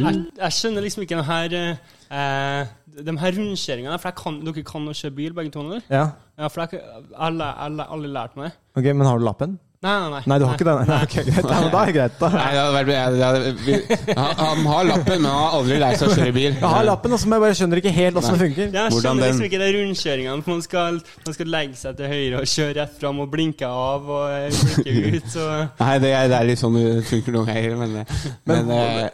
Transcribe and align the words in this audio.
jeg, 0.00 0.24
jeg 0.40 0.56
skjønner 0.58 0.86
liksom 0.86 1.04
ikke 1.04 1.18
den 1.18 1.28
her 1.28 1.56
eh, 1.58 2.72
De 3.04 3.16
her 3.20 3.38
rundkjøringene. 3.38 3.98
For 3.98 4.10
jeg 4.10 4.18
kan, 4.20 4.40
dere 4.46 4.66
kan 4.66 4.88
å 4.90 4.96
kjøre 4.96 5.16
bil, 5.18 5.36
begge 5.36 5.54
to? 5.54 5.66
eller? 5.66 5.84
Ja. 5.90 6.08
Ja, 6.38 6.50
for 6.50 6.64
jeg 6.64 6.82
har 7.14 7.38
aldri 7.38 8.10
lært 8.10 8.34
meg 8.38 8.50
det. 8.50 8.58
Ok, 8.74 8.90
Men 8.90 9.06
har 9.06 9.20
du 9.20 9.26
lappen? 9.26 9.58
Nei, 9.84 9.94
nei, 10.00 10.10
nei. 10.14 10.20
Nei, 10.30 10.36
du 10.40 10.44
har 10.48 10.56
ikke 10.56 10.64
den? 10.66 10.78
Nei, 10.88 10.98
ok, 11.06 11.14
greit. 11.26 11.38
Ja, 11.44 11.58
da 11.68 11.80
er 11.82 11.90
det 11.90 11.94
greit, 11.98 12.14
da. 12.16 12.28
Nei, 12.32 12.44
det 12.54 12.60
hadde 12.60 12.76
vært, 12.76 12.92
jeg, 12.94 13.16
det 13.18 13.26
hadde, 13.26 13.50
vi, 13.66 14.14
han, 14.16 14.62
har 14.70 14.86
lappen, 14.88 15.18
men 15.20 15.28
han 15.28 15.42
har 15.42 15.56
aldri 15.58 15.76
lært 15.82 16.00
seg 16.00 16.08
å 16.08 16.14
kjøre 16.16 16.34
bil. 16.36 16.46
Jeg 16.54 16.70
har 16.74 16.86
lappen, 16.88 17.16
også, 17.16 17.28
men 17.28 17.36
jeg 17.36 17.44
bare 17.44 17.58
skjønner 17.58 17.80
ikke 17.82 17.92
helt 17.98 18.20
åssen 18.20 18.36
det 18.36 18.40
funker. 18.44 18.70
Jeg 18.78 18.94
skjønner 18.96 19.28
liksom 19.28 19.48
ikke 19.50 19.60
de 19.60 19.68
rundkjøringene. 19.76 20.46
Man 20.54 20.64
skal, 20.64 21.00
man 21.26 21.36
skal 21.36 21.52
legge 21.52 21.80
seg 21.82 21.98
til 22.00 22.14
høyre 22.14 22.40
og 22.40 22.52
kjøre 22.54 22.76
rett 22.80 22.96
fram 23.02 23.20
og 23.26 23.28
blinke 23.34 23.68
av 23.68 24.08
og 24.16 24.24
eh, 24.38 24.62
blinke 24.78 25.18
ut. 25.18 25.28
Så. 25.34 25.50
Nei, 25.82 25.92
det 26.06 26.14
er, 26.14 26.32
det 26.32 26.40
er 26.40 26.48
litt 26.48 26.62
sånn 26.62 26.80
det 26.80 26.88
funker 27.10 27.36
noen 27.36 27.52
ganger, 27.52 27.76
men, 27.84 28.00
men, 28.48 28.74
eh, 28.78 29.04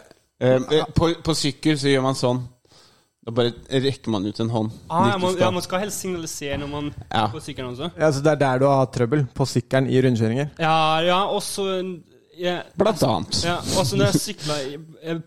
eh, 0.40 0.84
på, 0.96 1.12
på 1.24 1.34
sykkel 1.36 1.78
så 1.80 1.92
gjør 1.92 2.02
man 2.08 2.18
sånn. 2.18 2.42
Da 3.20 3.32
bare 3.36 3.52
rekker 3.84 4.08
man 4.14 4.24
ut 4.24 4.38
en 4.40 4.48
hånd. 4.50 4.70
Ah, 4.88 5.10
ja, 5.10 5.16
man, 5.20 5.34
ja, 5.38 5.50
man 5.52 5.62
skal 5.64 5.82
helst 5.84 6.00
signalisere 6.00 6.56
når 6.62 6.70
man 6.72 6.86
Ja. 7.10 7.26
på 7.28 7.40
sykkelen 7.44 7.74
også. 7.74 7.90
Ja, 8.00 8.08
så 8.16 8.22
Det 8.24 8.32
er 8.32 8.40
der 8.40 8.58
du 8.62 8.64
har 8.66 8.78
hatt 8.80 8.94
trøbbel? 8.96 9.26
På 9.36 9.44
sykkelen 9.46 9.90
i 9.92 10.00
rundkjøringer? 10.00 10.48
Ja, 10.58 11.00
ja, 11.04 11.18
også 11.28 11.66
ja, 12.40 12.62
Blant 12.78 13.02
annet. 13.04 13.42
Ja, 13.44 13.58
også 13.76 13.98
når 14.00 14.08
jeg 14.08 14.22
sykla 14.24 14.56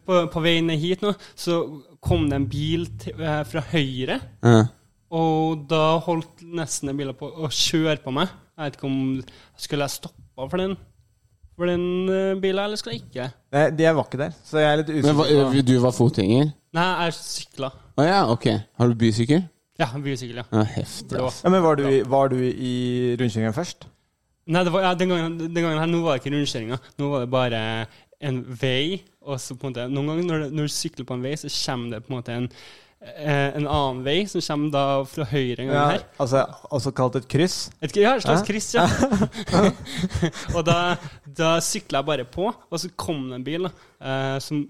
på, 0.08 0.24
på 0.34 0.42
veien 0.42 0.72
hit 0.82 1.04
nå, 1.06 1.14
så 1.38 1.60
kom 2.02 2.26
det 2.32 2.40
en 2.40 2.48
bil 2.50 2.88
til, 3.00 3.14
eh, 3.22 3.44
fra 3.46 3.62
høyre. 3.70 4.18
Ja. 4.42 4.64
Og 5.14 5.68
da 5.70 6.00
holdt 6.02 6.42
nesten 6.42 6.90
en 6.90 6.98
bil 6.98 7.14
på 7.14 7.30
å 7.30 7.52
kjøre 7.54 8.00
på 8.02 8.12
meg. 8.16 8.34
Jeg 8.58 8.66
vet 8.66 8.76
ikke 8.80 8.90
om 8.90 8.98
Skulle 9.58 9.86
jeg 9.86 10.00
stoppa 10.00 10.50
for 10.50 10.58
den 10.62 10.76
For 11.56 11.70
den 11.70 11.84
eh, 12.10 12.34
bilen, 12.42 12.64
eller 12.66 12.80
skal 12.82 12.94
jeg 12.96 13.04
ikke? 13.04 13.28
Nei, 13.54 13.64
de 13.78 13.84
jeg 13.86 13.96
var 13.96 14.08
ikke 14.08 14.18
der, 14.24 14.32
så 14.44 14.58
jeg 14.62 14.72
er 14.72 14.78
litt 14.82 14.88
Men 15.06 15.16
hva, 15.16 15.24
usikker. 15.28 15.50
på- 15.54 15.66
du 15.68 15.74
var 15.84 15.92
fotgjenger? 15.92 16.52
Nei, 16.74 16.86
jeg 17.06 17.14
sykla. 17.20 17.70
Å 17.98 18.06
ja, 18.08 18.22
ok. 18.34 18.48
Har 18.80 18.88
du 18.90 18.96
bysykkel? 19.04 19.44
Ja, 19.80 19.88
bysykkel, 20.02 20.36
ja. 20.42 20.44
Ja, 20.52 20.64
heftig. 20.64 21.10
Blå. 21.18 21.28
ass. 21.28 21.42
Ja, 21.44 21.50
men 21.54 21.62
var 21.62 21.76
du, 21.78 21.84
i- 21.90 22.02
var 22.10 22.30
du 22.34 22.38
i 22.42 23.16
rundkjøringen 23.20 23.54
først? 23.54 23.86
Nei, 24.48 24.64
det 24.66 24.74
var, 24.74 24.82
ja, 24.82 24.94
den, 24.96 25.10
gangen, 25.14 25.38
den 25.40 25.54
gangen 25.64 25.78
her, 25.80 25.86
nå 25.88 26.02
var 26.04 26.18
det 26.18 26.24
ikke 26.26 26.34
rundkjøringa. 26.36 26.80
Nå 27.00 27.10
var 27.14 27.20
det 27.24 27.30
bare 27.32 27.62
en 28.22 28.42
vei. 28.62 29.04
Og 29.22 29.38
så 29.40 29.56
på 29.56 29.68
en 29.68 29.74
måte, 29.74 29.86
Noen 29.94 30.08
ganger 30.10 30.24
når, 30.28 30.40
du- 30.50 30.56
når 30.58 30.64
du 30.68 30.74
sykler 30.74 31.06
på 31.06 31.14
en 31.14 31.22
vei, 31.24 31.36
så 31.40 31.48
kommer 31.54 31.92
det 31.96 32.04
på 32.06 32.12
en 32.12 32.18
måte 32.18 32.30
en, 32.36 32.44
eh, 32.44 32.58
en 33.04 33.66
annen 33.68 34.04
vei 34.06 34.20
som 34.32 34.42
kommer 34.46 34.72
da 34.74 34.84
fra 35.10 35.26
høyre 35.28 35.64
en 35.66 35.70
gang 35.70 35.76
Ja, 35.76 35.88
her. 35.92 36.06
altså, 36.24 36.44
også 36.72 36.94
kalt 36.96 37.18
et 37.20 37.28
kryss? 37.32 37.58
Et, 37.84 37.96
ja, 38.00 38.16
et 38.16 38.24
slags 38.24 38.46
kryss, 38.48 38.70
ja. 38.78 38.86
og 40.56 40.62
da, 40.68 40.78
da 41.28 41.56
sykla 41.64 42.02
jeg 42.02 42.10
bare 42.10 42.26
på, 42.30 42.48
og 42.50 42.80
så 42.80 42.90
kom 43.00 43.26
det 43.30 43.40
en 43.42 43.46
bil 43.48 43.68
da, 43.68 43.74
eh, 44.04 44.38
som 44.44 44.64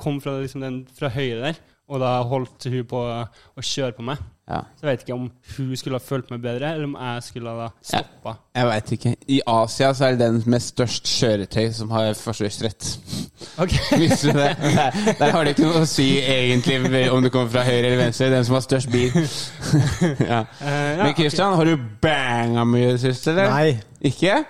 kom 0.00 0.20
fra, 0.22 0.38
liksom, 0.40 0.62
den, 0.64 0.78
fra 0.96 1.10
høyre 1.12 1.42
der. 1.50 1.60
Og 1.90 1.98
da 2.02 2.12
holdt 2.22 2.68
hun 2.70 2.84
på 2.86 3.00
å 3.02 3.64
kjøre 3.66 3.96
på 3.96 4.04
meg. 4.06 4.20
Ja. 4.50 4.60
Så 4.74 4.86
jeg 4.86 4.90
vet 4.90 5.02
ikke 5.04 5.14
om 5.14 5.26
hun 5.56 5.76
skulle 5.78 5.98
ha 6.00 6.02
fulgt 6.02 6.30
meg 6.32 6.40
bedre, 6.42 6.72
eller 6.74 6.88
om 6.88 6.96
jeg 6.98 7.22
skulle 7.22 7.52
ha 7.54 7.68
stoppa. 7.86 8.32
Jeg 8.58 8.66
veit 8.66 8.92
ikke. 8.96 9.12
I 9.30 9.40
Asia 9.46 9.92
så 9.94 10.08
er 10.08 10.16
det 10.16 10.26
den 10.26 10.40
med 10.50 10.64
størst 10.64 11.06
kjøretøy 11.06 11.68
som 11.76 11.92
har 11.94 12.10
forstørrsrett. 12.18 12.88
Ok. 13.62 13.76
Visste 14.02 14.32
du 14.32 14.40
det? 14.40 14.50
Der, 14.64 15.00
der 15.20 15.34
har 15.36 15.46
det 15.46 15.54
ikke 15.54 15.68
noe 15.68 15.84
å 15.84 15.88
si 15.88 16.08
egentlig 16.18 16.80
om 17.14 17.22
du 17.22 17.30
kommer 17.30 17.52
fra 17.54 17.62
høyre 17.68 17.84
eller 17.92 18.02
venstre. 18.02 18.32
Den 18.34 18.48
som 18.48 18.58
har 18.58 18.66
størst 18.66 18.90
bil. 18.90 19.14
ja. 20.32 20.42
Eh, 20.58 20.80
ja, 20.98 21.04
Men 21.04 21.14
Christian, 21.14 21.54
har 21.54 21.70
du 21.70 21.76
banga 22.02 22.66
mye 22.66 22.90
i 22.90 22.94
det 22.96 23.04
siste, 23.06 23.36
eller? 23.36 23.54
Nei. 23.54 23.78
Ikke? 24.10 24.40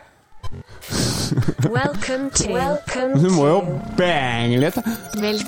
Welcome 1.70 2.30
to. 2.30 2.52
Welcome 2.52 3.14
Du 3.22 3.30
må 3.30 3.46
jo 3.46 3.60
bange 3.96 4.56
litt. 4.58 4.74
da. 4.74 4.82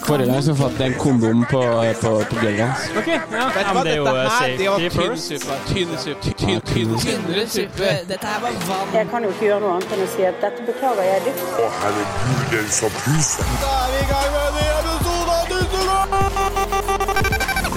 Forrige 0.07 0.27
gang 0.33 0.43
så 0.45 0.55
fant 0.55 0.79
jeg 0.81 0.87
en 0.93 0.99
kondom 0.99 1.45
på, 1.51 1.63
på, 2.03 2.11
på 2.31 2.37
gulvet 2.41 2.61
hans. 2.63 2.81
Ok, 2.99 3.09
ja, 3.09 3.21
ja 3.33 3.73
men 3.75 3.83
det 3.87 3.93
er 3.93 3.97
jo 3.97 4.07
eh, 4.07 4.31
safety 4.39 4.67
first. 4.97 5.29
Tynn 5.73 5.91
suppe. 5.99 6.31
Tynn, 6.39 6.61
tynn, 6.71 6.99
Tynnere 7.03 7.47
suppe. 7.49 7.89
Dette 8.09 8.27
her 8.27 8.41
var 8.45 8.51
vann. 8.69 8.89
Jeg 8.95 9.07
kan 9.11 9.21
jo 9.27 9.29
ikke 9.35 9.45
gjøre 9.49 9.61
noe 9.65 9.73
annet 9.79 9.97
enn 9.97 10.05
å 10.07 10.09
si 10.15 10.23
at 10.29 10.37
dette 10.45 10.61
beklager 10.69 11.05
jeg 11.09 11.19
dypt. 11.27 11.43
Å, 11.59 11.67
herregud, 11.81 12.09
det 12.53 12.59
er 12.61 12.71
så 12.79 12.87
episode 12.93 13.73
av 13.73 13.89
suppe. 14.03 14.93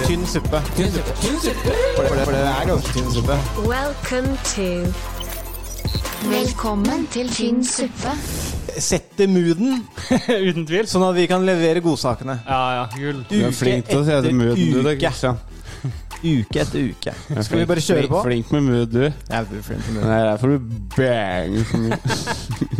Tynn 0.06 0.26
suppe. 0.26 0.58
Tynn 0.76 0.92
suppe. 0.92 1.12
For 1.96 2.02
det, 2.02 2.24
for 2.24 2.32
det 2.32 2.40
er 2.46 2.64
ganske 2.70 2.90
tynn 2.94 3.10
suppe. 3.18 3.36
Welcome 3.66 4.30
to. 4.54 5.15
Velkommen 6.24 7.04
til 7.12 7.28
tynn 7.30 7.58
suppe. 7.66 8.12
Sette 8.80 9.26
mooden, 9.28 9.82
Uten 10.48 10.64
tvil. 10.68 10.86
sånn 10.88 11.04
at 11.06 11.14
vi 11.16 11.26
kan 11.30 11.44
levere 11.46 11.82
godsakene. 11.84 12.38
Ja, 12.46 12.60
ja, 12.78 12.86
gull. 12.96 13.20
Du 13.28 13.36
er 13.46 13.52
flink 13.56 13.86
til 13.90 14.00
å 14.00 14.06
se 14.06 14.16
etter 14.16 14.34
mooden, 14.36 14.72
du 14.72 14.80
da, 14.80 14.94
uke. 14.96 15.02
Christian. 15.04 15.38
Uke 16.24 16.60
etter 16.62 16.80
uke. 16.90 17.12
Skal 17.44 17.58
vi 17.60 17.66
bare 17.68 17.82
kjøre 17.84 18.08
på? 18.10 18.20
Flink 18.24 18.50
med 18.54 18.62
mood, 18.66 18.90
du. 18.92 19.02
Jeg 19.04 19.12
er 19.30 19.44
flink 19.62 19.84
med 19.92 19.94
Det 19.94 19.94
mood. 19.94 20.12
er 20.16 20.24
derfor 20.30 20.48
du 20.48 20.58
banger 20.96 21.64
så 21.68 21.78
mye. 21.82 21.98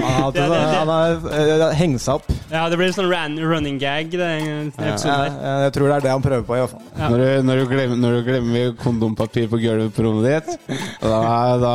Han 0.00 0.06
har 0.06 0.20
Ja, 0.22 0.30
det- 0.30 0.48
det- 0.50 0.76
han 0.76 0.88
har, 0.88 1.10
eh, 1.36 1.74
hengt 1.76 2.00
seg 2.00 2.14
opp. 2.14 2.26
Ja, 2.50 2.69
det 2.69 2.78
blir 2.78 2.92
sånn 2.94 3.10
ran, 3.10 3.36
running 3.38 3.78
gag, 3.78 4.10
den 4.10 4.72
Ja, 4.78 4.97
Ja, 4.97 5.64
jeg 5.66 5.72
tror 5.76 5.88
det 5.88 5.97
er 5.97 6.00
det 6.06 6.10
han 6.10 6.22
prøver 6.22 6.44
på, 6.47 6.54
i 6.56 6.60
hvert 6.62 6.70
fall. 6.70 6.82
Ja. 6.98 7.08
Når, 7.08 7.19
du, 7.19 7.42
når, 7.42 7.56
du 7.56 7.66
glemmer, 7.74 7.97
når 7.97 8.10
du 8.16 8.22
glemmer 8.30 8.76
kondompapir 8.82 9.48
på 9.53 9.58
gulvet 9.60 9.92
på 9.97 10.03
rommet 10.06 10.24
ditt, 10.47 10.78
da, 11.03 11.58
da 11.58 11.74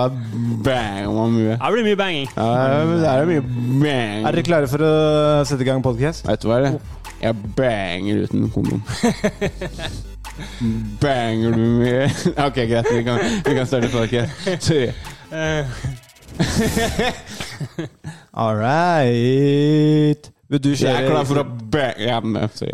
banger 0.63 1.11
man 1.13 1.35
mye. 1.35 1.57
Det 1.59 1.71
blir 1.75 1.83
mye 1.91 1.99
banging. 1.99 2.27
Ja, 2.35 2.47
det 2.87 3.11
er 3.11 3.25
mye 3.25 3.41
bang. 3.41 4.25
Er 4.25 4.31
dere 4.31 4.43
klare 4.47 4.67
for 4.71 4.77
å 4.87 5.45
sette 5.45 5.61
i 5.61 5.69
gang 5.69 5.83
podcast? 5.83 6.25
Vet 6.27 6.41
du 6.41 6.47
hva? 6.51 6.61
det? 6.63 6.79
Jeg 7.21 7.35
banger 7.55 8.23
uten 8.25 8.49
kondom. 8.49 8.81
Banger 11.01 11.51
du 11.55 11.65
mye? 11.81 12.09
Ok, 12.47 12.55
greit. 12.55 12.85
Vi 12.95 13.03
kan, 13.03 13.19
vi 13.45 13.53
kan 13.55 13.65
starte 13.67 13.89
folket. 13.89 14.29
Sorry. 14.59 14.91
All 18.33 18.55
right. 18.55 20.31
Vil 20.51 20.63
du 20.63 20.69
Jeg 20.69 20.91
er 20.91 21.07
klar 21.07 21.23
for 21.23 21.39
å 21.39 21.43
kjøre 21.45 21.69
bang... 21.71 21.99
Ja, 22.03 22.17
men, 22.19 22.49
sorry. 22.51 22.73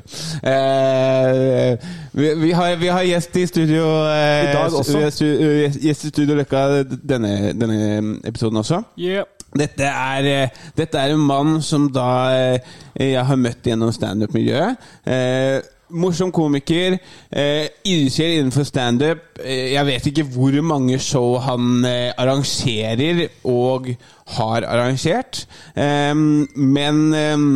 Eh, 0.49 1.77
vi, 2.17 2.31
vi, 2.41 2.51
har, 2.57 2.73
vi 2.81 2.89
har 2.89 3.05
gjest 3.05 3.37
i 3.37 3.43
studio 3.45 3.83
eh, 4.09 4.47
I 4.47 4.53
dag 4.55 4.73
også. 4.73 4.95
Vi 4.97 5.03
har 5.03 5.13
stu, 5.13 5.27
eh, 5.29 5.77
gjest 5.85 6.07
i 6.07 6.09
studio 6.09 6.39
Løkka 6.39 6.63
denne, 6.89 7.53
denne 7.53 8.17
episoden 8.25 8.63
også. 8.63 8.81
yeah. 8.97 9.25
Dette 9.57 9.85
er, 9.87 10.25
eh, 10.27 10.49
dette 10.75 10.99
er 10.99 11.13
en 11.13 11.21
mann 11.23 11.61
som 11.63 11.85
da 11.93 12.07
eh, 12.35 12.73
jeg 12.99 13.23
har 13.29 13.39
møtt 13.39 13.69
gjennom 13.69 13.93
standup-miljøet. 13.95 14.89
Eh, 15.07 15.61
morsom 15.89 16.31
komiker. 16.35 16.97
Eh, 17.31 17.67
Ildsjel 17.87 18.37
innenfor 18.39 18.67
standup. 18.67 19.39
Eh, 19.43 19.73
jeg 19.73 19.85
vet 19.87 20.09
ikke 20.11 20.27
hvor 20.35 20.57
mange 20.65 20.99
show 20.99 21.37
han 21.43 21.85
eh, 21.87 22.11
arrangerer 22.17 23.27
og 23.47 23.89
har 24.37 24.67
arrangert. 24.67 25.45
Eh, 25.75 26.13
men 26.15 27.01
eh, 27.13 27.47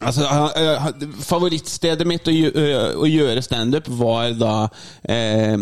Altså, 0.00 0.24
han- 0.24 1.12
Favorittstedet 1.20 2.06
mitt 2.08 2.28
å, 2.28 2.32
å 3.02 3.06
gjøre 3.08 3.42
standup 3.44 3.88
var 3.98 4.32
da 4.32 4.52
eh, 5.04 5.56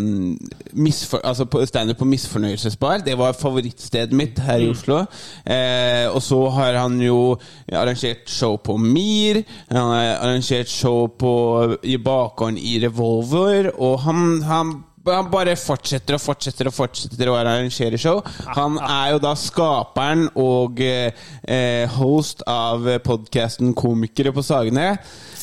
misfor, 0.78 1.20
altså 1.26 1.46
standup 1.66 1.98
på 1.98 2.06
Misfornøyelsesbar. 2.06 3.02
Det 3.06 3.16
var 3.18 3.32
favorittstedet 3.34 4.12
mitt 4.14 4.38
her 4.38 4.62
i 4.62 4.68
Oslo. 4.70 5.00
Eh, 5.44 6.06
og 6.12 6.22
så 6.22 6.38
har 6.54 6.78
han 6.84 7.00
jo 7.02 7.36
arrangert 7.72 8.30
show 8.30 8.56
på 8.62 8.76
Mir. 8.78 9.42
Han 9.72 9.90
har 9.92 10.14
arrangert 10.22 10.70
show 10.70 11.08
på, 11.18 11.76
i 11.82 11.96
bakgården 11.98 12.58
i 12.62 12.78
Revolver. 12.86 13.72
Og 13.74 13.98
han, 14.06 14.42
han 14.46 14.76
han 15.12 15.30
bare 15.32 15.56
fortsetter 15.58 16.16
og 16.16 16.22
fortsetter 16.22 16.70
og 16.70 16.76
fortsetter 16.76 17.30
å 17.30 17.36
arrangere 17.38 18.00
show. 18.00 18.22
Han 18.56 18.78
er 18.82 19.14
jo 19.14 19.22
da 19.22 19.34
skaperen 19.38 20.28
og 20.38 20.82
eh, 20.84 21.98
host 21.98 22.44
av 22.48 22.86
podkasten 23.06 23.74
Komikere 23.78 24.34
på 24.36 24.44
Sagene. 24.46 24.90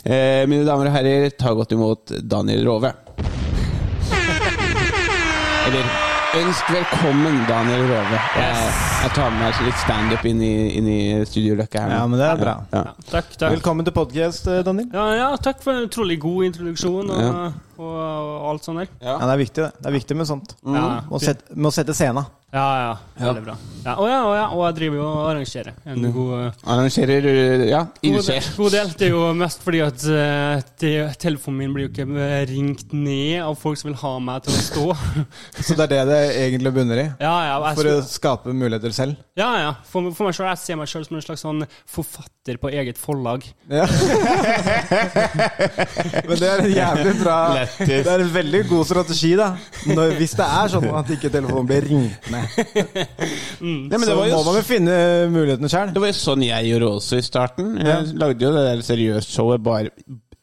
Eh, 0.06 0.46
mine 0.50 0.66
damer 0.68 0.92
og 0.92 0.98
herrer, 1.00 1.32
ta 1.34 1.54
godt 1.58 1.76
imot 1.76 2.18
Daniel 2.22 2.66
Rove. 2.70 2.94
Eller 5.66 6.05
ønsk 6.36 6.70
velkommen, 6.74 7.38
Daniel 7.48 7.86
Rove. 7.88 8.18
Jeg, 8.36 8.72
jeg 9.06 9.12
tar 9.16 9.30
med 9.32 9.40
meg 9.46 9.60
litt 9.68 9.78
standup 9.80 10.26
inn, 10.28 10.42
i- 10.44 10.72
inn 10.78 10.88
i 10.92 10.98
Studio 11.28 11.56
Løkka 11.60 11.80
her 11.86 11.90
nå. 11.94 11.96
Ja, 12.00 12.08
men 12.12 12.20
det 12.20 12.28
er 12.28 12.40
bra. 12.42 12.56
Ja. 12.74 12.84
Takk, 13.12 13.30
takk. 13.38 13.52
Velkommen 13.56 13.86
til 13.88 13.94
podcast, 13.96 14.48
eh, 14.52 14.62
Daniel. 14.68 14.90
Ja, 14.94 15.06
ja, 15.16 15.30
takk 15.38 15.62
for 15.64 15.72
en 15.74 15.88
utrolig 15.88 16.20
god 16.20 16.46
introduksjon 16.50 17.10
og, 17.10 17.22
Ja. 17.22 17.52
og, 17.78 17.96
og 17.96 18.50
alt 18.52 18.64
sånt 18.68 18.80
der. 18.84 18.88
Ja, 19.02 19.18
Det 19.20 19.30
er 19.32 19.38
viktig 19.44 19.62
det. 19.64 19.72
Det 19.82 19.86
er 19.88 19.96
viktig 20.00 20.18
med 20.18 20.28
sånt. 20.28 20.56
Ja, 20.66 21.02
Må 21.10 21.20
sette, 21.22 21.56
må 21.56 21.72
sette 21.72 21.94
scenen. 21.96 22.26
Ja, 22.56 22.66
ja. 22.80 22.94
Veldig 23.20 23.42
bra. 23.44 23.54
Ja, 23.86 23.94
og, 24.00 24.08
ja, 24.10 24.20
og, 24.26 24.34
ja, 24.36 24.46
og 24.56 24.62
jeg 24.66 24.76
driver 24.80 24.98
jo 24.98 25.04
og 25.06 25.26
arrangerer 25.30 25.74
en 25.92 26.06
god 26.12 26.32
Arrangerer 26.74 27.26
Ja, 27.68 27.68
Ja, 27.70 27.82
God 28.16 28.26
del, 28.28 28.48
god 28.58 28.72
del. 28.74 28.90
Det 28.98 29.08
er 29.08 29.12
jo 29.14 29.22
mest 29.38 29.62
fordi 29.64 29.82
at 29.86 30.06
eh, 30.10 30.64
det, 30.82 30.94
telefonen 31.22 31.60
min 31.62 31.76
blir 31.76 31.86
jo 31.86 31.92
ikke 31.92 32.08
eh, 32.26 32.46
ringt 32.50 32.96
ned 32.96 33.44
av 33.44 33.56
folk 33.60 33.80
som 33.80 33.92
vil 33.92 33.98
ha 34.02 34.14
meg 34.24 34.48
til 34.48 34.56
å 34.56 34.64
stå. 34.66 34.86
Så 35.68 35.76
det 35.78 35.86
er 35.86 35.92
det 35.94 36.02
det 36.10 36.22
egentlig 36.46 36.74
bunner 36.76 37.04
i? 37.04 37.06
Ja, 37.24 37.36
ja. 37.50 37.56
Jeg 37.70 37.80
For 37.82 37.92
å 37.92 37.96
skape 38.08 38.56
muligheter 38.56 38.96
selv? 38.96 39.20
ja, 39.40 39.52
ja. 39.62 39.72
For, 39.92 40.10
for 40.16 40.30
meg 40.30 40.36
selv, 40.38 40.50
jeg 40.54 40.64
ser 40.64 40.80
meg 40.80 40.92
sjøl 40.92 41.06
som 41.08 41.20
en 41.20 41.26
slags 41.28 41.44
sånn 41.46 41.62
forfatter 41.92 42.60
på 42.62 42.72
eget 42.72 43.00
forlag. 43.02 43.46
Ja. 43.72 43.86
Men 46.28 46.36
det 46.40 46.50
er 46.50 46.64
en 46.64 46.72
jævlig 46.72 47.14
bra. 47.22 47.38
Det 47.80 48.02
er 48.06 48.24
en 48.26 48.34
veldig 48.34 48.64
god 48.70 48.86
strategi, 48.90 49.34
da. 49.40 49.52
Når, 49.90 50.16
hvis 50.20 50.36
det 50.38 50.46
er 50.48 50.74
sånn 50.76 50.90
at 51.00 51.12
ikke 51.16 51.32
telefonen 51.34 51.70
blir 51.70 51.88
ringt 51.90 52.30
ned, 52.34 52.45
Nei, 53.62 53.96
men 53.96 54.04
så 54.04 54.12
det 54.12 54.18
var 54.20 54.30
jo 54.30 54.38
må 54.38 54.44
man 54.50 54.60
jo 54.60 54.66
finne 54.68 55.00
mulighetene 55.34 55.72
sjøl. 55.72 55.94
Det 55.96 56.04
var 56.04 56.12
jo 56.12 56.18
sånn 56.20 56.46
jeg 56.46 56.70
gjorde 56.72 56.92
også 57.00 57.20
i 57.20 57.26
starten. 57.26 57.74
Jeg 57.82 58.16
lagde 58.22 58.48
jo 58.48 58.54
det 58.56 58.64
der 58.70 58.86
seriøst 58.86 59.34
showet 59.36 59.66
bare 59.66 59.94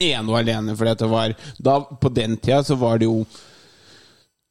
ene 0.02 0.32
og 0.32 0.38
alene 0.40 0.74
fordi 0.78 0.94
at 0.94 1.02
det 1.04 1.10
var 1.12 1.34
da, 1.62 1.78
På 2.02 2.10
den 2.10 2.36
tida 2.42 2.62
så 2.66 2.76
var 2.80 2.98
det 2.98 3.06
jo 3.10 3.22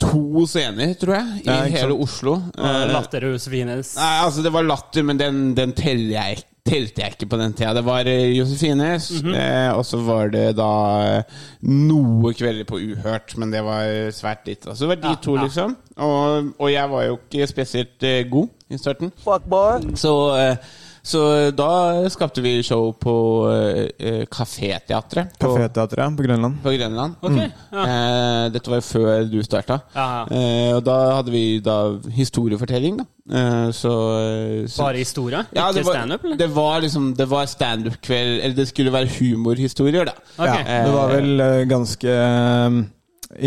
to 0.02 0.46
scener, 0.50 0.94
tror 1.00 1.16
jeg, 1.20 1.42
i 1.46 1.50
Ja, 1.50 1.60
hele. 1.70 1.96
Oslo. 2.02 2.38
Eh, 2.58 2.86
Latterhus 2.92 3.46
Vines. 3.52 3.94
Nei, 4.00 4.14
altså 4.26 4.44
det 4.46 4.52
var 4.56 4.66
latter, 4.68 5.06
men 5.08 5.20
den, 5.22 5.44
den 5.58 5.74
teller 5.78 6.16
jeg, 6.18 6.42
telte 6.68 7.02
jeg 7.02 7.16
ikke 7.16 7.28
på 7.32 7.40
den 7.42 7.54
tida. 7.58 7.72
Det 7.78 7.84
var 7.88 8.06
eh, 8.10 8.28
Josefines, 8.36 9.08
eh, 9.24 9.70
og 9.74 9.82
så 9.88 9.98
var 10.06 10.30
det 10.34 10.44
da 10.60 10.68
eh, 11.22 11.40
noe 11.70 12.34
kvelder 12.38 12.68
på 12.70 12.78
Uhørt, 12.82 13.34
men 13.42 13.54
det 13.54 13.64
var 13.66 13.90
svært 14.14 14.46
lite. 14.50 14.70
Altså 14.74 14.86
det 14.86 14.92
var 14.96 15.02
de 15.06 15.14
Ja, 15.16 15.22
to, 15.26 15.38
ja. 15.40 15.48
liksom. 15.48 15.78
Og, 16.02 16.52
og 16.62 16.70
jeg 16.74 16.90
var 16.94 17.08
jo 17.10 17.18
ikke 17.22 17.50
spesielt 17.50 18.06
eh, 18.08 18.24
god 18.30 18.50
i 18.72 18.78
starten. 18.82 19.12
Fuck 19.26 19.50
boy. 19.52 19.92
Så, 20.00 20.14
eh, 20.38 20.72
så 21.04 21.50
da 21.56 22.10
skapte 22.14 22.42
vi 22.46 22.60
show 22.64 22.92
på 22.94 23.16
eh, 23.50 23.88
eh, 23.98 24.26
Kaféteatret 24.30 25.34
på, 25.40 25.56
Kaféteatret 25.56 26.18
på 26.18 26.26
Grønland. 26.28 26.60
på 26.64 26.74
Grønland. 26.76 27.16
Ok, 27.22 27.40
ja. 27.40 27.86
uh, 27.86 28.46
dette 28.54 28.70
var 28.70 28.82
jo 28.82 28.86
før 28.86 29.26
du 29.32 29.40
starta. 29.44 29.80
Ja, 29.96 30.06
ja. 30.20 30.24
Eh, 30.38 30.76
og 30.76 30.84
da 30.86 30.98
hadde 31.18 31.34
vi 31.34 31.46
da 31.64 31.78
historiefortelling, 32.14 33.02
da. 33.02 33.08
Uh, 33.32 33.70
så, 33.72 33.92
eh, 34.20 34.68
så 34.68 34.84
Bare 34.84 34.98
historie? 34.98 35.44
ja, 35.56 35.68
ikke 35.70 35.86
var, 35.86 35.94
standup, 36.02 36.24
det 36.40 36.48
var 36.56 36.80
liksom 36.82 37.14
Det 37.16 37.28
var 37.30 37.46
standup-kveld 37.46 38.42
Eller 38.42 38.56
det 38.56 38.66
skulle 38.68 38.92
være 38.92 39.08
humorhistorier, 39.20 40.10
da. 40.10 40.16
Okay. 40.38 40.64
Ja, 40.66 40.80
det 40.88 40.94
var 40.96 41.14
vel 41.14 41.40
eh, 41.40 41.60
ganske 41.70 42.16
eh, 42.18 42.80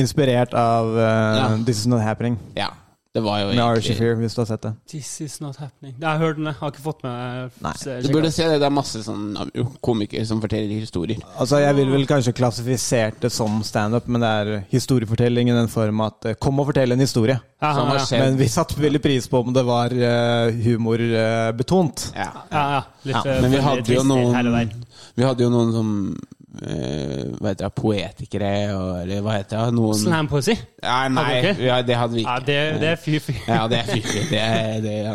inspirert 0.00 0.54
av 0.54 0.94
eh, 0.96 1.36
Ja. 1.40 1.48
This 1.66 1.82
Is 1.82 1.86
Not 1.90 2.00
Happening 2.06 2.38
Ja, 2.56 2.70
det 3.14 3.22
var 3.22 3.38
jo 3.38 3.46
med 3.52 3.60
egentlig 3.60 3.94
Shafir, 3.94 4.16
hvis 4.18 4.34
du 4.34 4.40
har 4.40 4.46
sett 4.48 4.62
det. 4.64 4.72
This 4.90 5.08
is 5.22 5.36
not 5.40 5.56
happening. 5.62 5.94
Jeg 6.00 6.08
har 6.08 6.18
hørt 6.18 6.40
den, 6.40 6.48
jeg 6.50 6.58
har 6.58 6.72
ikke 6.72 6.82
fått 6.82 7.04
med 7.06 7.60
Nei, 7.62 7.74
Du 8.02 8.08
burde 8.10 8.32
se 8.34 8.48
det. 8.50 8.56
Det 8.58 8.66
er 8.66 8.74
masse 8.74 9.02
sånn 9.06 9.36
uh, 9.38 9.76
komikere 9.86 10.26
som 10.26 10.40
forteller 10.42 10.82
historier. 10.82 11.20
Altså, 11.38 11.60
Jeg 11.62 11.76
ville 11.78 11.94
vel 11.94 12.08
kanskje 12.10 12.34
klassifisert 12.34 13.22
det 13.22 13.30
som 13.30 13.62
standup, 13.62 14.08
men 14.10 14.24
det 14.24 14.32
er 14.40 14.52
historiefortelling 14.72 15.52
i 15.52 15.54
den 15.54 15.70
form 15.70 16.02
at 16.08 16.26
eh, 16.26 16.34
kom 16.42 16.58
og 16.58 16.72
fortell 16.72 16.96
en 16.96 17.04
historie. 17.06 17.38
Ja, 17.62 17.70
Som 17.78 17.92
har 17.92 18.00
ja, 18.00 18.04
skjedd. 18.08 18.24
Men 18.24 18.38
vi 18.42 18.48
satte 18.50 18.82
veldig 18.82 19.02
pris 19.06 19.30
på 19.30 19.44
om 19.46 19.54
det 19.54 19.62
var 19.70 19.94
uh, 19.94 20.50
humorbetont. 20.66 22.08
Ja. 22.18 22.30
ja, 22.50 22.64
ja. 22.74 22.82
Litt, 23.04 23.14
Ja, 23.14 23.22
eh, 23.30 23.42
men 23.46 23.54
vi 23.54 23.62
hadde 23.62 23.94
jo 23.94 24.02
noen. 24.10 24.74
Vi 25.14 25.22
hadde 25.22 25.46
jo 25.46 25.54
noen 25.54 25.70
som 25.74 25.94
eh, 26.18 26.43
Hva 26.54 27.50
heter 27.50 27.64
det, 27.64 27.70
poetikere 27.74 28.50
og 28.76 28.90
Eller 29.02 29.22
hva 29.24 29.32
heter 29.40 29.58
det? 29.64 29.74
Noen 29.74 29.98
Slampoesi? 29.98 30.54
ja, 30.84 30.98
Nei, 31.10 31.24
Hadde 31.26 31.64
ja, 31.66 31.78
det 31.82 31.96
hadde 31.98 32.14
vi 32.14 32.22
Ja, 32.22 32.36
ikke. 32.38 32.46
det, 32.46 32.58
det 32.82 32.90
er 32.92 33.00
fy-fy. 33.02 33.34
Ja, 33.50 33.62
det 33.70 33.80
er 33.80 33.88
fryktelig. 33.90 34.24
Det 34.30 34.42
er 34.44 34.82
det 34.84 34.94
ja. 35.02 35.14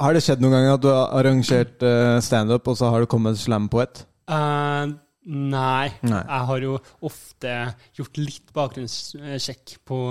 Har 0.00 0.16
det 0.16 0.22
skjedd 0.26 0.42
noen 0.44 0.56
ganger 0.58 0.74
at 0.76 0.82
du 0.84 0.90
har 0.92 1.14
arrangert 1.20 1.86
uh, 1.86 2.18
standup, 2.24 2.68
og 2.68 2.76
så 2.76 2.90
har 2.92 3.04
det 3.06 3.10
kommet 3.12 3.40
slampoet? 3.40 4.04
Uh, 4.30 4.92
nei. 5.26 5.88
Nei. 6.04 6.20
Jeg 6.26 6.46
har 6.50 6.66
jo 6.66 6.76
ofte 7.08 7.56
gjort 7.98 8.20
litt 8.20 8.52
bakgrunnssjekk 8.56 9.78
på, 9.88 10.02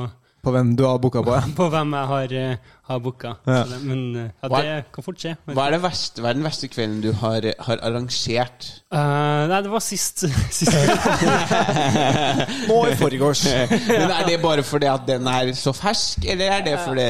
På 0.44 0.54
hvem 0.56 0.74
du 0.80 0.86
har 0.88 1.00
booka 1.04 1.22
på? 1.26 1.36
Ja. 1.36 1.46
på 1.62 1.70
hvem 1.74 1.94
jeg 2.00 2.10
har, 2.14 2.36
uh, 2.56 2.74
har 2.90 3.00
booka. 3.06 3.36
Ja. 3.46 3.62
Men 3.86 4.02
eh, 4.18 4.28
ja, 4.42 4.50
Hva- 4.50 4.62
det 4.66 4.76
kan 4.96 5.06
fort 5.06 5.22
skje. 5.22 5.36
Hva 5.46 5.68
er, 5.68 5.76
det 5.78 5.82
verste, 5.84 6.22
hva 6.24 6.32
er 6.32 6.38
den 6.40 6.48
verste 6.48 6.70
kvelden 6.74 7.00
du 7.06 7.12
har, 7.22 7.46
har 7.68 7.84
arrangert? 7.86 8.68
Uh, 8.90 9.46
nei, 9.52 9.60
det 9.66 9.72
var 9.74 9.84
sist, 9.86 10.26
sist 10.58 10.74
Nå 12.70 12.78
i 12.90 12.96
forgårs. 13.00 13.46
Men 13.94 14.12
Er 14.18 14.26
det 14.28 14.40
bare 14.44 14.64
fordi 14.66 14.90
at 14.92 15.08
den 15.08 15.28
er 15.30 15.54
så 15.58 15.74
fersk, 15.78 16.26
eller 16.30 16.58
er 16.58 16.66
det 16.66 16.76
fordi, 16.86 17.08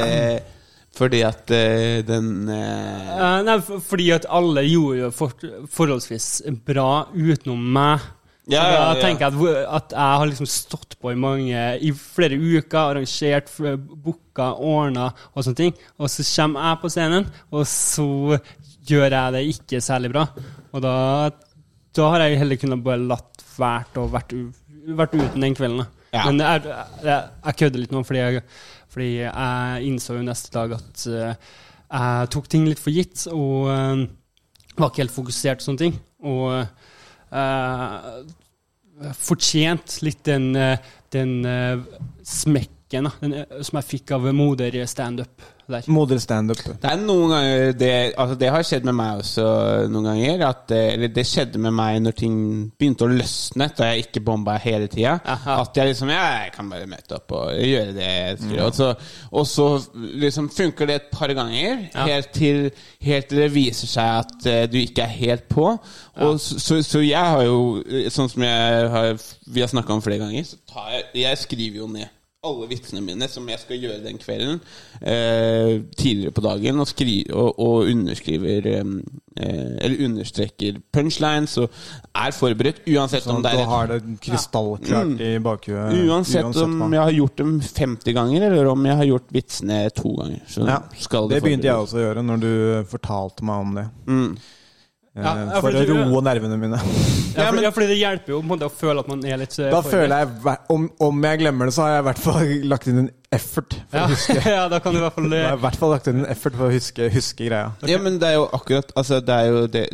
fordi 1.00 1.20
at 1.26 1.50
uh, 1.54 1.98
den 2.08 2.30
uh... 2.48 2.54
Eh, 3.16 3.42
Nei, 3.46 3.58
for- 3.64 3.80
fordi 3.92 4.10
at 4.14 4.26
alle 4.28 4.64
gjorde 4.68 4.98
jo 5.04 5.10
for, 5.14 5.32
forholdsvis 5.72 6.30
bra 6.66 7.06
utenom 7.14 7.62
meg. 7.76 8.08
Ja, 8.48 8.62
ja, 8.64 8.70
ja, 8.72 8.84
da 8.88 9.02
tenker 9.02 9.28
jeg 9.28 9.36
at, 9.60 9.66
at 9.76 9.92
jeg 9.94 10.20
har 10.20 10.28
liksom 10.30 10.48
stått 10.48 10.96
på 10.98 11.12
i 11.12 11.18
mange 11.18 11.60
I 11.84 11.90
flere 11.94 12.38
uker, 12.40 12.78
arrangert, 12.80 13.52
booka, 14.00 14.54
ordna 14.56 15.10
og 15.34 15.44
sånne 15.44 15.58
ting. 15.60 15.76
Og 16.00 16.10
så 16.10 16.24
kommer 16.24 16.70
jeg 16.70 16.80
på 16.82 16.90
scenen, 16.94 17.28
og 17.52 17.68
så 17.68 18.08
gjør 18.88 19.06
jeg 19.06 19.36
det 19.36 19.44
ikke 19.52 19.82
særlig 19.84 20.12
bra. 20.14 20.26
Og 20.72 20.82
da, 20.84 20.96
da 21.96 22.10
har 22.14 22.24
jeg 22.24 22.40
heller 22.40 22.60
kunnet 22.60 22.84
bare 22.86 23.04
latt 23.04 23.44
være 23.60 24.02
og 24.02 24.12
vært, 24.14 24.34
vært 24.98 25.16
uten 25.18 25.46
den 25.46 25.56
kvelden. 25.58 25.84
Ja. 26.14 26.24
Men 26.26 26.42
jeg, 26.42 26.76
jeg, 27.04 27.18
jeg 27.44 27.58
kødder 27.62 27.84
litt 27.84 27.92
nå, 27.94 28.02
fordi 28.06 28.22
jeg, 28.22 28.44
fordi 28.90 29.10
jeg 29.20 29.90
innså 29.90 30.16
jo 30.16 30.26
neste 30.26 30.50
dag 30.54 30.74
at 30.78 31.04
eh, 31.06 31.50
jeg 31.90 32.30
tok 32.34 32.48
ting 32.50 32.66
litt 32.66 32.82
for 32.82 32.94
gitt, 32.94 33.28
og 33.30 33.68
eh, 33.70 34.08
var 34.80 34.90
ikke 34.90 35.04
helt 35.04 35.14
fokusert 35.14 35.60
på 35.60 35.68
sånne 35.68 35.84
ting. 35.84 36.00
Og 36.26 36.64
fortjent 39.16 40.00
litt 40.04 40.24
den, 40.28 40.54
eh, 40.56 40.78
den 41.14 41.44
eh, 41.44 41.78
smekken 42.90 43.04
da, 43.04 43.10
den, 43.20 43.32
eh, 43.32 43.62
som 43.62 43.78
jeg 43.78 43.88
fikk 43.88 44.12
av 44.16 44.28
moder 44.34 44.86
standup 44.86 45.42
der. 45.70 45.84
Moder 45.86 46.18
standup. 46.18 46.58
Det 46.82 46.88
er 46.90 46.98
noen 46.98 47.30
ganger 47.30 47.72
det, 47.78 48.14
altså 48.18 48.34
det 48.38 48.48
har 48.50 48.64
skjedd 48.66 48.84
med 48.88 48.96
meg 48.98 49.20
også 49.22 49.44
noen 49.90 50.08
ganger. 50.08 50.42
At, 50.48 50.70
eh, 50.74 50.94
eller 50.96 51.12
det 51.14 51.24
skjedde 51.26 51.60
med 51.62 51.72
meg 51.72 52.00
når 52.02 52.16
ting 52.18 52.36
begynte 52.76 53.06
å 53.06 53.12
løsne, 53.12 53.70
da 53.76 53.92
jeg 53.92 54.08
ikke 54.08 54.24
bomba 54.26 54.56
hele 54.58 54.88
tida. 54.90 55.20
At 55.24 55.76
jeg 55.76 55.92
liksom 55.92 56.10
Ja, 56.10 56.42
jeg 56.42 56.52
kan 56.56 56.68
bare 56.70 56.90
møte 56.90 57.14
opp 57.20 57.30
og 57.38 57.54
gjøre 57.54 57.94
det 57.94 58.08
jeg 58.08 58.38
gjøre. 58.50 58.66
Og 58.66 58.74
så, 58.74 58.90
og 59.30 59.46
så 59.46 59.68
liksom 59.94 60.50
funker 60.50 60.90
det 60.90 60.94
et 60.94 61.10
par 61.12 61.28
ganger, 61.28 61.88
Ja. 61.94 62.06
helt, 62.06 62.32
til, 62.34 62.70
helt 63.00 63.28
til 63.28 63.38
det 63.38 63.52
viser 63.54 63.86
seg 63.86 64.24
at 64.24 64.46
uh, 64.46 64.66
du 64.66 64.78
ikke 64.78 65.02
er 65.02 65.14
helt 65.14 65.48
på. 65.48 65.78
Og 66.16 66.40
så, 66.40 66.58
så, 66.58 66.82
så 66.82 66.98
jeg 66.98 67.20
har 67.20 67.44
jo, 67.46 67.82
eh, 67.86 68.10
sånn 68.10 68.28
som 68.28 68.42
jeg 68.42 68.88
har, 68.90 69.14
vi 69.46 69.60
har 69.62 69.70
snakka 69.70 69.94
om 69.94 70.02
flere 70.02 70.18
ganger, 70.18 70.44
så 70.44 70.58
tar 70.66 70.90
jeg 70.90 71.22
Jeg 71.22 71.38
skriver 71.38 71.76
jo 71.84 71.86
ned 71.86 72.08
alle 72.40 72.70
vitsene 72.70 73.02
mine 73.04 73.26
som 73.28 73.48
jeg 73.52 73.60
skal 73.60 73.82
gjøre 73.82 74.00
den 74.00 74.16
kvelden, 74.20 74.60
eh, 75.04 75.82
tidligere 75.92 76.32
på 76.32 76.44
dagen, 76.46 76.78
og, 76.80 76.86
skri, 76.88 77.16
og, 77.28 77.58
og 77.60 77.90
underskriver 77.90 78.68
eh, 78.76 78.94
Eller 79.40 80.04
understreker 80.04 80.78
punchlines 80.92 81.58
og 81.60 81.68
er 82.16 82.32
forberedt, 82.34 82.80
uansett 82.88 83.24
Sånn 83.24 83.38
om 83.38 83.44
det 83.44 83.52
er 83.52 83.60
et, 83.62 83.68
har 83.70 83.90
det 83.92 83.98
krystallklart 84.24 85.20
i 85.24 85.30
bakhuet. 85.44 86.00
Uansett 86.08 86.60
om 86.64 86.78
hva. 86.80 86.88
jeg 86.96 87.02
har 87.02 87.16
gjort 87.18 87.42
dem 87.42 87.52
50 87.60 88.16
ganger, 88.16 88.46
eller 88.48 88.72
om 88.72 88.88
jeg 88.88 88.98
har 89.02 89.10
gjort 89.10 89.36
vitsene 89.36 89.82
to 89.96 90.14
ganger. 90.16 90.42
Så 90.48 90.64
ja. 90.68 90.80
skal 90.96 91.28
Det 91.30 91.42
begynte 91.44 91.68
jeg 91.68 91.84
også 91.84 92.00
å 92.00 92.06
gjøre 92.06 92.24
når 92.24 92.42
du 92.42 92.52
fortalte 92.90 93.48
meg 93.48 93.66
om 93.66 93.76
det. 93.80 93.86
Mm. 94.08 94.32
Eh, 95.16 95.22
Ja, 95.24 95.30
ja, 95.34 95.60
for 95.60 95.74
for 95.74 95.90
å 95.90 95.94
roe 96.06 96.22
nervene 96.22 96.56
mine. 96.60 96.78
Ja, 97.34 97.48
for, 97.50 97.58
ja, 97.64 97.70
fordi 97.74 97.88
det 97.90 97.96
hjelper 97.98 98.36
jo 98.36 98.42
å 98.42 98.68
føle 98.70 99.02
at 99.02 99.08
man 99.10 99.24
er 99.26 99.40
litt 99.42 99.56
eh, 99.58 99.70
Da 99.72 99.80
føler 99.82 100.22
jeg 100.22 100.58
om, 100.70 100.86
om 101.02 101.24
jeg 101.26 101.40
glemmer 101.42 101.66
det, 101.70 101.74
så 101.74 101.82
har 101.86 101.96
jeg 101.96 102.04
i 102.04 102.06
hvert 102.10 102.22
fall 102.26 102.52
lagt 102.70 102.86
inn 102.90 103.02
en 103.04 103.10
effort. 103.30 103.76
For 103.90 103.98
ja. 104.00 104.04
å 104.06 104.10
huske. 104.10 104.34
ja, 104.56 104.62
da 104.70 104.80
kan 104.82 104.94
du 104.94 104.98
i 104.98 105.02
hvert 105.04 105.14
fall 105.14 105.28
Jeg 105.36 105.46
har 105.46 105.58
i 105.58 105.62
hvert 105.62 105.78
fall 105.78 105.92
lagt 105.94 106.08
inn 106.10 106.22
en 106.24 106.30
effort 106.32 106.56
for 106.58 106.66
å 106.66 106.74
huske, 106.74 107.06
huske 107.14 107.46
greia. 107.46 107.70
Ja, 107.86 108.00
men 108.02 108.18
det 108.18 108.26
er 108.32 108.38
jo 108.40 108.48
akkurat 108.56 108.90
Altså, 108.98 109.20
det 109.22 109.36
er 109.36 109.50
jo 109.52 109.60
det 109.70 109.84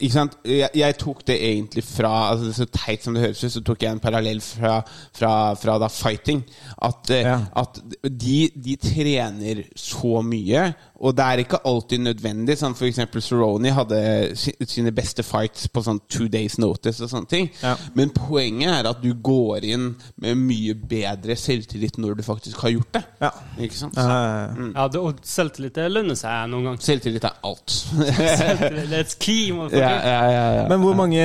Ikke 0.00 0.12
sant? 0.16 0.34
Jeg, 0.42 0.70
jeg 0.74 0.96
tok 0.98 1.22
det 1.30 1.36
egentlig 1.38 1.84
fra 1.86 2.10
altså, 2.32 2.48
det 2.48 2.54
er 2.56 2.58
Så 2.58 2.68
teit 2.74 3.06
som 3.06 3.14
det 3.14 3.22
høres 3.28 3.44
ut, 3.44 3.54
så 3.54 3.62
tok 3.66 3.86
jeg 3.86 3.94
en 3.94 4.02
parallell 4.02 4.42
fra, 4.42 4.80
fra, 5.16 5.32
fra 5.60 5.78
da 5.80 5.90
fighting. 5.92 6.42
At, 6.82 7.10
eh, 7.14 7.26
Ja. 7.30 7.38
at 7.60 7.78
de, 8.02 8.38
de 8.56 8.74
trener 8.80 9.62
så 9.78 10.22
mye, 10.24 10.70
og 11.00 11.14
det 11.16 11.24
er 11.24 11.42
ikke 11.42 11.60
alltid 11.68 12.02
nødvendig. 12.04 12.56
Sånn 12.58 12.74
for 12.76 12.88
eksempel 12.88 13.22
Cerrone 13.24 13.72
hadde 13.76 14.00
sine 14.36 14.92
beste 14.96 15.24
fights 15.24 15.68
på 15.72 15.82
sånn 15.84 16.00
two 16.10 16.28
days 16.32 16.58
notice 16.60 17.00
og 17.04 17.12
sånne 17.12 17.30
ting. 17.30 17.50
Ja. 17.62 17.76
Men 17.96 18.12
poenget 18.16 18.72
er 18.72 18.90
at 18.90 19.02
du 19.04 19.12
går 19.14 19.68
inn 19.68 19.92
med 20.20 20.40
mye 20.40 20.74
bedre 20.74 21.36
selvtillit 21.38 22.00
når 22.00 22.18
du 22.20 22.24
faktisk 22.26 22.64
har 22.64 22.74
gjort 22.74 22.79
det. 22.94 23.02
Ja. 23.20 23.30
Ikke 23.60 23.76
sant? 23.78 23.96
Mm. 23.98 24.72
Ja, 24.76 24.86
det, 24.88 25.00
og 25.00 25.20
selvtillit 25.26 25.74
det 25.76 25.86
lønner 25.92 26.16
seg 26.18 26.48
noen 26.52 26.64
ganger. 26.70 26.82
Selvtillit 26.84 27.24
er 27.28 27.36
alt. 27.44 27.70
Selvtillit, 27.70 28.88
Let's 28.92 29.16
key, 29.20 29.50
motherfucker. 29.52 30.10
ja, 30.10 30.42
ja. 30.56 30.66
Men 30.70 30.80
hvor 30.84 30.94
mange, 30.98 31.24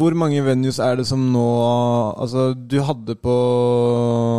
hvor 0.00 0.14
mange 0.18 0.42
venues 0.46 0.78
er 0.82 1.00
det 1.00 1.06
som 1.10 1.26
nå 1.32 1.46
Altså, 2.20 2.50
du 2.54 2.78
hadde 2.86 3.14
på 3.22 3.34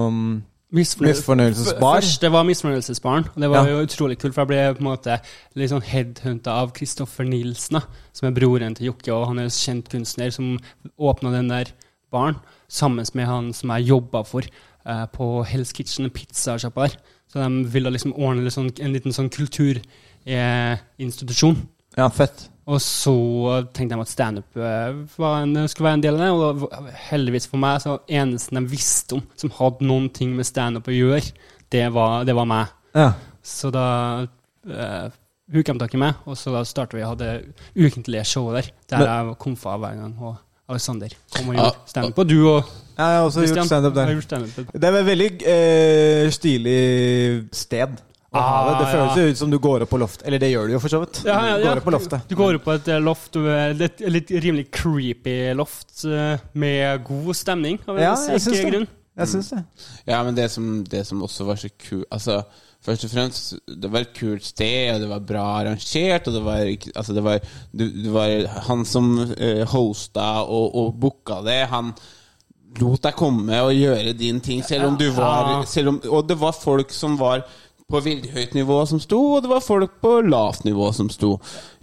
um, 0.08 0.42
Misfornøyelsesbar. 0.72 2.00
Først, 2.00 2.22
det 2.24 2.32
var 2.32 2.44
Misfornøyelsesbaren. 2.48 3.26
Og 3.36 3.42
det 3.42 3.50
var 3.52 3.68
Ja. 3.68 3.74
jo 3.74 3.86
utrolig 3.86 4.18
kult, 4.20 4.34
for 4.34 4.42
jeg 4.42 4.48
ble 4.48 4.76
på 4.78 4.84
en 4.86 4.90
måte 4.92 5.18
litt 5.60 5.70
sånn 5.72 5.84
headhunta 5.84 6.54
av 6.62 6.72
Kristoffer 6.74 7.28
Nilsen, 7.28 7.82
som 8.14 8.28
er 8.30 8.32
broren 8.38 8.76
til 8.76 8.88
Jokke, 8.92 9.12
og 9.14 9.28
han 9.28 9.40
er 9.40 9.50
en 9.50 9.50
kjent 9.50 9.90
kunstner 9.92 10.32
som 10.32 10.58
åpna 11.00 11.32
den 11.32 11.50
der 11.52 11.66
baren 12.12 12.36
sammen 12.72 13.06
med 13.14 13.28
han 13.28 13.52
som 13.54 13.70
jeg 13.76 13.88
jobba 13.92 14.24
for 14.24 14.42
eh, 14.86 15.06
på 15.14 15.44
Hell's 15.46 15.74
Kitchen, 15.74 16.06
en 16.06 16.12
pizzasjappa 16.16 16.82
der. 16.88 16.96
Så 17.32 17.40
de 17.40 17.64
ville 17.72 17.90
liksom 17.94 18.14
ordne 18.20 18.52
sånn, 18.52 18.72
en 18.84 18.92
liten 18.94 19.14
sånn 19.16 19.30
kulturinstitusjon. 19.32 21.58
Ja, 21.98 22.08
fett. 22.14 22.48
Og 22.72 22.80
så 22.84 23.14
tenkte 23.76 23.96
de 23.98 24.02
at 24.04 24.08
standup 24.12 24.56
eh, 24.56 24.94
skulle 25.12 25.88
være 25.88 25.94
en 25.98 26.04
del 26.06 26.16
av 26.16 26.22
det. 26.22 26.30
Og 26.32 26.40
da- 26.62 26.82
heldigvis 27.10 27.48
for 27.50 27.58
meg, 27.60 27.82
så 27.84 27.98
eneste 28.08 28.56
de 28.56 28.62
visste 28.72 29.14
om 29.18 29.22
som 29.36 29.50
hadde 29.58 29.86
noen 29.88 30.08
ting 30.14 30.36
med 30.38 30.46
standup 30.48 30.88
å 30.88 30.92
gjøre, 30.96 31.32
det 31.72 31.88
var, 31.94 32.24
det 32.28 32.36
var 32.38 32.46
meg. 32.46 32.68
Ja. 32.96 33.10
Så 33.44 33.72
da 33.74 33.86
uh, 34.68 35.08
huka 35.52 35.74
de 35.74 35.80
tak 35.82 35.94
i 35.96 35.98
meg, 35.98 36.14
og 36.28 36.38
så 36.38 36.52
da 36.54 36.62
starta 36.68 36.98
vi 36.98 37.04
og 37.04 37.10
hadde 37.16 37.30
ukentlige 37.76 38.26
show 38.28 38.52
der. 38.54 38.62
Der 38.92 38.98
Men- 39.00 39.08
jeg 39.08 39.26
var 39.32 39.36
komfa 39.36 39.78
hver 39.80 39.96
gang. 39.96 40.16
Og 40.22 40.36
Alexander 40.70 41.08
kom 41.36 41.50
og 41.50 41.56
gjorde 41.56 41.76
standup. 41.88 42.18
Og 42.20 42.28
du 42.30 42.48
og 42.48 42.64
Jeg 43.02 43.18
har 43.18 43.26
også 43.26 43.42
Christian 43.42 43.64
gjort 43.64 43.72
standup 43.72 43.98
har 43.98 44.06
der. 44.06 44.14
gjort 44.20 44.30
standup. 44.30 44.72
Det 44.78 44.90
er 44.92 44.98
et 45.02 45.10
veldig 45.10 45.30
eh, 45.56 46.30
stilig 46.38 46.80
sted. 47.56 48.00
Ah, 48.32 48.70
det. 48.70 48.76
Det 48.80 48.86
Ah, 48.88 48.92
føles 48.94 49.18
ja. 49.20 49.24
ut 49.34 49.38
som 49.42 49.52
du 49.52 49.58
går 49.60 49.84
opp 49.84 49.90
på 49.92 49.98
loftet. 50.00 50.22
Eller 50.30 50.40
det 50.40 50.52
gjør 50.54 50.70
du 50.70 50.74
jo, 50.78 50.80
for 50.80 50.94
så 50.94 51.02
vidt. 51.02 51.18
Ja, 51.28 51.40
ja, 51.50 51.58
Du 51.60 51.66
går 51.68 51.82
opp 51.82 51.88
på 51.90 51.92
loftet. 51.98 52.30
Du 52.30 52.36
går 52.40 52.56
opp 52.62 52.64
på 52.70 52.76
et 52.78 52.88
eh, 52.94 53.02
loft, 53.04 53.36
eh, 53.42 53.74
litt, 53.76 54.04
litt 54.08 54.32
rimelig 54.46 54.70
creepy 54.72 55.34
loft 55.60 56.06
eh, 56.08 56.40
med 56.54 57.04
god 57.10 57.36
stemning. 57.36 57.82
Av 57.90 57.98
en 57.98 58.04
Ja, 58.06 58.14
jeg 58.32 58.46
syns 58.46 58.62
det. 58.64 58.84
Jeg 59.20 59.28
syns 59.34 59.50
det. 59.52 59.64
Ja, 60.08 60.22
men 60.24 60.38
det 60.38 60.46
som, 60.54 60.70
det 60.88 61.02
som 61.10 61.20
også 61.28 61.44
var 61.50 61.60
så 61.60 61.68
kult 61.76 62.08
Altså, 62.16 62.38
først 62.88 63.04
og 63.10 63.12
fremst, 63.12 63.52
det 63.68 63.92
var 63.92 64.06
et 64.06 64.14
kult 64.16 64.48
sted, 64.48 64.94
og 64.96 65.02
det 65.04 65.10
var 65.12 65.26
bra 65.34 65.44
arrangert, 65.60 66.30
og 66.32 66.38
det 66.38 66.44
var 66.48 66.64
Altså, 66.96 67.18
det 67.18 67.24
var, 67.28 67.44
det, 67.76 67.90
det 68.06 68.14
var 68.16 68.48
Han 68.70 68.86
som 68.88 69.12
uh, 69.20 69.66
hosta 69.76 70.30
og, 70.48 70.72
og 70.80 70.96
booka 71.04 71.42
det, 71.44 71.60
han 71.76 71.92
lot 72.80 73.02
deg 73.04 73.18
komme 73.20 73.58
og 73.66 73.74
gjøre 73.76 74.14
din 74.18 74.40
ting, 74.40 74.64
selv 74.64 74.88
om 74.88 74.98
du 74.98 75.10
var 75.12 75.52
om, 75.60 76.02
Og 76.10 76.28
det 76.28 76.40
var 76.40 76.52
folk 76.56 76.92
som 76.96 77.18
var 77.20 77.44
på 77.92 78.00
veldig 78.00 78.30
høyt 78.32 78.54
nivå 78.56 78.78
som 78.88 79.02
sto, 79.04 79.18
og 79.36 79.42
det 79.44 79.50
var 79.52 79.60
folk 79.60 79.98
på 80.00 80.22
lavt 80.24 80.64
nivå 80.64 80.94
som 80.96 81.10
sto. 81.12 81.34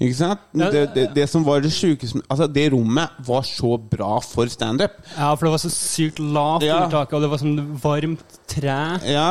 Ikke 0.01 0.15
sant? 0.17 0.41
Det, 0.57 0.87
det, 0.95 1.03
det 1.15 1.27
som 1.29 1.45
var 1.45 1.61
det 1.61 1.69
sjukeste 1.77 2.23
Altså, 2.31 2.47
det 2.49 2.65
rommet 2.73 3.13
var 3.27 3.43
så 3.45 3.75
bra 3.77 4.15
for 4.25 4.49
standup. 4.49 4.95
Ja, 5.19 5.35
for 5.35 5.45
det 5.47 5.53
var 5.53 5.61
så 5.67 5.73
sykt 5.75 6.19
lavt 6.19 6.65
Ja. 6.65 6.79
under 6.79 6.95
taket, 6.97 7.13
og 7.19 7.21
det 7.27 7.31
var 7.35 7.43
sånn 7.43 7.61
varmt 7.83 8.39
tre. 8.49 8.79
Ja, 9.05 9.29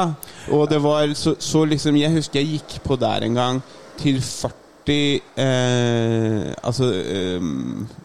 og 0.53 0.69
det 0.69 0.83
var 0.85 1.09
så, 1.17 1.33
så 1.41 1.65
liksom 1.65 1.97
Jeg 1.97 2.13
husker 2.13 2.39
jeg 2.43 2.59
gikk 2.59 2.77
på 2.85 2.99
der 3.01 3.25
en 3.25 3.33
gang 3.41 3.63
til 3.97 4.21
40 4.21 4.53
eh, 4.93 6.53
Altså 6.63 6.87
eh, 6.93 7.43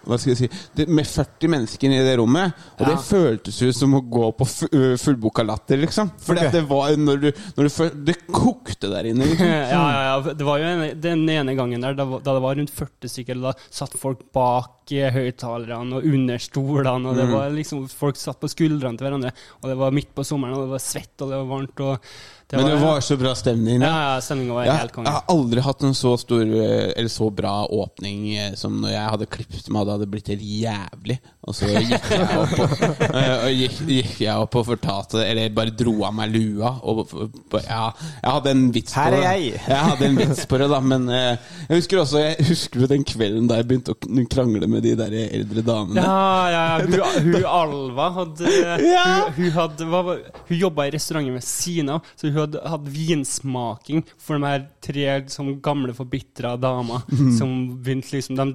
Hva 0.07 0.19
skal 0.19 0.33
jeg 0.33 0.39
si 0.43 0.49
det, 0.77 0.87
Med 0.93 1.07
40 1.09 1.51
mennesker 1.53 1.95
i 1.95 2.01
det 2.07 2.17
rommet. 2.21 2.59
Og 2.79 2.85
det 2.89 2.97
føltes 3.07 3.61
ut 3.62 3.77
som 3.77 3.95
å 3.99 4.03
gå 4.03 4.29
på 4.39 4.47
ø, 4.73 4.83
fullboka 5.01 5.45
latter, 5.47 5.81
liksom. 5.83 6.11
For 6.23 6.37
okay. 6.39 6.51
det 6.55 6.65
var 6.71 6.95
når 6.99 7.23
du, 7.23 7.29
når 7.57 7.69
du 7.69 8.03
Det 8.11 8.17
kokte 8.33 8.91
der 8.93 9.09
inne. 9.12 9.29
Liksom. 9.31 9.47
ja, 9.53 9.65
ja, 9.71 10.03
ja. 10.11 10.35
Det 10.37 10.47
var 10.47 10.62
jo 10.62 10.71
en, 10.73 10.85
den 11.03 11.25
ene 11.33 11.57
gangen 11.59 11.85
der 11.85 11.97
da, 11.99 12.07
da 12.19 12.37
det 12.37 12.45
var 12.45 12.59
rundt 12.59 12.75
40 12.75 13.12
stykker, 13.15 13.43
da 13.43 13.55
satt 13.73 13.97
folk 14.01 14.25
bak 14.35 14.93
eh, 14.95 15.12
høyttalerne 15.15 16.01
og 16.01 16.07
under 16.12 16.43
stolene, 16.43 17.09
og 17.12 17.19
det 17.19 17.23
Mm. 17.23 17.35
var 17.37 17.53
liksom 17.55 17.85
Folk 17.93 18.17
satt 18.19 18.41
på 18.43 18.49
skuldrene 18.51 18.99
til 18.99 19.07
hverandre, 19.07 19.31
og 19.62 19.69
det 19.71 19.77
var 19.79 19.95
midt 19.95 20.11
på 20.17 20.25
sommeren, 20.27 20.57
og 20.59 20.65
det 20.67 20.75
var 20.75 20.83
svett, 20.83 21.12
og 21.23 21.31
det 21.31 21.39
var 21.39 21.51
varmt, 21.51 21.83
og 21.87 22.15
Men 22.53 22.67
det 22.67 22.77
var 22.77 23.01
så 23.01 23.17
bra 23.17 23.35
stemning. 23.35 23.81
Ja, 23.81 23.89
da. 23.89 24.15
ja, 24.15 24.21
stemninga 24.21 24.55
var 24.55 24.67
Jeg, 24.67 24.79
helt 24.83 24.97
jeg 24.99 25.15
har 25.15 25.25
aldri 25.33 25.63
hatt 25.65 25.85
en 25.89 25.95
så 25.97 26.13
stor 26.21 26.43
eh, 26.43 26.91
Eller 26.93 27.09
så 27.09 27.31
bra 27.33 27.53
åpning 27.65 28.27
eh, 28.37 28.51
som 28.61 28.75
når 28.83 28.93
jeg 28.93 29.13
hadde 29.15 29.29
klippet 29.33 29.71
meg. 29.73 29.87
Det 29.89 29.95
hadde 29.97 30.09
blitt 30.13 30.29
helt 30.35 30.45
jævlig. 30.45 31.17
Og 31.43 31.57
så 31.59 31.71
gikk 31.73 32.11
jeg 32.13 32.27
opp 32.39 32.53
og, 32.63 32.75
eh, 33.19 33.33
og, 33.33 33.49
gikk, 33.57 33.79
gikk 33.89 34.21
jeg 34.27 34.45
opp 34.45 34.59
og 34.61 34.67
fortalte 34.69 35.25
Eller 35.25 35.55
bare 35.55 35.75
dro 35.75 35.97
av 36.07 36.15
meg 36.19 36.35
lua. 36.37 36.75
Og, 36.93 37.17
ja, 37.57 37.87
jeg 38.21 38.37
hadde 38.37 38.53
en 38.53 38.67
vits 38.77 38.95
på 38.95 39.07
Her 39.07 39.17
er 39.17 39.25
det. 39.25 39.33
jeg. 39.33 39.63
Jeg 39.73 39.89
hadde 39.89 40.09
en 40.11 40.21
vits 40.21 40.45
på 40.53 40.61
det, 40.63 40.69
da. 40.75 40.83
Men 40.93 41.09
jeg 41.15 41.73
husker 41.73 42.03
også 42.05 42.23
Jeg 42.23 42.49
husker 42.53 42.85
jo 42.85 42.91
den 42.93 43.09
kvelden 43.09 43.49
da 43.51 43.63
jeg 43.63 43.71
begynte 43.71 43.97
å 43.97 44.27
krangle 44.33 44.69
med 44.71 44.85
de 44.85 44.95
der 44.99 45.17
eldre 45.25 45.65
damene. 45.67 46.05
Ja, 46.05 46.53
ja, 46.53 46.63
ja. 46.77 47.09
Hun, 47.17 47.33
hun 47.33 47.49
Alva 47.49 48.11
hadde 48.21 48.53
Ja. 48.93 49.07
Hun, 49.33 49.41
hun, 49.41 49.51
hadde, 49.57 49.89
hva, 49.89 50.17
hun 50.49 50.57
jobba 50.57 50.87
i 50.89 50.93
restauranten 50.95 51.37
ved 51.37 51.45
siden 51.47 51.91
av, 51.97 52.07
så 52.17 52.29
hun 52.29 52.42
hadde 52.47 52.63
hatt 52.73 52.89
vinsmaking 52.95 54.05
for 54.21 54.39
de 54.39 54.49
her 54.49 54.65
tre 54.85 55.07
sånn 55.33 55.57
gamle, 55.65 55.95
forbitra 55.97 56.57
damer 56.61 57.05
mm. 57.11 57.31
som 57.39 57.55
begynte 57.83 58.17
liksom 58.17 58.39
de, 58.41 58.49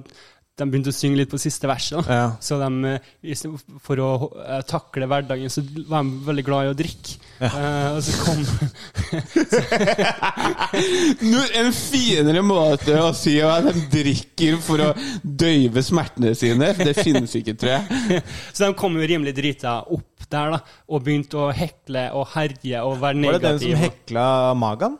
de 0.58 0.68
begynte 0.68 0.92
å 0.92 0.96
synge 0.96 1.22
litt 1.22 1.32
på 1.32 1.40
siste 1.40 1.70
verset. 1.70 2.08
Ja. 2.10 2.32
Så 2.42 2.58
de, 2.62 2.94
for 3.84 4.04
å 4.04 4.12
eh, 4.44 4.62
takle 4.68 5.10
hverdagen, 5.10 5.52
så 5.52 5.64
var 5.88 6.06
de 6.06 6.22
veldig 6.28 6.46
glad 6.46 6.68
i 6.68 6.72
å 6.72 6.78
drikke. 6.78 7.27
Eh, 7.38 7.88
og 7.94 8.02
så 8.02 8.12
kom 8.24 8.40
en 11.60 11.70
finere 11.76 12.42
måte 12.42 12.96
å 12.98 13.12
si 13.16 13.36
at 13.44 13.68
de 13.68 13.84
drikker 13.92 14.58
for 14.62 14.82
å 14.82 14.92
døyve 15.22 15.82
smertene 15.86 16.34
sine. 16.38 16.72
Det 16.78 16.96
finnes 16.98 17.34
ikke, 17.38 17.54
tror 17.58 17.76
jeg. 17.76 17.82
Så 18.54 18.66
de 18.66 18.72
kom 18.78 18.98
jo 18.98 19.06
rimelig 19.06 19.36
drita 19.38 19.80
opp 19.86 20.26
der, 20.28 20.56
da, 20.56 20.62
og 20.90 21.04
begynte 21.06 21.38
å 21.40 21.50
hekle 21.54 22.08
og 22.18 22.26
herje 22.34 22.82
og 22.84 22.98
være 23.00 23.22
Var 23.22 23.38
det 23.38 23.44
den 23.46 23.62
som 23.62 23.84
hekla 23.86 24.26
Magan? 24.58 24.98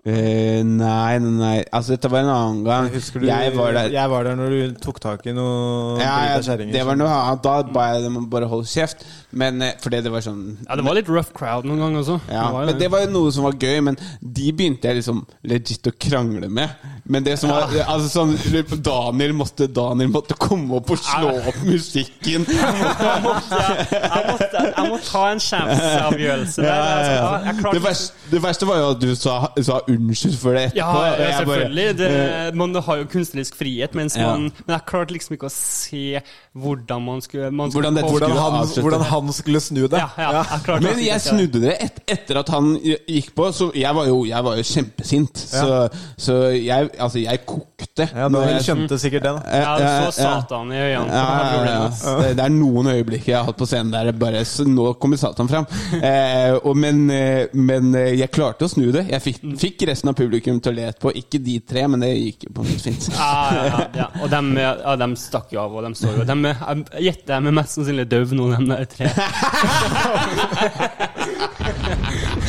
Uh, 0.00 0.64
nei, 0.64 1.18
nei. 1.20 1.56
Altså, 1.76 1.92
dette 1.92 2.08
var 2.08 2.24
en 2.24 2.32
annen 2.32 2.60
gang. 2.64 2.86
Husker 2.94 3.20
du, 3.20 3.26
jeg 3.28 3.52
var 3.52 3.74
der. 3.76 3.90
Jeg 3.92 4.08
var 4.08 4.24
der 4.24 4.38
når 4.38 4.54
du 4.54 4.78
tok 4.80 4.96
tak 5.02 5.26
i 5.28 5.34
noe 5.36 5.98
Ja, 6.00 6.14
drita 6.24 6.46
kjerringer. 6.46 6.72
det 6.72 6.84
var 6.88 6.96
noe 6.96 7.10
annet. 7.18 7.42
Da 7.44 7.56
ba 7.68 7.90
jeg 7.92 8.06
dem 8.06 8.16
bare 8.32 8.48
holde 8.48 8.70
kjeft. 8.70 9.04
Men 9.32 9.62
eh, 9.62 9.74
fordi 9.82 10.00
det 10.02 10.10
var 10.10 10.24
sånn 10.24 10.40
Ja, 10.66 10.74
det 10.76 10.82
var 10.86 10.96
litt 10.98 11.08
rough 11.08 11.30
crowd 11.36 11.64
noen 11.68 11.78
ganger 11.84 12.00
også. 12.02 12.16
Ja, 12.32 12.48
Det 12.50 12.66
men 12.72 12.78
det 12.80 12.88
var 12.90 13.04
jo 13.04 13.10
noe 13.14 13.32
som 13.34 13.44
var 13.46 13.54
gøy, 13.60 13.80
men 13.86 13.98
de 14.20 14.52
begynte 14.52 14.88
jeg 14.90 14.98
liksom 15.00 15.20
legit 15.46 15.86
å 15.86 15.92
krangle 15.94 16.48
med. 16.50 16.72
Men 17.10 17.24
det 17.26 17.36
som 17.38 17.50
var 17.50 17.70
altså 17.86 18.08
sånn 18.10 18.34
Daniel 18.82 19.32
måtte, 19.38 19.66
Daniel 19.70 20.10
måtte 20.12 20.34
komme 20.38 20.80
opp 20.80 20.90
og 20.94 20.98
slå 21.02 21.30
opp 21.50 21.60
musikken. 21.66 22.46
jeg, 22.50 23.22
måtte, 23.24 23.60
jeg, 23.60 24.26
måtte, 24.30 24.64
jeg 24.66 24.90
måtte 24.90 25.06
ta 25.10 25.24
en 25.30 25.42
sjanseavgjørelse. 25.46 26.66
Ja, 26.66 26.76
ja, 26.76 27.30
ja, 27.46 27.54
Det, 27.74 27.82
verste, 27.84 28.28
det 28.30 28.42
verste 28.44 28.68
var 28.70 28.80
jo 28.82 28.90
at 28.94 29.00
du 29.02 29.08
sa, 29.18 29.36
sa 29.62 29.80
unnskyld 29.90 30.36
for 30.40 30.56
det 30.58 30.64
etterpå. 30.70 30.82
ja, 30.82 30.92
bare- 30.94 31.32
selvfølgelig. 31.38 31.88
Det, 31.98 32.10
eh, 32.10 32.54
man 32.54 32.74
har 32.74 33.02
jo 33.02 33.08
kunstnerisk 33.14 33.58
frihet, 33.58 33.94
mens 33.98 34.16
man, 34.18 34.50
men 34.66 34.74
jeg 34.76 34.86
klarte 34.90 35.14
liksom 35.16 35.36
ikke 35.38 35.50
å 35.50 35.54
se 35.54 36.20
hvordan 36.52 37.02
man 37.02 37.20
skulle, 37.22 37.50
man 37.50 37.70
Hvordan 37.70 37.94
dette 37.94 38.08
hvordan, 38.10 38.32
han, 38.34 38.66
hvordan 38.82 39.02
han 39.06 39.32
skulle 39.32 39.60
snu 39.62 39.84
det. 39.86 40.00
Ja, 40.00 40.08
ja, 40.18 40.30
jeg 40.42 40.62
klarte 40.64 40.82
Men 40.82 41.02
jeg 41.04 41.22
snudde 41.22 41.60
det 41.62 41.76
et, 41.84 42.00
etter 42.10 42.40
at 42.40 42.48
han 42.50 42.72
gikk 42.82 43.28
på. 43.38 43.52
Så 43.54 43.68
jeg 43.78 43.94
var 43.94 44.08
jo, 44.08 44.24
jeg 44.26 44.44
var 44.44 44.56
jo 44.58 44.64
kjempesint. 44.66 45.38
Så, 45.38 45.76
så 46.18 46.38
jeg, 46.56 46.88
altså, 46.98 47.22
jeg 47.22 47.44
kokte. 47.46 48.08
Ja, 48.16 48.26
Du 48.26 48.40
skjønte 48.66 48.98
sikkert 48.98 49.28
det. 49.28 49.34
da 49.36 49.60
Ja, 49.62 49.76
eh, 49.78 50.08
så 50.08 50.16
Satan 50.16 50.72
i 50.74 50.80
øynene. 50.80 51.06
Ja, 51.06 51.28
det 51.38 51.60
ja, 51.70 51.76
ja. 51.76 52.16
Det, 52.18 52.32
det 52.40 52.44
er 52.48 52.54
noen 52.56 52.90
øyeblikk 52.96 53.30
jeg 53.30 53.38
har 53.38 53.46
hatt 53.46 53.60
på 53.60 53.70
scenen 53.70 53.94
der 53.94 54.10
bare 54.18 54.42
så 54.48 54.66
Nå 54.66 54.92
kommer 54.98 55.20
Satan 55.20 55.50
fram. 55.50 55.68
Eh, 56.10 56.54
og, 56.64 56.72
men, 56.78 57.02
eh, 57.12 57.50
men 57.52 57.92
eh, 57.94 58.14
jeg 58.16 58.30
klarte 58.32 58.64
å 58.64 58.70
snu 58.70 58.88
det. 58.94 59.04
Jeg 59.10 59.22
fikk, 59.22 59.40
fikk 59.60 59.82
resten 59.90 60.10
av 60.10 60.16
publikum 60.18 60.58
til 60.62 60.72
å 60.72 60.76
le 60.78 60.86
etterpå. 60.88 61.12
Ikke 61.20 61.38
de 61.44 61.58
tre, 61.66 61.84
men 61.90 62.02
det 62.02 62.10
gikk 62.14 62.46
jo 62.48 62.54
på 62.56 62.64
en 62.64 62.70
måte 62.70 62.84
fint. 62.86 63.08
Ja, 63.12 63.30
ja, 63.54 63.64
ja, 63.68 63.80
ja. 64.00 64.06
Og 64.24 64.32
de, 64.32 64.40
ja, 64.62 64.94
dem 65.02 65.14
stakk 65.20 65.52
jo 65.54 65.60
av, 65.62 65.76
og 65.76 65.84
de 65.86 65.92
så 65.98 66.14
jo 66.16 66.24
dem, 66.46 66.84
Jeg 66.96 67.02
gjetter 67.08 67.34
jeg 67.36 67.46
er 67.46 67.56
mest 67.60 67.76
sannsynlig 67.76 68.06
døve 68.10 68.38
nå, 68.38 68.44
de 68.52 68.68
der 68.70 68.88
tre. 68.90 69.06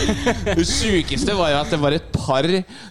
Det 0.01 0.65
sjukeste 0.67 1.35
var 1.37 1.51
jo 1.53 1.59
at 1.61 1.71
det 1.73 1.79
var 1.81 1.95
et 1.95 2.07
par 2.13 2.47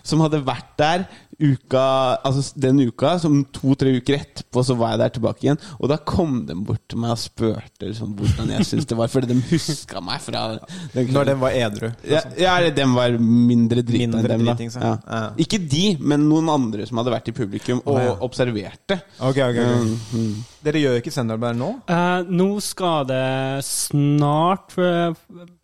som 0.07 0.23
hadde 0.25 0.41
vært 0.47 0.71
der 0.81 1.05
uka, 1.41 1.85
altså 2.27 2.61
den 2.61 2.81
uka, 2.89 3.15
som 3.23 3.41
to-tre 3.55 3.95
uker 3.99 4.19
etterpå 4.21 4.65
så 4.67 4.77
var 4.79 4.95
jeg 4.95 5.03
der 5.03 5.15
tilbake 5.17 5.47
igjen. 5.47 5.61
Og 5.79 5.91
da 5.93 5.97
kom 5.97 6.43
de 6.49 6.57
bort 6.57 6.83
til 6.91 7.01
meg 7.03 7.15
og 7.15 7.23
spurte 7.23 7.89
liksom, 7.89 8.13
hvordan 8.19 8.53
jeg 8.55 8.69
syntes 8.69 8.89
det 8.91 8.99
var, 9.01 9.11
fordi 9.13 9.33
de 9.33 9.39
huska 9.51 10.03
meg 10.05 10.23
fra 10.25 10.45
den 10.55 11.11
Når 11.15 11.31
den 11.33 11.41
var 11.41 11.57
edru. 11.57 11.91
Ja, 12.09 12.23
ja 12.39 12.57
eller 12.59 12.75
dem 12.77 12.95
var 12.99 13.17
mindre 13.19 13.85
drita 13.87 14.21
enn 14.21 14.31
dem, 14.35 14.47
da. 14.47 14.57
ja. 14.61 14.81
Ja. 14.81 14.95
Ja. 15.07 15.23
Ikke 15.41 15.61
de, 15.63 15.85
men 16.01 16.29
noen 16.29 16.51
andre 16.53 16.87
som 16.89 17.01
hadde 17.01 17.15
vært 17.15 17.33
i 17.33 17.37
publikum 17.37 17.83
og 17.85 17.95
oh, 17.95 18.03
ja. 18.05 18.15
observerte. 18.27 19.01
Ok, 19.19 19.41
ok, 19.41 19.43
okay. 19.51 19.77
Mm, 19.81 19.99
mm. 20.15 20.49
Dere 20.61 20.83
gjør 20.83 20.99
ikke 21.01 21.13
standup 21.15 21.45
nå? 21.57 21.71
Uh, 21.89 22.21
nå 22.29 22.49
skal 22.65 23.07
det 23.09 23.65
snart, 23.65 24.75
eh, 24.77 25.15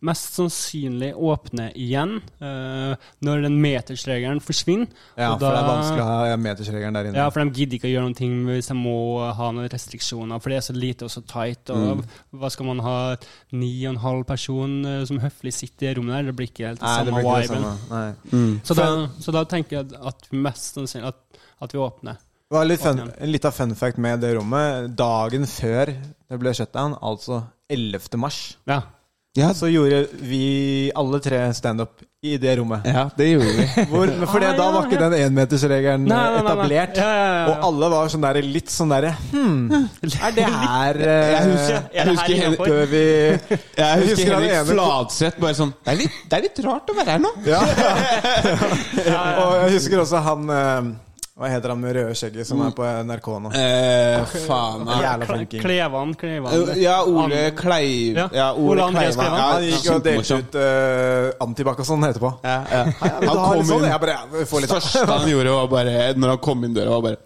mest 0.07 0.39
sannsynlig, 0.39 1.11
åpne 1.13 1.69
igjen. 1.77 2.15
Uh, 2.41 2.97
når 3.21 3.45
den 3.45 3.59
metersregelen 3.61 4.41
forsvinner. 4.41 4.89
Ja, 5.13 5.35
Og 5.35 5.39
for 5.39 5.53
da- 5.53 5.66
er 5.67 5.73
vanskelig 5.75 6.03
å 6.03 6.07
ha 6.07 6.37
metersregelen 6.41 6.93
der 6.97 7.09
inne. 7.09 7.19
Ja, 7.21 7.29
for 7.29 7.43
de 7.43 7.51
gidder 7.61 7.77
ikke 7.77 7.87
å 7.89 7.91
gjøre 7.93 8.05
noen 8.07 8.15
ting 8.17 8.33
hvis 8.47 8.67
de 8.71 8.77
må 8.79 8.95
ha 9.37 9.51
noen 9.51 9.69
restriksjoner, 9.69 10.41
for 10.41 10.49
det 10.49 10.57
er 10.57 10.65
så 10.67 10.75
lite 10.77 11.05
og 11.07 11.11
så 11.13 11.21
tight. 11.27 11.69
Og 11.75 11.97
Mm. 11.97 12.03
hva 12.41 12.49
skal 12.51 12.65
man 12.65 12.79
ha 12.85 13.15
ni 13.51 13.71
og 13.85 13.93
en 13.95 14.01
halv 14.01 14.25
person 14.25 14.85
eh, 14.85 15.05
som 15.05 15.19
høflig 15.19 15.53
sitter 15.53 15.91
i 15.91 15.93
rommet 15.99 16.15
der? 16.15 16.31
Det 16.31 16.35
blir 16.35 16.47
ikke 16.51 16.67
helt 16.71 16.81
Nei, 16.81 16.95
samme 16.97 17.05
det 17.05 17.25
viben. 17.25 17.63
samme. 17.63 17.77
Nei. 17.89 18.13
Mm. 18.31 18.61
Så 18.63 18.75
da, 18.75 18.87
så 19.19 19.31
da 19.33 19.43
tenker 19.45 19.77
jeg 19.81 19.99
at 20.01 20.27
vi 20.31 20.37
mest 20.37 20.75
sannsynlig 20.75 21.07
at, 21.07 21.41
at 21.61 21.71
vi 21.73 21.79
åpner. 21.79 22.17
Det 22.47 22.55
var 22.55 22.63
litt 22.65 22.79
fun, 22.79 22.99
en 23.19 23.31
liten 23.31 23.51
fun 23.51 23.75
fact 23.75 23.97
med 23.97 24.21
det 24.21 24.35
rommet. 24.37 24.95
Dagen 24.95 25.43
før 25.45 25.85
det 26.29 26.39
ble 26.39 26.53
shutdown, 26.55 26.95
altså 27.01 27.43
11. 27.69 28.15
mars, 28.17 28.55
Ja. 28.65 28.81
Ja, 29.37 29.51
så 29.53 29.69
gjorde 29.69 30.07
vi 30.25 30.89
alle 30.97 31.19
tre 31.21 31.39
standup 31.53 32.01
i 32.25 32.33
det 32.41 32.55
rommet. 32.57 32.81
ja, 32.89 33.03
det 33.15 33.27
gjorde 33.29 33.51
vi. 33.53 33.65
Hvor, 33.91 34.09
for 34.23 34.31
fordi 34.33 34.47
Ah, 34.47 34.55
da 34.57 34.63
ja, 34.65 34.71
var 34.73 34.87
ikke 34.87 34.97
ja. 34.97 35.09
den 35.11 35.27
énmetersregelen 35.27 36.07
nei. 36.09 36.21
etablert. 36.39 36.97
Ja, 36.97 37.05
ja, 37.05 37.19
ja, 37.21 37.35
ja. 37.37 37.43
Og 37.51 37.67
alle 37.69 37.89
var 37.93 38.09
sånn 38.09 38.25
der, 38.25 38.39
litt 38.41 38.73
sånn 38.73 38.89
derre 38.95 39.11
Hm, 39.29 39.85
er 40.25 40.33
det 40.39 40.47
her 40.49 40.99
eh, 41.05 41.29
Jeg 41.35 41.51
husker, 41.51 41.77
Er 41.93 42.09
det 42.09 42.15
jeg 42.17 42.47
husker, 42.49 42.73
vi 42.89 43.03
jeg 43.05 43.37
husker 43.37 44.09
husker 44.09 44.33
Henrik 44.33 44.71
Fladseth 44.73 45.41
bare 45.45 45.59
sånn 45.61 45.73
det 45.85 45.93
er, 45.93 45.99
litt, 46.01 46.17
det 46.31 46.39
er 46.39 46.45
litt 46.49 46.63
rart 46.65 46.89
å 46.89 46.97
være 46.97 47.15
her 47.17 47.21
nå. 47.21 47.33
Ja. 47.45 47.61
Og 49.45 49.51
jeg 49.61 49.75
husker 49.77 50.01
også 50.01 50.23
han 50.25 50.49
eh, 50.57 50.89
Hva 51.37 51.51
heter 51.53 51.69
han 51.69 51.77
med 51.77 51.93
røde 51.93 52.15
skjegget 52.17 52.47
som 52.49 52.61
er 52.65 52.71
på 52.73 52.81
NRK 53.05 53.27
nå? 53.43 53.49
Eh, 53.53 54.31
faen 54.47 54.87
ja. 54.89 54.95
Jævla. 55.03 55.35
Klevan, 55.61 56.15
Klevan. 56.17 56.55
Eh, 56.71 56.79
Ja, 56.81 56.95
Ole 57.05 57.41
Kleiv 57.57 58.17
Ja, 58.17 58.25
Ja, 58.33 58.47
Ole 58.57 58.81
Ole 58.87 58.95
Kleivan. 58.95 59.25
Ja, 59.27 59.43
Han 59.51 59.67
gikk 59.67 59.85
og 59.93 60.01
delte 60.07 60.39
ut 60.41 60.57
uh, 60.57 61.45
antibac 61.45 61.83
og 61.83 61.89
sånn 61.91 62.07
etterpå. 62.09 62.31
Ja, 62.41 62.57
ja. 62.73 62.81
Vil 62.89 63.29
Han 63.29 63.37
du 63.37 63.43
kom 63.43 63.69
sånn? 63.69 63.85
inn 63.85 63.91
Jeg 63.91 64.01
bare 64.07 64.15
ja, 64.17 64.25
litt 64.33 64.73
Første 64.73 65.05
han 65.13 65.29
gjorde, 65.29 65.53
var 65.59 65.69
bare 65.75 65.95
Når 66.17 66.33
han 66.33 66.41
kom 66.49 66.65
inn 66.65 66.73
døra, 66.73 66.97
var 66.97 67.05
bare 67.11 67.21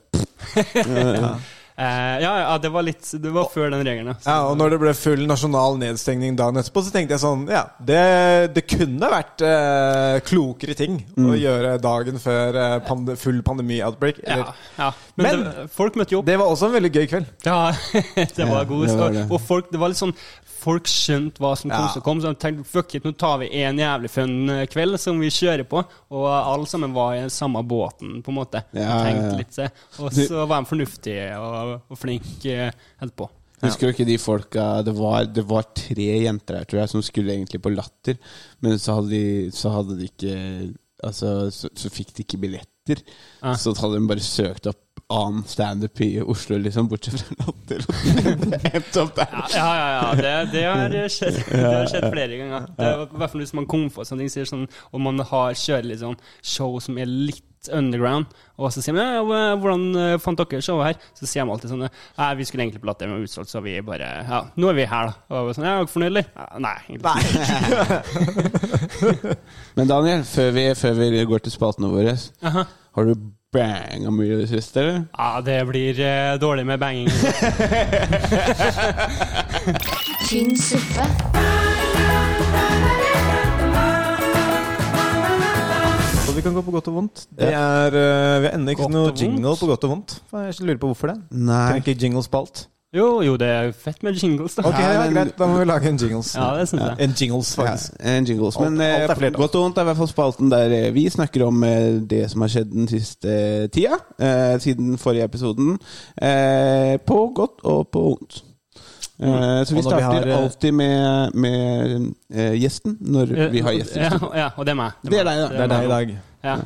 Eh, 1.77 2.19
ja, 2.21 2.31
ja, 2.43 2.57
det 2.61 2.69
var 2.73 2.83
litt 2.83 3.07
Det 3.23 3.31
var 3.33 3.47
før 3.53 3.71
den 3.71 3.85
regelen, 3.85 4.07
ja. 4.11 4.13
Så- 4.19 4.29
Ja, 4.29 4.47
og 4.49 4.57
når 4.59 4.69
det 4.73 4.79
ble 4.81 4.93
full 4.93 5.25
nasjonal 5.25 5.77
nedstengning 5.79 6.35
dagen 6.35 6.55
etterpå, 6.59 6.83
så 6.83 6.91
tenkte 6.91 7.15
jeg 7.15 7.21
sånn 7.23 7.47
Ja, 7.49 7.63
det, 7.79 8.53
det 8.53 8.65
kunne 8.67 9.09
vært 9.09 9.41
eh, 9.47 10.19
klokere 10.27 10.75
ting 10.75 10.99
å 11.17 11.31
gjøre 11.39 11.77
dagen 11.81 12.19
før 12.19 12.55
eh, 12.59 12.79
pande, 12.85 13.15
full 13.17 13.41
pandemi-outbreak. 13.41 14.19
ja, 14.27 14.53
ja. 14.77 14.91
Men, 15.21 15.41
Men- 15.43 15.43
det, 15.61 15.65
folk 15.75 15.95
møtte 15.99 16.15
jo 16.15 16.19
opp. 16.21 16.27
Det 16.27 16.37
var 16.41 16.51
også 16.51 16.67
en 16.69 16.75
veldig 16.77 16.91
gøy 16.95 17.07
kveld. 17.11 17.27
Ja, 17.45 17.57
det 18.37 18.47
var 18.49 18.61
Ja, 18.61 18.69
god 18.69 18.87
start. 18.91 19.19
Og 19.31 19.41
folk, 19.41 19.71
det 19.73 19.81
var 19.81 19.93
litt 19.93 20.01
sånn 20.01 20.15
Folk 20.61 20.85
skjønte 20.85 21.41
hva 21.41 21.55
som 21.57 21.71
kom 21.71 21.85
Ja. 21.87 21.89
som 21.89 22.03
kom, 22.05 22.19
så 22.21 22.29
de 22.35 22.37
tenkte 22.37 22.67
fuck 22.69 22.91
it, 22.93 23.01
nå 23.07 23.15
tar 23.17 23.39
vi 23.41 23.47
en 23.63 23.79
jævlig 23.81 24.11
fun 24.13 24.35
eh, 24.53 24.67
kveld 24.69 24.99
som 25.01 25.17
vi 25.17 25.31
kjører 25.33 25.65
på. 25.65 25.81
Og 26.13 26.27
alle 26.29 26.67
sammen 26.69 26.93
var 26.93 27.15
i 27.15 27.23
den 27.23 27.33
samme 27.33 27.63
båten, 27.65 28.19
på 28.21 28.29
en 28.29 28.37
måte. 28.37 28.61
Ja, 28.77 28.99
tenkte 29.01 29.23
ja, 29.23 29.31
ja. 29.31 29.39
litt 29.39 29.57
seg. 29.57 29.81
Og 29.97 30.13
så 30.13 30.43
var 30.45 30.61
de 30.61 30.69
fornuftige 30.69 31.25
og, 31.41 31.79
og 31.89 31.97
flinke 31.97 32.67
helt 33.01 33.15
på. 33.17 33.25
Husker 33.61 33.89
du 33.89 33.95
ikke 33.95 34.05
de 34.09 34.19
folka 34.21 34.67
det 34.85 34.93
var, 34.97 35.25
det 35.33 35.43
var 35.49 35.65
tre 35.77 36.07
jenter 36.27 36.59
her, 36.61 36.69
tror 36.69 36.79
jeg, 36.83 36.89
som 36.93 37.03
skulle 37.05 37.33
egentlig 37.33 37.61
på 37.61 37.73
Latter, 37.73 38.21
men 38.61 38.77
så 38.81 38.99
hadde 38.99 39.11
de, 39.13 39.25
så 39.53 39.73
hadde 39.79 39.97
de 39.97 40.11
ikke 40.13 40.37
Altså, 41.01 41.49
så, 41.49 41.69
så 41.73 41.89
fikk 41.89 42.11
de 42.13 42.21
ikke 42.21 42.37
billetter. 42.87 43.19
Ja. 43.41 43.55
Så 43.57 43.73
hadde 43.77 43.99
de 43.99 44.07
bare 44.09 44.23
søkt 44.25 44.69
opp 44.71 44.79
annen 45.11 45.43
standup 45.43 46.01
i 46.01 46.21
Oslo, 46.21 46.57
liksom, 46.57 46.87
bortsett 46.87 47.21
fra 47.21 47.35
Latter. 47.39 47.83
Opp 49.01 49.15
der. 49.15 49.33
Ja, 49.53 49.67
ja, 49.75 49.87
ja. 49.97 50.13
Det, 50.15 50.51
det, 50.53 50.63
har 50.63 51.09
skjedd, 51.11 51.39
det 51.51 51.63
har 51.65 51.89
skjedd 51.91 52.07
flere 52.13 52.39
ganger. 52.39 52.67
Det 52.77 52.87
er, 52.87 53.03
I 53.03 53.19
hvert 53.19 53.33
fall 53.33 53.43
hvis 53.43 53.55
man 53.57 53.67
kommer 53.71 53.91
på 53.91 54.05
sånne 54.07 54.23
ting, 54.23 54.31
sier 54.31 54.47
sånn, 54.47 54.67
og 54.91 55.03
man 55.03 55.19
har 55.33 55.57
kjører 55.57 55.89
litt 55.91 56.03
sånn 56.03 56.19
show 56.39 56.79
som 56.83 56.99
er 57.01 57.11
litt 57.11 57.43
underground, 57.69 58.25
og 58.57 58.71
så 58.73 58.81
sier 58.81 58.95
de 58.97 59.03
ja, 59.03 59.21
hvordan 59.59 59.95
eh, 59.99 60.17
fant 60.21 60.37
dere 60.39 60.61
showet 60.65 60.85
her? 60.87 60.95
Så 61.17 61.25
sier 61.29 61.43
de 61.45 61.51
alltid 61.53 61.69
sånn 61.73 61.87
vi 62.37 62.45
skulle 62.47 62.63
egentlig 62.65 62.81
på 62.81 62.89
Latter, 62.89 63.07
men 63.11 63.25
utsolgt, 63.25 63.51
så 63.51 63.59
vi 63.65 63.73
bare 63.85 64.07
Ja, 64.25 64.39
nå 64.55 64.65
er 64.71 64.75
vi 64.79 64.85
her, 64.89 65.05
da. 65.11 65.15
Og 65.41 65.47
sånn, 65.55 65.67
ja, 65.67 65.71
er 65.75 65.79
dere 65.83 65.91
fornøyd, 65.91 66.11
eller? 66.11 66.25
Ja, 66.35 66.45
nei. 66.65 66.77
egentlig. 66.89 67.11
Men 69.77 69.85
Daniel, 69.91 70.21
før 70.27 70.49
vi, 70.57 70.63
før 70.77 70.93
vi 70.99 71.25
går 71.29 71.39
til 71.45 71.53
spaltene 71.53 71.87
våre, 71.91 72.13
Aha. 72.47 72.61
har 72.97 73.03
du 73.07 73.13
banga 73.51 74.09
mye 74.15 74.33
i 74.33 74.39
det 74.41 74.49
siste, 74.51 74.75
eller? 74.79 74.97
Ja, 75.17 75.29
det 75.45 75.59
blir 75.67 75.99
eh, 75.99 76.39
dårlig 76.41 76.65
med 76.65 76.79
banging. 76.79 77.09
tynn 80.29 80.57
suppe, 80.57 81.05
vi 86.41 86.47
kan 86.49 86.57
gå 86.57 86.61
på 86.65 86.73
godt 86.73 86.87
og 86.89 86.95
vondt. 86.97 87.27
Det 87.37 87.53
er, 87.53 87.93
eh, 87.93 88.41
vi 88.41 88.47
har 88.49 88.53
ennå 88.57 88.73
ikke 88.73 88.81
Godt 88.87 88.95
noe 88.95 89.13
jingle 89.13 89.55
på 89.59 89.67
godt 89.69 89.83
og 89.85 89.89
vondt. 89.93 90.19
Jeg 90.33 90.65
lurer 90.65 90.79
på 90.81 90.89
hvorfor 90.89 91.11
det. 91.13 91.17
Nei. 91.31 91.65
Kan 91.69 91.83
ikke 91.83 91.97
jinglespalt? 92.01 92.67
Jo, 92.91 93.21
jo, 93.23 93.37
det 93.39 93.47
er 93.47 93.69
fett 93.71 94.01
med 94.03 94.17
jingles, 94.19 94.55
da. 94.57 94.65
Ok, 94.67 94.79
Ja, 94.79 94.91
ja, 94.91 95.03
men- 95.05 95.13
greit. 95.13 95.37
Da 95.37 95.45
må 95.47 95.59
vi 95.59 95.65
lage 95.65 95.87
en 95.87 95.97
jingles. 95.97 96.35
Ja, 96.35 96.57
det 96.59 96.67
synes 96.67 96.83
jeg. 96.83 96.95
En 96.99 97.13
jingles, 97.21 97.55
Ja, 97.57 97.63
faktisk. 97.63 97.93
en 98.03 98.25
jingles. 98.25 98.59
Men 98.59 98.81
Alt- 98.81 99.09
alt 99.11 99.21
er 99.21 99.25
eh, 99.25 99.31
godt 99.31 99.55
og 99.55 99.61
vondt 99.63 99.77
er 99.77 99.81
i 99.81 99.83
hvert 99.85 99.97
fall 99.97 100.07
spalten 100.07 100.51
der 100.51 100.87
eh, 100.87 100.93
vi 100.93 101.09
snakker 101.09 101.45
om 101.47 101.61
det 102.07 102.31
som 102.31 102.41
har 102.41 102.47
skjedd 102.49 102.71
den 102.71 102.87
siste 102.87 103.67
tida. 103.67 103.95
Eh, 104.19 104.59
siden 104.59 104.97
forrige 104.97 105.23
episoden. 105.23 105.79
Eh, 106.21 106.97
på 106.97 107.31
godt 107.35 107.63
og 107.63 107.87
på 107.93 108.01
vondt. 108.01 108.43
Eh, 109.21 109.63
så 109.65 109.75
vi 109.75 109.81
starter 109.81 110.25
vi 110.25 110.31
har, 110.31 110.41
alltid 110.41 110.71
med, 110.73 111.29
med 111.33 112.13
uh, 112.33 112.53
gjesten 112.57 112.97
når 112.99 113.49
vi 113.51 113.59
har 113.59 113.71
gjester. 113.71 114.01
Ja, 114.01 114.19
ja, 114.35 114.49
og 114.57 114.65
det 114.65 114.71
er 114.71 114.75
meg. 114.75 114.91
Det 115.05 115.13
er 115.19 115.23
deg, 115.23 115.37
da. 115.37 115.47
Det 115.47 115.61
er 115.61 115.67
deg 115.67 115.83
i 115.85 115.87
dag. 115.87 116.17
Ja. 116.43 116.57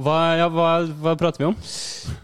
Hva, 0.00 0.14
ja, 0.38 0.46
hva, 0.48 0.66
hva 1.02 1.12
prater 1.18 1.42
vi 1.42 1.46
om? 1.50 1.54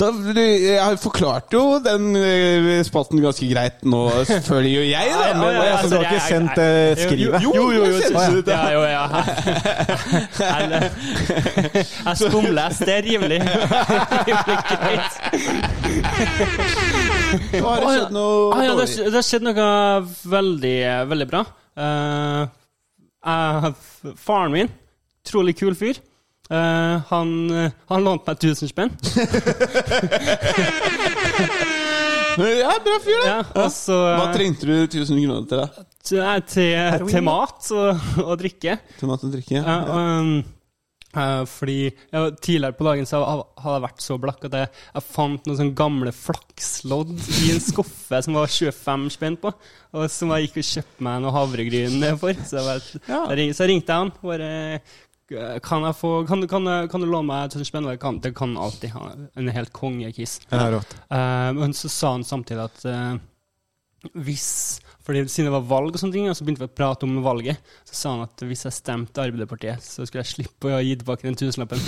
Da, 0.01 0.07
jeg 0.38 0.79
har 0.81 0.95
forklart 1.03 1.53
jo 1.53 1.77
den 1.85 2.14
eh, 2.16 2.79
spalten 2.87 3.21
ganske 3.21 3.45
greit 3.51 3.83
nå, 3.85 4.01
selvfølgelig 4.31 4.71
jo 4.73 4.85
jeg, 4.87 5.11
da. 5.11 5.16
Ja, 5.19 5.27
ja, 5.27 5.35
Men, 5.42 5.57
ja, 5.59 5.64
altså, 5.75 5.90
du 5.90 5.97
har 5.99 6.07
ikke 6.07 6.23
sendt 6.25 6.61
eh, 6.62 6.95
skrivet? 7.03 7.37
Jo, 7.45 7.53
jo, 7.53 7.66
jo. 7.75 7.83
Ja, 8.47 8.62
jo, 8.73 8.81
ja. 8.87 9.05
Jeg, 10.47 10.62
jeg 12.07 12.16
skumles. 12.23 12.81
Det 12.87 12.95
er 12.95 13.03
rimelig, 13.11 13.40
greit. 14.87 15.12
har 17.61 17.77
det 17.83 17.92
skjedd 17.92 18.16
noe 18.16 18.51
Ah, 18.55 18.62
dårlig? 18.62 18.88
det 19.05 19.16
har 19.19 19.27
skjedd 19.27 19.45
noe 19.51 19.69
veldig, 20.37 20.77
veldig 21.12 21.29
bra. 21.35 21.45
Uh, 21.77 22.47
faren 24.23 24.55
min, 24.55 24.71
trolig 25.27 25.59
kul 25.59 25.77
fyr. 25.77 25.99
Eh, 26.46 26.96
han, 27.11 27.30
eh, 27.50 27.72
han 27.90 28.04
lånte 28.06 28.30
meg 28.30 28.37
1000 28.44 28.70
spenn. 28.70 28.92
Ja, 32.37 32.74
bra 32.85 32.98
fyr, 33.00 33.16
da. 33.22 33.28
Ja, 33.30 33.37
og 33.64 33.70
så, 33.72 33.94
Hva 33.96 34.26
trengte 34.35 34.66
du 34.68 34.74
1000 34.85 35.22
kroner 35.22 35.46
til, 35.48 35.62
da? 35.62 35.85
til, 36.04 36.20
til, 36.52 37.06
til 37.09 37.24
mat 37.24 37.70
og, 37.72 38.02
og 38.26 38.35
drikke. 38.42 38.76
Til 39.00 39.09
mat 39.09 39.24
og 39.24 39.32
drikke? 39.32 39.56
Ja, 39.56 39.76
um, 40.20 40.35
eh, 41.16 41.40
fordi 41.48 41.78
ja, 41.88 42.26
Tidligere 42.37 42.76
på 42.76 42.85
dagen 42.90 43.09
så 43.09 43.22
hadde 43.24 43.72
jeg 43.78 43.85
vært 43.87 44.04
så 44.04 44.18
blakk 44.20 44.44
at 44.50 44.59
jeg, 44.61 44.68
jeg 44.98 45.06
fant 45.09 45.48
noen 45.48 45.59
sånne 45.62 45.78
gamle 45.80 46.12
flakslodd 46.12 47.14
i 47.46 47.54
en 47.54 47.64
skuffe 47.64 48.20
som 48.26 48.37
var 48.37 48.52
25 48.52 49.09
spenn 49.16 49.40
på, 49.40 49.54
og 49.96 50.06
som 50.12 50.37
jeg 50.37 50.50
gikk 50.50 50.61
og 50.61 50.68
kjøpte 50.74 51.09
meg 51.09 51.24
noe 51.24 51.35
havregryn 51.38 52.04
for. 52.20 52.37
Så 52.44 52.61
jeg, 52.61 52.68
bare, 52.68 53.00
Ja. 53.09 53.50
så 53.56 53.70
ringte 53.72 53.96
jeg 53.96 54.04
han. 54.04 54.12
Bare, 54.20 54.52
eh, 54.76 54.98
kan, 55.29 55.83
jeg 55.89 55.97
få, 55.99 56.11
kan, 56.29 56.41
du- 56.43 56.49
kan, 56.51 56.69
kan 56.91 57.03
du 57.03 57.09
låne 57.11 57.27
meg 57.27 57.49
1000 57.51 57.67
spenn? 57.69 57.89
Og 57.91 57.99
kan, 58.03 58.21
det 58.23 58.35
kan 58.39 58.57
alltid 58.57 58.93
ha 58.95 59.09
en 59.35 59.49
helt 59.55 59.73
kongekiss. 59.75 60.39
Ja. 60.53 60.79
Eh, 60.79 61.51
men 61.57 61.75
så 61.75 61.91
sa 61.91 62.12
han 62.15 62.27
samtidig 62.27 62.67
at 62.69 62.85
uh, 62.87 63.17
hvis 64.15 64.81
fordi 65.07 65.23
Siden 65.31 65.47
det 65.47 65.53
var 65.55 65.67
valg, 65.71 65.95
og 65.95 66.01
sånne 66.03 66.17
ting, 66.17 66.25
og 66.27 66.35
så 66.35 66.43
begynte 66.43 66.65
vi 66.65 66.67
å 66.67 66.75
prate 66.75 67.07
om 67.07 67.21
valget, 67.23 67.61
så 67.87 67.95
sa 67.95 68.15
han 68.17 68.25
at 68.25 68.43
hvis 68.43 68.65
jeg 68.67 68.75
stemte 68.75 69.23
Arbeiderpartiet, 69.23 69.79
så 69.85 70.03
skulle 70.03 70.25
jeg 70.25 70.33
slippe 70.33 70.73
å 70.75 70.81
gi 70.83 70.97
tilbake 70.99 71.29
den 71.29 71.39
tusenlappen. 71.39 71.79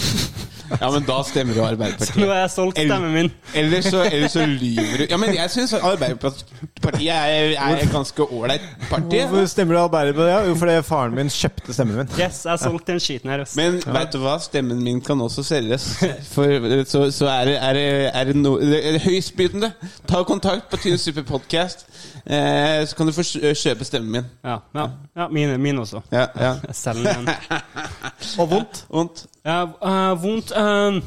Ja, 0.80 0.90
men 0.92 1.04
da 1.08 1.18
stemmer 1.24 1.54
du 1.54 2.04
Så 2.04 2.20
nå 2.20 2.26
har 2.28 2.42
jeg 2.42 2.50
solgt 2.52 2.78
stemmen 2.78 3.12
min. 3.14 3.30
Eller 3.54 3.80
så, 3.82 4.02
eller 4.04 4.28
så 4.28 4.44
lyver 4.46 4.98
du. 4.98 5.04
Ja, 5.10 5.16
men 5.16 5.34
jeg 5.34 5.50
syns 5.50 5.72
Arbeiderpartiet 5.72 7.08
er, 7.08 7.54
er 7.56 7.82
et 7.82 7.92
ganske 7.92 8.22
ålreit 8.22 8.64
parti. 8.90 9.22
Hvorfor 9.22 9.46
stemmer 9.46 9.74
du 9.74 9.80
Arbeiderpartiet? 9.80 10.32
Ja, 10.34 10.42
jo, 10.48 10.56
fordi 10.60 10.76
faren 10.86 11.16
min 11.16 11.32
kjøpte 11.32 11.74
stemmen 11.76 11.96
min. 12.02 12.12
Yes, 12.18 12.42
jeg 12.44 12.52
har 12.52 12.60
solgt 12.60 12.86
den 12.90 13.00
skiten 13.00 13.32
her. 13.32 13.44
Også. 13.44 13.56
Men 13.60 13.80
vet 13.86 14.12
du 14.12 14.20
hva? 14.22 14.36
Stemmen 14.42 14.82
min 14.84 15.00
kan 15.04 15.20
også 15.24 15.42
selges. 15.46 15.88
For 16.34 16.84
så, 16.88 17.04
så 17.14 17.30
er 17.32 17.44
det, 17.50 17.56
er 17.62 17.78
det, 17.78 17.86
er 18.12 18.30
det, 18.30 18.36
no, 18.36 18.56
det 18.60 18.82
er 18.92 19.00
høystbydende. 19.06 19.72
Ta 20.08 20.22
kontakt 20.28 20.68
på 20.70 20.80
Tynn 20.82 20.98
Super 20.98 21.24
Podcast, 21.28 21.86
eh, 22.26 22.84
så 22.86 22.96
kan 22.96 23.08
du 23.08 23.14
få 23.16 23.24
kjøpe 23.54 23.88
stemmen 23.88 24.12
min. 24.18 24.30
Ja, 24.44 24.60
ja, 24.74 24.86
ja 25.16 25.28
mine, 25.32 25.58
mine 25.58 25.80
også. 25.80 26.04
Ja, 26.12 26.26
ja. 26.36 26.54
Jeg 26.66 26.74
selger 26.74 27.12
den. 27.12 27.28
Og 28.40 28.50
vondt. 28.50 28.84
Vondt. 28.90 29.26
Ja, 29.48 30.14
vondt 30.20 30.52
eh, 30.52 31.02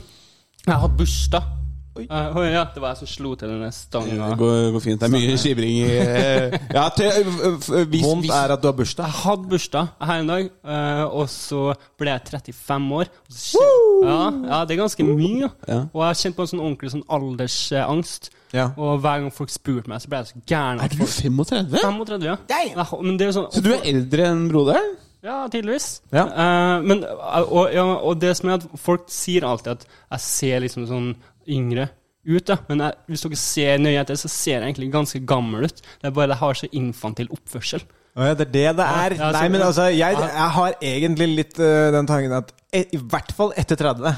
Jeg 0.66 0.74
har 0.74 0.86
hatt 0.88 0.96
bursdag 0.98 1.50
å, 1.92 2.44
ja, 2.48 2.62
det 2.72 2.80
var 2.80 2.94
jeg 2.94 3.02
som 3.02 3.10
slo 3.10 3.34
til 3.36 3.50
denne 3.52 3.68
stanga. 3.76 4.30
Det 4.32 4.38
går, 4.40 4.70
går 4.72 4.84
fint. 4.84 5.02
Det 5.02 5.10
er 5.10 5.12
mye 5.12 5.34
skivring 5.40 5.74
i 5.76 5.90
eh, 6.00 6.54
Ja, 6.72 6.86
Vondt 6.88 8.32
er 8.32 8.54
at 8.56 8.64
du 8.64 8.70
har 8.70 8.78
bursdag. 8.78 9.10
Jeg 9.10 9.18
hadde 9.26 9.52
bursdag 9.52 9.90
her 10.08 10.22
en 10.24 10.32
dag, 10.32 10.48
uh, 10.64 11.04
og 11.20 11.28
så 11.34 11.66
ble 12.00 12.14
jeg 12.14 12.32
35 12.48 12.88
år. 12.96 13.12
Så 13.28 13.66
Ja, 14.06 14.22
ja, 14.32 14.62
det 14.64 14.78
er 14.78 14.82
ganske 14.86 15.06
mye. 15.10 15.52
Ja. 15.68 15.82
Og 15.92 16.00
jeg 16.00 16.08
har 16.08 16.22
kjent 16.24 16.40
på 16.40 16.48
en 16.48 16.54
sånn 16.54 16.64
ordentlig 16.64 16.96
sånn 16.96 17.06
aldersangst. 17.12 18.32
Ja. 18.56 18.72
Og 18.80 19.04
hver 19.04 19.26
gang 19.26 19.36
folk 19.36 19.52
spurte 19.52 19.92
meg, 19.92 20.00
så 20.04 20.12
ble 20.12 20.24
jeg 20.24 20.32
så 20.32 20.44
gæren. 20.48 20.82
Er 20.82 20.96
du 20.96 21.04
35? 21.04 21.76
35, 21.76 22.28
ja. 22.32 22.40
Jeg 22.56 22.90
Men 23.04 23.20
det 23.20 23.30
er 23.30 23.36
sånn 23.36 23.52
Så 23.52 23.64
du 23.64 23.74
er 23.76 23.84
eldre 23.92 24.32
enn 24.32 24.48
broderen? 24.52 24.96
Ja, 25.22 25.46
tydeligvis. 25.54 26.02
Ja. 26.14 26.26
Uh, 26.26 26.84
men, 26.86 27.04
og, 27.06 27.70
ja, 27.74 27.86
og 27.86 28.20
det 28.22 28.34
som 28.40 28.50
er 28.50 28.60
at 28.60 28.68
folk 28.82 29.10
sier 29.14 29.46
alltid 29.46 29.76
at 29.76 29.88
jeg 29.88 30.24
ser 30.26 30.64
liksom 30.64 30.88
sånn 30.90 31.10
yngre 31.50 31.90
ut, 32.26 32.46
da. 32.48 32.58
Men 32.70 32.84
jeg, 32.86 32.98
hvis 33.10 33.26
dere 33.26 33.40
ser 33.42 33.82
nøye 33.82 34.02
etter, 34.02 34.18
så 34.18 34.30
ser 34.32 34.58
jeg 34.60 34.66
egentlig 34.72 34.92
ganske 34.94 35.22
gammel 35.30 35.70
ut. 35.70 35.82
Det 36.02 36.10
er 36.10 36.16
bare 36.18 36.34
jeg 36.34 36.42
har 36.42 36.60
så 36.60 36.70
infantil 36.82 37.30
oppførsel. 37.34 37.86
Ja, 38.12 38.34
det 38.36 38.48
er 38.50 38.52
det 38.52 38.66
det 38.82 38.86
er. 38.86 39.16
Ja, 39.16 39.32
Nei, 39.38 39.48
men 39.54 39.64
altså, 39.64 39.88
jeg, 39.94 40.18
jeg 40.20 40.50
har 40.58 40.74
egentlig 40.84 41.30
litt 41.32 41.60
uh, 41.62 41.90
den 41.96 42.10
tanken 42.10 42.34
at 42.42 42.52
e- 42.76 42.90
i 42.92 43.00
hvert 43.00 43.32
fall 43.38 43.54
etter 43.58 43.80
30 43.80 44.10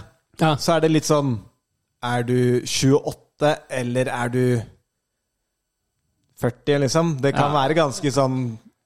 Ja. 0.41 0.55
så 0.57 0.77
er 0.77 0.81
det 0.81 0.89
litt 0.95 1.05
sånn 1.05 1.35
Er 2.03 2.23
du 2.25 2.63
28, 2.65 3.51
eller 3.69 4.09
er 4.11 4.31
du 4.33 4.45
40, 6.41 6.79
liksom? 6.83 7.13
Det 7.21 7.31
kan 7.35 7.53
være 7.53 7.77
ganske 7.77 8.11
sånn 8.11 8.39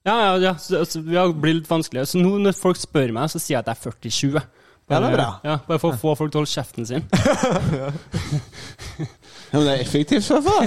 Ja, 0.08 0.16
ja, 0.24 0.36
ja. 0.48 0.54
Så, 0.62 0.80
så, 0.88 1.02
vi 1.04 1.18
har 1.18 1.34
blitt 1.36 1.60
litt 1.60 1.70
vanskeligere. 1.70 2.08
Så 2.08 2.20
nå 2.22 2.38
når 2.40 2.56
folk 2.56 2.80
spør 2.80 3.12
meg, 3.16 3.28
så 3.32 3.40
sier 3.42 3.58
jeg 3.58 3.66
at 3.66 3.70
jeg 3.74 3.76
er 3.76 3.98
47. 4.00 4.40
Ja, 4.88 5.02
det 5.04 5.08
er 5.10 5.16
bra. 5.18 5.28
Ja, 5.44 5.58
bare 5.68 5.80
for 5.82 5.92
å 5.92 6.00
få 6.00 6.14
folk 6.16 6.32
til 6.32 6.40
å 6.40 6.44
holde 6.46 6.54
kjeften 6.54 6.88
sin. 6.88 7.04
Ja, 9.48 9.56
men 9.56 9.64
det 9.64 9.74
er 9.78 9.80
effektivt, 9.80 10.26
i 10.28 10.34
hvert 10.34 10.44
fall. 10.44 10.66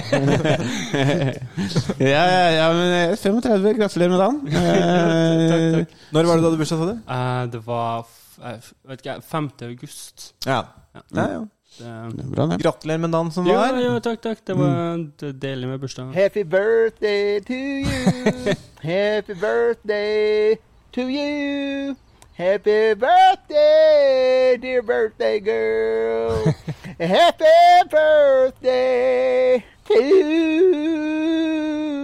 ja, 2.13 2.23
ja, 2.25 2.45
ja, 2.55 2.69
men 2.73 2.93
eh, 2.95 3.11
35. 3.13 3.67
Gratulerer 3.77 4.09
med 4.09 4.21
dagen. 4.23 4.39
takk, 5.51 5.65
takk, 5.75 5.93
Når 6.15 6.29
var 6.29 6.39
det 6.39 6.41
da 6.41 6.41
du 6.41 6.47
hadde 6.47 6.61
bursdag, 6.63 6.81
sa 6.81 6.87
du? 6.89 6.95
Eh, 7.15 7.43
det 7.53 7.61
var 7.67 8.01
f 8.01 8.39
eh, 8.41 8.71
vet 8.89 9.03
ikke, 9.03 9.19
5. 9.29 9.51
august. 9.67 10.31
Ja. 10.47 10.63
Ja. 10.95 11.03
ja, 11.19 11.27
ja. 11.35 11.43
Bra. 11.79 12.57
Gratulerer 12.57 12.97
med 12.97 13.09
dagen 13.09 13.31
som 13.31 13.45
var. 13.45 13.79
Jo, 13.79 13.93
ja, 13.93 13.99
takk, 14.03 14.21
takk. 14.21 14.41
Det 14.45 14.55
var 14.59 14.99
er 15.23 15.31
deilig 15.39 15.69
med 15.69 15.79
bursdag. 15.79 16.11
Happy 16.13 16.43
birthday 16.43 17.39
to 17.39 17.53
you. 17.53 18.55
Happy 18.83 19.33
birthday 19.33 20.57
to 20.91 21.01
you. 21.07 21.95
Happy 22.33 22.93
birthday, 22.93 24.57
dear 24.59 24.81
birthday 24.81 25.39
girl. 25.39 26.53
Happy 26.99 27.89
birthday 27.89 29.63
to 29.85 29.93
you. 30.03 32.00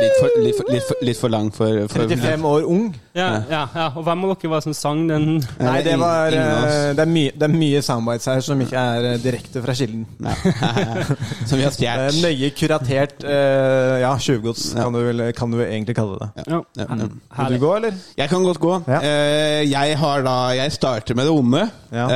Var 0.00 0.06
litt 0.06 0.16
for, 0.16 0.30
litt 0.40 0.56
for, 0.56 0.70
litt 0.72 0.84
for, 0.88 1.00
litt 1.04 1.18
for 1.20 1.32
lang 1.32 1.48
for, 1.52 1.80
for 1.90 2.06
35 2.08 2.44
år 2.48 2.62
ung. 2.72 2.86
Ja, 3.16 3.26
ja, 3.50 3.62
ja. 3.74 3.86
Og 3.98 4.04
hvem 4.06 4.22
av 4.24 4.30
dere 4.32 4.50
var 4.54 4.62
som 4.64 4.72
sang 4.76 5.02
den? 5.10 5.26
Nei, 5.60 5.74
det 5.84 5.96
var 6.00 6.32
øh, 6.32 6.92
Det 6.96 7.02
er 7.04 7.10
mye, 7.10 7.32
det 7.36 7.46
er 7.48 7.52
mye 7.52 7.82
soundbites 7.84 8.28
her 8.30 8.40
som 8.46 8.62
ikke 8.64 8.80
er 8.80 9.08
øh, 9.10 9.18
direkte 9.22 9.62
fra 9.64 9.74
kilden. 9.76 10.06
Som 11.50 11.58
vi 11.58 11.64
har 11.66 11.72
Det 11.74 11.76
stjålet. 11.76 12.20
nøye 12.22 12.50
kuratert 12.56 13.24
øh, 13.26 13.96
ja, 14.02 14.12
tjuvgods, 14.18 14.70
Ja. 14.76 14.86
kan, 14.88 15.32
kan 15.36 15.52
du 15.52 15.60
egentlig 15.64 15.96
kalle 15.98 16.18
det. 16.22 16.30
Ja. 16.46 16.60
Ja, 16.78 16.86
ja. 16.88 17.44
Vil 17.48 17.58
du 17.58 17.64
gå, 17.66 17.74
eller? 17.76 18.00
Jeg 18.16 18.28
kan 18.32 18.44
godt 18.46 18.60
gå. 18.62 18.72
Ja. 18.88 19.00
Eh, 19.04 19.70
jeg 19.70 19.98
har 19.98 20.22
da 20.24 20.36
Jeg 20.56 20.72
starter 20.72 21.14
med 21.18 21.28
det 21.28 21.34
onde. 21.34 21.66
Ja. 21.92 22.06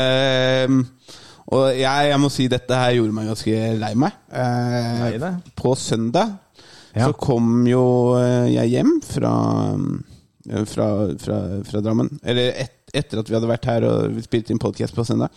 Uh, 0.69 0.85
og 1.55 1.67
jeg, 1.77 2.09
jeg 2.09 2.21
må 2.23 2.31
si 2.33 2.47
dette 2.49 2.73
her 2.79 2.95
gjorde 2.97 3.13
meg 3.13 3.27
ganske 3.29 3.59
lei 3.77 3.93
meg. 4.01 4.15
Eh, 4.33 5.27
På 5.61 5.75
søndag 5.77 6.33
Ja. 6.95 7.09
så 7.09 7.17
kom 7.19 7.65
jo 7.67 7.85
eh, 8.21 8.53
jeg 8.55 8.71
hjem 8.77 8.95
fra, 9.03 9.35
eh, 10.47 10.65
fra, 10.71 10.89
fra, 11.19 11.39
fra 11.67 11.83
Drammen. 11.83 12.13
Eller 12.23 12.55
et, 12.65 12.77
etter 12.95 13.19
at 13.19 13.31
vi 13.31 13.35
hadde 13.35 13.51
vært 13.51 13.67
her 13.67 13.87
og 13.89 14.21
spilte 14.23 14.55
inn 14.55 14.63
podcast 14.63 14.95
på 14.95 15.05
søndag. 15.07 15.35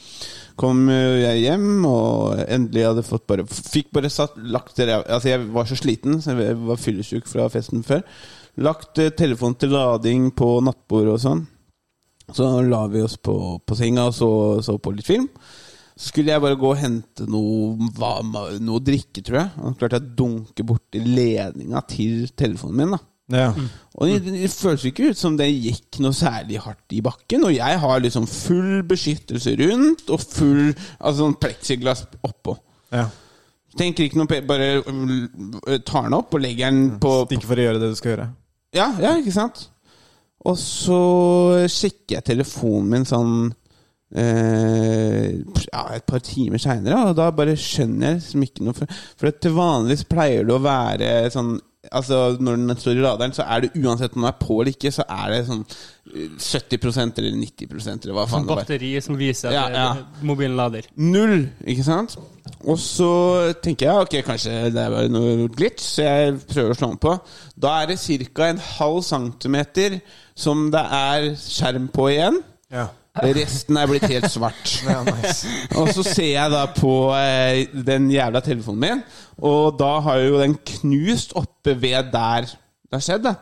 Kom 0.59 0.85
eh, 0.93 1.23
jeg 1.23 1.47
hjem 1.47 1.85
og 1.89 2.43
endelig 2.45 2.85
hadde 2.91 3.05
fått 3.07 3.25
bare 3.29 3.47
Fikk 3.49 3.89
bare 3.97 4.13
satt 4.13 4.37
lagt 4.37 4.77
Altså, 4.85 5.31
jeg 5.31 5.47
var 5.53 5.69
så 5.69 5.77
sliten, 5.79 6.21
så 6.21 6.37
jeg 6.37 6.57
var 6.69 6.81
fyllesyk 6.81 7.29
fra 7.29 7.49
festen 7.53 7.85
før. 7.87 8.05
Lagt 8.61 8.93
telefon 8.95 9.17
telefonen 9.17 9.61
til 9.61 9.73
lading 9.73 10.31
på 10.37 10.57
nattbordet 10.65 11.17
og 11.17 11.23
sånn. 11.25 11.45
Så 12.33 12.47
la 12.65 12.83
vi 12.91 13.01
oss 13.01 13.15
på, 13.17 13.33
på 13.63 13.77
senga 13.77 14.09
og 14.09 14.15
så, 14.17 14.29
så 14.65 14.77
på 14.81 14.93
litt 14.93 15.07
film. 15.07 15.29
Så 15.97 16.11
skulle 16.11 16.29
jeg 16.29 16.41
bare 16.43 16.57
gå 16.61 16.69
og 16.69 16.77
hente 16.77 17.25
noe, 17.25 17.89
noe 18.61 18.77
å 18.77 18.83
drikke, 18.85 19.23
tror 19.25 19.39
jeg. 19.39 19.51
Og 19.65 19.77
klarte 19.79 19.97
jeg 19.97 20.05
å 20.05 20.17
dunke 20.19 20.65
borti 20.69 21.01
ledninga 21.01 21.81
til 21.89 22.27
telefonen 22.37 22.77
min. 22.83 22.91
da 22.93 22.99
Ja. 23.33 23.47
Og 23.97 24.07
det, 24.07 24.31
det 24.37 24.51
føles 24.53 24.85
ikke 24.87 25.09
ut 25.09 25.17
som 25.19 25.35
det 25.39 25.49
gikk 25.49 25.97
noe 26.05 26.13
særlig 26.15 26.61
hardt 26.63 26.93
i 26.95 27.01
bakken. 27.03 27.43
Og 27.49 27.55
jeg 27.55 27.79
har 27.81 28.03
liksom 28.03 28.27
full 28.29 28.83
beskyttelse 28.87 29.55
rundt, 29.63 30.05
og 30.13 30.21
full 30.21 30.67
altså 30.69 31.23
sånn 31.23 31.39
pleksiglass 31.41 32.05
oppå. 32.21 32.57
ja. 32.95 33.07
Tenker 33.77 34.07
ikke 34.07 34.17
noe 34.17 34.37
Bare 34.47 34.67
mm, 34.81 35.81
tar 35.85 36.07
den 36.07 36.15
opp 36.17 36.31
og 36.33 36.41
legger 36.41 36.71
den 36.71 36.95
på, 36.97 37.11
på 37.29 37.35
Ikke 37.35 37.49
for 37.51 37.59
å 37.59 37.65
gjøre 37.67 37.81
det 37.83 37.89
du 37.91 37.97
skal 37.99 38.09
gjøre. 38.15 38.23
ja, 38.73 38.87
ja, 39.03 39.11
ikke 39.19 39.33
sant? 39.35 39.67
Og 40.47 40.55
så 40.57 40.97
sjekker 41.69 42.15
jeg 42.15 42.25
telefonen 42.31 42.89
min 42.95 43.05
sånn 43.05 43.51
eh, 44.15 45.31
ja, 45.67 45.83
et 45.95 46.05
par 46.07 46.19
timer 46.23 46.61
seinere, 46.61 47.09
og 47.09 47.15
da 47.19 47.29
bare 47.35 47.57
skjønner 47.59 48.13
jeg 48.13 48.21
liksom 48.21 48.45
ikke 48.47 48.67
noe 48.67 48.77
For, 48.77 48.99
for 49.19 49.39
til 49.43 49.57
vanligvis 49.57 50.05
pleier 50.09 50.47
det 50.47 50.55
å 50.55 50.63
være 50.63 51.15
sånn 51.33 51.57
Altså 51.87 52.35
Når 52.43 52.57
den 52.59 52.75
står 52.81 52.97
i 52.97 53.03
laderen, 53.03 53.31
så 53.31 53.45
er 53.47 53.61
det 53.63 53.69
uansett 53.79 54.15
om 54.17 54.25
den 54.25 54.27
er 54.27 54.33
på 54.41 54.57
eller 54.59 54.73
ikke, 54.73 54.89
så 54.91 55.05
er 55.07 55.29
det 55.31 55.37
sånn 55.47 55.61
eh, 55.63 56.33
70% 56.35 57.21
eller 57.21 57.37
90 57.37 57.69
eller 57.77 58.17
hva 58.17 58.25
faen 58.27 58.43
Sånn 58.43 58.49
det 58.49 58.89
var. 58.89 59.05
som 59.05 59.19
viser 59.19 59.47
at 59.47 59.55
Ja, 59.55 59.63
ja. 59.71 60.19
mobilen 60.27 60.57
lader. 60.59 60.89
Null, 60.99 61.45
ikke 61.63 61.85
sant? 61.87 62.17
Og 62.67 62.75
så 62.81 63.07
tenker 63.63 63.87
jeg 63.87 64.03
ok, 64.03 64.17
kanskje 64.27 64.57
det 64.75 64.83
er 64.83 64.91
bare 64.97 65.11
noe 65.13 65.47
glitch, 65.55 65.85
så 65.93 66.03
jeg 66.09 66.35
prøver 66.49 66.73
å 66.75 66.77
slå 66.81 66.89
den 66.91 67.01
på. 67.07 67.15
Da 67.55 67.77
er 67.85 67.93
det 67.93 67.99
ca. 68.35 68.49
en 68.49 68.61
halv 68.79 68.99
centimeter 69.07 69.99
som 70.35 70.67
det 70.73 70.83
er 70.99 71.29
skjerm 71.39 71.87
på 71.93 72.09
igjen. 72.11 72.41
Ja. 72.73 72.89
Resten 73.37 73.77
er 73.79 73.89
blitt 73.89 74.07
helt 74.09 74.29
svart. 74.31 74.73
Ja, 74.87 75.01
nice. 75.07 75.49
Og 75.79 75.89
så 75.95 76.03
ser 76.05 76.31
jeg 76.33 76.53
da 76.53 76.65
på 76.75 76.93
eh, 77.17 77.65
den 77.87 78.09
jævla 78.11 78.41
telefonen 78.45 78.83
min, 78.83 79.03
og 79.37 79.77
da 79.79 79.97
har 80.05 80.21
jo 80.23 80.41
den 80.41 80.57
knust 80.75 81.35
oppe 81.37 81.75
ved 81.81 82.11
der 82.13 82.47
det 82.47 82.95
har 82.95 83.03
skjedd. 83.03 83.25
da 83.27 83.33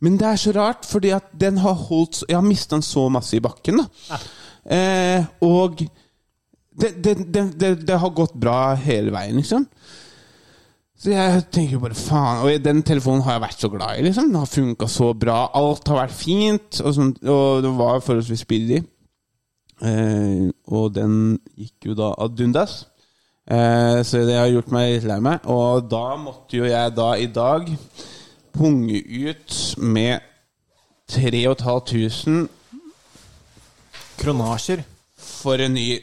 Men 0.00 0.18
det 0.20 0.28
er 0.28 0.36
så 0.40 0.52
rart, 0.56 0.86
fordi 0.88 1.10
at 1.12 1.32
den 1.40 1.58
har 1.60 1.74
holdt 1.76 2.22
Jeg 2.28 2.36
har 2.38 2.46
mista 2.46 2.76
den 2.76 2.82
så 2.86 3.08
masse 3.12 3.36
i 3.36 3.40
bakken, 3.44 3.82
da. 3.82 4.20
Eh, 4.64 5.24
og 5.44 5.82
det, 6.80 6.94
det, 7.04 7.16
det, 7.34 7.42
det, 7.60 7.72
det 7.88 7.98
har 7.98 8.14
gått 8.16 8.36
bra 8.40 8.74
hele 8.80 9.12
veien, 9.12 9.36
liksom. 9.36 9.66
Så 11.00 11.14
jeg 11.14 11.44
tenker 11.48 11.80
bare 11.80 11.96
faen 11.96 12.42
Og 12.44 12.64
den 12.64 12.82
telefonen 12.84 13.22
har 13.24 13.38
jeg 13.38 13.44
vært 13.46 13.62
så 13.64 13.70
glad 13.72 13.98
i. 13.98 14.04
liksom 14.04 14.28
Den 14.28 14.40
har 14.42 14.50
funka 14.50 14.88
så 14.90 15.12
bra. 15.16 15.38
Alt 15.56 15.88
har 15.88 16.02
vært 16.02 16.16
fint, 16.16 16.80
og, 16.84 16.94
sånt, 16.96 17.22
og 17.24 17.62
det 17.64 17.72
var 17.78 18.02
forholdsvis 18.04 18.44
billig. 18.48 18.82
Eh, 19.82 20.50
og 20.68 20.94
den 20.94 21.38
gikk 21.56 21.90
jo 21.90 21.94
da 21.98 22.12
ad 22.20 22.40
undas. 22.44 22.86
Eh, 23.50 24.02
så 24.06 24.22
det 24.28 24.36
har 24.38 24.50
gjort 24.52 24.70
meg 24.74 24.92
litt 24.96 25.08
lei 25.08 25.18
meg. 25.24 25.46
Og 25.50 25.88
da 25.90 26.16
måtte 26.20 26.60
jo 26.60 26.68
jeg 26.68 26.94
da 26.96 27.10
i 27.18 27.26
dag 27.26 27.70
punge 28.54 29.00
ut 29.00 29.58
med 29.78 30.20
3500 31.10 32.48
Kronasjer. 34.20 34.84
for 35.20 35.54
en 35.62 35.72
ny 35.74 35.98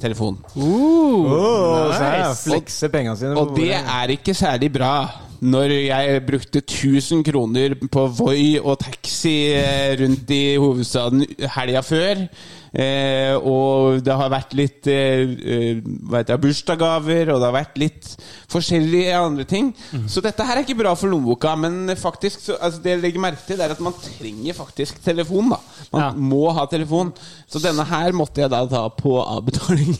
telefon. 0.00 0.38
Oh, 0.56 1.92
Nice. 1.92 2.42
sine. 3.16 3.36
Og 3.36 3.54
det 3.56 3.74
er 3.74 4.14
ikke 4.16 4.34
særlig 4.34 4.72
bra. 4.72 4.94
Når 5.42 5.72
jeg 5.86 6.22
brukte 6.26 6.58
1000 6.62 7.24
kroner 7.26 7.74
på 7.90 8.06
Voi 8.06 8.58
og 8.62 8.78
taxi 8.78 9.52
eh, 9.52 9.96
rundt 10.00 10.30
i 10.30 10.56
hovedstaden 10.56 11.26
helga 11.56 11.80
før, 11.82 12.26
eh, 12.74 13.34
og 13.36 14.00
det 14.04 14.14
har 14.16 14.30
vært 14.32 14.54
litt 14.58 14.86
eh, 14.90 15.28
eh, 15.28 16.36
bursdagsgaver, 16.42 17.32
og 17.34 17.40
det 17.42 17.48
har 17.48 17.56
vært 17.56 17.78
litt 17.80 18.12
forskjellige 18.52 19.16
andre 19.16 19.44
ting. 19.48 19.70
Så 20.10 20.20
dette 20.24 20.44
her 20.44 20.58
er 20.60 20.64
ikke 20.66 20.78
bra 20.82 20.92
for 20.98 21.08
lommeboka, 21.12 21.54
men 21.56 21.92
faktisk 21.98 22.40
så, 22.46 22.56
altså 22.60 22.82
det 22.84 22.94
jeg 22.96 23.02
legger 23.04 23.22
merke 23.24 23.44
til, 23.46 23.56
det 23.60 23.66
er 23.68 23.74
at 23.76 23.82
man 23.84 23.94
trenger 23.96 24.56
faktisk 24.56 25.00
telefon. 25.04 25.52
da 25.54 25.60
Man 25.92 26.02
Ja. 26.02 26.10
må 26.12 26.42
ha 26.52 26.66
telefon. 26.66 27.12
Så 27.48 27.60
denne 27.62 27.84
her 27.88 28.12
måtte 28.16 28.40
jeg 28.42 28.50
da 28.52 28.62
ta 28.66 28.86
på 28.88 29.16
avbetaling. 29.22 29.96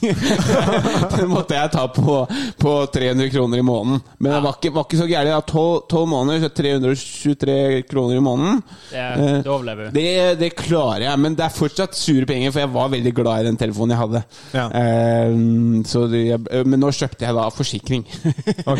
Den 1.16 1.28
måtte 1.32 1.56
jeg 1.56 1.70
ta 1.74 1.86
på, 1.92 2.16
på 2.60 2.72
300 2.94 3.30
kroner 3.32 3.58
i 3.60 3.64
måneden. 3.66 4.00
Men 4.18 4.32
det 4.36 4.42
var 4.44 4.56
ikke, 4.56 4.72
var 4.74 4.86
ikke 4.88 5.00
så 5.02 5.08
gærent. 5.10 5.32
ja, 5.32 5.40
tolv 5.88 6.08
måneder, 6.08 6.46
så 6.46 6.50
323 6.56 7.82
kroner 7.90 8.16
i 8.16 8.24
måneden. 8.24 8.62
Det, 8.90 9.02
Eh, 9.12 9.42
det 9.42 9.50
overlever 9.50 9.88
du. 9.90 9.90
Det, 9.98 10.38
det 10.40 10.48
klarer 10.56 11.04
jeg, 11.08 11.18
men 11.20 11.34
det 11.36 11.44
er 11.44 11.52
fortsatt 11.54 11.96
sure 11.98 12.24
penger, 12.28 12.52
for 12.54 12.61
jeg 12.62 12.72
var 12.74 12.90
veldig 12.92 13.12
glad 13.16 13.42
i 13.42 13.48
den 13.50 13.58
telefonen 13.60 13.94
jeg 13.94 14.02
hadde. 14.02 14.22
Ja. 14.56 14.66
Eh, 14.80 15.36
så 15.88 16.04
det, 16.10 16.22
jeg, 16.30 16.66
men 16.66 16.82
nå 16.82 16.92
kjøpte 16.94 17.26
jeg 17.26 17.38
da 17.38 17.46
forsikring. 17.54 18.06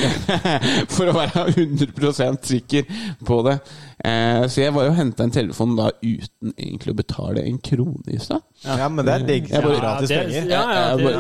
For 0.95 1.11
å 1.11 1.17
være 1.17 1.47
100 1.55 2.43
sikker 2.49 2.87
på 3.27 3.41
det. 3.49 3.59
Eh, 4.05 4.45
så 4.51 4.65
jeg 4.65 4.73
var 4.75 4.89
jo 4.89 4.93
henta 4.97 5.23
en 5.23 5.31
telefon 5.31 5.77
da 5.79 5.85
uten 6.03 6.51
egentlig 6.59 6.91
å 6.91 6.97
betale 6.99 7.45
en 7.47 7.59
krone 7.63 8.03
i 8.11 8.17
stad. 8.19 8.41
Ja, 8.65 8.89
men 8.91 9.07
det 9.07 9.13
er 9.15 9.27
digg. 9.27 9.47
Jeg 9.51 9.63
bare- 9.63 9.79
gratis 9.79 10.11
penger. 10.11 10.49
ja, 10.51 10.63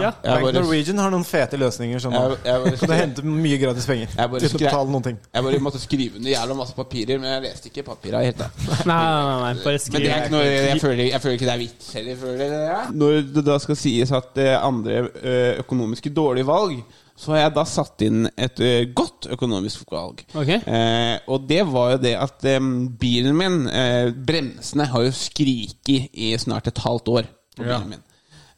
ja. 0.02 0.10
Bank 0.22 0.54
Norwegian 0.56 0.98
har 0.98 1.10
noen 1.10 1.24
fete 1.26 1.58
løsninger 1.58 2.00
som 2.02 2.12
Jeg, 2.12 2.74
du 2.80 2.92
henter 2.92 3.22
mye 3.26 3.58
gratis 3.58 3.86
penger 3.86 4.08
Jeg 4.16 4.30
bare 4.30 4.40
uten 4.42 4.56
å 4.56 4.62
betale 4.62 4.90
noen 4.90 5.02
ting. 5.06 5.18
jeg 5.34 5.42
bare 5.46 5.60
måtte 5.62 5.80
skrive 5.82 6.16
under 6.18 6.30
jævla 6.30 6.56
masse 6.58 6.74
papirer, 6.74 7.18
men 7.22 7.30
jeg 7.30 7.42
leste 7.46 7.70
ikke 7.70 7.84
papira 7.86 8.22
helt. 8.24 8.38
da 8.38 8.48
Nei, 8.86 8.98
nei, 8.98 9.22
nei, 9.26 9.52
nei, 9.54 9.62
bare 9.64 9.78
Men 9.92 10.02
det 10.02 10.10
er 10.10 10.22
ikke 10.22 10.34
noe, 10.34 10.42
jeg, 10.50 10.80
føler, 10.80 11.04
jeg 11.10 11.20
føler 11.22 11.34
ikke 11.38 11.46
det 11.50 11.54
er 11.54 11.62
vits 11.62 11.92
heller. 11.92 12.16
føler 12.16 12.44
jeg 12.46 12.66
er. 12.72 12.90
Når 12.92 13.20
det 13.34 13.44
da 13.46 13.58
skal 13.62 13.76
sies 13.76 14.12
at 14.12 14.42
eh, 14.42 14.56
andre 14.58 14.98
eh, 15.22 15.58
økonomiske 15.62 16.10
dårlige 16.14 16.46
valg, 16.50 16.82
så 17.16 17.34
har 17.34 17.42
jeg 17.44 17.54
da 17.56 17.64
satt 17.68 18.04
inn 18.06 18.26
et 18.30 18.62
eh, 18.64 18.86
godt 18.96 19.28
økonomisk 19.34 19.90
valg. 19.92 20.22
Okay. 20.34 20.60
Eh, 20.66 21.16
og 21.30 21.44
det 21.48 21.62
var 21.68 21.94
jo 21.94 22.00
det 22.02 22.14
at 22.18 22.46
eh, 22.48 22.70
bilen 23.00 23.36
min, 23.38 23.58
eh, 23.68 24.08
bremsene, 24.12 24.88
har 24.92 25.06
jo 25.06 25.12
skriket 25.16 26.10
i 26.12 26.32
snart 26.40 26.72
et 26.72 26.82
halvt 26.82 27.12
år 27.18 27.28
på 27.56 27.66
bilen 27.66 27.92
min. 27.94 28.06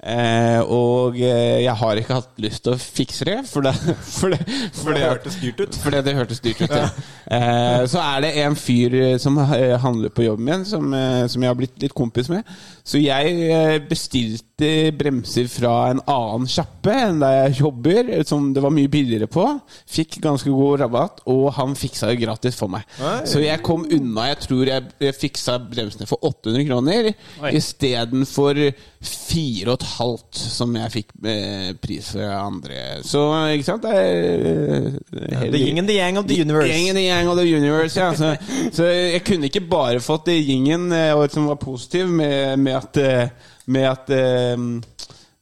Eh, 0.05 0.61
og 0.69 1.17
eh, 1.17 1.63
jeg 1.65 1.73
har 1.81 1.97
ikke 1.97 2.19
hatt 2.19 2.43
lyst 2.45 2.67
til 2.67 2.75
å 2.75 2.81
fikse 2.81 3.25
det, 3.25 3.39
for 3.49 3.65
det, 3.65 3.73
for 4.05 4.35
det, 4.35 4.41
for 4.77 4.93
Det 4.93 5.01
det, 5.01 5.09
hørtes 5.09 5.39
dyrt 5.41 5.63
ut. 5.63 5.79
fordi 5.81 6.03
det 6.05 6.17
hørtes 6.19 6.43
dyrt 6.45 6.61
ut, 6.61 6.75
ja. 6.77 6.89
Eh, 7.25 7.85
så 7.89 8.03
er 8.03 8.21
det 8.27 8.33
en 8.43 8.57
fyr 8.59 8.95
eh, 8.99 9.15
som 9.23 9.39
eh, 9.41 9.73
handler 9.81 10.13
på 10.13 10.27
jobben 10.27 10.45
min, 10.45 10.67
som, 10.69 10.93
som 11.31 11.41
jeg 11.41 11.49
har 11.49 11.57
blitt 11.57 11.79
litt 11.81 11.95
kompis 11.97 12.29
med. 12.29 12.45
Så 12.85 13.01
jeg 13.01 13.81
bestilte 13.89 14.93
bremser 14.95 15.49
fra 15.49 15.73
en 15.95 16.03
annen 16.05 16.45
sjappe 16.53 16.93
enn 16.93 17.23
der 17.23 17.39
jeg 17.47 17.63
jobber, 17.63 18.11
som 18.29 18.51
det 18.55 18.63
var 18.63 18.75
mye 18.77 18.91
billigere 18.93 19.29
på. 19.31 19.47
Fikk 19.89 20.19
ganske 20.25 20.53
god 20.53 20.85
rabatt, 20.85 21.23
og 21.33 21.49
han 21.57 21.73
fiksa 21.79 22.13
det 22.13 22.21
gratis 22.21 22.59
for 22.61 22.69
meg. 22.73 22.85
Oi. 23.01 23.17
Så 23.31 23.41
jeg 23.41 23.65
kom 23.65 23.87
unna. 23.89 24.29
Jeg 24.35 24.43
tror 24.45 24.69
jeg 24.69 25.17
fiksa 25.17 25.57
bremsene 25.65 26.07
for 26.11 26.21
800 26.29 26.69
kroner 26.69 27.11
istedenfor 27.57 28.61
4500, 29.05 29.94
som 30.35 30.75
jeg 30.79 30.93
fikk 30.93 31.13
eh, 31.31 31.71
pris 31.81 32.11
for 32.15 32.35
andre. 32.35 32.81
Så 33.07 33.23
ikke 33.55 33.67
sant? 33.69 33.85
Det 33.85 33.95
er 33.95 34.89
eh, 34.91 35.49
The 35.51 35.61
yin 35.61 35.83
and 35.83 35.91
the 35.91 35.99
yang 35.99 36.19
of 36.19 36.29
the 36.29 36.41
universe. 36.41 36.69
Yin 36.69 36.91
and 36.93 36.99
the 36.99 37.07
yang 37.07 37.31
of 37.31 37.39
the 37.39 37.47
universe, 37.47 38.01
ja. 38.01 38.13
Så, 38.15 38.35
så 38.77 38.89
jeg 38.91 39.25
kunne 39.27 39.51
ikke 39.51 39.65
bare 39.71 40.03
fått 40.05 40.27
det 40.31 40.39
yingen 40.43 40.93
eh, 40.93 41.15
som 41.33 41.49
var 41.51 41.61
positiv, 41.63 42.09
med, 42.09 42.59
med 42.59 42.77
at, 42.77 43.31
med 43.67 43.89
at 43.91 44.11
eh, 44.11 44.59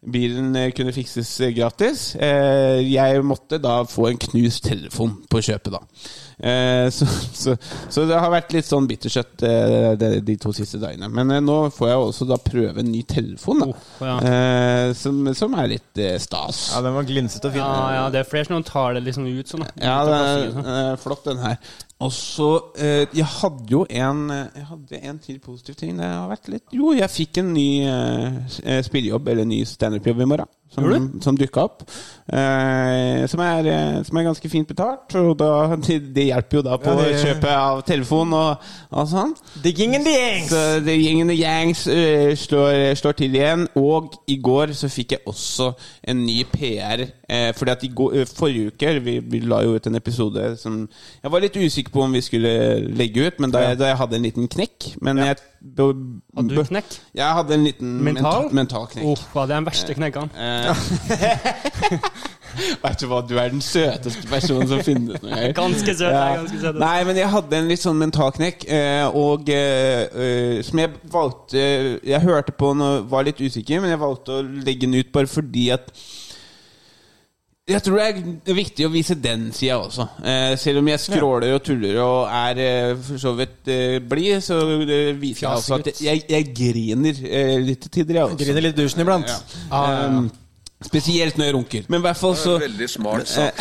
bilen 0.03 0.51
eh, 0.59 0.71
kunne 0.75 0.93
fikses 0.95 1.29
eh, 1.47 1.53
gratis. 1.55 2.15
Eh, 2.17 2.81
Jeg 2.91 3.23
måtte 3.27 3.61
da 3.63 3.83
få 3.87 4.09
en 4.11 4.19
knust 4.19 4.65
telefon 4.67 5.13
på 5.31 5.43
kjøpet, 5.47 5.77
da. 5.77 5.83
Eh, 6.43 6.89
Så, 6.91 7.07
så, 7.07 7.55
så 7.93 8.05
det 8.09 8.19
har 8.19 8.33
vært 8.33 8.51
litt 8.57 8.67
sånn 8.67 8.89
bittersøtt 8.91 9.45
eh, 9.47 9.93
de, 10.27 10.35
to 10.43 10.51
siste 10.57 10.81
dagene. 10.83 11.07
Men 11.13 11.31
nå 11.47 11.59
får 11.77 11.93
jeg 11.93 12.01
også 12.09 12.27
da 12.33 12.41
prøve 12.43 12.83
en 12.83 12.91
ny 12.91 13.05
telefon, 13.07 13.63
da. 13.63 13.71
Oh, 13.71 14.03
ja. 14.09 14.17
Eh, 14.33 14.89
Som, 14.99 15.23
som 15.39 15.55
er 15.63 15.71
litt 15.77 16.03
stas. 16.25 16.65
Ja, 16.75 16.83
den 16.83 16.99
var 16.99 17.07
glinsete 17.07 17.53
og 17.53 17.55
fin. 17.55 17.63
Ja, 17.63 17.87
ja, 18.01 18.05
det 18.11 18.25
er 18.25 18.31
flere 18.33 18.51
som 18.51 18.67
tar 18.67 18.99
det 18.99 19.05
liksom 19.07 19.31
ut 19.31 19.55
sånn. 19.55 19.63
da. 19.69 19.73
Ja, 19.87 19.97
det 20.09 20.19
er 20.19 20.45
sånn. 20.59 21.01
flott, 21.07 21.25
den 21.31 21.43
her. 21.47 21.63
Og 22.03 22.13
så 22.13 22.49
eh, 22.79 23.07
Jeg 23.15 23.27
hadde 23.27 23.69
jo 23.71 23.85
en 23.91 24.25
eh, 24.31 24.49
Jeg 24.57 24.67
hadde 24.71 25.03
en 25.11 25.19
til 25.23 25.39
positiv 25.39 25.75
ting. 25.79 25.99
Det 25.99 26.09
har 26.09 26.31
vært 26.31 26.51
litt 26.51 26.75
Jo, 26.75 26.93
jeg 26.97 27.11
fikk 27.13 27.43
en 27.43 27.53
ny 27.55 27.69
eh, 27.87 28.83
spillejobb, 28.87 29.29
eller 29.29 29.47
en 29.47 29.55
ny 29.55 29.63
standup-jobb 29.69 30.25
i 30.25 30.31
morgen. 30.35 30.51
Som, 30.73 31.21
som 31.21 31.37
dukka 31.37 31.63
opp. 31.67 31.83
Eh, 32.33 33.27
som, 33.29 33.41
er, 33.45 33.67
eh, 33.69 33.99
som 34.07 34.17
er 34.17 34.25
ganske 34.25 34.49
fint 34.49 34.69
betalt. 34.69 35.13
Og 35.21 35.35
da, 35.39 35.51
det, 35.77 35.99
det 36.17 36.25
hjelper 36.31 36.59
jo 36.59 36.63
da 36.65 36.79
på 36.81 36.95
Ja, 36.95 37.03
det- 37.11 37.19
kjøpet 37.21 37.51
av 37.53 37.83
telefon 37.85 38.33
og, 38.39 38.63
og 38.91 39.09
sånn. 39.11 39.35
The 39.63 39.73
yin 39.77 39.95
and 39.99 40.07
the 40.09 40.15
Gangs! 40.17 40.49
Så 40.53 40.63
the 40.87 40.95
yin 40.97 41.21
and 41.27 41.31
the 41.31 41.37
yangs 41.43 41.85
uh, 41.87 42.33
slår, 42.39 42.95
slår 42.97 43.19
til 43.21 43.37
igjen. 43.37 43.67
Og 43.77 44.17
i 44.33 44.39
går 44.41 44.73
så 44.79 44.89
fikk 44.93 45.13
jeg 45.19 45.25
også 45.29 45.73
en 46.09 46.25
ny 46.25 46.39
PR. 46.55 47.05
Eh, 47.29 47.53
fordi 47.57 47.71
at 47.77 47.85
i 47.85 47.93
går, 47.93 48.17
eh, 48.23 48.27
forrige 48.33 48.73
uke 48.73 48.95
vi, 49.05 49.19
vi 49.21 49.41
la 49.45 49.61
jo 49.65 49.77
ut 49.77 49.87
en 49.89 49.95
episode 49.97 50.57
som 50.61 50.83
Jeg 51.23 51.31
var 51.33 51.41
litt 51.41 51.57
usikker 51.57 51.93
på 51.95 52.03
om 52.05 52.13
vi 52.13 52.21
skulle 52.25 52.51
legge 52.97 53.27
ut, 53.29 53.39
men 53.41 53.51
da, 53.55 53.63
jeg, 53.69 53.79
da 53.81 53.87
jeg 53.93 53.97
hadde 54.01 54.17
en 54.19 54.27
liten 54.27 54.49
knekk 54.53 54.91
Men 55.01 55.17
jeg 55.23 55.37
b- 55.37 55.43
Hadde 55.63 56.57
du 56.57 56.65
knekk? 56.67 56.95
Jeg 57.15 57.35
hadde 57.39 57.55
en 57.55 57.65
liten 57.65 57.91
Mental? 58.03 58.25
mental, 58.25 58.55
mental 58.55 58.87
knekk. 58.91 59.05
Oh, 59.07 59.45
det 59.47 59.55
er 59.55 59.61
den 59.61 59.67
verste 59.69 59.95
knekkene. 59.95 60.31
Eh, 60.35 60.75
Vet 62.83 63.01
du 63.01 63.07
hva, 63.09 63.21
du 63.25 63.37
er 63.41 63.53
den 63.55 63.63
søteste 63.65 64.27
personen 64.29 64.69
som 64.69 64.83
finnes 64.85 65.23
noen. 65.23 65.55
Ganske 65.61 65.95
søt. 65.95 66.11
Ja. 66.11 66.25
ganske 66.43 66.59
søt. 66.61 66.81
Nei, 66.83 66.99
men 67.09 67.21
jeg 67.23 67.31
hadde 67.33 67.61
en 67.63 67.71
litt 67.71 67.81
sånn 67.85 68.01
mental 68.01 68.35
knekk, 68.37 68.67
og 69.17 69.49
eh, 69.55 70.03
eh, 70.11 70.59
som 70.67 70.83
jeg 70.83 70.93
valgte 71.13 71.63
Jeg 71.63 72.21
hørte 72.27 72.53
på 72.53 72.75
den 72.75 72.85
og 72.85 73.09
var 73.13 73.25
litt 73.29 73.41
usikker, 73.41 73.81
men 73.81 73.95
jeg 73.95 74.03
valgte 74.03 74.41
å 74.41 74.43
legge 74.43 74.85
den 74.89 74.99
ut 74.99 75.13
bare 75.15 75.31
fordi 75.31 75.71
at 75.79 75.95
jeg 77.71 77.83
tror 77.87 78.01
det 78.01 78.51
er 78.51 78.57
viktig 78.57 78.87
å 78.89 78.91
vise 78.91 79.15
den 79.23 79.45
sida 79.55 79.77
også. 79.79 80.07
Eh, 80.27 80.55
selv 80.59 80.81
om 80.81 80.89
jeg 80.91 80.99
skråler 80.99 81.55
og 81.55 81.63
tuller 81.63 82.01
og 82.03 82.25
er 82.27 82.59
eh, 82.59 82.95
for 83.07 83.23
så 83.23 83.33
vidt 83.39 83.71
eh, 83.71 83.99
blid, 84.03 84.41
så 84.43 84.59
eh, 84.83 85.13
viser 85.15 85.47
jeg 85.47 85.53
altså 85.53 85.79
at 85.79 86.03
jeg, 86.03 86.25
jeg 86.33 86.49
griner 86.59 87.21
eh, 87.23 87.55
litt 87.63 87.85
til 87.87 87.95
tider, 88.01 88.19
jeg 88.19 88.25
også. 88.33 88.41
Griner 88.43 88.67
litt 88.67 88.75
i 88.75 88.83
dusjen 88.83 89.05
iblant. 89.05 89.31
Um, 89.71 90.27
spesielt 90.87 91.39
når 91.39 91.49
jeg 91.49 91.55
runker. 91.57 91.89
Men 91.89 92.01
i 92.01 92.07
hvert 92.07 92.19
fall 92.21 92.37
så 92.39 92.57
Veldig 92.63 92.89
smart 92.91 93.29
sagt. 93.29 93.61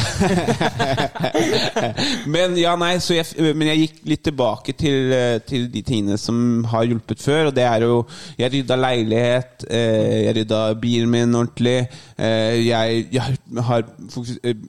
men 2.35 2.55
ja, 2.59 2.75
nei, 2.79 2.93
så 3.03 3.17
jeg, 3.17 3.53
men 3.57 3.71
jeg 3.71 3.83
gikk 3.85 3.99
litt 4.11 4.23
tilbake 4.27 4.75
til, 4.77 5.13
eh, 5.15 5.37
til 5.47 5.67
de 5.73 5.83
tingene 5.85 6.17
som 6.21 6.63
har 6.71 6.87
hjulpet 6.89 7.23
før. 7.23 7.51
Og 7.51 7.55
det 7.55 7.65
er 7.67 7.87
jo 7.87 8.01
Jeg 8.37 8.53
rydda 8.53 8.77
leilighet, 8.79 9.67
eh, 9.69 10.25
jeg 10.27 10.35
rydda 10.41 10.61
bilen 10.81 11.11
min 11.11 11.35
ordentlig. 11.35 11.77
Eh, 12.17 12.61
jeg, 12.67 13.05
jeg 13.11 13.65
har 13.69 13.85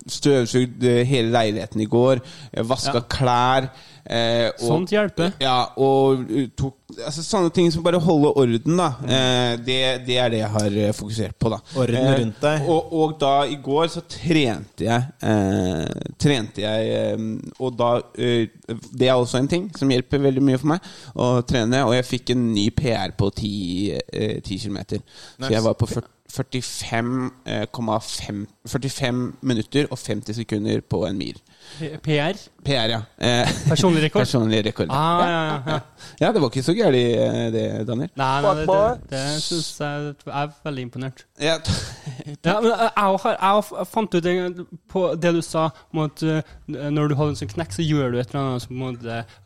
støvsugd 0.09 0.85
hele 1.09 1.33
leiligheten 1.33 1.81
i 1.81 1.91
går. 1.91 2.23
Jeg 2.53 2.69
vaska 2.69 3.05
klær. 3.11 3.73
Eh, 4.03 4.49
og, 4.51 4.63
Sånt 4.67 4.93
hjelper. 4.93 5.37
Ja, 5.41 5.61
og 5.79 6.27
tok 6.59 6.82
altså, 7.01 7.23
Sånne 7.25 7.51
ting 7.55 7.73
som 7.73 7.83
bare 7.85 8.01
holde 8.03 8.33
orden, 8.39 8.77
da. 8.79 8.89
Eh, 9.07 9.57
det, 9.65 9.79
det 10.07 10.17
er 10.21 10.29
det 10.33 10.39
jeg 10.43 10.51
har 10.57 10.71
eh, 10.85 10.93
fokusert 10.97 11.35
på, 11.41 11.47
da. 11.53 11.59
Orden 11.79 11.97
Eh, 12.03 12.19
rundt 12.21 12.41
deg. 12.43 12.57
Og, 12.69 12.83
og 13.03 13.09
da 13.21 13.33
i 13.49 13.57
går 13.63 13.87
så 13.93 14.01
trente 14.11 14.85
jeg 14.87 15.03
eh, 15.29 15.87
Trente 16.21 16.61
jeg 16.65 16.81
eh, 16.97 17.19
Og 17.63 17.71
da 17.79 17.91
eh, 18.19 18.45
Det 18.93 19.07
er 19.09 19.15
også 19.15 19.39
en 19.41 19.49
ting 19.51 19.65
som 19.79 19.91
hjelper 19.93 20.19
veldig 20.23 20.43
mye 20.45 20.59
for 20.61 20.69
meg 20.75 20.81
å 21.15 21.43
trene. 21.49 21.85
Og 21.89 21.95
jeg 21.97 22.09
fikk 22.09 22.31
en 22.35 22.43
ny 22.55 22.67
PR 22.77 23.11
på 23.19 23.27
10 23.31 23.99
eh, 23.99 24.37
10 24.43 24.59
km. 24.67 24.79
Så 25.39 25.53
jeg 25.53 25.63
var 25.65 25.75
på 25.79 25.87
40 25.91 26.09
45,5 26.33 28.47
45 28.65 29.19
minutter 29.45 29.85
og 29.91 29.99
50 29.99 30.35
sekunder 30.41 30.81
på 30.81 31.03
en 31.05 31.19
mil. 31.19 31.37
PR. 32.03 32.39
PR, 32.65 32.91
ja. 32.93 33.01
Eh, 33.19 33.49
Personlig 33.69 34.03
rekord. 34.05 34.23
Personlig 34.27 34.61
rekord. 34.67 34.91
Ah, 34.91 35.23
ja, 35.27 35.41
ja, 35.45 35.57
ja. 35.67 35.79
Ja, 36.21 36.33
det 36.33 36.43
var 36.43 36.51
ikke 36.51 36.63
så 36.63 36.75
gærent, 36.77 36.97
eh, 36.97 37.47
det, 37.55 37.65
Daniel. 37.89 38.11
Nei, 38.19 38.31
nei, 38.45 38.53
det, 38.61 38.67
det, 38.69 39.11
det 39.11 39.23
syns 39.43 39.71
jeg 39.81 40.13
Jeg 40.27 40.37
er 40.43 40.53
veldig 40.65 40.87
imponert. 40.89 41.25
Ja, 41.41 41.57
Ja, 42.47 42.55
men 42.61 42.71
jeg, 42.71 42.79
jeg, 42.79 43.19
har, 43.25 43.37
jeg 43.39 43.87
fant 43.91 44.15
ut 44.15 44.29
en, 44.31 44.67
på 44.91 45.03
det 45.23 45.33
du 45.37 45.41
sa 45.45 45.69
om 45.93 46.03
at 46.05 46.23
uh, 46.27 46.41
når 46.67 47.13
du 47.13 47.17
har 47.19 47.31
en 47.31 47.39
sånn 47.39 47.51
knekk, 47.53 47.75
så 47.77 47.87
gjør 47.87 48.15
du 48.15 48.19
et 48.21 48.33
eller 48.33 48.41
annet 48.43 48.67
som, 48.67 48.83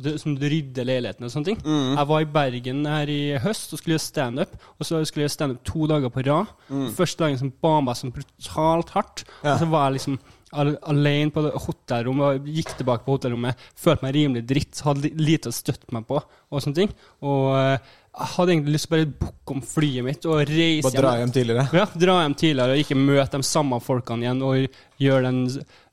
du, 0.03 0.11
som 0.21 0.37
du 0.37 0.47
rydder 0.51 0.89
leiligheten 0.89 1.27
og 1.27 1.33
sånne 1.33 1.51
ting. 1.51 1.61
Jeg 1.67 2.09
var 2.13 2.25
i 2.25 2.31
Bergen 2.37 2.85
her 2.89 3.13
i 3.13 3.21
høst 3.43 3.75
og 3.75 3.81
skulle 3.81 3.97
gjøre 3.97 4.07
standup, 4.07 4.57
og 4.77 4.89
så 4.89 5.03
skulle 5.05 5.25
jeg 5.25 5.31
gjøre 5.31 5.37
standup 5.37 5.63
to 5.69 5.89
dager 5.91 6.13
på 6.13 6.25
rad. 6.27 6.55
Første 6.97 7.25
dagen 7.25 7.41
som 7.41 7.53
ba 7.65 7.77
meg 7.85 8.01
sånn 8.01 8.15
brutalt 8.17 8.93
hardt, 8.97 9.25
og 9.43 9.53
så 9.61 9.71
var 9.73 9.89
jeg 9.89 9.99
liksom 10.01 10.19
alene 10.57 11.31
på 11.35 11.43
hotellrommet 11.67 12.27
og 12.41 12.49
gikk 12.57 12.73
tilbake 12.79 13.05
på 13.07 13.17
hotellrommet. 13.19 13.61
Følte 13.79 14.07
meg 14.07 14.15
rimelig 14.17 14.45
dritt, 14.49 14.81
hadde 14.87 15.11
lite 15.21 15.53
å 15.53 15.57
støtte 15.57 15.93
meg 15.97 16.07
på 16.09 16.19
og 16.23 16.63
sånne 16.65 16.79
ting. 16.83 16.93
Og 17.27 17.49
eh, 17.61 17.79
jeg 18.17 18.31
hadde 18.33 18.53
egentlig 18.55 18.73
lyst 18.79 18.87
til 18.89 18.95
å 18.95 18.97
bare 18.97 19.09
booke 19.21 19.53
om 19.59 19.65
flyet 19.69 20.05
mitt 20.07 20.25
og 20.31 20.39
reise 20.49 20.87
Bare 20.89 21.03
dra 21.03 21.11
hjem 21.21 21.33
tidligere. 21.35 21.67
ja, 21.77 21.87
dra 22.01 22.15
hjem 22.23 22.37
tidligere 22.41 22.77
og 22.79 22.85
ikke 22.85 22.97
møte 22.97 23.41
de 23.43 23.49
samme 23.51 23.81
folkene 23.85 24.25
igjen 24.25 24.41
og 24.47 24.79
gjøre 25.05 25.27
den 25.29 25.43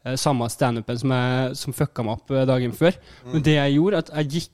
eh, 0.05 0.15
samme 0.21 0.47
standupen 0.53 1.01
som, 1.01 1.11
jeg- 1.17 1.57
som 1.59 1.75
fucka 1.75 2.05
meg 2.07 2.13
opp 2.21 2.31
eh, 2.31 2.45
dagen 2.47 2.71
før. 2.77 2.95
Men 3.27 3.43
det 3.43 3.57
jeg 3.57 3.75
gjorde, 3.75 4.03
at 4.05 4.13
jeg 4.21 4.31
gikk 4.37 4.49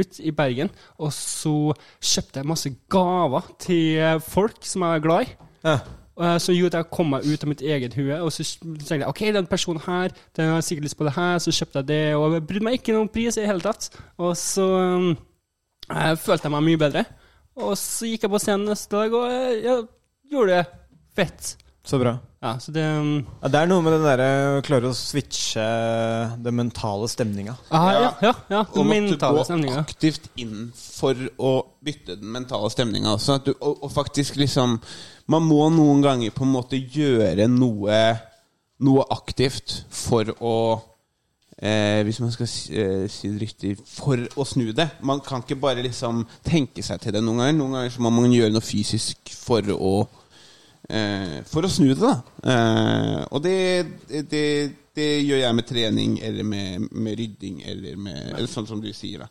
ut 0.00 0.16
i 0.24 0.32
Bergen, 0.34 0.70
og 0.98 1.12
så 1.14 1.52
kjøpte 2.02 2.40
jeg 2.40 2.48
masse 2.48 2.72
gaver 2.90 3.52
til 3.62 4.18
folk 4.24 4.64
som 4.66 4.82
jeg 4.88 4.96
er 4.98 5.04
glad 5.04 5.28
i. 5.28 5.36
Ja. 5.68 5.76
Eh, 6.20 6.36
som 6.38 6.54
gjorde 6.54 6.80
jeg 6.82 6.90
kom 6.94 7.10
meg 7.14 7.26
ut 7.26 7.44
av 7.46 7.50
mitt 7.50 7.64
eget 7.64 7.96
hue. 7.98 8.20
Og 8.22 8.32
så 8.34 8.46
tenkte 8.62 9.00
jeg 9.00 9.08
ok, 9.10 9.22
den 9.36 9.50
personen 9.50 9.82
her, 9.86 10.14
den 10.36 10.52
har 10.54 10.64
sikkert 10.64 10.88
lyst 10.88 10.98
på 11.00 11.08
det 11.08 11.16
her, 11.18 11.38
så 11.42 11.54
kjøpte 11.54 11.82
jeg 11.82 11.90
det, 11.90 12.02
og 12.18 12.36
jeg 12.38 12.46
brydde 12.48 12.68
meg 12.68 12.78
ikke 12.78 12.94
noen 12.96 13.08
om 13.08 13.12
pris 13.16 13.36
i 13.38 13.42
det 13.44 13.50
hele 13.50 13.64
tatt. 13.64 13.90
Og 14.22 14.32
så 14.38 14.68
um, 14.68 15.10
jeg 15.90 16.22
følte 16.22 16.48
jeg 16.48 16.54
meg 16.56 16.66
mye 16.70 16.82
bedre. 16.86 17.04
Og 17.64 17.76
så 17.78 18.08
gikk 18.10 18.24
jeg 18.26 18.32
på 18.32 18.40
scenen 18.42 18.70
neste 18.70 18.96
dag, 18.96 19.12
og 19.14 19.28
jeg, 19.30 19.60
jeg 19.66 19.84
gjorde 20.34 20.56
det 20.56 20.64
fett. 21.14 21.52
Så 21.84 21.98
bra. 22.00 22.14
Ja, 22.40 22.54
så 22.60 22.72
det 22.72 22.82
um, 22.96 23.18
Ja, 23.42 23.48
det 23.52 23.58
er 23.60 23.68
noe 23.68 23.84
med 23.84 23.92
den 23.92 24.04
derre 24.06 24.28
å 24.56 24.62
klare 24.64 24.88
å 24.88 24.96
switche 24.96 25.64
den 26.44 26.56
mentale 26.56 27.08
stemninga. 27.12 27.54
ah, 27.70 27.90
Ja, 27.92 28.10
ja. 28.24 28.32
ja, 28.52 28.62
Og 28.72 28.86
måtte 28.88 29.02
mentale 29.04 29.44
gå 29.64 29.74
aktivt 29.80 30.30
inn 30.40 30.70
for 30.76 31.18
å 31.36 31.52
bytte 31.84 32.16
den 32.20 32.32
mentale 32.32 32.70
stemninga. 32.72 33.12
også. 33.18 33.36
At 33.38 33.48
du, 33.48 33.52
og, 33.60 33.84
og 33.84 33.92
faktisk 33.92 34.40
liksom 34.40 34.78
Man 35.30 35.46
må 35.48 35.68
noen 35.72 36.02
ganger 36.04 36.34
på 36.34 36.44
en 36.44 36.52
måte 36.52 36.78
gjøre 36.78 37.46
noe, 37.48 38.00
noe 38.84 39.04
aktivt 39.14 39.78
for 39.94 40.28
å 40.44 40.56
eh, 41.56 42.02
Hvis 42.04 42.20
man 42.20 42.34
skal 42.34 42.50
si, 42.50 42.74
eh, 42.76 43.06
si 43.08 43.30
det 43.32 43.40
riktig 43.40 43.72
For 43.88 44.20
å 44.36 44.44
snu 44.48 44.72
det. 44.76 44.88
Man 45.00 45.22
kan 45.24 45.44
ikke 45.44 45.60
bare 45.60 45.84
liksom 45.84 46.26
tenke 46.44 46.84
seg 46.84 47.00
til 47.00 47.16
det 47.16 47.24
noen 47.24 47.40
ganger. 47.40 47.56
Noen 47.56 47.78
ganger 47.78 47.96
så 47.96 48.04
må 48.04 48.12
man 48.12 48.34
gjøre 48.34 48.52
noe 48.52 48.64
fysisk 48.64 49.32
for 49.38 49.72
å 49.72 49.94
eh, 50.90 51.40
For 51.48 51.64
å 51.64 51.72
snu 51.72 51.94
det, 51.94 52.02
da. 52.02 52.14
Eh, 52.44 53.20
og 53.30 53.44
det, 53.46 53.58
det, 54.28 54.46
det 54.94 55.06
gjør 55.26 55.40
jeg 55.42 55.56
med 55.58 55.66
trening 55.66 56.16
eller 56.22 56.46
med, 56.46 56.88
med 56.92 57.18
rydding 57.18 57.62
eller 57.66 57.96
med 57.98 58.18
eller 58.34 58.50
sånn 58.50 58.68
som 58.68 58.82
du 58.82 58.90
sier. 58.94 59.24
da 59.24 59.28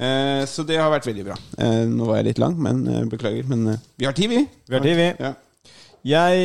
eh, 0.00 0.42
Så 0.48 0.64
det 0.66 0.78
har 0.80 0.92
vært 0.92 1.08
veldig 1.10 1.26
bra. 1.26 1.36
Eh, 1.60 1.82
nå 1.90 2.08
var 2.08 2.20
jeg 2.20 2.30
litt 2.30 2.40
lang, 2.42 2.56
men 2.56 2.84
eh, 2.88 3.02
beklager. 3.12 3.44
Men 3.50 3.74
eh, 3.74 3.82
vi 4.00 4.08
har 4.08 4.16
tid, 4.16 4.32
vi. 4.32 4.44
Vi 4.68 4.78
har 4.78 4.84
tid, 4.84 4.96
vi. 5.00 5.10
Ja. 5.20 5.34
Jeg 6.04 6.40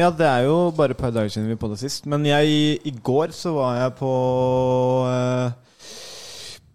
Ja, 0.00 0.10
det 0.12 0.26
er 0.28 0.42
jo 0.44 0.56
bare 0.76 0.92
et 0.92 1.00
par 1.00 1.12
dager 1.12 1.32
siden 1.32 1.48
vi 1.48 1.56
på 1.60 1.70
det 1.72 1.78
sist. 1.80 2.08
Men 2.08 2.24
jeg, 2.28 2.80
i 2.84 2.92
går 3.04 3.32
så 3.36 3.54
var 3.56 3.78
jeg 3.80 3.94
på 4.00 4.12
eh, 5.08 5.58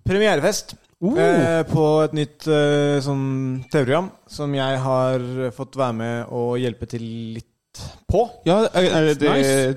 premierefest. 0.05 0.77
Eh, 1.05 1.61
på 1.69 1.85
et 2.05 2.13
nytt 2.17 2.45
eh, 2.49 2.97
sånn 3.03 3.25
TV-program 3.69 4.07
som 4.31 4.53
jeg 4.55 4.77
har 4.81 5.25
fått 5.53 5.75
være 5.77 5.97
med 5.99 6.31
og 6.33 6.55
hjelpe 6.61 6.88
til 6.89 7.03
litt 7.35 7.81
på. 8.09 8.23
ja, 8.47 8.61
er, 8.71 8.88
er 8.88 9.09
det 9.11 9.27
Nice. 9.27 9.75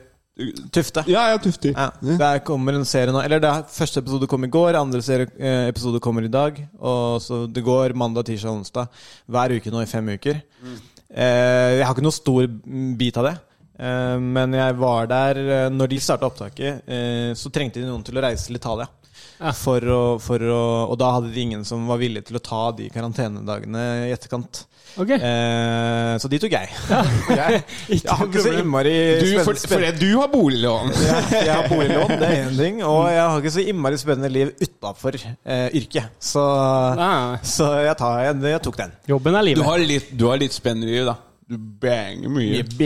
Tufte. 0.70 1.03
Ja, 1.11 1.24
ja, 1.33 1.38
Tufte. 1.42 1.72
Ja, 1.74 1.88
Der 2.20 2.38
kommer 2.46 2.77
en 2.79 2.85
serie 2.87 3.11
nå 3.11 3.18
Eller 3.24 3.40
det 3.42 3.48
er, 3.51 3.64
Første 3.74 3.98
episode 4.05 4.29
kom 4.31 4.44
i 4.46 4.51
går, 4.55 4.77
andre 4.79 5.01
serie, 5.03 5.27
eh, 5.35 5.66
episode 5.72 5.98
kommer 6.01 6.22
i 6.22 6.31
dag. 6.31 6.61
Og 6.79 7.18
så 7.24 7.40
Det 7.51 7.64
går 7.66 7.94
mandag, 7.98 8.29
tirsdag 8.29 8.55
onsdag 8.55 8.88
hver 9.27 9.57
uke 9.59 9.72
nå 9.74 9.83
i 9.83 9.90
fem 9.90 10.07
uker. 10.14 10.40
Eh, 11.11 11.79
jeg 11.79 11.85
har 11.85 11.94
ikke 11.94 12.07
noe 12.07 12.14
stor 12.14 12.46
bit 13.01 13.18
av 13.18 13.24
det. 13.31 13.35
Eh, 13.79 14.18
men 14.18 14.55
jeg 14.59 14.74
var 14.79 15.07
der 15.07 15.38
eh, 15.38 15.68
Når 15.70 15.90
de 15.92 15.98
starta 16.03 16.27
opptaket, 16.27 16.83
eh, 16.87 17.31
så 17.38 17.51
trengte 17.55 17.79
de 17.83 17.87
noen 17.87 18.03
til 18.07 18.18
å 18.18 18.22
reise 18.24 18.46
til 18.46 18.59
Italia. 18.59 18.88
Ja. 19.38 19.53
For 19.55 19.81
å, 19.94 20.01
for 20.22 20.42
å, 20.42 20.62
og 20.90 20.96
da 20.98 21.12
hadde 21.16 21.31
de 21.35 21.44
ingen 21.46 21.64
som 21.68 21.85
var 21.87 22.01
villig 22.01 22.24
til 22.27 22.38
å 22.38 22.42
ta 22.42 22.62
de 22.74 22.88
karantenedagene 22.90 23.85
i 24.09 24.12
etterkant. 24.16 24.64
Okay. 24.98 25.14
Eh, 25.20 26.14
så 26.18 26.27
de 26.33 26.40
tok 26.42 26.55
jeg. 26.57 26.70
jeg, 26.88 27.61
jeg 27.92 28.09
har 28.09 28.24
ikke 28.27 28.42
så 28.42 28.55
innmari 28.59 28.94
Du, 29.20 29.27
spennende- 29.29 29.44
for, 29.46 29.61
for 29.70 29.85
det, 29.85 29.92
du 30.01 30.09
har 30.18 30.31
boliglån. 30.33 30.90
jeg, 30.96 31.44
jeg 31.46 31.53
har 31.55 31.68
boliglån, 31.70 32.14
det 32.18 32.31
er 32.33 32.40
én 32.48 32.59
ting. 32.59 32.81
Og 32.88 33.05
jeg 33.12 33.22
har 33.22 33.38
ikke 33.44 33.55
så 33.61 33.66
innmari 33.70 34.01
spennende 34.03 34.33
liv 34.35 34.51
utafor 34.64 35.20
eh, 35.22 35.68
yrket. 35.79 36.11
Så, 36.18 36.42
Ah, 36.98 37.37
så 37.46 37.70
jeg, 37.85 37.94
tar, 38.01 38.18
jeg, 38.27 38.42
jeg 38.57 38.64
tok 38.66 38.81
den. 38.83 38.96
jobben 39.14 39.38
er 39.38 39.53
Du 39.55 39.62
har 39.68 39.79
litt, 39.79 40.11
du 40.18 40.27
har 40.33 40.40
litt 40.42 40.57
spennende 40.57 40.90
liv, 40.90 41.07
da. 41.12 41.14
Du 41.48 41.56
banger 41.56 42.28
mye. 42.28 42.58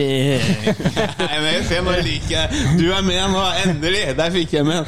Nei, 1.18 1.38
men 1.42 1.64
se, 1.66 1.81
nå 1.83 1.96
liker 2.07 2.35
jeg 2.37 2.61
Du 2.79 2.85
er 2.94 3.01
med 3.03 3.33
nå, 3.33 3.40
endelig! 3.64 4.03
Der 4.14 4.31
fikk 4.31 4.55
jeg 4.55 4.68
med. 4.68 4.87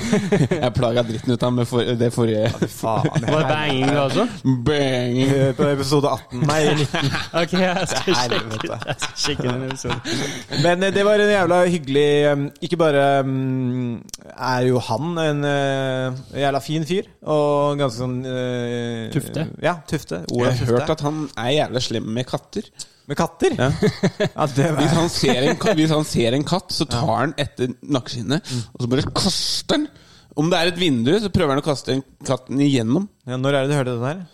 Jeg 0.53 0.71
plaga 0.77 1.03
dritten 1.09 1.35
ut 1.35 1.43
av 1.43 1.49
ham 1.49 1.59
med 1.59 1.67
for, 1.67 1.91
det 1.99 2.11
forrige. 2.15 2.53
Faen. 2.71 3.27
Var 3.27 3.43
det 3.43 3.49
banging 3.49 3.99
også? 3.99 4.29
Banging. 4.69 5.35
Eh, 5.41 5.51
På 5.59 5.67
episode 5.73 6.13
18 6.13 6.47
Nei, 6.47 6.61
19. 6.85 7.19
Ok, 7.43 7.57
jeg 7.65 7.91
skal 7.91 8.21
sjekke, 8.21 8.39
jeg 8.63 8.97
skal 9.09 9.19
sjekke 9.25 9.49
den 9.49 9.67
episoden. 9.67 10.23
Men 10.69 10.87
eh, 10.87 10.95
det 10.95 11.07
var 11.11 11.27
en 11.27 11.35
jævla 11.35 11.61
hyggelig 11.75 12.07
um, 12.31 12.47
Ikke 12.63 12.79
bare 12.85 13.05
um, 13.27 14.01
er 14.39 14.71
jo 14.71 14.87
han 14.93 15.23
en 15.27 15.45
uh, 15.51 16.25
jævla 16.47 16.63
fin 16.63 16.87
fyr, 16.87 17.11
og 17.27 17.83
ganske 17.83 18.05
sånn 18.07 18.17
uh, 18.23 19.11
Tufte. 19.19 19.51
Ja, 19.67 19.81
Tufte. 19.83 20.23
Jeg 20.31 20.59
har 20.63 20.77
hørt 20.77 20.99
at 21.01 21.09
han 21.11 21.25
er 21.35 21.57
jævla 21.59 21.89
slem 21.91 22.13
med 22.15 22.31
katter. 22.31 22.71
Med 23.11 23.19
katter? 23.21 23.57
Ja. 23.59 24.47
det 24.49 24.71
Hvis 24.79 24.95
han 24.97 25.11
ser 25.13 25.49
en, 25.51 25.59
hvis 25.77 25.93
han 25.93 26.07
ser 26.09 26.37
en 26.37 26.47
katt, 26.49 26.73
så 26.73 26.87
tar 26.89 27.11
han 27.11 27.35
etter 27.41 27.75
nakkeskinnet, 27.83 28.55
og 28.73 28.85
så 28.85 28.91
bare 28.91 29.05
kaster 29.13 29.79
han. 29.79 29.89
Om 30.35 30.49
det 30.51 30.59
er 30.59 30.71
et 30.73 30.81
vindu, 30.81 31.13
så 31.23 31.31
prøver 31.31 31.55
han 31.55 31.63
å 31.63 31.67
kaste 31.67 32.01
katten 32.27 32.63
igjennom. 32.65 33.05
ja, 33.29 33.37
når 33.39 33.55
er 33.55 33.67
det 33.67 33.71
du 33.71 33.77
hørte 33.79 33.93
det 34.01 34.09
her? 34.09 34.25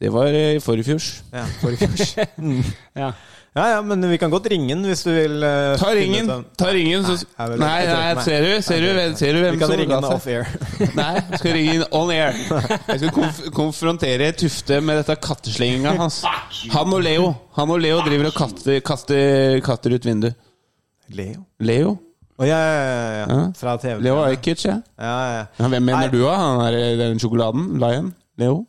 Det 0.00 0.08
var 0.12 0.30
eh, 0.32 0.54
i 0.56 0.62
forrige 0.64 0.84
fjors. 0.92 1.10
Ja, 1.32 1.44
forrige 1.62 1.88
fjors. 1.88 2.16
Ja. 3.02 3.10
Ja, 3.50 3.64
ja, 3.72 3.78
men 3.82 3.98
vi 4.06 4.14
kan 4.16 4.30
godt 4.30 4.44
ringe 4.46 4.68
den 4.70 4.84
hvis 4.86 5.00
du 5.02 5.08
vil. 5.10 5.32
uh, 5.42 5.72
Ta 5.74 5.88
ringen, 5.90 6.28
ta 6.54 6.68
ringen, 6.70 7.02
så 7.02 7.16
Nei, 7.34 7.56
nei, 7.58 7.80
Nei, 7.88 8.12
nei, 8.14 8.22
ser 8.22 8.44
du, 8.46 8.50
ser 8.62 8.84
du, 8.84 9.16
ser 9.18 9.34
du 9.34 9.40
hvem 9.42 9.56
Vi 9.56 9.58
kan 9.64 9.72
ringe 9.74 9.96
den 9.96 10.06
off-air. 10.06 10.46
Nei, 11.00 11.08
jeg 11.18 11.40
skal 11.42 11.56
ringe 11.56 11.72
den 11.80 11.82
on 11.98 12.12
air. 12.14 12.38
Jeg 12.38 13.00
skal 13.02 13.10
konf 13.16 13.40
konfrontere 13.56 14.30
Tufte 14.38 14.78
med 14.86 15.00
dette 15.02 15.16
katteslenginga 15.26 15.96
hans. 15.98 16.20
Han 16.76 16.94
og 16.94 17.02
Leo 17.02 17.32
Han 17.58 17.74
og 17.74 17.82
Leo 17.82 17.98
driver 18.06 18.30
og 18.30 18.38
kaster, 18.38 18.78
kaster 18.86 19.58
katter 19.66 19.98
ut 19.98 20.06
vinduet. 20.06 20.38
Leo? 21.10 21.42
Leo? 21.58 21.96
Å 22.38 22.46
ja, 22.46 22.56
ja, 22.62 22.80
ja, 22.86 23.12
ja. 23.18 23.24
Ja. 23.34 23.40
Fra 23.58 23.74
TV. 23.82 23.98
Leo 24.06 24.22
Ajkic, 24.28 24.62
ja. 24.70 24.78
Ja, 24.94 25.16
ja. 25.26 25.42
ja. 25.58 25.66
Hvem 25.66 25.82
mener 25.90 26.06
Nei. 26.06 26.12
du, 26.14 26.20
da? 26.22 26.38
Han 26.38 26.62
er 26.70 26.78
den 27.02 27.18
sjokoladen? 27.18 27.72
Lion? 27.82 28.14
Leo? 28.38 28.60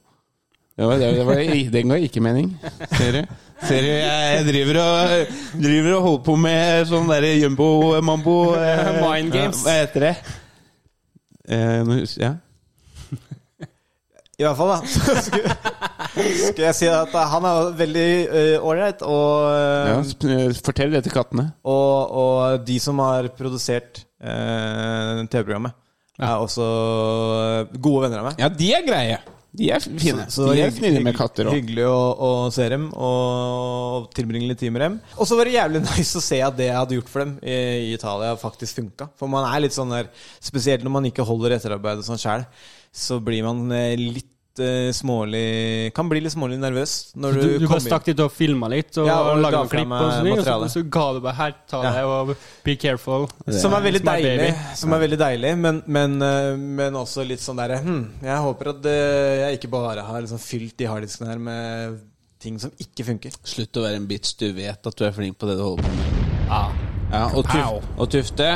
Det 0.81 0.87
var, 0.87 0.97
det 0.97 1.23
var, 1.23 1.39
den 1.71 1.91
ga 1.93 1.97
ikke 2.01 2.21
mening. 2.25 2.47
Ser 2.97 3.13
du? 3.13 3.33
Ser 3.69 3.83
du, 3.85 3.89
jeg 3.93 4.45
driver 4.47 4.77
og, 4.81 5.33
driver 5.53 5.93
og 5.93 6.05
holder 6.05 6.21
på 6.25 6.37
med 6.41 6.87
sånn 6.89 7.11
derre 7.11 7.35
jumbo-mambo 7.37 8.37
eh, 8.57 8.87
Mind 9.03 9.35
games. 9.35 9.59
Hva 9.61 9.75
heter 9.77 10.05
det? 10.07 10.13
Eh, 11.53 11.91
ja. 12.17 12.31
I 14.41 14.47
hvert 14.47 14.57
fall, 14.57 14.71
da. 14.71 14.79
Så 14.95 15.13
skulle, 15.27 15.53
skulle 16.47 16.65
jeg 16.71 16.77
si 16.79 16.89
at 16.89 17.13
han 17.13 17.45
er 17.51 17.69
veldig 17.83 18.07
ålreit, 18.71 19.03
og, 19.05 19.51
ja. 19.91 19.99
eh, 20.01 20.55
Fortell 20.65 20.95
det 20.95 21.03
til 21.05 21.13
kattene. 21.13 21.51
og, 21.61 22.15
og 22.23 22.65
de 22.65 22.79
som 22.81 23.03
har 23.05 23.29
produsert 23.37 24.01
uh, 24.17 25.21
TV-programmet, 25.29 25.77
er 26.17 26.41
også 26.41 26.65
gode 27.77 28.07
venner 28.07 28.23
av 28.23 28.31
meg. 28.31 28.41
Ja, 28.41 28.49
de 28.49 28.71
er 28.79 28.89
greie. 28.89 29.21
De 29.51 29.67
er 29.67 29.83
fine. 29.83 30.25
Så 30.31 30.45
de 30.47 30.61
er 30.63 30.71
snille 30.71 31.01
med 31.03 31.15
katter 31.17 31.49
òg. 31.49 31.57
Hyggelig 31.57 31.83
å, 31.89 31.99
å 32.15 32.29
se 32.55 32.67
dem 32.71 32.85
og 32.95 34.07
tilbringe 34.15 34.47
litt 34.47 34.61
tid 34.63 34.71
med 34.71 34.85
dem. 34.85 34.97
Og 35.17 35.27
så 35.27 35.35
var 35.35 35.49
det 35.49 35.57
jævlig 35.57 35.81
nice 35.89 36.19
å 36.19 36.23
se 36.23 36.39
at 36.45 36.55
det 36.57 36.69
jeg 36.69 36.77
hadde 36.77 36.99
gjort 36.99 37.11
for 37.11 37.25
dem 37.25 37.33
i, 37.43 37.57
i 37.89 37.93
Italia, 37.97 38.37
faktisk 38.39 38.79
funka. 38.79 39.09
For 39.19 39.31
man 39.31 39.49
er 39.49 39.65
litt 39.65 39.75
sånn 39.75 39.91
der 39.91 40.07
Spesielt 40.41 40.85
når 40.85 40.95
man 40.95 41.09
ikke 41.09 41.25
holder 41.27 41.57
etterarbeidet 41.57 42.07
sånn 42.07 42.21
sjæl, 42.21 42.45
så 42.95 43.19
blir 43.23 43.43
man 43.45 43.65
eh, 43.75 43.93
litt 43.99 44.30
smålig 44.95 45.93
Kan 45.95 46.09
bli 46.11 46.19
litt 46.21 46.33
smålig 46.33 46.57
nervøs 46.59 47.13
når 47.15 47.37
du, 47.37 47.41
Du, 47.41 47.53
du 47.63 47.65
bare 47.71 47.83
stakk 47.85 48.09
dit 48.09 48.19
og 48.19 48.31
filma 48.35 48.67
litt 48.71 48.97
og 48.99 49.07
Ja, 49.07 49.15
og 49.31 49.39
laga 49.39 49.61
noen 49.63 49.71
klipp, 49.71 49.93
og, 49.95 50.11
sånn, 50.11 50.29
og, 50.33 50.43
så, 50.43 50.57
og 50.65 50.73
så 50.73 50.83
ga 50.91 51.05
du 51.15 51.21
bare 51.23 51.37
her, 51.39 51.55
ta 51.71 51.81
Ja. 51.85 51.93
det, 51.95 52.03
og 52.05 52.33
be 52.65 52.75
careful. 52.75 53.27
Som 53.47 53.75
er 53.77 53.85
veldig 53.87 54.03
Som 54.03 54.11
er 54.11 54.27
deilig, 54.27 54.51
som 54.83 54.95
er 54.97 55.03
veldig 55.05 55.19
deilig 55.23 55.53
men, 55.63 55.81
men, 55.87 56.17
eh, 56.27 56.51
men 56.81 56.99
også 56.99 57.25
litt 57.27 57.43
sånn 57.43 57.59
derre 57.61 57.79
hm, 57.85 58.03
Jeg 58.27 58.45
håper 58.47 58.73
at 58.75 58.89
eh, 58.91 59.33
jeg 59.45 59.61
ikke 59.61 59.71
bare 59.77 60.05
har 60.07 60.23
liksom 60.25 60.41
fylt 60.41 60.77
de 60.81 60.89
harddiskene 60.91 61.31
her 61.31 61.41
med 61.41 61.99
ting 62.41 62.57
som 62.59 62.71
ikke 62.81 63.05
funker. 63.05 63.35
Slutt 63.45 63.77
å 63.77 63.83
være 63.85 63.99
en 64.01 64.07
bitch. 64.09 64.33
Du 64.39 64.47
vet 64.57 64.87
at 64.89 64.97
du 64.97 65.03
er 65.05 65.13
flink 65.13 65.37
på 65.37 65.45
det 65.49 65.59
du 65.59 65.65
holder 65.65 65.85
på 65.85 65.93
med. 65.93 66.23
Ja. 66.49 66.63
Ja, 67.11 67.25
og, 67.35 67.43
tuf 67.43 67.99
og 67.99 68.07
Tufte, 68.11 68.47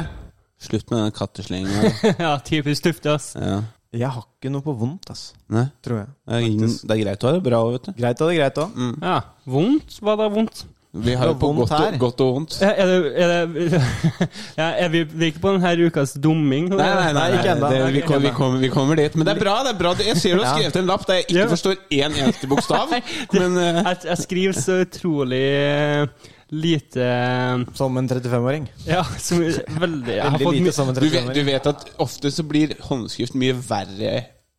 slutt 0.64 0.92
med 0.92 1.02
den 1.04 1.16
katteslenginga. 1.16 1.92
ja, 2.26 2.32
typisk 2.48 2.86
Tufte, 2.88 3.18
ass. 3.18 3.34
Ja. 3.36 3.60
Jeg 3.96 4.12
har 4.12 4.24
ikke 4.28 4.52
noe 4.52 4.66
på 4.66 4.74
vondt, 4.78 5.10
ass. 5.14 5.26
Nei, 5.50 5.66
Tror 5.86 6.02
jeg. 6.04 6.08
det 6.28 6.36
er, 6.36 6.46
ingen, 6.52 6.72
det 6.84 6.96
er 6.98 7.04
greit 7.06 7.24
å 7.24 7.28
ha 7.30 7.34
det 7.38 7.44
bra 7.46 7.60
òg, 7.64 7.76
vet 7.78 7.90
du. 7.90 7.92
Greit 8.02 8.22
og 8.22 8.30
det 8.32 8.36
er 8.36 8.40
greit 8.44 8.64
òg. 8.66 8.80
Ja. 9.02 9.20
Vondt? 9.56 10.00
Hva 10.04 10.18
da 10.20 10.28
vondt? 10.34 10.66
Vi 10.96 11.12
har 11.20 11.28
jo 11.28 11.34
på 11.36 11.50
godt 11.58 11.72
og, 11.76 11.96
godt 12.00 12.22
og 12.24 12.30
vondt. 12.38 12.54
Er 12.64 12.78
er 12.80 12.88
det, 12.88 13.00
er 13.20 13.32
det 13.52 13.66
ja, 14.62 14.68
Er 14.86 14.92
vi, 14.94 15.02
vi 15.04 15.26
er 15.26 15.32
ikke 15.34 15.42
på 15.44 15.52
denne 15.58 15.88
ukas 15.90 16.14
dumming? 16.24 16.70
Nei, 16.72 16.86
nei, 16.88 17.10
nei, 17.18 17.26
ikke 17.36 17.50
ennå. 17.52 17.72
vi, 17.92 18.04
kom, 18.06 18.22
vi, 18.24 18.30
kom, 18.30 18.38
kommer, 18.38 18.62
vi 18.64 18.70
kommer 18.72 18.96
dit. 19.02 19.18
Men 19.20 19.28
det 19.28 19.34
er 19.36 19.42
bra. 19.44 19.56
det 19.68 19.74
er 19.74 19.80
bra 19.82 19.92
Jeg 20.00 20.16
ser 20.22 20.40
du 20.40 20.46
har 20.46 20.56
skrevet 20.56 20.80
en 20.80 20.88
lapp 20.88 21.04
der 21.10 21.20
jeg 21.20 21.28
ikke 21.28 21.42
Ja. 21.42 21.50
forstår 21.52 21.76
én 22.00 22.16
eneste 22.24 22.48
bokstav. 22.48 22.96
Men 23.36 23.60
eh, 23.60 23.82
Jeg, 23.82 23.98
jeg 24.08 24.18
skriver 24.24 24.56
så 24.62 24.78
utrolig 24.86 25.44
eh, 25.44 26.32
lite 26.52 27.02
eh, 27.04 27.64
Som 27.74 27.98
en 27.98 28.10
35-åring. 28.10 28.68
Ja, 28.88 29.04
som 29.20 29.42
veldig 29.42 30.14
Jeg 30.16 30.24
har 30.24 30.32
Veldig 30.38 30.46
fått 30.46 30.56
lite 30.60 30.76
som 30.76 30.90
en 30.92 30.96
du, 30.96 31.02
vet, 31.10 31.12
du 31.12 31.42
35-åring. 31.42 31.46
vet 31.52 31.68
at 31.74 31.86
ofte 32.06 32.32
så 32.32 32.44
blir 32.48 32.76
håndskrift 32.86 33.34
mye 33.40 33.58
verre 33.66 34.16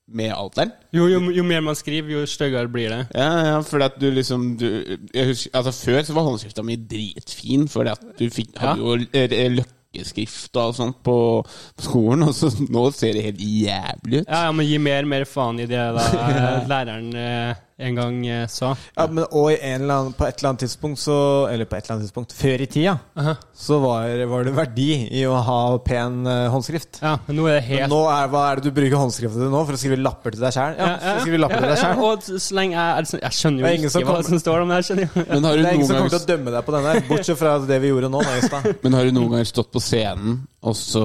med 0.07 0.31
alderen. 0.31 0.70
Jo, 0.94 1.09
jo, 1.11 1.18
jo 1.35 1.42
mer 1.42 1.64
man 1.66 1.75
skriver, 1.75 2.12
jo 2.14 2.27
styggere 2.31 2.70
blir 2.70 2.92
det. 2.94 3.01
Ja, 3.18 3.31
ja, 3.49 3.57
for 3.66 3.83
at 3.83 3.96
du 3.99 4.07
liksom 4.14 4.53
du, 4.61 4.68
jeg 5.11 5.33
husker, 5.33 5.51
altså 5.59 5.72
Før 5.75 6.05
så 6.07 6.14
var 6.14 6.29
håndskrifta 6.29 6.62
mi 6.62 6.77
dritfin, 6.79 7.66
fordi 7.68 7.90
at 7.90 8.05
du 8.20 8.29
fikk, 8.31 8.53
hadde 8.62 8.85
jo 8.85 8.94
eh, 9.11 9.51
løkkeskrift 9.57 10.61
og 10.62 10.77
sånt 10.79 11.01
på, 11.03 11.16
på 11.42 11.87
skolen, 11.88 12.22
og 12.29 12.35
så 12.38 12.53
nå 12.70 12.85
ser 12.94 13.18
det 13.18 13.25
helt 13.33 13.42
jævlig 13.42 14.22
ut. 14.22 14.29
Ja, 14.31 14.44
ja, 14.46 14.53
men 14.55 14.68
gi 14.70 14.79
mer 14.79 15.11
mer 15.11 15.27
faen 15.27 15.59
i 15.64 15.66
det 15.66 15.83
da 15.99 16.07
eh, 16.07 16.68
læreren 16.70 17.11
eh, 17.18 17.64
en 17.78 17.98
gang 17.98 18.14
eh, 18.26 18.46
sa. 18.48 18.70
Ja, 18.96 19.04
men 19.10 19.26
og 19.26 19.50
i 19.52 19.56
en 19.60 19.82
eller 19.84 19.98
annen, 20.00 20.14
på 20.16 20.24
et 20.24 20.38
eller 20.38 20.52
annet 20.54 20.62
tidspunkt 20.64 21.00
så 21.02 21.16
Eller 21.52 21.68
på 21.68 21.76
et 21.76 21.84
eller 21.84 21.96
annet 21.98 22.06
tidspunkt 22.06 22.32
før 22.32 22.62
i 22.64 22.68
tida 22.72 22.94
Aha. 23.20 23.34
så 23.52 23.76
var, 23.82 24.22
var 24.30 24.46
det 24.48 24.54
verdi 24.56 24.87
i 25.18 25.24
å 25.29 25.35
ha 25.44 25.58
pen 25.85 26.22
eh, 26.31 26.46
håndskrift. 26.52 27.02
Ja, 27.04 27.16
men 27.27 27.37
nå 27.37 27.48
er 27.50 27.58
det 27.58 27.64
Men 27.66 27.68
helt 27.83 27.92
nå 27.92 28.00
er, 28.14 28.31
hva 28.33 28.44
er 28.48 28.60
det 28.60 28.70
du 28.70 28.79
bruker 28.79 29.02
håndskriften 29.02 29.44
til 29.44 29.52
nå? 29.52 29.62
For 29.68 29.77
å 29.77 29.81
skrive 29.83 30.00
lapper 30.00 30.37
til 30.37 30.46
deg 30.46 30.56
sjæl? 30.56 30.79
Ja, 30.79 30.88
ja, 30.94 31.16
ja, 31.18 31.24
til 31.27 31.68
deg 31.68 31.81
selv. 31.83 32.04
Og 32.06 32.24
så 32.31 32.56
lenge 32.56 32.79
jeg 32.79 33.02
er 33.02 33.10
sånn- 33.12 33.24
Jeg 33.27 33.38
skjønner 33.40 33.66
er 33.66 33.77
jo 33.77 33.83
ikke 33.83 33.92
som 33.92 34.08
hva 34.08 34.16
som 34.31 34.40
står 34.46 34.64
om 34.64 34.72
det 34.72 34.79
her, 34.81 34.88
skjønner 34.88 35.04
jeg. 35.06 35.27
Men 35.29 35.50
har 35.50 35.56
du 35.56 35.62
Det 35.62 35.68
er 35.68 35.79
ingen 35.81 35.90
som 35.90 36.00
kommer 36.00 36.16
til 36.16 36.22
å 36.22 36.31
dømme 36.33 36.56
deg 36.56 36.66
på 36.70 36.77
den 36.77 36.88
der, 36.88 37.02
bortsett 37.10 37.40
fra 37.42 37.58
det 37.72 37.81
vi 37.85 37.92
gjorde 37.92 38.12
nå. 38.12 38.24
Men 38.87 38.96
har 38.96 39.04
du 39.04 39.12
noen 39.16 39.37
ganger 39.37 39.52
stått 39.52 39.72
på 39.74 39.85
scenen 39.85 40.40
og 40.66 40.74
så 40.79 41.04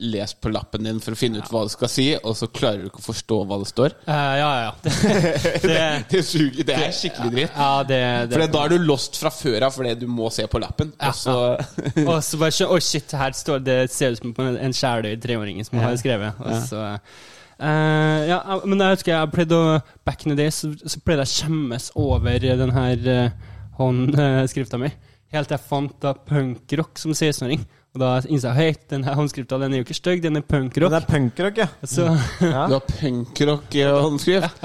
lest 0.00 0.40
på 0.40 0.48
lappen 0.48 0.86
din 0.86 1.00
for 1.04 1.12
å 1.12 1.18
finne 1.20 1.42
ut 1.42 1.50
hva 1.52 1.64
du 1.66 1.72
skal 1.72 1.90
si, 1.92 2.06
og 2.16 2.36
så 2.38 2.48
klarer 2.48 2.80
du 2.80 2.88
ikke 2.88 3.02
å 3.02 3.06
forstå 3.10 3.40
hva 3.48 3.58
det 3.60 3.68
står? 3.68 3.96
Uh, 4.06 4.12
ja, 4.14 4.36
ja, 4.48 4.60
ja. 4.64 4.72
Det, 5.60 5.66
det, 5.66 5.80
Det, 6.10 6.22
suger, 6.26 6.64
det 6.64 6.76
er 6.76 6.94
skikkelig 6.96 7.32
dritt. 7.34 7.56
ja, 7.56 7.82
det, 7.84 8.00
det. 8.30 8.38
For 8.38 8.54
da 8.54 8.62
er 8.64 8.74
du 8.74 8.86
lost 8.88 9.18
fra 9.20 9.32
før 9.34 9.66
av 9.68 9.76
fordi 9.76 9.92
du 10.00 10.06
må 10.08 10.30
se 10.32 10.46
på 10.50 10.62
lappen. 10.62 10.94
Og 11.00 11.18
så 12.24 12.40
bare 12.40 12.70
Å, 12.70 12.80
shit, 12.84 13.12
her 13.20 13.36
står 13.36 13.60
det 13.66 13.76
ser 13.92 14.16
ut 14.16 14.22
som 14.22 14.32
på 14.36 14.46
en, 14.48 14.56
en 14.56 15.20
treåring 15.20 15.60
som 15.66 15.82
har 15.82 15.98
skrevet. 16.00 16.40
Og 16.40 16.64
så 16.70 16.86
Uh, 17.60 18.24
Ja, 18.24 18.38
men 18.64 18.80
jeg 18.80 18.96
husker 18.96 19.12
jeg 19.12 19.32
pleide 19.34 19.52
å 19.52 19.72
Back 20.08 20.22
in 20.24 20.32
the 20.32 20.36
days 20.38 20.62
så, 20.62 20.70
så 20.80 20.96
pleide 21.04 21.26
jeg 21.26 21.28
å 21.28 21.34
skjemmes 21.34 21.90
over 21.92 22.38
den 22.40 22.72
her 22.72 23.02
uh, 23.04 23.50
håndskrifta 23.76 24.80
mi. 24.80 24.88
Helt 25.30 25.46
til 25.46 25.54
jeg 25.54 25.62
fant 25.62 25.92
da 26.02 26.10
punkrock 26.26 26.98
som 26.98 27.12
16-åring. 27.14 27.60
Og 27.94 28.00
da 28.02 28.08
innså 28.26 28.50
jeg 28.50 28.56
hei, 28.56 28.70
den 28.90 29.04
her 29.06 29.14
håndskrifta 29.18 29.58
den 29.62 29.74
er 29.74 29.80
jo 29.80 29.84
ikke 29.86 29.94
stygg, 29.94 30.22
den 30.22 30.38
er 30.38 30.42
punkrock. 30.46 30.90
det 30.90 30.98
er 30.98 31.06
punkrock, 31.06 31.58
ja. 31.58 31.66
Så 31.86 32.08
ja. 32.42 32.66
Du 32.70 32.74
har 32.74 32.84
punkrock-håndskrift? 32.86 34.58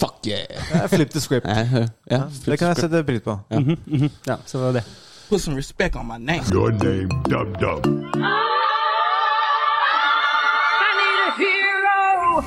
Fuck 0.00 0.28
yeah. 0.28 0.46
Det 0.48 0.80
er 0.82 0.86
Flip 0.92 1.10
the 1.12 1.20
script. 1.20 1.46
Ja, 1.48 1.84
ja, 2.10 2.22
Det 2.46 2.58
kan 2.58 2.72
jeg 2.72 2.76
sette 2.76 3.04
pris 3.04 3.20
på. 3.24 3.38
Ja. 3.50 3.58
Mm 3.60 3.76
-hmm. 3.86 4.10
Ja, 4.26 4.36
så 4.46 4.58
var 4.58 4.72
det. 4.72 4.84
Put 5.28 5.40
some 5.40 5.56
respect 5.56 5.96
on 5.96 6.06
my 6.06 6.18
name. 6.18 6.42
Your 6.52 6.70
name, 6.70 7.08
dumdum. 7.28 7.80
I 10.76 10.90
need 11.00 11.20
a 11.26 11.30
hero. 11.40 12.42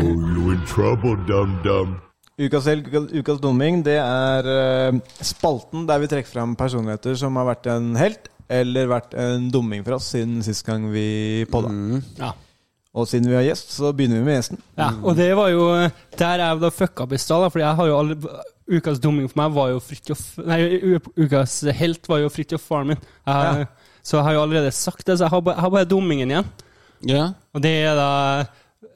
Oh, 0.00 0.36
you 0.36 0.52
in 0.52 0.66
trouble, 0.66 1.16
Dum 1.26 1.60
Dum. 1.64 2.05
Ukas 2.36 2.66
helg, 2.68 2.88
ukas, 3.16 3.38
dumming, 3.40 3.78
det 3.86 3.94
er 3.96 4.48
eh, 4.52 4.98
spalten 5.24 5.86
der 5.88 6.02
vi 6.02 6.08
trekker 6.10 6.28
fram 6.34 6.50
personligheter 6.58 7.14
som 7.16 7.36
har 7.40 7.46
vært 7.48 7.68
en 7.72 7.94
helt 7.96 8.28
eller 8.52 8.90
vært 8.90 9.14
en 9.18 9.46
dumming 9.50 9.80
for 9.86 9.96
oss 9.96 10.10
siden 10.12 10.42
sist 10.44 10.62
gang 10.68 10.84
vi 10.92 11.46
podda. 11.50 11.70
Ja. 12.20 12.34
Og 12.96 13.08
siden 13.08 13.28
vi 13.32 13.38
har 13.38 13.42
gjest, 13.46 13.72
så 13.74 13.88
begynner 13.96 14.20
vi 14.20 14.26
med 14.28 14.36
gjesten. 14.38 14.60
Ja, 14.78 14.90
og 15.02 15.16
det 15.18 15.30
var 15.36 15.48
jo 15.52 15.64
der 16.20 16.44
jeg 16.44 16.60
da 16.62 16.70
fucka 16.72 17.06
opp 17.06 17.16
i 17.16 17.18
stad, 17.20 17.42
da, 17.46 17.48
fordi 17.52 17.64
jeg 17.64 17.80
har 17.80 17.90
jo 17.92 17.96
alle 18.02 18.36
Ukas 18.66 18.98
dumming 18.98 19.28
for 19.30 19.38
meg 19.38 19.52
var 19.54 19.68
jo 19.70 19.76
Fridtjof 19.78 20.22
Nei, 20.42 20.56
u- 20.82 21.10
ukas 21.22 21.52
helt 21.78 22.08
var 22.10 22.18
jo 22.24 22.30
Fridtjof, 22.34 22.64
faren 22.66 22.88
min. 22.90 23.02
Jeg, 23.30 23.66
Så 24.02 24.16
jeg 24.18 24.24
har 24.26 24.34
jo 24.36 24.40
allerede 24.42 24.72
sagt 24.74 25.04
det, 25.06 25.16
så 25.20 25.24
jeg 25.28 25.30
har 25.36 25.42
bare, 25.46 25.54
jeg 25.56 25.62
har 25.66 25.74
bare 25.76 25.88
dummingen 25.90 26.32
igjen. 26.34 26.48
Ja. 27.06 27.26
Og 27.54 27.62
det 27.62 27.72
er 27.86 27.94
da 27.98 28.08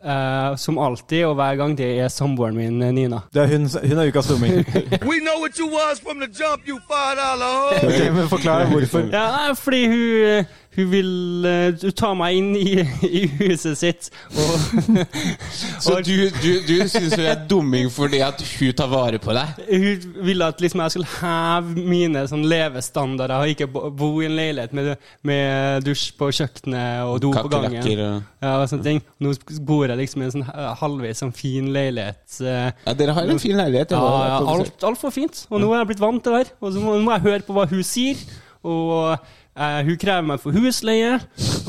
eh, 0.05 0.57
som 0.57 0.78
alltid 0.78 1.24
og 1.26 1.35
hver 1.35 1.57
gang, 1.57 1.78
det 1.78 1.91
er 2.01 2.09
samboeren 2.09 2.57
min, 2.57 2.83
eh, 2.83 2.93
Nina. 2.93 3.20
Det 3.35 3.43
er 3.43 3.47
hun, 3.47 3.68
hun 3.89 3.99
er 3.99 4.09
ukas 4.11 4.26
dumming. 4.28 4.55
We 5.11 5.16
know 5.24 5.37
what 5.43 5.57
you 5.59 5.66
was 5.68 6.01
from 6.01 6.20
the 6.20 6.28
jump, 6.41 6.68
you 6.68 6.78
five 6.91 7.16
dollar 7.20 7.51
hoe. 7.61 7.89
Ok, 7.89 8.14
men 8.16 8.28
Forklar 8.28 8.66
hvorfor. 8.66 8.99
Ja, 9.12 9.53
fordi 9.53 9.87
hun, 9.87 10.45
hun 10.76 10.86
vil 10.92 11.08
uh, 11.48 11.90
ta 11.98 12.12
meg 12.14 12.36
inn 12.38 12.50
i, 12.54 12.76
i 13.20 13.22
huset 13.40 13.78
sitt, 13.80 14.10
og 14.38 15.06
Så 15.84 15.96
du, 16.06 16.28
du, 16.42 16.50
du 16.66 16.74
syns 16.88 17.16
hun 17.16 17.24
er 17.26 17.40
dumming 17.50 17.88
fordi 17.92 18.20
at 18.24 18.40
hun 18.58 18.72
tar 18.78 18.90
vare 18.92 19.18
på 19.22 19.34
deg? 19.34 19.60
Hun 19.70 20.04
ville 20.26 20.46
at 20.52 20.60
liksom 20.62 20.82
jeg 20.84 20.94
skulle 20.94 21.10
heve 21.20 21.84
mine 21.90 22.22
sånn 22.30 22.44
levestandarder 22.48 23.36
og 23.42 23.52
ikke 23.54 23.68
bo 23.72 23.86
bo 24.00 24.10
i 24.22 24.28
en 24.28 24.36
leilighet 24.38 24.74
med, 24.76 24.92
med 25.26 25.84
dusj 25.86 26.10
på 26.18 26.30
kjøkkenet 26.36 27.02
og 27.08 27.18
do 27.24 27.32
på 27.34 27.50
gangen. 27.52 27.80
Og 27.82 28.44
Ja, 28.44 28.52
og 28.62 28.68
sånne 28.70 28.86
ting. 28.86 29.00
Nå 29.22 29.34
bor 29.66 29.86
jeg 29.90 29.98
liksom 30.00 30.22
i 30.22 30.28
en 30.28 30.34
sånn 30.36 30.46
eh, 30.48 30.68
halvveis 30.80 31.20
sånn 31.24 31.34
fin 31.36 31.72
leilighet. 31.74 32.22
eh, 32.44 32.70
Ja, 32.86 32.94
dere 32.96 33.16
har 33.16 33.28
en 33.34 33.42
fin 33.42 33.58
leilighet. 33.58 33.92
Ja, 33.96 34.04
ja, 34.30 34.38
på 34.44 34.54
alt, 34.54 34.86
altfor 34.92 35.12
fint. 35.14 35.44
Og 35.50 35.60
nå 35.62 35.72
er 35.74 35.82
jeg 35.82 35.90
blitt 35.92 36.04
vant 36.04 36.22
til 36.24 36.36
det 36.36 36.44
her. 36.44 36.54
Og 36.60 36.72
så 36.76 36.84
må, 36.84 36.96
må 37.04 37.16
jeg 37.16 37.26
høre 37.26 37.44
på 37.48 37.56
hva 37.56 37.66
hun 37.70 37.82
sier. 37.86 38.20
Og 38.60 39.16
eh, 39.61 39.80
hun 39.86 39.98
krever 40.00 40.24
meg 40.32 40.40
for 40.42 40.56
husleie. 40.56 41.18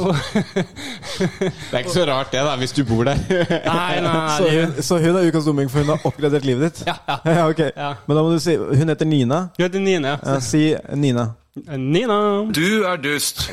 Og, 0.01 0.15
Det 1.21 1.75
er 1.75 1.83
ikke 1.83 1.93
så 1.93 2.05
rart 2.09 2.31
det, 2.33 2.41
da, 2.47 2.55
hvis 2.61 2.73
du 2.77 2.81
bor 2.87 3.03
der. 3.09 3.19
nei, 3.27 3.99
nei, 3.99 4.13
nei. 4.15 4.37
Så 4.39 4.47
hun, 4.55 4.81
så 4.87 4.99
hun 5.03 5.19
er 5.19 5.27
ukas 5.29 5.45
dumming, 5.49 5.69
for 5.71 5.83
hun 5.83 5.91
har 5.93 6.07
oppgradert 6.07 6.47
livet 6.47 6.71
ditt? 6.71 6.87
Ja, 6.87 6.95
ja. 7.07 7.19
Ja, 7.41 7.45
ok. 7.51 7.61
Ja. 7.75 7.91
Men 8.07 8.17
da 8.17 8.23
må 8.25 8.31
du 8.33 8.39
si 8.43 8.55
Hun 8.57 8.89
heter 8.91 9.07
Nina. 9.07 9.43
Hun 9.57 9.65
heter 9.67 9.83
Nina, 9.83 10.17
Ja, 10.23 10.39
si 10.43 10.63
Nina. 10.95 11.29
Nina. 11.55 12.17
Du 12.55 12.83
er 12.87 12.97
dust. 13.03 13.43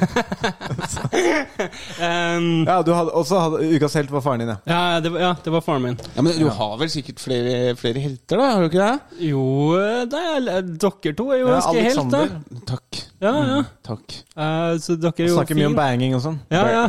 Um, 1.98 2.62
Ja, 2.66 2.76
du 2.86 2.92
hadde 2.94 3.10
også 3.18 3.38
hadde, 3.42 3.58
Ukas 3.74 3.94
helt 3.98 4.10
var 4.12 4.22
faren 4.22 4.40
din, 4.44 4.50
ja. 4.52 4.56
ja, 4.70 5.00
det 5.02 5.10
var, 5.12 5.20
ja, 5.20 5.30
det 5.44 5.52
var 5.52 5.62
faren 5.66 5.82
min. 5.82 5.96
Ja, 6.14 6.22
Men 6.22 6.36
du 6.38 6.46
har 6.54 6.76
vel 6.78 6.90
sikkert 6.92 7.18
flere, 7.20 7.72
flere 7.76 7.98
helter, 8.04 8.38
da? 8.38 8.50
Har 8.54 8.62
du 8.62 8.68
ikke 8.68 8.84
det? 8.84 9.24
Jo, 9.28 9.42
det 10.12 10.20
er, 10.34 10.46
dere 10.78 11.14
to 11.18 11.26
er 11.34 11.40
jo 11.40 11.48
ja 11.48 11.56
ganske 11.56 11.82
helt, 11.88 12.12
da. 12.12 12.20
Alexander. 12.22 12.62
Takk. 12.70 13.00
Ja, 13.24 13.32
ja. 13.48 13.58
Takk. 13.88 14.14
Uh, 14.38 14.76
så 14.84 14.94
dere 15.02 15.24
er 15.24 15.30
jo 15.32 15.40
Snakker 15.40 15.58
mye 15.58 15.70
om 15.72 15.76
banging 15.80 16.14
og 16.18 16.22
sånn. 16.28 16.38
Ja, 16.54 16.62
ja. 16.70 16.84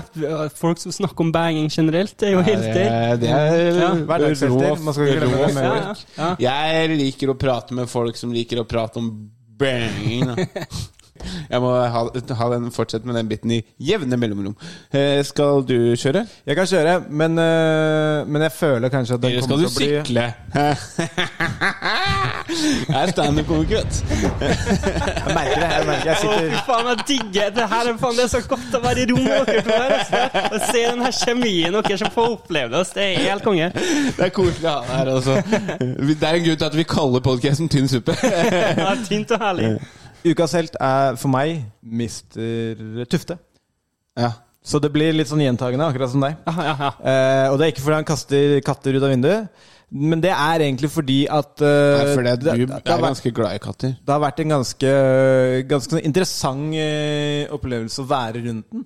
Folk 0.61 0.81
som 0.83 0.93
snakker 0.93 1.25
om 1.25 1.33
banging 1.33 1.71
generelt, 1.73 2.13
det 2.21 2.29
er 2.29 2.37
jo 2.37 2.45
helter. 2.45 2.77
Det, 2.77 3.17
det 3.25 3.33
er 3.33 3.81
Ja. 3.81 3.89
Hverdagshelter. 4.13 4.77
Man 4.85 4.93
skal 4.99 5.09
ikke 5.15 5.25
glemme 5.25 5.49
det 5.49 5.65
Ja, 5.65 5.73
ja, 5.73 5.97
ja. 6.21 6.61
Jeg 6.69 6.93
liker 7.01 7.33
å 7.33 7.37
prate 7.39 7.73
med 7.81 7.89
folk 7.89 8.19
som 8.19 8.35
liker 8.35 8.61
å 8.61 8.67
prate 8.69 9.01
om 9.01 9.09
banging. 9.59 10.29
da. 10.29 10.45
Jeg 11.49 11.61
må 11.63 11.71
ha, 11.79 12.03
ha 12.41 12.49
den, 12.53 12.71
fortsette 12.71 13.07
med 13.07 13.15
den 13.19 13.29
biten 13.29 13.51
i 13.51 13.61
jevne 13.79 14.17
mellomrom. 14.17 14.55
Eh, 14.93 15.19
skal 15.25 15.63
du 15.67 15.95
kjøre? 15.99 16.25
Jeg 16.45 16.55
kan 16.59 16.67
kjøre, 16.69 16.99
men, 17.09 17.39
øh, 17.39 18.27
men 18.27 18.41
jeg 18.47 18.51
føler 18.51 18.89
kanskje 18.89 19.13
at 19.17 19.21
den 19.21 19.31
Eller 19.31 19.41
kommer 19.47 19.57
til 19.57 19.65
å 19.65 19.69
bli 19.75 19.75
Skal 19.75 19.95
du 19.99 20.05
sykle? 20.05 20.33
Jeg 22.89 23.01
er 23.03 23.11
standup-komiker. 23.11 23.75
Jeg 23.75 25.35
merker 25.35 25.59
det. 25.61 25.69
Jeg 25.69 25.85
merker 25.85 26.09
jeg 26.09 26.17
Å, 26.17 26.31
fy 26.39 26.61
faen, 26.65 26.87
jeg 26.89 27.03
digger 27.07 27.51
det 27.55 27.67
her. 27.73 27.89
er 27.91 27.99
faen, 28.01 28.15
Det 28.17 28.23
er 28.23 28.31
så 28.33 28.41
godt 28.49 28.77
å 28.79 28.81
være 28.83 29.03
i 29.03 29.07
rom 29.11 29.21
med 29.27 29.45
dere 29.45 29.61
to 29.67 29.75
her. 29.75 29.93
Altså. 29.99 30.15
Å 30.49 30.61
se 30.71 30.81
den 30.87 31.03
her 31.05 31.15
kjemien 31.19 31.77
dere 31.77 31.99
som 32.01 32.11
får 32.15 32.33
oppleve 32.39 32.71
det. 32.73 32.81
altså. 32.81 32.93
Det 32.97 33.05
er 33.05 33.29
helt 33.29 33.45
konge. 33.45 33.69
Det 34.17 34.25
er 34.25 34.33
koselig 34.39 34.65
å 34.65 34.73
ha 34.73 34.81
deg 34.81 34.95
her 34.97 35.13
altså. 35.13 35.37
Det 36.09 36.29
er 36.31 36.39
en 36.39 36.45
grunn 36.47 36.59
til 36.63 36.69
at 36.71 36.79
vi 36.81 36.87
kaller 36.95 37.25
podkasten 37.29 37.69
Tynn 37.69 37.89
suppe. 37.91 38.17
Ja, 38.23 38.95
Tynt 39.05 39.37
og 39.37 39.45
herlig. 39.45 39.73
Ukas 40.27 40.53
helt 40.57 40.75
er 40.83 41.17
for 41.19 41.31
meg 41.31 41.63
Mr. 41.83 43.05
Tufte. 43.09 43.39
Ja. 44.19 44.33
Så 44.59 44.81
det 44.83 44.91
blir 44.93 45.15
litt 45.15 45.29
sånn 45.29 45.41
gjentagende, 45.41 45.87
akkurat 45.87 46.11
som 46.11 46.23
deg. 46.23 46.39
Ja, 46.45 46.53
ja, 46.67 46.73
ja. 46.75 46.93
Eh, 46.99 47.45
og 47.49 47.59
det 47.59 47.65
er 47.65 47.73
ikke 47.73 47.85
fordi 47.85 47.99
han 48.01 48.07
kaster 48.07 48.55
katter 48.65 48.97
ut 48.97 49.05
av 49.05 49.13
vinduet, 49.13 49.67
men 49.89 50.21
det 50.21 50.33
er 50.35 50.65
egentlig 50.67 50.91
fordi 50.93 51.23
at 51.33 51.63
uh, 51.63 51.69
Nei, 51.97 52.09
fordi 52.13 52.31
at 52.35 52.43
det, 52.43 52.53
du 52.59 52.65
det, 52.69 52.81
er 52.83 53.01
ganske 53.01 53.31
glad 53.33 53.57
i 53.57 53.61
katter. 53.63 53.95
det 53.97 54.13
har 54.13 54.21
vært 54.21 54.43
en 54.43 54.53
ganske, 54.53 54.91
ganske 55.71 55.95
sånn 55.95 56.03
interessant 56.05 56.75
eh, 56.77 57.47
opplevelse 57.55 58.03
å 58.03 58.09
være 58.11 58.43
rundt 58.45 58.67
den. 58.75 58.85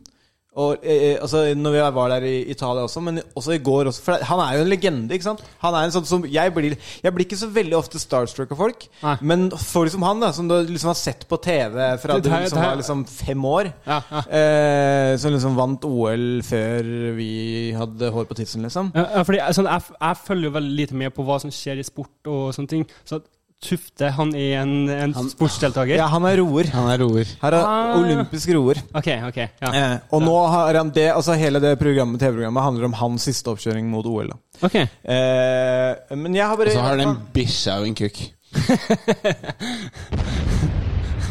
Og 0.56 0.84
eh, 0.86 1.16
altså, 1.22 1.39
når 1.58 1.72
vi 1.74 1.80
var 1.95 2.10
der 2.14 2.26
i 2.30 2.34
Italia 2.54 2.84
også, 2.86 3.01
men 3.01 3.16
også 3.36 3.56
i 3.56 3.62
går 3.66 3.88
også. 3.89 4.04
For 4.06 4.22
han 4.30 4.39
er 4.43 4.58
jo 4.60 4.62
en 4.66 4.70
legende, 4.70 5.14
ikke 5.16 5.26
sant? 5.26 5.41
Han 5.64 5.74
er 5.74 5.88
en 5.88 5.93
sånn 5.95 6.06
som 6.06 6.26
Jeg 6.30 6.54
blir, 6.54 6.76
jeg 7.01 7.14
blir 7.16 7.26
ikke 7.26 7.39
så 7.41 7.49
veldig 7.56 7.78
ofte 7.80 7.97
starstruck 8.01 8.51
av 8.54 8.60
folk. 8.62 8.86
Nei. 9.01 9.16
Men 9.22 9.47
folk 9.58 9.89
som 9.89 10.06
han, 10.06 10.22
da 10.22 10.30
som 10.32 10.47
du 10.51 10.54
liksom 10.70 10.91
har 10.91 10.99
sett 10.99 11.26
på 11.28 11.39
TV 11.41 11.97
fra 12.04 12.20
Det 12.20 12.24
du 12.24 12.30
her- 12.30 12.43
liksom 12.45 12.60
det 12.60 12.64
her- 12.64 12.70
var 12.76 12.82
liksom 12.84 13.06
fem 13.10 13.45
år, 13.49 13.72
Ja, 13.88 14.01
ja. 14.12 14.22
eh, 14.30 15.18
som 15.18 15.32
liksom 15.34 15.56
vant 15.58 15.84
OL 15.89 16.41
før 16.45 17.16
vi 17.18 17.74
hadde 17.74 18.12
hår 18.14 18.26
på 18.30 18.36
tissen, 18.38 18.62
liksom. 18.62 18.91
Ja, 18.93 19.08
ja, 19.18 19.24
fordi 19.24 19.39
jeg, 19.41 19.56
sånn, 19.58 19.66
jeg, 19.74 19.82
jeg 20.01 20.18
følger 20.28 20.43
jo 20.51 20.58
veldig 20.60 20.76
lite 20.84 20.93
med 20.95 21.14
på 21.16 21.26
hva 21.26 21.39
som 21.41 21.49
skjer 21.49 21.80
i 21.82 21.84
sport 21.88 22.30
og 22.30 22.54
sånne 22.54 22.70
ting. 22.70 22.86
Så 23.10 23.24
Tufte, 23.64 24.09
han 24.18 24.34
er 24.36 24.57
en, 24.61 24.74
en 24.91 25.14
sportsdeltaker? 25.32 25.95
Ja, 25.95 26.07
han 26.11 26.26
er 26.28 26.36
roer. 26.41 26.68
Han 26.76 26.89
er 26.91 26.99
roer. 26.99 27.28
Her 27.41 27.53
er 27.55 27.64
Ah. 27.64 27.95
olympisk 27.97 28.49
roer. 28.53 28.78
Ok, 28.99 29.07
ok. 29.30 29.38
Ja. 29.64 29.70
Eh, 29.72 29.95
og 30.11 30.22
nå 30.26 30.36
har 30.51 30.74
han 30.82 30.91
det, 30.95 31.07
altså 31.16 31.34
hele 31.39 31.59
det 31.64 31.78
programmet, 31.80 32.20
TV-programmet 32.20 32.64
handler 32.68 32.86
om 32.91 32.97
hans 32.99 33.24
siste 33.30 33.47
oppkjøring 33.53 33.86
mot 33.89 34.05
OL. 34.05 34.28
Da. 34.34 34.38
Ok. 34.68 34.76
Eh, 34.84 35.91
men 36.20 36.36
jeg 36.36 36.43
har 36.47 36.57
bare 36.59 36.70
Og 36.74 36.78
så 36.78 36.82
har 36.84 36.89
han 36.97 37.07
en 37.07 37.18
bikkje 37.34 37.72
og 37.80 37.86
en 37.88 37.95
kukk. 38.03 38.18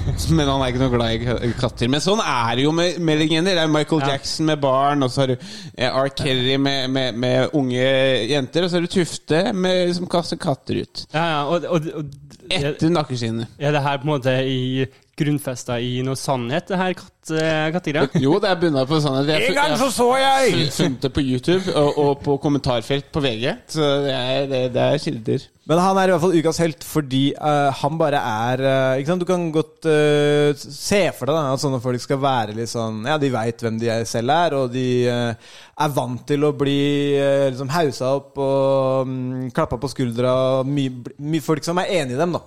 Men 0.37 0.49
han 0.49 0.63
er 0.63 0.73
ikke 0.73 0.83
noe 0.83 0.93
glad 0.93 1.27
i 1.47 1.53
katter. 1.59 1.91
Men 1.93 2.03
sånn 2.05 2.21
er 2.25 2.57
det 2.59 2.65
jo 2.67 2.73
med, 2.77 2.99
med 3.05 3.21
legender. 3.23 3.57
Det 3.59 3.65
er 3.65 3.71
Michael 3.73 4.03
Ja. 4.05 4.11
Jackson 4.15 4.49
med 4.49 4.61
barn, 4.63 5.05
og 5.07 5.13
så 5.13 5.25
har 5.25 5.33
du 5.33 5.37
eh, 5.37 5.87
R. 5.89 6.11
Kelly 6.19 6.57
med, 6.61 6.91
med, 6.95 7.19
med 7.23 7.55
unge 7.59 7.87
jenter, 8.33 8.67
og 8.67 8.71
så 8.73 8.79
har 8.81 8.87
du 8.87 8.93
Tufte 8.93 9.45
med, 9.55 9.95
som 9.99 10.09
kaster 10.11 10.41
katter 10.43 10.83
ut. 10.83 11.05
Ja, 11.15 11.25
ja, 11.35 11.41
og, 11.47 11.69
og, 11.69 11.89
og 12.03 12.51
er, 12.51 12.73
Etter 12.73 12.93
nakkeskinnet. 12.93 13.55
Ja, 13.63 13.73
det 13.75 13.83
her 13.85 14.01
på 14.03 14.09
en 14.09 14.15
måte 14.17 14.35
i 14.45 14.85
grunnfesta 15.19 15.77
i 15.83 16.01
noe 16.07 16.17
sannhet, 16.17 16.69
det 16.73 16.79
her 16.81 16.95
eh, 16.97 17.71
kattegreia? 17.75 18.09
Jo, 18.23 18.39
det 18.43 18.49
er 18.51 18.61
bunna 18.63 18.85
på 18.89 19.01
sannhet. 19.05 19.29
Jeg- 19.29 19.51
En 19.53 19.59
gang 19.59 19.75
så 19.79 19.91
så 19.93 20.09
jeg 20.19 20.71
funnet 20.73 21.01
det 21.05 21.13
på 21.13 21.21
YouTube 21.25 21.75
og, 21.77 21.99
og 21.99 22.23
på 22.25 22.39
kommentarfelt 22.43 23.11
på 23.13 23.21
VG. 23.25 23.51
Så 23.69 23.89
det 24.07 24.15
er, 24.17 24.47
det, 24.51 24.63
det 24.75 24.87
er 24.87 25.03
kilder. 25.05 25.49
Men 25.71 25.79
han 25.79 25.97
er 26.01 26.09
i 26.09 26.11
hvert 26.11 26.23
fall 26.25 26.33
ukas 26.35 26.59
helt 26.59 26.83
fordi 26.83 27.21
uh, 27.39 27.69
han 27.79 27.95
bare 28.01 28.19
er 28.19 28.63
uh, 28.67 28.99
ikke 28.99 29.13
sant? 29.13 29.23
Du 29.23 29.29
kan 29.29 29.45
godt 29.55 29.87
uh, 29.87 30.51
se 30.59 31.05
for 31.15 31.31
deg 31.31 31.37
da, 31.39 31.53
at 31.55 31.63
sånne 31.63 31.79
folk 31.85 32.03
skal 32.03 32.19
være 32.19 32.57
litt 32.57 32.73
sånn 32.73 33.05
Ja, 33.07 33.15
de 33.23 33.31
veit 33.31 33.63
hvem 33.63 33.79
de 33.79 33.93
selv 34.11 34.35
er, 34.35 34.57
og 34.59 34.73
de 34.75 34.87
er 35.07 35.95
vant 35.95 36.25
til 36.27 36.43
å 36.49 36.51
bli 36.59 37.15
uh, 37.15 37.47
liksom 37.53 37.71
hausa 37.77 38.11
opp 38.19 38.41
og 38.43 39.07
um, 39.07 39.47
klappa 39.55 39.79
på 39.79 39.93
skuldra. 39.93 40.35
Mye 40.67 40.91
my 41.23 41.39
folk 41.45 41.63
som 41.69 41.79
er 41.79 41.95
enig 42.01 42.17
i 42.17 42.21
dem, 42.25 42.35
da. 42.35 42.43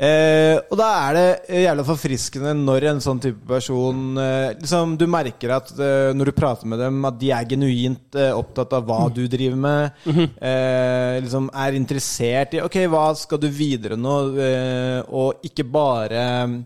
Eh, 0.00 0.56
og 0.72 0.78
da 0.80 0.86
er 1.10 1.16
det 1.18 1.58
jævla 1.60 1.84
forfriskende 1.84 2.54
når 2.56 2.86
en 2.88 3.02
sånn 3.04 3.18
type 3.20 3.42
person 3.44 4.16
eh, 4.16 4.54
liksom, 4.56 4.94
Du 4.96 5.04
merker 5.12 5.52
at 5.58 5.74
eh, 5.76 6.14
når 6.16 6.30
du 6.30 6.36
prater 6.38 6.70
med 6.72 6.80
dem, 6.80 7.02
at 7.04 7.18
de 7.20 7.28
er 7.36 7.48
genuint 7.50 8.16
eh, 8.16 8.30
opptatt 8.32 8.72
av 8.78 8.86
hva 8.88 9.02
du 9.12 9.26
driver 9.28 9.60
med. 9.60 10.00
eh, 10.40 11.20
liksom 11.20 11.50
er 11.52 11.76
interessert 11.76 12.56
i 12.56 12.62
Ok, 12.64 12.80
hva 12.88 13.10
skal 13.18 13.42
du 13.42 13.50
videre 13.52 14.00
nå? 14.00 14.16
Eh, 14.40 14.98
og 15.12 15.44
ikke 15.44 15.68
bare 15.68 16.24
eh, 16.24 16.56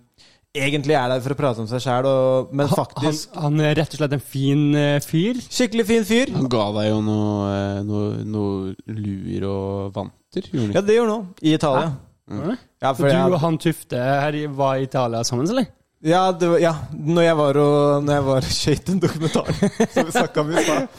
egentlig 0.55 0.95
er 0.95 1.11
der 1.11 1.23
for 1.25 1.35
å 1.35 1.39
prate 1.39 1.63
om 1.65 1.69
seg 1.71 1.83
sjæl, 1.83 2.07
men 2.55 2.71
faktisk 2.71 3.35
han 3.35 3.59
er 3.59 3.75
rett 3.81 3.95
og 3.97 3.99
slett 3.99 4.15
en 4.15 4.23
fin 4.23 4.65
uh, 4.79 5.03
fyr. 5.03 5.41
Skikkelig 5.51 5.87
fin 5.89 6.07
fyr. 6.07 6.31
Han 6.37 6.47
ga 6.53 6.69
deg 6.79 6.91
jo 6.93 7.01
noe, 7.03 7.51
eh, 7.51 7.81
noe, 7.89 8.11
noe 8.23 8.75
luer 8.95 9.51
og 9.51 9.95
vanter, 9.99 10.47
Ja, 10.71 10.83
det 10.85 11.01
gjør 11.01 11.17
òg. 11.19 11.33
I 11.43 11.57
Italia. 11.59 11.97
Mm. 12.31 12.55
Ja, 12.81 12.95
Så 12.95 13.03
du 13.05 13.09
jeg, 13.11 13.33
og 13.33 13.41
han 13.43 13.59
Tufte 13.61 13.97
her 14.01 14.37
var 14.57 14.77
i 14.81 14.87
Italia 14.87 15.21
sammen, 15.25 15.49
eller? 15.51 15.67
ja, 16.05 16.23
det 16.37 16.49
var, 16.49 16.59
ja, 16.61 16.71
når 16.93 17.23
jeg 17.25 17.37
var 17.37 17.57
og 17.61 18.05
Når 18.05 18.13
jeg 18.19 18.25
var 18.27 18.47
skøyt 18.49 18.87
den 18.91 18.99
dokumentaren 19.01 19.55
som 19.93 20.05
vi 20.09 20.13
snakka 20.13 20.41
om 20.43 20.51
i 20.53 20.63
stad. 20.65 20.89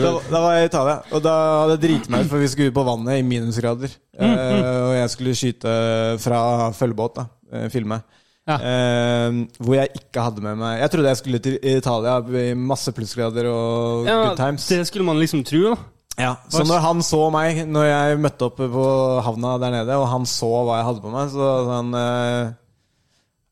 Da, 0.00 0.12
da 0.30 0.40
var 0.40 0.54
jeg 0.56 0.64
i 0.64 0.70
Italia, 0.70 0.96
og 1.12 1.22
da 1.24 1.34
hadde 1.62 1.76
jeg 1.76 1.82
driti 1.84 2.12
meg 2.12 2.24
ut, 2.24 2.30
for 2.32 2.42
vi 2.44 2.48
skulle 2.52 2.72
ut 2.72 2.76
på 2.76 2.84
vannet 2.88 3.20
i 3.20 3.26
minusgrader. 3.28 3.92
Eh, 4.20 4.80
og 4.88 4.94
jeg 4.98 5.12
skulle 5.14 5.36
skyte 5.36 5.74
fra 6.20 6.40
følgebåt, 6.76 7.20
da. 7.20 7.26
eh, 7.52 7.68
filme. 7.72 8.00
Ja. 8.48 8.56
Eh, 8.56 9.38
hvor 9.60 9.76
jeg 9.76 9.92
ikke 9.94 10.22
hadde 10.24 10.42
med 10.42 10.56
meg 10.58 10.78
Jeg 10.80 10.90
trodde 10.90 11.10
jeg 11.12 11.18
skulle 11.20 11.38
til 11.44 11.58
Italia 11.70 12.14
i 12.40 12.54
masse 12.56 12.90
plussgrader 12.96 13.46
og 13.52 14.06
Ja, 14.08 14.14
good 14.30 14.40
times. 14.40 14.64
det 14.72 14.80
skulle 14.88 15.04
man 15.06 15.20
liksom 15.20 15.44
tro, 15.46 15.60
da. 15.74 15.76
Ja, 16.20 16.34
Så 16.52 16.62
når 16.68 16.82
han 16.84 17.00
så 17.06 17.20
meg, 17.34 17.62
når 17.66 17.86
jeg 17.88 18.18
møtte 18.22 18.48
opp 18.50 18.60
på 18.60 18.86
havna 19.26 19.54
der 19.62 19.74
nede, 19.78 19.96
og 20.00 20.08
han 20.12 20.26
så 20.28 20.50
hva 20.66 20.80
jeg 20.80 20.88
hadde 20.90 21.04
på 21.04 21.12
meg, 21.14 21.30
så 21.32 21.50
sa 21.66 21.78
han 21.78 21.94
eh, 22.00 22.50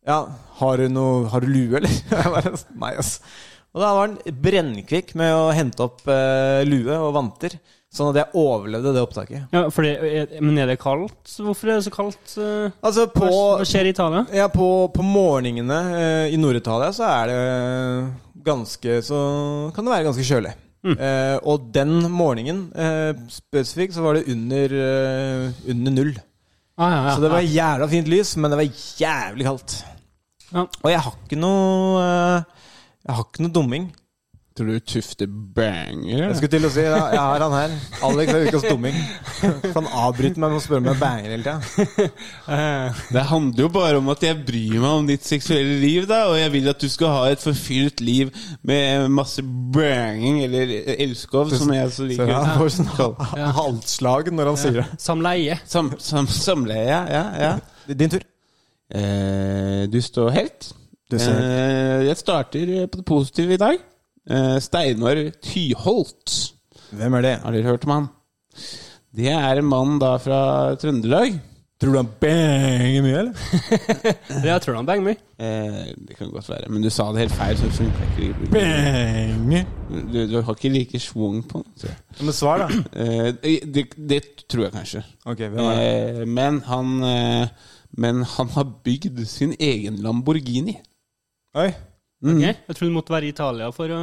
Ja, 0.09 0.19
har 0.61 0.77
du 0.81 0.89
noe 0.93 1.29
Har 1.33 1.45
du 1.45 1.49
lue, 1.53 1.79
eller? 1.81 1.89
Jeg 2.13 2.33
bare, 2.35 2.53
Nei, 2.81 2.95
ass. 3.01 3.19
Og 3.77 3.83
da 3.85 3.91
var 3.95 4.07
han 4.09 4.15
brennkvikk 4.43 5.11
med 5.21 5.35
å 5.37 5.49
hente 5.55 5.85
opp 5.85 6.07
eh, 6.09 6.63
lue 6.67 6.95
og 7.05 7.11
vanter, 7.15 7.53
sånn 7.93 8.09
at 8.11 8.17
jeg 8.21 8.41
overlevde 8.41 8.95
det 8.97 9.03
opptaket. 9.05 9.43
Ja, 9.55 9.67
fordi, 9.73 9.91
er- 10.23 10.33
men 10.45 10.57
er 10.61 10.71
det 10.73 10.79
kaldt? 10.81 11.19
Hvorfor 11.37 11.69
er 11.71 11.77
det 11.79 11.85
så 11.87 11.93
kaldt? 11.93 12.33
eh? 12.41 12.73
Altså, 12.85 13.05
på 13.13 13.29
Hva 13.29 13.67
skjer 13.69 13.91
i 13.91 13.93
Italia? 13.93 14.23
Ja, 14.35 14.49
på, 14.53 14.67
på 14.97 15.05
morgenene 15.05 15.79
eh, 16.01 16.33
i 16.35 16.41
Nord-Italia 16.41 16.89
så 16.97 17.07
er 17.13 17.31
det 17.33 18.43
ganske 18.49 18.99
Så 19.05 19.21
kan 19.77 19.85
det 19.89 19.95
være 19.95 20.09
ganske 20.09 20.27
kjølig. 20.33 20.55
Eh, 20.87 21.37
og 21.43 21.73
den 21.75 21.97
morgenen 22.15 22.69
eh, 22.79 23.11
spesifikt 23.35 23.97
så 23.97 24.05
var 24.05 24.15
det 24.19 24.29
under, 24.31 24.75
eh, 24.79 25.63
under 25.73 25.95
null. 25.97 26.13
Ah, 26.79 26.91
ja, 26.93 26.99
ja, 27.09 27.15
Så 27.17 27.25
det 27.25 27.31
var 27.33 27.43
jævla 27.43 27.89
fint 27.91 28.09
lys, 28.09 28.37
men 28.39 28.53
det 28.53 28.59
var 28.61 28.69
jævlig 29.03 29.47
kaldt. 29.49 29.75
Ja. 30.53 30.63
Og 30.63 30.91
jeg 30.93 31.01
har 31.05 31.17
ikke 31.27 31.41
noe 31.43 31.99
eh, 32.05 32.45
Jeg 33.09 33.17
har 33.17 33.27
ikke 33.27 33.43
noe 33.45 33.55
dumming. 33.57 33.89
Tror 34.59 34.69
du 34.75 34.81
Tufte 34.91 35.27
banger? 35.57 36.25
Jeg 36.27 36.37
skulle 36.41 36.51
til 36.57 36.67
å 36.67 36.71
si 36.75 36.83
det. 36.85 36.99
Jeg 37.15 37.21
har 37.23 37.45
han 37.45 37.55
her. 37.57 37.77
Alex 38.09 38.33
er 38.35 38.47
ukas 38.49 38.67
dumming. 38.67 38.97
Han 39.79 39.87
avbryter 39.87 40.43
meg 40.43 40.51
med 40.53 40.59
å 40.59 40.63
spørre 40.65 40.83
om 40.83 40.89
jeg 40.91 41.01
banger 41.01 41.33
hele 41.37 41.45
tida. 41.47 42.09
Eh, 42.59 43.01
Det 43.13 43.23
handler 43.29 43.63
jo 43.67 43.69
bare 43.73 43.99
om 44.01 44.09
at 44.13 44.23
jeg 44.25 44.39
bryr 44.49 44.79
meg 44.81 44.89
om 45.03 45.07
ditt 45.09 45.27
seksuelle 45.29 45.75
liv, 45.83 46.07
da, 46.11 46.23
og 46.31 46.39
jeg 46.41 46.53
vil 46.55 46.69
at 46.73 46.81
du 46.81 46.89
skal 46.91 47.13
ha 47.15 47.25
et 47.33 47.43
forfylt 47.45 48.01
liv 48.05 48.31
med 48.67 49.09
masse 49.13 49.43
banging, 49.75 50.41
eller 50.47 50.73
elskov, 50.97 51.53
som 51.55 51.71
jeg 51.77 51.91
så 51.93 52.03
Så 52.03 52.09
liker. 52.09 52.33
han 52.33 52.55
får 52.59 52.73
sånn 52.79 52.91
Ja. 53.39 53.53
halvslag 53.61 54.33
når 54.35 54.53
han 54.53 54.61
sier 54.65 54.81
det. 54.81 54.87
Samleie. 55.03 55.59
Sam, 55.69 55.93
sam, 56.03 56.27
samleie, 56.33 56.99
ja. 57.13 57.23
ja. 57.45 57.53
Din 57.95 58.11
tur. 58.17 58.25
Eh, 58.89 59.85
du 59.93 60.01
står 60.03 60.31
helt. 60.37 60.73
Du. 61.11 61.17
Eh, 61.17 62.03
jeg 62.09 62.17
starter 62.21 62.73
på 62.89 62.99
det 63.01 63.05
positive 63.09 63.55
i 63.57 63.61
dag. 63.61 63.79
Eh, 64.29 64.57
Steinar 64.61 65.21
Tyholt. 65.45 66.39
Hvem 66.93 67.15
er 67.19 67.25
det? 67.25 67.35
Har 67.45 67.55
dere 67.55 67.69
hørt 67.71 67.85
om 67.89 67.95
han? 67.95 68.09
Det 69.19 69.31
er 69.33 69.61
en 69.61 69.69
mann 69.69 69.99
da 70.03 70.17
fra 70.21 70.41
Trøndelag. 70.81 71.39
Tror 71.79 71.95
du 71.95 71.99
han 72.01 72.09
banger 72.21 73.03
mye, 73.05 73.19
eller? 73.21 73.35
Jeg 74.51 74.63
tror 74.65 74.75
han 74.81 74.87
banger 74.89 75.05
mye. 75.07 75.21
Eh, 75.39 75.93
det 76.09 76.17
kan 76.19 76.33
godt 76.33 76.49
være, 76.51 76.67
men 76.75 76.83
du 76.83 76.91
sa 76.91 77.07
det 77.15 77.23
helt 77.23 77.37
feil. 77.39 77.61
Så 77.61 77.87
ikke. 77.87 78.33
Banger! 78.51 79.69
Du, 80.11 80.19
du 80.33 80.41
har 80.43 80.57
ikke 80.57 80.73
like 80.75 80.99
schwung 81.01 81.39
på 81.47 81.63
den. 81.63 81.95
Men 82.19 82.35
svar, 82.35 82.65
da. 82.67 82.83
Eh, 82.99 83.61
det, 83.63 83.87
det 83.95 84.21
tror 84.51 84.67
jeg 84.67 84.75
kanskje. 84.75 85.05
Ok, 85.25 85.45
hvem 85.45 85.61
er 85.63 85.79
det? 85.79 86.23
Eh, 86.23 86.25
men 86.27 86.59
han 86.67 86.97
eh, 87.07 87.49
Men 87.99 88.25
han 88.37 88.51
har 88.59 88.67
bygd 88.85 89.23
sin 89.31 89.55
egen 89.61 90.03
Lamborghini. 90.03 90.75
Oi. 91.57 91.71
Mm. 92.23 92.41
Jeg 92.41 92.55
tror 92.75 92.87
du 92.89 92.93
måtte 92.93 93.13
være 93.15 93.25
i 93.25 93.29
Italia 93.35 93.71
for 93.71 93.95
å 93.95 94.03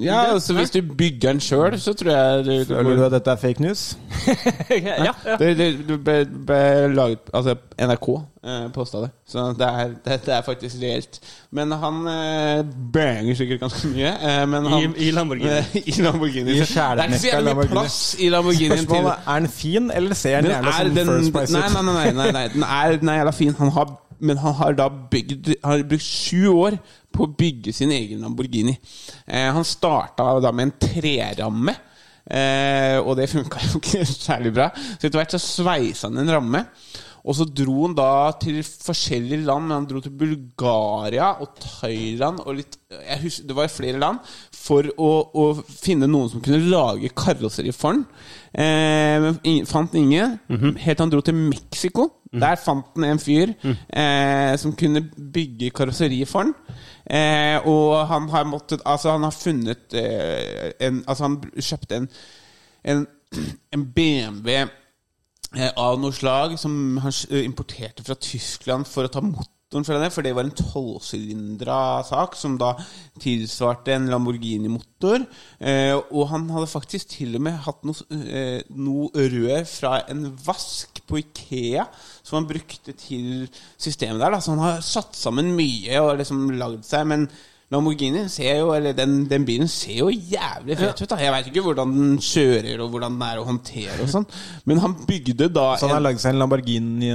Ja, 0.00 0.32
altså 0.32 0.54
Hvis 0.54 0.70
du 0.70 0.80
bygger 0.82 1.32
den 1.32 1.40
sjøl, 1.42 1.74
så 1.82 1.92
tror 1.98 2.10
jeg 2.10 2.44
du, 2.46 2.50
Føler 2.74 2.96
du 2.96 3.04
at 3.04 3.12
dette 3.12 3.30
er 3.30 3.36
fake 3.42 3.62
news? 3.62 3.98
Ja, 4.70 5.04
ja. 5.04 5.36
det, 5.38 5.56
det, 5.58 5.68
det 5.88 5.98
ble, 6.04 6.16
ble 6.46 6.88
laget 6.94 7.30
Altså, 7.34 7.54
NRK 7.78 8.08
eh, 8.44 8.66
posta 8.74 8.98
det. 9.04 9.10
Så 9.28 9.46
det 9.58 9.66
er, 9.66 9.94
det, 10.04 10.18
det 10.26 10.34
er 10.34 10.42
faktisk 10.46 10.76
reelt. 10.82 11.18
Men 11.50 11.72
han 11.72 12.06
eh, 12.08 12.62
banger 12.94 13.34
sikkert 13.34 13.60
ganske 13.60 13.88
mye. 13.88 14.12
Eh, 14.30 14.48
men 14.48 14.66
I, 14.66 14.70
han, 14.70 14.94
I 14.96 15.10
Lamborghini. 15.10 15.50
Eh, 15.58 15.76
I 15.92 16.02
Lamborghini. 16.02 16.50
I 16.50 16.60
det 16.60 16.70
er 16.78 17.02
ikke 17.04 17.18
så 17.18 17.28
jævlig 17.28 17.40
mye 17.40 17.44
Lamborghini. 17.44 17.72
plass 17.74 18.16
i 18.18 18.28
Lamborghinien 18.28 18.78
Spørsmålet 18.78 19.26
er, 19.26 19.38
den 19.38 19.48
fin, 19.48 19.90
eller 19.90 20.14
ser 20.14 20.40
den 20.40 20.50
Den 20.50 20.64
er 20.64 20.72
som 20.72 20.94
den, 20.94 21.06
First 21.06 21.32
Price 21.34 21.52
nei, 21.52 21.66
ut? 21.66 21.72
nei, 21.74 21.82
nei, 21.92 22.12
nei, 22.12 22.32
nei, 22.32 22.46
den 22.54 22.62
er, 22.62 22.96
den 23.02 23.08
er 23.08 23.20
jævla 23.20 23.30
fin. 23.42 23.54
Han 23.58 23.70
har, 23.76 23.92
men 24.20 24.40
han 24.42 24.56
har 24.60 24.76
da 24.78 24.88
bygd 24.90 25.54
har 25.64 25.84
brukt 25.88 26.06
sju 26.06 26.48
år 26.52 26.78
på 27.10 27.26
å 27.26 27.34
bygge 27.38 27.74
sin 27.74 27.92
egen 27.94 28.22
Lamborghini. 28.24 28.76
Eh, 29.26 29.48
han 29.50 29.66
starta 29.66 30.32
da 30.42 30.52
med 30.52 30.68
en 30.68 30.76
treramme. 30.88 31.76
Eh, 32.30 32.98
og 33.00 33.16
det 33.18 33.30
funka 33.32 33.62
jo 33.66 33.80
ikke 33.80 34.04
særlig 34.28 34.54
bra. 34.54 34.70
Så 34.96 35.08
etter 35.08 35.18
hvert 35.18 35.36
så 35.36 35.42
sveisa 35.42 36.10
han 36.10 36.22
en 36.22 36.34
ramme. 36.36 36.64
Og 37.20 37.36
så 37.36 37.44
dro 37.44 37.82
han 37.82 37.94
da 37.96 38.30
til 38.40 38.60
forskjellige 38.64 39.42
land. 39.44 39.66
Men 39.66 39.76
han 39.78 39.88
dro 39.90 40.02
til 40.04 40.14
Bulgaria 40.22 41.32
og 41.42 41.56
Thailand 41.60 42.40
og 42.44 42.60
litt 42.60 42.78
jeg 42.90 43.20
husker, 43.22 43.46
Det 43.46 43.56
var 43.56 43.72
flere 43.72 44.00
land. 44.02 44.22
For 44.60 44.86
å, 44.96 45.10
å 45.34 45.44
finne 45.64 46.08
noen 46.10 46.30
som 46.32 46.44
kunne 46.44 46.70
lage 46.70 47.12
karosseri 47.16 47.74
for 47.76 47.94
han. 47.94 48.06
Eh, 48.52 49.16
men 49.26 49.42
ingen, 49.44 49.68
fant 49.68 49.94
ingen. 49.98 50.38
Helt 50.48 50.96
til 50.96 51.04
han 51.04 51.12
dro 51.12 51.22
til 51.24 51.38
Mexico. 51.38 52.08
Der 52.32 52.56
fant 52.62 52.92
han 52.94 53.04
en 53.08 53.18
fyr 53.18 53.54
eh, 53.64 54.54
som 54.58 54.76
kunne 54.78 55.02
bygge 55.10 55.72
karosseri 55.74 56.20
for 56.30 56.44
han. 56.44 56.52
Eh, 57.10 57.66
og 57.66 58.06
han 58.06 58.28
har 58.30 58.44
måttet 58.46 58.84
Altså, 58.86 59.10
han 59.16 59.24
har 59.26 59.34
funnet 59.34 59.94
eh, 59.98 60.70
en 60.80 61.00
Altså, 61.08 61.26
han 61.26 61.40
kjøpte 61.58 61.96
en, 61.96 62.10
en, 62.84 63.06
en 63.74 63.86
BMW 63.94 64.52
eh, 65.56 65.72
av 65.74 65.98
noe 65.98 66.14
slag 66.14 66.54
som 66.60 67.00
han 67.02 67.16
importerte 67.42 68.06
fra 68.06 68.14
Tyskland 68.14 68.86
for 68.86 69.08
å 69.08 69.12
ta 69.12 69.24
motoren 69.24 69.86
fra 69.86 70.00
det, 70.02 70.10
for 70.10 70.26
det 70.26 70.32
var 70.34 70.46
en 70.46 70.54
tolvsylindra 70.54 72.02
sak 72.02 72.34
som 72.34 72.56
da 72.58 72.72
tilsvarte 73.22 73.94
en 73.94 74.08
Lamborghini-motor. 74.10 75.26
Eh, 75.62 75.94
og 75.94 76.28
han 76.32 76.48
hadde 76.50 76.70
faktisk 76.70 77.12
til 77.14 77.38
og 77.38 77.44
med 77.46 77.58
hatt 77.66 77.86
noe, 77.86 78.06
eh, 78.18 78.62
noe 78.74 79.10
rør 79.14 79.62
fra 79.70 80.00
en 80.10 80.26
vask 80.46 81.02
på 81.06 81.22
Ikea 81.22 81.86
som 82.30 82.40
han 82.40 82.48
brukte 82.50 82.94
til 82.96 83.46
systemet 83.76 84.22
der. 84.22 84.36
Da. 84.36 84.42
Så 84.42 84.54
han 84.54 84.64
har 84.64 84.84
satt 84.84 85.18
sammen 85.18 85.52
mye 85.58 86.02
og 86.02 86.16
liksom 86.22 86.46
lagd 86.60 86.86
seg, 86.88 87.08
men 87.10 87.26
Lamborghini 87.70 88.24
ser 88.26 88.56
jo, 88.58 88.72
eller 88.74 88.96
den, 88.98 89.28
den 89.30 89.44
bilen 89.46 89.68
ser 89.70 90.00
jo 90.00 90.08
jævlig 90.10 90.74
fet 90.78 91.02
ut. 91.04 91.10
da 91.12 91.18
Jeg 91.22 91.34
veit 91.36 91.50
ikke 91.52 91.62
hvordan 91.62 91.92
den 91.94 92.16
kjører, 92.18 92.80
og 92.82 92.90
hvordan 92.90 93.14
den 93.14 93.26
er 93.28 93.38
å 93.38 93.44
håndtere 93.46 94.00
og 94.02 94.10
sånn, 94.10 94.26
men 94.66 94.82
han 94.82 94.96
bygde 95.06 95.46
da 95.54 95.76
Så 95.78 95.86
han 95.86 96.00
har 96.00 96.08
lagd 96.08 96.22
seg 96.22 96.34
en 96.34 96.42
Lamborghini, 96.42 97.12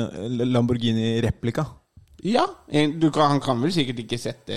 Lamborghini-replika. 0.47 1.67
Ja, 2.25 2.45
du 2.65 3.11
kan, 3.13 3.35
han 3.35 3.39
kan 3.43 3.59
vel 3.61 3.69
sikkert 3.73 3.99
ikke 4.01 4.17
sette 4.17 4.55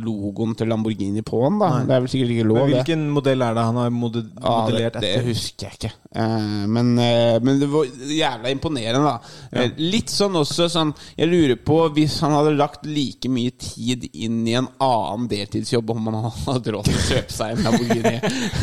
logoen 0.00 0.54
til 0.56 0.70
Lamborghini 0.72 1.20
på 1.26 1.42
han, 1.44 1.58
da. 1.60 1.68
Nei. 1.74 1.82
Det 1.90 1.92
er 1.92 2.04
vel 2.06 2.12
sikkert 2.14 2.30
ikke 2.32 2.46
lov, 2.48 2.58
Men 2.62 2.70
det. 2.70 2.76
hvilken 2.78 3.02
modell 3.12 3.42
er 3.44 3.56
det 3.58 3.64
han 3.66 3.76
har 3.76 3.90
mode, 3.92 4.22
modellert 4.40 4.94
det, 4.96 5.02
det 5.04 5.10
etter? 5.10 5.26
husker 5.26 5.66
jeg 5.66 5.76
ikke. 5.76 5.90
Eh, 6.16 6.54
men, 6.72 6.92
eh, 7.04 7.36
men 7.44 7.60
det 7.60 7.68
var 7.68 7.90
jævla 8.08 8.52
imponerende, 8.54 9.02
da. 9.04 9.34
Eh, 9.52 9.74
litt 9.82 10.10
sånn 10.10 10.34
også 10.40 10.66
sånn 10.72 10.90
Jeg 11.18 11.28
lurer 11.30 11.58
på 11.60 11.76
hvis 11.94 12.16
han 12.24 12.32
hadde 12.34 12.54
lagt 12.56 12.88
like 12.88 13.28
mye 13.30 13.52
tid 13.60 14.08
inn 14.14 14.40
i 14.48 14.56
en 14.58 14.70
annen 14.80 15.28
deltidsjobb, 15.30 15.92
om 15.92 16.08
han 16.08 16.30
hadde 16.46 16.74
råd 16.78 16.88
til 16.88 16.98
å 17.02 17.04
kjøpe 17.10 17.36
seg 17.36 17.52
en 17.58 17.68
Lamborghini. 17.68 18.16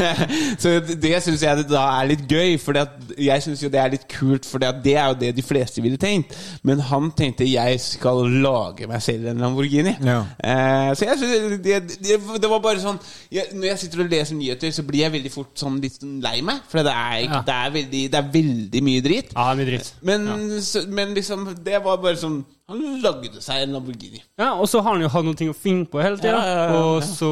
Så 0.63 0.73
det, 0.81 0.97
det 1.05 1.13
syns 1.27 1.45
jeg 1.45 1.61
det 1.61 1.67
da 1.75 1.85
er 1.99 2.09
litt 2.15 2.25
gøy, 2.25 2.57
for 2.63 2.81
jeg 3.21 3.45
syns 3.45 3.61
jo 3.61 3.69
det 3.77 3.83
er 3.85 3.93
litt 3.93 4.09
kult, 4.11 4.49
for 4.49 4.65
det 4.65 4.97
er 4.97 5.13
jo 5.13 5.21
det 5.21 5.35
de 5.37 5.45
fleste 5.45 5.85
ville 5.85 6.01
tenkt. 6.01 6.33
Men 6.65 6.81
han 6.89 7.13
tenkte 7.13 7.45
jeg 7.45 7.77
skal 7.85 8.25
lage 8.25 8.46
meg 8.89 9.01
selv 9.03 9.27
en 9.31 9.41
Lamborghini. 9.43 9.93
Ja. 10.05 10.19
Eh, 10.43 10.91
så 10.97 11.05
jeg 11.07 11.19
synes 11.21 11.57
det, 11.65 11.77
det, 12.03 12.17
det 12.41 12.49
var 12.51 12.59
bare 12.63 12.79
sånn 12.81 12.99
jeg, 13.33 13.49
Når 13.53 13.65
jeg 13.69 13.79
sitter 13.83 14.03
og 14.03 14.11
leser 14.11 14.35
nyheter, 14.39 14.71
så 14.75 14.83
blir 14.87 15.03
jeg 15.05 15.13
veldig 15.17 15.31
fort 15.33 15.53
sånn 15.59 15.79
litt 15.83 15.97
lei 16.23 16.41
meg. 16.45 16.61
For 16.71 16.83
det 16.85 16.93
er, 16.93 17.17
Ja. 17.27 17.41
det 17.47 17.55
er, 17.55 17.73
veldig, 17.77 18.03
det 18.13 18.19
er 18.21 18.29
veldig 18.37 18.83
mye 18.87 19.01
drit. 19.05 19.33
Ja, 19.35 19.47
mye 19.57 19.69
drit. 19.71 19.93
Men, 20.01 20.27
så, 20.63 20.83
men 20.87 21.13
liksom, 21.17 21.47
det 21.65 21.81
var 21.85 21.97
bare 22.03 22.19
sånn 22.21 22.39
Han 22.67 22.81
lagde 23.03 23.39
seg 23.41 23.63
en 23.63 23.77
Lamborghini. 23.77 24.19
Ja, 24.39 24.49
og 24.59 24.67
så 24.67 24.81
har 24.83 24.97
han 24.97 25.05
jo 25.05 25.11
hatt 25.13 25.23
noe 25.27 25.51
å 25.53 25.55
finne 25.55 25.85
på 25.87 26.01
hele 26.03 26.17
tida. 26.19 26.35
Ja, 26.35 26.43
ja, 26.43 26.57
ja, 26.57 26.73
ja. 26.73 26.81
Og 26.83 27.03
så 27.07 27.31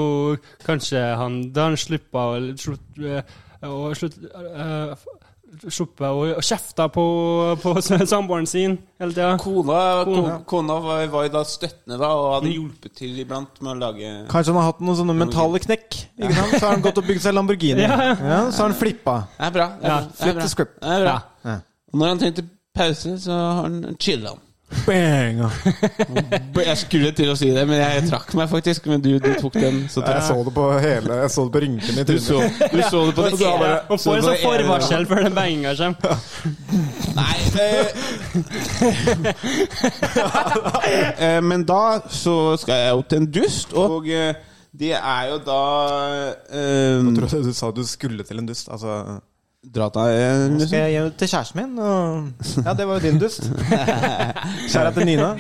kanskje 0.63 1.01
han 1.19 1.41
Da 1.55 1.65
han 1.69 1.75
slippa 1.79 2.29
å 2.35 2.39
slutt, 2.59 2.85
eh, 3.03 3.35
å 3.67 3.89
slutt, 3.97 4.15
eh, 4.31 4.93
sluppet 5.63 6.05
å 6.07 6.41
kjefte 6.43 6.87
på, 6.93 7.05
på 7.61 7.73
samboeren 8.13 8.47
sin 8.49 8.77
hele 9.01 9.15
tida. 9.15 9.31
Kona, 9.41 9.79
Kona. 10.07 10.35
kona 10.47 10.77
var, 10.83 11.05
var 11.13 11.27
jo 11.27 11.33
da 11.35 11.43
støttende 11.47 11.99
da 12.01 12.11
og 12.15 12.27
hadde 12.37 12.53
hjulpet 12.53 12.95
til 13.01 13.19
iblant 13.23 13.61
med 13.61 13.73
å 13.73 13.77
lage 13.87 14.13
Kanskje 14.31 14.53
han 14.53 14.61
har 14.61 14.69
hatt 14.71 14.83
noen 14.85 14.99
sånne 15.01 15.17
mentale 15.19 15.61
knekk? 15.63 15.99
Ikke 16.15 16.33
sant? 16.37 16.55
Så 16.57 16.63
har 16.65 16.75
han 16.77 16.85
gått 16.85 17.01
og 17.01 17.07
bygd 17.09 17.23
seg 17.25 17.37
Lamborghini. 17.37 17.85
Ja, 17.85 17.99
ja. 18.09 18.15
Ja, 18.19 18.41
så 18.51 18.65
har 18.65 18.71
han 18.71 18.79
flippa. 18.79 19.17
Det 19.37 19.49
er 19.49 19.55
bra. 19.59 19.69
Det 19.79 19.85
er, 19.85 19.91
bra. 19.91 20.01
det 20.05 20.19
flip 20.21 20.31
er 20.31 20.39
bra. 20.39 20.43
the 20.43 20.53
script. 20.55 20.75
Det 20.81 20.95
er 20.95 21.05
bra. 21.07 21.15
Ja. 21.45 21.57
Og 21.91 22.01
når 22.01 22.11
han 22.13 22.23
trengte 22.25 22.47
pause, 22.75 23.15
så 23.23 23.39
har 23.39 23.61
han 23.63 23.97
chilla. 23.99 24.35
Bang! 24.85 25.37
Jeg 26.65 26.77
skulle 26.81 27.11
til 27.15 27.29
å 27.31 27.35
si 27.37 27.49
det, 27.55 27.63
men 27.69 27.77
jeg 27.79 28.03
trakk 28.09 28.33
meg 28.37 28.49
faktisk. 28.51 28.85
Men 28.91 29.01
du, 29.03 29.09
du 29.21 29.29
tok 29.41 29.53
den. 29.57 29.75
Så 29.91 29.99
Jeg 30.05 30.23
så 30.27 30.35
det 30.47 30.53
på 30.55 30.65
hele 30.83 31.13
Jeg 31.21 31.29
så 31.33 31.41
det 31.47 31.53
på 31.55 31.61
rynkene 31.65 31.99
i 32.01 32.03
Du 32.09 32.17
så, 32.19 32.23
trynet. 32.41 32.71
du 32.73 32.81
så 32.89 32.99
det 33.07 33.13
på 33.17 33.21
det 33.29 33.33
bare- 33.39 33.55
ene- 33.55 33.81
Og 33.95 33.99
får 34.03 34.13
en 34.15 34.21
sånn 34.27 34.41
forvarsel 34.43 35.03
før 35.11 35.19
den 35.27 35.35
banginga 35.37 35.71
kommer. 35.79 36.15
Nei 37.15 37.37
eh, 41.19 41.41
Men 41.45 41.65
da 41.67 41.81
så 42.11 42.35
skal 42.61 42.75
jeg 42.81 42.89
jo 42.95 43.01
til 43.09 43.17
en 43.23 43.29
dust, 43.39 43.69
og 43.77 44.07
eh, 44.11 44.33
det 44.75 44.91
er 44.97 45.23
jo 45.31 45.37
da 45.45 45.59
eh, 46.51 46.99
Jeg 46.99 47.15
tror 47.19 47.27
du 47.47 47.53
sa 47.55 47.65
du 47.71 47.83
skulle 47.87 48.23
til 48.27 48.37
en 48.43 48.49
dust. 48.49 48.67
Altså 48.73 48.89
Dra 49.73 49.87
deg 49.89 50.15
en 50.21 50.55
Nå 50.59 50.65
skal 50.67 50.85
jeg 50.85 50.93
hjem 50.95 51.11
til 51.19 51.29
kjæresten 51.31 51.59
min, 51.61 51.75
og 51.81 52.63
Ja, 52.65 52.73
det 52.77 52.85
var 52.87 52.99
jo 52.99 53.03
din 53.09 53.19
dust. 53.21 53.47
Kjære 54.71 54.91
til 54.95 55.05
Nina. 55.09 55.31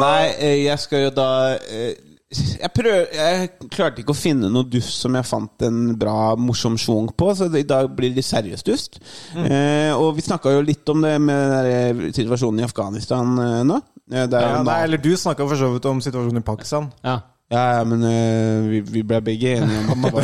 Nei, 0.00 0.24
eh, 0.38 0.58
jeg 0.64 0.78
skal 0.84 1.06
jo 1.08 1.10
da 1.16 1.28
eh, 1.58 1.94
jeg, 2.34 2.70
prøv, 2.74 2.94
jeg 3.14 3.50
klarte 3.70 4.02
ikke 4.02 4.14
å 4.14 4.18
finne 4.18 4.48
noe 4.50 4.66
dust 4.66 4.96
som 5.04 5.14
jeg 5.14 5.26
fant 5.28 5.64
en 5.66 5.82
bra, 6.00 6.34
morsom 6.40 6.74
schwung 6.80 7.10
på, 7.14 7.28
så 7.38 7.46
i 7.54 7.62
dag 7.68 7.90
blir 7.94 8.10
det 8.10 8.22
litt 8.22 8.26
seriøs 8.26 8.64
dust. 8.66 8.98
Eh, 9.38 9.92
og 9.94 10.16
vi 10.16 10.24
snakka 10.26 10.54
jo 10.56 10.64
litt 10.66 10.88
om 10.90 11.04
det 11.04 11.12
med 11.22 11.68
den 11.68 12.16
situasjonen 12.16 12.64
i 12.64 12.66
Afghanistan 12.66 13.36
eh, 13.38 13.60
nå. 13.68 13.78
Eh, 14.10 14.26
Ja, 14.26 14.58
nei, 14.66 14.80
eller 14.88 14.98
du 15.04 15.12
snakka 15.16 15.46
for 15.46 15.60
så 15.60 15.70
vidt 15.76 15.86
om 15.90 16.02
situasjonen 16.04 16.42
i 16.42 16.46
Pakistan. 16.48 16.90
Ja. 17.06 17.20
ja, 17.54 17.64
ja, 17.78 17.84
men 17.86 18.02
eh, 18.08 18.66
vi, 18.72 18.82
vi 18.98 19.04
ble 19.06 19.20
begge 19.30 19.54
enige 19.60 19.84
om 19.94 20.08
at 20.10 20.18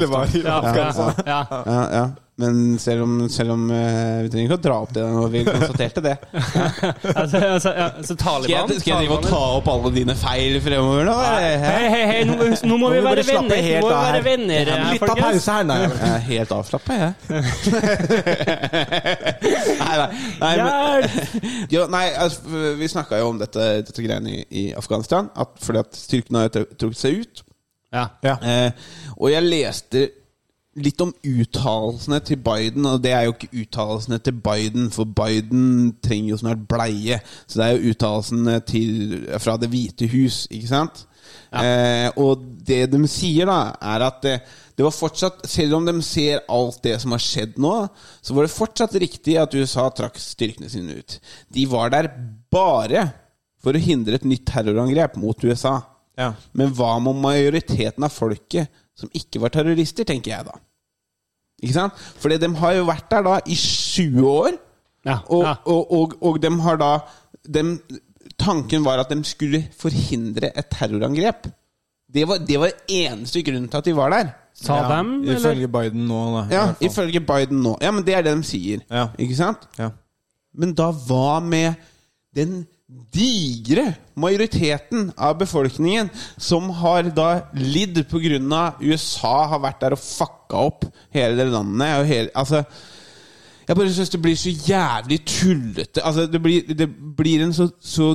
det 0.00 0.08
var 0.10 0.32
i 0.32 0.44
Afghanistan. 0.56 1.24
ja. 1.92 2.06
Ja, 2.32 2.38
ja. 2.40 2.42
Men 2.42 2.78
selv 2.78 3.02
om, 3.02 3.28
selv 3.28 3.50
om 3.52 3.70
uh, 3.70 4.22
Vi 4.24 4.30
trenger 4.32 4.46
ikke 4.46 4.56
å 4.56 4.60
dra 4.64 4.76
opp 4.86 4.94
det 4.96 5.02
når 5.04 5.28
vi 5.32 5.44
konstaterte 5.44 6.00
det. 6.04 6.16
Altså, 7.12 7.36
altså, 7.36 7.72
ja, 7.76 7.88
så 8.02 8.14
Skal 8.16 8.50
jeg, 8.50 8.80
skal 8.80 8.92
jeg 8.92 8.98
drive 9.02 9.14
og 9.18 9.22
ta 9.26 9.40
opp 9.58 9.68
alle 9.68 9.90
dine 9.94 10.14
feil 10.16 10.60
fremover 10.64 11.04
nå? 11.06 11.12
Hei, 11.20 11.56
hei, 11.60 12.04
hei, 12.08 12.24
nå, 12.28 12.34
nå 12.40 12.76
må 12.80 12.88
vi 12.92 12.98
Nå 13.02 13.04
være 13.04 13.24
venner. 13.26 13.52
Nå 13.52 13.56
må 13.84 13.88
vi 13.90 13.92
være 13.92 14.22
venner 14.24 14.64
her, 14.72 14.92
Litt 14.94 15.04
av 15.06 15.16
pause 15.20 15.50
her, 15.58 15.64
nei. 15.68 15.78
Jeg 15.92 15.98
er 16.08 16.18
helt 16.30 16.50
avslappa, 16.56 16.92
jeg. 17.02 17.12
nei, 19.82 19.96
nei, 20.00 20.08
nei, 20.40 20.54
men, 20.62 20.70
jo, 21.72 21.80
nei 21.92 22.06
altså, 22.24 22.38
Vi 22.80 22.86
snakka 22.90 23.14
jo 23.20 23.26
om 23.34 23.38
dette, 23.42 23.62
dette 23.86 24.04
greiene 24.04 24.30
i, 24.32 24.34
i 24.62 24.64
Afghanistan. 24.78 25.24
At, 25.36 25.50
fordi 25.62 25.78
at 25.84 25.90
styrkene 25.98 26.38
har 26.46 26.52
trukket 26.54 26.98
seg 26.98 27.12
ut. 27.22 27.34
Ja. 27.92 28.06
Ja. 28.24 28.34
Eh, 28.40 28.70
og 29.18 29.30
jeg 29.34 29.42
leste 29.46 30.08
litt 30.80 31.00
om 31.04 31.12
uttalelsene 31.26 32.20
til 32.24 32.38
Biden, 32.40 32.86
og 32.88 33.02
det 33.04 33.12
er 33.12 33.26
jo 33.26 33.34
ikke 33.34 33.50
uttalelsene 33.64 34.18
til 34.24 34.38
Biden, 34.44 34.88
for 34.94 35.04
Biden 35.04 35.92
trenger 36.04 36.32
jo 36.32 36.40
snart 36.40 36.66
bleie. 36.68 37.18
Så 37.46 37.60
det 37.60 37.66
er 37.66 37.76
jo 37.76 37.92
uttalelsene 37.92 38.60
fra 39.42 39.58
Det 39.60 39.68
hvite 39.72 40.08
hus, 40.12 40.46
ikke 40.50 40.70
sant? 40.70 41.04
Eh, 41.52 42.08
og 42.16 42.40
det 42.64 42.86
de 42.92 43.00
sier, 43.10 43.48
da, 43.48 43.74
er 43.94 44.04
at 44.06 44.22
det, 44.24 44.34
det 44.76 44.84
var 44.84 44.94
fortsatt 44.94 45.44
Selv 45.48 45.76
om 45.76 45.84
de 45.86 45.92
ser 46.04 46.40
alt 46.50 46.78
det 46.84 46.94
som 47.02 47.12
har 47.12 47.22
skjedd 47.22 47.58
nå, 47.60 47.74
så 48.24 48.36
var 48.36 48.48
det 48.48 48.54
fortsatt 48.54 48.96
riktig 49.00 49.36
at 49.40 49.54
USA 49.54 49.86
trakk 49.92 50.16
styrkene 50.20 50.72
sine 50.72 50.96
ut. 51.00 51.18
De 51.52 51.66
var 51.68 51.92
der 51.92 52.08
bare 52.52 53.10
for 53.62 53.76
å 53.76 53.82
hindre 53.82 54.16
et 54.18 54.26
nytt 54.26 54.46
terrorangrep 54.48 55.18
mot 55.20 55.44
USA. 55.44 55.78
Ja. 56.18 56.32
Men 56.56 56.72
hva 56.76 56.96
med 57.00 57.20
majoriteten 57.22 58.04
av 58.04 58.12
folket 58.12 58.72
som 58.98 59.10
ikke 59.16 59.40
var 59.42 59.52
terrorister, 59.54 60.04
tenker 60.08 60.34
jeg 60.34 60.46
da. 60.48 60.56
Ikke 61.62 61.74
sant? 61.76 61.98
Fordi 62.22 62.36
de 62.42 62.48
har 62.58 62.72
jo 62.78 62.84
vært 62.88 63.08
der 63.12 63.22
da 63.26 63.38
i 63.46 63.56
20 63.58 64.28
år, 64.28 64.52
Ja, 65.04 65.16
og, 65.34 65.42
ja. 65.42 65.52
og, 65.66 65.92
og, 65.92 66.12
og 66.22 66.36
de 66.42 66.50
har 66.62 66.76
da 66.78 66.90
de, 67.50 67.62
Tanken 68.38 68.84
var 68.86 69.00
at 69.02 69.10
de 69.10 69.18
skulle 69.26 69.64
forhindre 69.78 70.52
et 70.58 70.68
terrorangrep. 70.70 71.48
Det 72.12 72.22
var, 72.28 72.38
det 72.46 72.58
var 72.60 72.70
eneste 72.90 73.42
grunnen 73.42 73.68
til 73.70 73.80
at 73.80 73.84
de 73.88 73.94
var 73.96 74.10
der. 74.14 74.30
Sa 74.54 74.76
Ja, 74.82 74.88
dem, 74.98 75.22
eller? 75.22 75.38
Ifølge 75.40 75.68
Biden 75.68 76.06
nå, 76.06 76.20
da. 76.36 76.42
Ja. 76.54 76.62
Ifølge 76.86 77.20
Biden 77.20 77.62
nå. 77.64 77.76
Ja, 77.82 77.90
men 77.90 78.04
det 78.06 78.14
er 78.14 78.22
det 78.26 78.34
de 78.36 78.44
sier. 78.46 78.82
Ja. 78.90 79.08
Ikke 79.18 79.36
sant? 79.38 79.64
Ja. 79.78 79.88
Men 80.54 80.74
da 80.78 80.90
hva 80.92 81.40
med 81.40 81.74
den 82.36 82.66
digre 83.12 83.92
majoriteten 84.14 85.10
av 85.16 85.36
befolkningen 85.40 86.08
som 86.36 86.70
har 86.80 87.10
da 87.12 87.28
lidd 87.56 88.00
pga. 88.08 88.64
USA 88.80 89.36
har 89.52 89.62
vært 89.62 89.80
der 89.84 89.96
og 89.96 90.02
fucka 90.02 90.64
opp 90.70 90.86
hele 91.14 91.36
det 91.38 91.50
landet? 91.52 92.00
Og 92.00 92.08
hele, 92.08 92.32
altså, 92.34 92.62
jeg 93.68 93.78
bare 93.78 93.94
syns 93.94 94.12
det 94.12 94.22
blir 94.22 94.36
så 94.38 94.52
jævlig 94.52 95.20
tullete. 95.28 96.04
Altså, 96.04 96.26
det, 96.26 96.42
blir, 96.42 96.74
det 96.74 96.88
blir 97.16 97.44
en 97.44 97.54
så, 97.56 97.68
så 97.80 98.12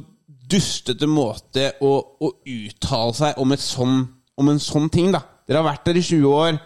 dustete 0.47 1.07
måte 1.09 1.71
å, 1.83 1.93
å 2.19 2.31
uttale 2.45 3.15
seg 3.17 3.41
om, 3.41 3.53
sånn, 3.61 4.01
om 4.37 4.51
en 4.51 4.61
sånn 4.63 4.89
ting, 4.93 5.11
da. 5.15 5.23
Dere 5.47 5.61
har 5.61 5.69
vært 5.69 5.87
der 5.87 5.99
i 5.99 6.03
20 6.03 6.27
år. 6.33 6.59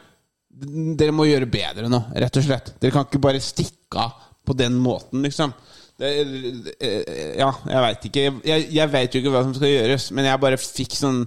Dere 0.97 1.13
må 1.15 1.27
gjøre 1.29 1.49
bedre 1.49 1.89
nå, 1.89 2.01
rett 2.23 2.37
og 2.37 2.45
slett. 2.45 2.73
Dere 2.81 2.95
kan 2.95 3.07
ikke 3.07 3.21
bare 3.23 3.41
stikke 3.43 4.01
av 4.01 4.27
på 4.45 4.55
den 4.57 4.77
måten, 4.81 5.21
liksom. 5.25 5.53
Det, 6.01 6.75
eh, 6.81 7.33
ja, 7.37 7.51
jeg 7.69 7.81
veit 7.85 8.05
ikke. 8.09 8.27
Jeg, 8.47 8.67
jeg 8.73 8.93
veit 8.93 9.13
jo 9.13 9.21
ikke 9.21 9.33
hva 9.35 9.43
som 9.45 9.53
skal 9.53 9.69
gjøres, 9.69 10.07
men 10.17 10.25
jeg 10.25 10.41
bare 10.41 10.61
fikk 10.61 10.97
sånn 10.97 11.25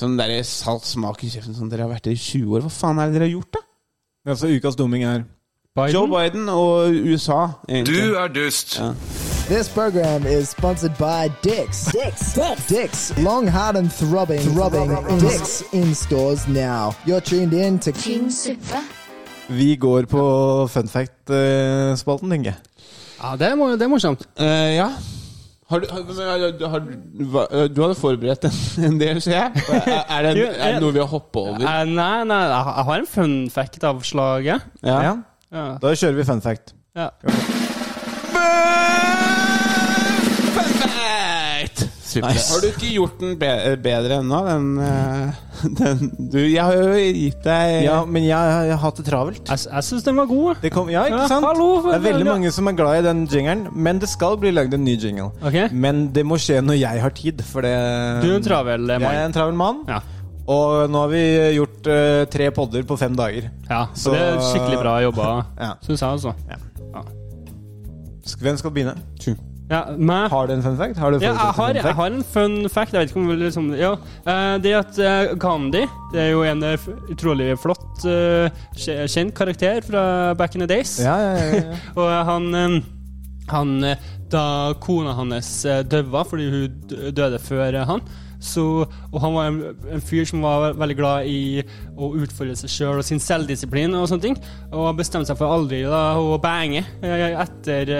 Sånn 0.00 0.14
der 0.14 0.30
salt 0.46 0.84
smak 0.86 1.18
i 1.26 1.28
kjeften. 1.32 1.56
Sånn, 1.56 1.68
dere 1.68 1.82
har 1.82 1.90
vært 1.90 2.04
der 2.06 2.14
i 2.14 2.20
20 2.22 2.54
år. 2.54 2.62
Hva 2.62 2.70
faen 2.70 3.00
er 3.02 3.10
det 3.10 3.18
dere 3.18 3.26
har 3.26 3.32
gjort, 3.34 3.56
da? 3.56 3.62
Altså, 4.30 4.50
ukas 4.54 4.76
dumming 4.78 5.02
er 5.02 5.24
Biden? 5.76 5.94
Joe 5.96 6.06
Biden 6.06 6.48
og 6.48 6.94
USA, 7.10 7.40
egentlig. 7.68 7.96
Du 7.98 8.14
er 8.20 8.30
dust. 8.30 8.78
This 9.50 9.68
program 9.68 10.26
is 10.26 10.48
sponsored 10.54 10.94
by 10.96 11.28
Dix. 11.42 11.84
Dix. 11.90 12.32
Dix. 12.34 12.66
Dix. 12.70 13.18
Long, 13.18 13.48
hard, 13.48 13.76
and 13.76 13.90
throbbing, 13.90 14.40
throbbing, 14.54 14.94
Dix 15.18 15.64
in 15.72 15.94
stores 15.94 16.46
now. 16.46 16.94
You're 17.04 17.20
tuned 17.20 17.52
in 17.52 17.78
to 17.80 17.92
Vi 19.48 19.76
går 19.76 20.06
på 20.06 20.68
fun 20.70 20.88
fact-spalten, 20.88 22.30
tenker 22.30 22.52
jeg. 22.52 22.69
Ja, 23.20 23.34
det 23.36 23.46
er, 23.50 23.56
det 23.76 23.82
er 23.84 23.88
morsomt. 23.92 24.22
Eh, 24.40 24.74
ja. 24.78 24.88
Har 25.70 25.78
du, 25.78 25.86
har, 25.92 26.02
har, 26.02 26.50
du- 26.58 26.66
har, 26.66 26.78
du- 27.68 27.82
hadde 27.82 27.94
forberedt 27.94 28.44
en, 28.48 28.56
en 28.88 28.96
del, 29.00 29.20
ser 29.22 29.36
jeg. 29.36 29.52
Er, 29.70 30.02
er, 30.08 30.22
det, 30.34 30.46
er 30.58 30.72
det 30.74 30.80
noe 30.82 30.92
vi 30.96 30.98
har 30.98 31.06
hoppa 31.12 31.38
over? 31.52 31.62
Eh, 31.62 31.84
nei, 31.86 32.24
nei, 32.26 32.40
jeg 32.50 32.64
har- 32.88 32.98
en 32.98 33.06
fun 33.06 33.36
fact 33.54 33.84
av 33.84 34.00
slaget. 34.02 34.64
Ja. 34.82 34.98
Ja. 35.04 35.14
Ja. 35.52 35.66
Da 35.82 35.94
kjører 35.94 36.18
vi 36.18 36.24
fun 36.32 36.40
fact. 36.42 36.74
ja. 36.96 37.08
Fun 37.22 39.09
fact! 42.12 42.50
Har 42.50 42.60
du 42.60 42.66
ikke 42.70 42.90
gjort 42.96 43.18
den 43.22 43.36
be 43.40 43.50
bedre 43.84 44.18
ennå? 44.20 44.40
Den, 44.48 44.66
eh, 44.84 45.40
den 45.80 46.02
du, 46.32 46.38
Jeg 46.42 46.62
har 46.66 46.74
jo 46.74 46.98
gitt 46.98 47.40
deg 47.46 47.84
Ja, 47.86 47.96
men 48.04 48.26
jeg, 48.26 48.34
jeg 48.66 48.74
har 48.74 48.82
hatt 48.84 49.00
det 49.00 49.06
travelt. 49.08 49.42
Jeg, 49.48 49.64
jeg 49.70 49.86
syns 49.88 50.06
den 50.06 50.18
var 50.20 50.26
god. 50.30 50.60
Det 50.64 50.72
kom, 50.74 50.90
ja, 50.92 51.06
ikke 51.08 51.22
Ja, 51.30 51.40
hallo, 51.46 51.68
det 51.88 51.94
er 51.98 52.04
veldig 52.10 52.26
mange 52.32 52.52
som 52.56 52.70
er 52.72 52.78
glad 52.78 53.00
i 53.00 53.06
den 53.08 53.24
jingeren, 53.30 53.66
men 53.74 54.00
det 54.02 54.08
skal 54.10 54.36
bli 54.42 54.50
lagd 54.56 54.74
en 54.76 54.84
ny 54.86 54.96
jingle. 55.00 55.30
Okay. 55.44 55.68
Men 55.72 56.08
det 56.16 56.24
må 56.26 56.38
skje 56.40 56.60
når 56.64 56.80
jeg 56.80 57.04
har 57.06 57.14
tid, 57.16 57.44
for 57.46 57.62
det 57.66 57.74
Du 58.24 58.30
er 58.32 58.38
en 58.40 58.48
travel 58.50 58.88
mann. 58.90 59.04
Jeg 59.06 59.22
er 59.22 59.28
en 59.30 59.36
travel 59.36 59.54
mann, 59.60 59.84
Ja. 59.90 60.00
og 60.50 60.88
nå 60.90 61.04
har 61.04 61.12
vi 61.12 61.22
gjort 61.58 61.86
uh, 61.92 62.24
tre 62.32 62.50
podder 62.56 62.82
på 62.88 62.96
fem 62.98 63.14
dager. 63.18 63.50
ja. 63.70 63.84
Så 63.94 64.10
det 64.16 64.24
er 64.32 64.40
skikkelig 64.50 64.80
bra 64.82 64.96
jobba, 65.04 65.28
Ja. 65.66 65.72
syns 65.86 66.00
jeg, 66.02 66.10
altså. 66.10 66.34
Sk- 68.30 68.42
Hvem 68.44 68.56
skal 68.60 68.70
begynne? 68.74 68.96
Ja, 69.70 69.84
Har 70.28 70.46
du 70.46 70.52
en 70.52 70.62
fun 70.62 70.76
fact? 70.76 70.98
Har 70.98 71.10
du 71.10 71.18
Ja, 71.22 71.30
jeg 71.30 71.36
har, 71.36 71.70
en 71.70 71.76
fun 71.76 71.86
jeg 71.86 71.94
har 71.94 72.06
en 72.10 72.24
fun 72.24 72.68
fact. 72.68 72.92
Jeg 72.92 73.00
vet 73.00 73.10
ikke 73.12 73.20
om 73.20 73.28
liksom 73.38 73.68
Ja, 73.78 73.92
eh, 74.26 74.56
det 74.62 74.72
at 74.74 74.98
eh, 74.98 75.34
Gandhi 75.38 75.84
Det 76.12 76.20
er 76.20 76.30
jo 76.32 76.42
en 76.42 76.62
eh, 76.66 76.88
utrolig 77.10 77.52
flott, 77.58 78.02
kjent 78.74 79.34
karakter 79.36 79.82
fra 79.86 80.34
back 80.34 80.54
in 80.54 80.60
the 80.60 80.66
days. 80.66 80.98
Ja, 80.98 81.14
ja, 81.16 81.36
ja, 81.36 81.54
ja. 81.54 81.76
Og 82.00 82.10
han, 82.26 82.82
han 83.48 83.76
Da 84.30 84.72
kona 84.80 85.14
hans 85.14 85.62
døde 85.62 86.24
fordi 86.26 86.50
hun 86.50 87.14
døde 87.14 87.38
før 87.38 87.84
han 87.84 88.02
så, 88.40 88.86
og 89.12 89.20
han 89.20 89.34
var 89.34 89.48
en, 89.50 89.56
en 89.92 90.00
fyr 90.00 90.24
som 90.24 90.40
var 90.40 90.72
veldig 90.80 90.94
glad 90.96 91.26
i 91.28 91.60
å 91.92 92.08
utfordre 92.16 92.54
seg 92.56 92.72
sjøl 92.72 93.02
og 93.02 93.04
sin 93.04 93.20
selvdisiplin 93.20 93.92
og 93.92 94.06
sånne 94.08 94.24
ting. 94.24 94.38
Og 94.72 94.96
bestemte 94.96 95.28
seg 95.28 95.36
for 95.36 95.52
aldri 95.52 95.82
da, 95.84 96.14
å 96.16 96.38
bange 96.40 96.80
etter 97.04 97.92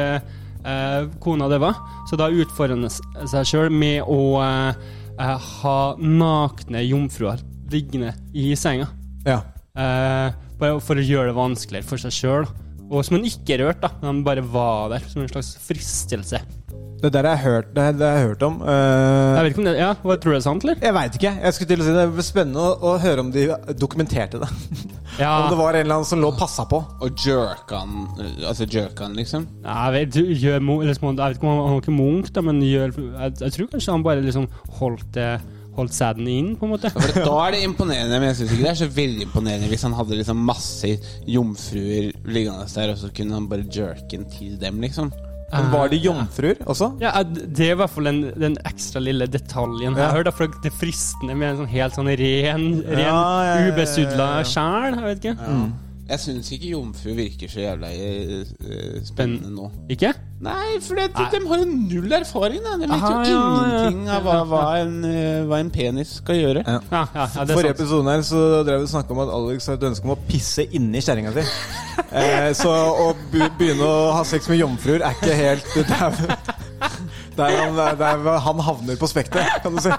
eh, 0.64 1.06
kona 1.22 1.48
døde. 1.50 1.72
Så 2.10 2.18
da 2.20 2.30
utfordret 2.30 2.78
han 2.80 3.28
seg 3.30 3.48
sjøl 3.48 3.70
med 3.72 4.02
å 4.08 4.40
eh, 4.44 4.90
eh, 5.16 5.48
ha 5.62 5.78
nakne 6.00 6.84
jomfruer 6.86 7.42
liggende 7.70 8.14
i 8.34 8.52
senga. 8.58 8.90
ja. 9.26 9.42
Eh, 9.78 10.32
for 10.60 10.98
å 10.98 11.04
gjøre 11.04 11.30
det 11.30 11.38
vanskeligere 11.38 11.86
for 11.86 12.02
seg 12.02 12.12
sjøl. 12.12 12.48
Og 12.90 13.04
som 13.06 13.16
han 13.16 13.28
ikke 13.28 13.60
rørte, 13.62 13.86
da. 13.86 13.94
Men 14.00 14.08
han 14.10 14.24
bare 14.26 14.42
var 14.44 14.90
der 14.92 15.06
som 15.08 15.22
en 15.22 15.30
slags 15.30 15.54
fristelse. 15.62 16.42
Det 17.00 17.10
der 17.14 17.24
har 17.28 17.36
jeg 17.36 17.44
hørt, 17.44 17.68
det, 17.74 17.84
det 17.98 18.06
har 18.06 18.18
jeg 18.18 18.26
hørt 18.28 18.42
om. 18.46 18.56
Uh, 18.60 18.70
Jeg 18.70 19.42
vet 19.44 19.50
ikke 19.54 19.60
om 19.62 19.68
det 19.70 19.74
Ja, 19.78 19.90
hva 20.04 20.16
Tror 20.20 20.30
du 20.30 20.36
det 20.36 20.40
er 20.40 20.44
sant, 20.46 20.64
eller? 20.66 20.80
jeg 20.84 20.94
veit 20.96 21.14
ikke. 21.20 21.32
Jeg 21.44 21.54
skulle 21.56 21.68
til 21.72 21.80
å 21.80 21.86
si 21.86 21.94
Det 21.96 22.06
blir 22.16 22.26
spennende 22.26 22.64
å, 22.64 22.72
å 22.90 22.96
høre 23.00 23.24
om 23.24 23.30
de 23.34 23.46
dokumenterte 23.80 24.40
det. 24.42 24.50
Ja, 25.18 25.30
Om 25.44 25.48
det 25.54 25.58
var 25.60 25.74
en 25.78 25.84
eller 25.86 25.94
annen 26.00 26.08
som 26.10 26.20
lå 26.22 26.30
og 26.34 26.38
passa 26.40 26.66
på. 26.70 26.82
Og 27.02 27.24
jerkan 27.26 27.96
Altså 28.46 28.66
jerkan, 28.70 29.14
liksom. 29.18 29.46
jeg 29.64 29.94
vet, 29.96 30.20
gjør, 30.44 30.60
liksom, 30.88 31.14
jeg 31.16 31.22
vet 31.22 31.40
ikke 31.40 31.48
om 31.48 31.54
han, 31.54 31.62
han 31.64 31.78
var 31.78 31.80
ikke 31.84 31.96
Munch, 31.96 32.30
da, 32.36 32.44
men 32.46 32.60
gjør, 32.64 32.92
jeg, 32.98 33.34
jeg 33.46 33.56
tror 33.56 33.72
kanskje 33.72 33.96
han 33.96 34.04
bare 34.06 34.22
liksom 34.28 34.46
holdt, 34.80 35.08
det- 35.16 35.40
holdt 35.76 35.94
sæden 35.94 36.26
inn, 36.28 36.48
på 36.58 36.66
en 36.66 36.72
måte. 36.74 36.90
For 36.92 37.14
da 37.22 37.34
er 37.46 37.54
det 37.54 37.60
imponerende, 37.64 38.16
men 38.18 38.26
jeg 38.32 38.40
syns 38.40 38.50
ikke 38.56 38.64
det 38.66 38.70
er 38.72 38.78
så 38.80 38.88
veldig 38.96 39.22
imponerende 39.28 39.68
hvis 39.70 39.84
han 39.86 39.94
hadde 39.96 40.16
liksom 40.18 40.40
masse 40.44 40.90
jomfruer 41.30 42.10
liggende 42.26 42.66
der, 42.74 42.90
og 42.92 42.98
så 43.00 43.10
kunne 43.16 43.38
han 43.38 43.46
bare 43.48 43.64
jerke 43.72 44.18
til 44.34 44.56
dem, 44.60 44.80
liksom. 44.82 45.12
Men 45.52 45.70
var 45.72 45.88
de 45.90 45.96
jomfruer 45.98 46.60
også? 46.64 46.92
Ja, 47.02 47.22
Det 47.24 47.66
er 47.66 47.72
i 47.74 47.78
hvert 47.80 47.90
fall 47.90 48.04
den, 48.04 48.20
den 48.38 48.56
ekstra 48.64 49.00
lille 49.02 49.26
detaljen 49.26 49.96
Ja. 49.96 50.06
jeg 50.08 50.16
hørte. 50.20 50.34
at 50.44 50.62
det 50.62 50.72
er 50.72 50.76
fristende 50.78 51.34
med 51.36 51.50
en 51.50 51.56
sånn 51.64 51.68
helt 51.72 51.94
sånn 51.98 52.06
ren, 52.06 52.66
ren 52.86 52.98
Ja, 52.98 53.04
ja, 53.04 53.44
ja, 53.44 53.54
ja, 53.66 53.72
ubesudla 53.74 54.28
ja. 54.38 54.42
sjæl. 54.44 54.94
Jeg 54.94 55.04
vet 55.10 55.24
ikke. 55.24 55.60
Jeg 56.10 56.18
syns 56.18 56.48
ikke 56.50 56.72
jomfru 56.72 57.12
virker 57.14 57.46
så 57.50 57.60
jævla 57.62 57.86
eh, 57.94 58.40
eh, 58.66 58.96
spennende 59.06 59.46
nå. 59.54 59.68
Ikke? 59.94 60.08
Nei, 60.42 60.80
for 60.82 60.98
det, 60.98 61.04
Nei. 61.14 61.26
de 61.30 61.38
har 61.46 61.60
jo 61.60 61.66
null 61.68 62.12
erfaring. 62.16 62.64
Da. 62.64 62.72
De 62.80 62.88
vet 62.88 62.94
Aha, 62.96 63.10
jo 63.28 63.34
ja, 63.36 63.42
ja. 63.44 63.50
ingenting 63.60 64.08
av 64.10 64.22
hva, 64.26 64.38
hva, 64.50 64.62
en, 64.80 64.96
eh, 65.06 65.44
hva 65.46 65.60
en 65.62 65.70
penis 65.70 66.16
skal 66.18 66.36
gjøre. 66.40 66.64
Ja. 66.66 66.80
Ja, 66.90 67.04
ja, 67.14 67.26
ja 67.36 67.44
det 67.44 67.54
er 67.54 67.58
Forrige 67.60 67.74
sant. 67.74 67.82
episoden 67.84 68.10
her 68.10 68.22
så 68.26 68.40
drev 68.66 68.82
vi 68.82 68.88
snakka 68.90 69.14
om 69.14 69.22
at 69.22 69.30
Alex 69.36 69.58
har 69.70 69.76
et 69.78 69.86
ønske 69.90 70.04
om 70.08 70.14
å 70.16 70.18
pisse 70.26 70.62
inni 70.66 71.00
kjerringa 71.04 71.32
si. 71.38 71.44
Eh, 72.00 72.50
så 72.56 72.70
å 72.72 73.12
begynne 73.30 73.84
å 73.84 74.10
ha 74.16 74.22
sex 74.26 74.48
med 74.50 74.58
jomfruer 74.58 75.00
er 75.04 75.12
ikke 75.14 75.34
helt 75.36 75.66
Der, 77.36 77.36
der, 77.36 77.50
han, 77.60 77.76
der 78.00 78.38
han 78.42 78.60
havner 78.64 78.96
på 78.98 79.06
spekteret, 79.06 79.62
kan 79.62 79.76
du 79.76 79.80
si. 79.84 79.90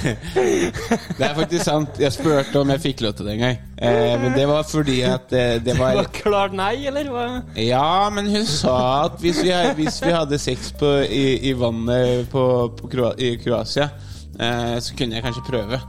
Det 1.18 1.26
er 1.26 1.34
faktisk 1.36 1.64
sant. 1.64 1.98
Jeg 2.00 2.12
spurte 2.14 2.60
om 2.62 2.72
jeg 2.74 2.82
fikk 2.84 3.02
lov 3.04 3.14
til 3.18 3.28
det 3.28 3.34
en 3.36 3.42
gang. 3.44 3.58
Eh, 3.80 4.14
men 4.22 4.34
det 4.36 4.46
var 4.50 4.66
fordi 4.68 4.98
at 5.06 5.32
eh, 5.32 5.54
det 5.60 5.64
Det 5.72 5.78
var 5.78 5.94
var 6.00 6.10
klart 6.14 6.56
nei, 6.56 6.74
eller? 6.90 7.08
Hva? 7.12 7.26
Ja, 7.60 8.08
men 8.14 8.30
hun 8.32 8.46
sa 8.48 8.76
at 9.06 9.18
hvis 9.22 9.42
vi, 9.44 9.52
hvis 9.80 10.00
vi 10.04 10.12
hadde 10.14 10.38
sex 10.40 10.72
på, 10.80 10.94
i, 11.06 11.26
i 11.50 11.56
vannet 11.58 12.28
på, 12.32 12.44
på 12.80 12.92
Kroa, 12.92 13.14
i 13.18 13.34
Kroatia, 13.42 13.90
eh, 14.38 14.78
så 14.80 14.96
kunne 14.98 15.18
jeg 15.18 15.26
kanskje 15.26 15.46
prøve. 15.48 15.80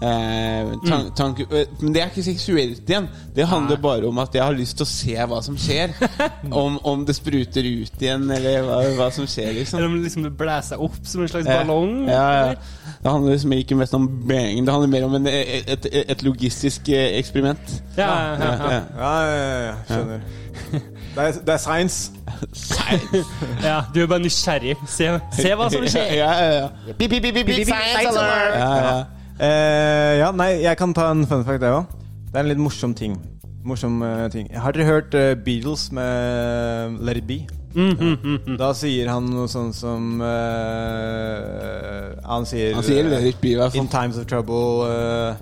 Eh, 0.00 0.70
tank, 0.88 1.10
tanke, 1.18 1.44
eh, 1.52 1.66
men 1.82 1.92
det 1.92 2.00
er 2.00 2.08
ikke 2.08 2.22
seksuelt 2.24 2.88
igjen. 2.88 3.08
Det 3.36 3.44
handler 3.50 3.76
bare 3.82 4.08
om 4.08 4.18
at 4.22 4.32
jeg 4.34 4.40
har 4.46 4.54
lyst 4.56 4.78
til 4.78 4.86
å 4.86 4.88
se 4.88 5.16
hva 5.28 5.40
som 5.44 5.58
skjer. 5.60 5.92
Om, 6.60 6.78
om 6.88 7.02
det 7.06 7.14
spruter 7.18 7.66
ut 7.66 8.00
igjen, 8.02 8.24
eller 8.32 8.62
hva, 8.64 8.78
hva 8.96 9.08
som 9.12 9.26
skjer, 9.28 9.50
liksom. 9.58 9.78
Eller 9.78 9.90
om 9.90 9.98
liksom 10.02 10.24
det 10.24 10.32
blæser 10.40 10.80
opp 10.82 10.96
som 11.06 11.20
en 11.22 11.28
slags 11.30 11.46
Ja. 11.46 11.58
ballong? 11.60 12.08
Ja, 12.08 12.24
ja. 12.32 12.54
Det 13.02 13.10
handler 13.10 13.30
liksom 13.30 13.52
ikke 13.52 13.74
mest 13.74 13.94
om 13.94 14.08
bang, 14.28 14.66
Det 14.66 14.72
handler 14.72 14.88
mer 14.88 15.04
om 15.04 15.14
en, 15.14 15.26
et, 15.26 15.64
et, 15.72 15.86
et 16.08 16.22
logistisk 16.22 16.88
eh, 16.88 17.18
eksperiment. 17.18 17.82
Ja, 17.96 18.10
ja, 18.18 18.34
ja, 18.34 18.72
ja. 18.72 18.80
Ja, 18.98 19.20
ja, 19.20 19.66
ja, 19.66 19.74
skjønner. 19.88 20.20
Det 21.14 21.22
er, 21.24 21.32
det 21.32 21.48
er 21.48 21.56
science. 21.56 22.12
ja, 23.68 23.80
du 23.94 24.02
er 24.02 24.06
bare 24.06 24.18
nysgjerrig. 24.18 24.76
Se, 24.86 25.08
se 25.32 25.54
hva 25.54 25.70
som 25.72 25.86
skjer. 25.88 26.12
Ja, 26.14 26.30
ja, 26.32 26.44
ja. 26.44 26.68
ja, 28.54 28.76
ja. 28.84 29.00
Eh, 29.40 30.18
ja, 30.18 30.30
nei, 30.36 30.50
jeg 30.60 30.76
kan 30.76 30.92
ta 30.94 31.10
en 31.10 31.24
fun 31.26 31.44
fact, 31.44 31.64
jeg 31.64 31.72
òg. 31.72 31.88
Det 32.28 32.36
er 32.36 32.44
en 32.44 32.52
litt 32.52 32.60
morsom 32.60 32.94
ting. 32.94 33.16
Morsom 33.64 34.02
uh, 34.04 34.28
ting. 34.32 34.46
Har 34.56 34.76
dere 34.76 34.84
hørt 34.84 35.16
uh, 35.16 35.32
Beatles 35.44 35.88
med 35.92 37.00
Let 37.00 37.16
It 37.16 37.26
Be? 37.26 37.40
Da 38.58 38.72
sier 38.74 39.06
han 39.12 39.28
noe 39.30 39.46
sånn 39.50 39.70
som 39.76 40.18
uh, 40.18 42.16
Han 42.26 42.46
sier 42.48 42.74
Han 42.74 42.82
sier 42.82 43.06
det 43.06 43.20
it 43.28 43.38
be, 43.38 43.52
i 43.52 43.58
hvert 43.60 43.76
In 43.78 43.86
times 43.86 44.18
of 44.18 44.26
trouble 44.26 44.88
uh, 44.88 45.36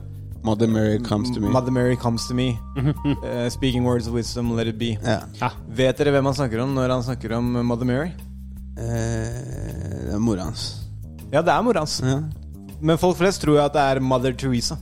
Mother 0.45 0.69
Mary 0.69 0.99
comes 1.03 1.31
to 1.35 1.41
me. 1.41 1.49
Mother 1.51 1.73
Mary 1.73 1.97
comes 1.97 2.29
to 2.29 2.35
me. 2.35 2.59
uh, 2.79 3.49
speaking 3.57 3.85
words 3.85 4.07
of 4.07 4.15
wisdom, 4.15 4.55
let 4.57 4.69
it 4.69 4.79
be. 4.79 4.97
Ja. 5.03 5.51
Vet 5.69 5.99
dere 5.99 6.13
hvem 6.15 6.29
han 6.31 6.37
snakker 6.39 6.63
om 6.63 6.77
når 6.77 6.95
han 6.95 7.03
snakker 7.05 7.35
om 7.37 7.51
Mother 7.67 7.89
Mary? 7.89 8.13
Eh, 8.79 10.05
det 10.07 10.15
er 10.15 10.23
mora 10.23 10.47
hans. 10.47 10.69
Ja, 11.33 11.43
det 11.43 11.53
er 11.53 11.63
mora 11.67 11.83
hans. 11.83 11.99
Ja. 12.01 12.21
Men 12.81 13.01
folk 13.03 13.19
flest 13.19 13.43
tror 13.43 13.59
jo 13.59 13.65
at 13.65 13.75
det 13.75 13.83
er 13.83 14.01
Mother 14.01 14.33
Teresa. 14.39 14.79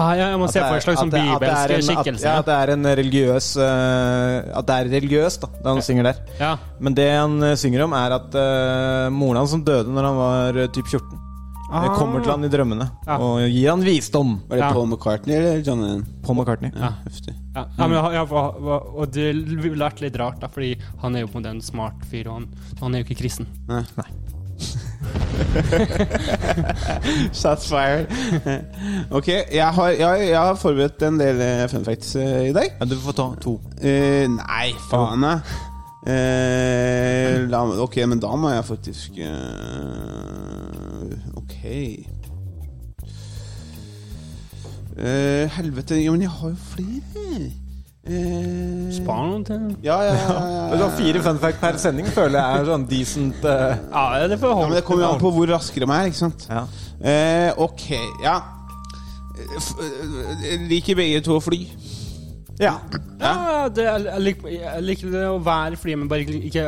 Ah, 0.00 0.12
ja, 0.16 0.26
jeg 0.32 0.38
må 0.40 0.46
At 0.48 0.54
se 0.54 0.60
det 0.60 0.68
for 0.70 0.78
en 0.78 0.84
slags 0.86 0.96
at 0.96 1.02
sånn 1.04 1.10
det- 1.12 1.20
er 1.20 1.38
bibelsk 1.44 1.88
skikkelse. 1.90 2.24
Ja, 2.24 2.36
at 2.40 2.46
det 2.48 2.54
er 2.56 2.70
en 2.72 2.84
religiøs 3.00 3.48
uh, 3.60 4.58
At 4.58 4.66
det 4.70 4.76
er 4.80 4.92
religiøst, 4.96 5.40
da, 5.44 5.48
det 5.60 5.66
han 5.74 5.82
synger 5.84 6.08
der. 6.10 6.20
Ja. 6.40 6.52
Men 6.80 6.94
det 6.96 7.08
han 7.12 7.34
eh, 7.42 7.56
synger 7.60 7.84
om, 7.84 7.92
er 7.98 8.14
at 8.16 8.34
uh, 8.38 9.10
moren 9.12 9.42
hans 9.42 9.50
som 9.52 9.64
døde 9.66 9.92
når 9.92 10.08
han 10.08 10.16
var 10.24 10.60
uh, 10.64 10.68
typ 10.72 10.86
14, 10.88 11.26
Ah. 11.70 11.84
kommer 11.94 12.18
til 12.18 12.32
han 12.32 12.42
i 12.42 12.48
drømmene 12.50 12.86
Ja. 13.06 13.16
og 13.22 13.44
gir 13.46 13.68
han 13.70 13.84
visdom. 13.86 14.32
Var 14.48 14.56
det 14.58 14.64
Ja. 14.64 14.72
Paul 14.74 14.88
McCartney 14.90 15.36
eller 15.36 15.60
John 15.62 15.80
Lennon? 15.84 16.00
Paul 16.26 16.34
McCartney. 16.40 16.72
Ja, 16.74 16.88
heftig. 17.04 17.34
Ja, 17.54 17.62
ja, 17.78 17.86
men, 17.86 18.12
ja, 18.16 18.24
og 18.24 19.12
det 19.14 19.28
ville 19.46 19.78
vært 19.78 20.00
litt 20.02 20.18
rart, 20.18 20.40
da, 20.42 20.48
fordi 20.50 20.72
han 21.04 21.14
er 21.14 21.20
jo 21.20 21.28
på 21.30 21.40
den 21.44 21.60
smart 21.62 22.02
fyr, 22.10 22.26
og 22.26 22.40
han, 22.40 22.48
han 22.80 22.94
er 22.96 23.04
jo 23.04 23.06
ikke 23.06 23.20
kristen. 23.22 23.46
Nei. 23.70 23.84
Shots 27.40 27.68
fired. 27.68 28.06
ok, 29.10 29.28
jeg 29.52 29.68
har, 29.68 29.88
jeg, 29.88 30.28
jeg 30.28 30.38
har 30.38 30.54
forberedt 30.54 31.02
en 31.02 31.20
del 31.20 31.40
eh, 31.40 31.68
fun 31.70 31.84
facts 31.84 32.16
uh, 32.16 32.48
i 32.48 32.52
dag. 32.52 32.68
Ja, 32.80 32.84
du 32.84 32.98
får 33.00 33.12
ta 33.16 33.28
to. 33.40 33.60
Uh, 33.80 34.26
nei, 34.36 34.72
faen. 34.90 35.24
Eh, 36.00 37.48
la, 37.52 37.60
ok, 37.84 37.96
men 38.08 38.22
da 38.22 38.30
må 38.40 38.48
jeg 38.54 38.64
faktisk 38.64 39.10
Ok. 41.36 41.56
Helvete, 45.56 45.94
ja, 45.96 46.10
men 46.12 46.22
jeg 46.22 46.30
har 46.30 46.48
jo 46.48 46.56
flere. 46.74 47.69
Eh, 48.10 48.90
Spar 48.96 49.20
noen 49.28 49.42
til 49.46 49.66
Ja, 49.86 50.00
ja, 50.02 50.14
ja, 50.18 50.38
ja, 50.50 50.62
Du 50.74 50.82
har 50.82 50.94
fire 50.98 51.20
fun 51.22 51.36
fact 51.42 51.60
per 51.62 51.76
sending, 51.78 52.08
føler 52.10 52.40
jeg 52.40 52.62
er 52.62 52.70
sånn 52.72 52.86
decent 52.90 53.44
uh... 53.46 53.76
Ja, 53.92 54.26
det 54.32 54.38
får 54.42 54.54
Ja, 54.56 54.64
men 54.66 54.78
Det 54.80 54.84
kommer 54.88 55.04
jo 55.06 55.10
an 55.14 55.20
på 55.22 55.30
hvor 55.36 55.52
raskere 55.52 55.86
de 55.86 55.94
er, 55.94 56.08
ikke 56.10 56.18
sant? 56.24 56.46
Ja. 56.50 56.64
Eh, 57.00 57.50
ok, 57.62 57.84
ja. 58.24 58.34
F- 59.60 59.78
eh, 59.86 60.66
Liker 60.68 60.98
begge 60.98 61.22
to 61.28 61.38
å 61.38 61.44
fly? 61.44 61.60
Ja. 62.60 62.74
Ja, 63.22 63.68
det, 63.72 63.86
jeg, 63.86 64.20
liker, 64.26 64.50
jeg 64.52 64.82
liker 64.84 65.12
det 65.14 65.22
å 65.30 65.38
være 65.46 65.78
i 65.78 65.80
flyet, 65.80 66.00
men 66.02 66.10
bare 66.10 66.26
ikke 66.50 66.66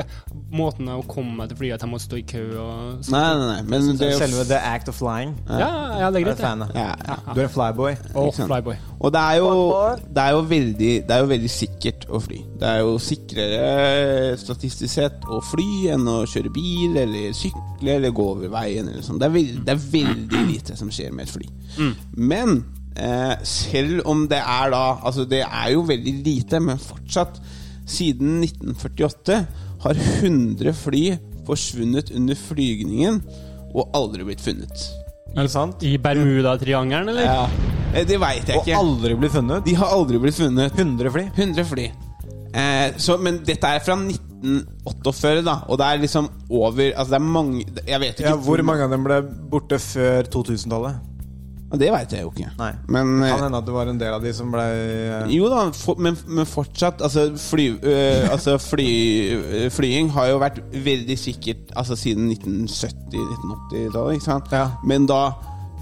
måten 0.57 0.89
å 0.93 1.01
komme 1.09 1.35
meg 1.37 1.51
til 1.51 1.59
flyet, 1.63 1.79
at 1.79 1.85
jeg 1.87 1.91
må 1.93 1.99
stå 2.03 2.19
i 2.21 2.25
kø 2.29 2.43
og 2.61 3.05
sånt. 3.05 3.13
Nei, 3.15 3.23
nei, 3.39 3.47
nei. 3.49 3.61
Men 3.71 3.87
det 3.99 4.09
er 4.09 4.13
jo 4.15 4.21
Selve 4.23 4.45
the 4.51 4.59
act 4.59 4.91
of 4.93 4.99
flying. 4.99 5.35
Ja, 5.49 5.71
ja, 6.03 6.11
det 6.13 6.21
er 6.21 6.27
greit, 6.27 6.43
det. 6.43 6.69
ja, 6.77 6.89
ja. 7.09 7.17
Du 7.33 7.41
er 7.41 7.47
en 7.47 7.55
flyboy. 7.55 7.97
Og 8.21 8.35
flyboy. 8.37 8.77
Og 9.01 9.15
det 9.15 9.23
er, 9.23 9.39
jo, 9.41 9.55
det, 10.07 10.23
er 10.23 10.37
jo 10.37 10.43
veldig, 10.53 10.91
det 11.09 11.17
er 11.17 11.25
jo 11.25 11.31
veldig 11.33 11.53
sikkert 11.53 12.07
å 12.09 12.21
fly. 12.23 12.43
Det 12.61 12.69
er 12.69 12.83
jo 12.83 12.93
sikrere 13.03 14.37
statistisk 14.41 14.93
sett 14.93 15.27
å 15.27 15.41
fly 15.53 15.89
enn 15.95 16.07
å 16.11 16.21
kjøre 16.29 16.53
bil 16.55 17.01
eller 17.03 17.33
sykle 17.37 17.97
eller 17.97 18.15
gå 18.15 18.29
over 18.37 18.53
veien. 18.53 18.93
Eller 18.93 19.03
sånn. 19.07 19.19
det, 19.23 19.33
det 19.67 19.75
er 19.75 19.89
veldig 19.97 20.45
lite 20.53 20.79
som 20.79 20.93
skjer 20.93 21.11
med 21.17 21.27
et 21.27 21.35
fly. 21.35 21.49
Men 22.21 22.63
eh, 22.95 23.35
selv 23.49 24.07
om 24.11 24.27
det 24.31 24.43
er 24.43 24.71
da 24.75 24.85
Altså, 25.03 25.25
det 25.25 25.43
er 25.47 25.73
jo 25.73 25.87
veldig 25.89 26.15
lite, 26.25 26.61
men 26.61 26.81
fortsatt 26.81 27.41
Siden 27.89 28.43
1948 28.45 29.41
har 29.83 29.99
100 30.23 30.73
fly 30.79 31.05
forsvunnet 31.47 32.13
under 32.15 32.39
flygningen 32.39 33.21
og 33.73 33.89
aldri 33.97 34.27
blitt 34.29 34.43
funnet. 34.45 34.89
Er 35.33 35.47
det 35.47 35.53
sant? 35.53 35.83
I 35.83 35.97
Bermuda-triangelen, 35.99 37.09
eller? 37.09 37.25
Ja, 37.25 37.47
eh, 37.95 38.05
Det 38.07 38.19
veit 38.21 38.49
jeg 38.49 38.61
ikke. 38.61 38.77
Og 38.77 38.85
aldri 38.85 39.15
blitt 39.17 39.33
funnet? 39.33 39.65
De 39.65 39.75
har 39.81 39.95
aldri 39.95 40.21
blitt 40.21 40.37
funnet. 40.37 40.73
100 40.77 41.11
fly? 41.15 41.25
100 41.35 41.65
fly. 41.65 41.87
Eh, 42.53 42.93
så, 43.01 43.17
men 43.19 43.41
dette 43.47 43.65
er 43.65 43.81
fra 43.81 43.97
1948, 43.97 45.41
da. 45.47 45.55
Og 45.73 45.79
det 45.81 45.87
er 45.89 46.03
liksom 46.03 46.29
over 46.51 46.91
Altså, 46.93 47.11
det 47.15 47.17
er 47.17 47.25
mange 47.25 47.63
Jeg 47.87 48.01
vet 48.03 48.19
ikke 48.21 48.29
Ja, 48.29 48.37
hvor 48.37 48.63
mange 48.67 48.85
av 48.85 48.93
dem 48.93 49.07
ble 49.07 49.21
borte 49.53 49.79
før 49.81 50.29
2000-tallet? 50.29 51.12
Ja, 51.73 51.79
Det 51.81 51.91
veit 51.95 52.13
jeg 52.13 52.25
jo 52.27 52.31
ikke. 52.35 52.51
Nei. 52.59 52.71
Men 52.93 53.13
eh, 53.23 53.33
Kan 53.33 53.47
hende 53.47 53.61
at 53.63 53.69
det 53.69 53.75
var 53.75 53.91
en 53.91 54.01
del 54.01 54.17
av 54.17 54.25
de 54.25 54.33
som 54.37 54.51
ble 54.53 54.65
eh, 54.69 55.31
Jo 55.33 55.49
da, 55.53 55.63
for, 55.77 56.01
men, 56.03 56.19
men 56.29 56.49
fortsatt 56.49 57.01
Altså, 57.05 57.31
fly, 57.41 57.69
øh, 57.81 58.27
altså 58.33 58.59
fly, 58.61 58.89
øh, 59.33 59.69
flying 59.73 60.11
har 60.13 60.29
jo 60.33 60.41
vært 60.43 60.61
veldig 60.73 61.17
sikkert 61.19 61.73
Altså 61.79 61.97
siden 61.99 62.29
1970-1980-tallet, 62.35 64.19
ikke 64.19 64.27
sant? 64.27 64.53
Ja. 64.53 64.67
Men 64.85 65.09
da 65.11 65.23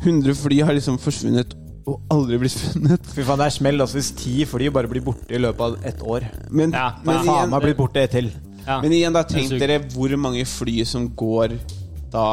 100 0.05 0.36
fly 0.38 0.62
har 0.64 0.76
liksom 0.76 0.97
forsvunnet 1.03 1.57
og 1.91 2.12
aldri 2.12 2.36
blitt 2.38 2.55
funnet. 2.55 3.09
Fy 3.14 3.24
faen, 3.26 3.41
det 3.41 3.49
er 3.49 3.55
smell 3.57 3.82
altså 3.82 3.99
hvis 3.99 4.12
ti 4.16 4.45
fly 4.49 4.68
bare 4.72 4.88
blir 4.91 5.03
borte 5.05 5.34
i 5.34 5.41
løpet 5.41 5.64
av 5.64 5.88
ett 5.91 6.03
år. 6.05 6.26
Men, 6.53 6.74
Ja, 6.76 6.93
men, 7.05 7.24
Faen 7.26 7.51
meg 7.51 7.64
blitt 7.66 7.80
borte 7.80 8.05
et 8.05 8.14
til. 8.14 8.30
Ja. 8.66 8.76
men 8.84 8.93
igjen, 8.95 9.14
da 9.16 9.24
tenk 9.26 9.51
dere 9.59 9.80
hvor 9.91 10.12
mange 10.20 10.45
fly 10.47 10.84
som 10.86 11.09
går 11.18 11.57
da 12.12 12.26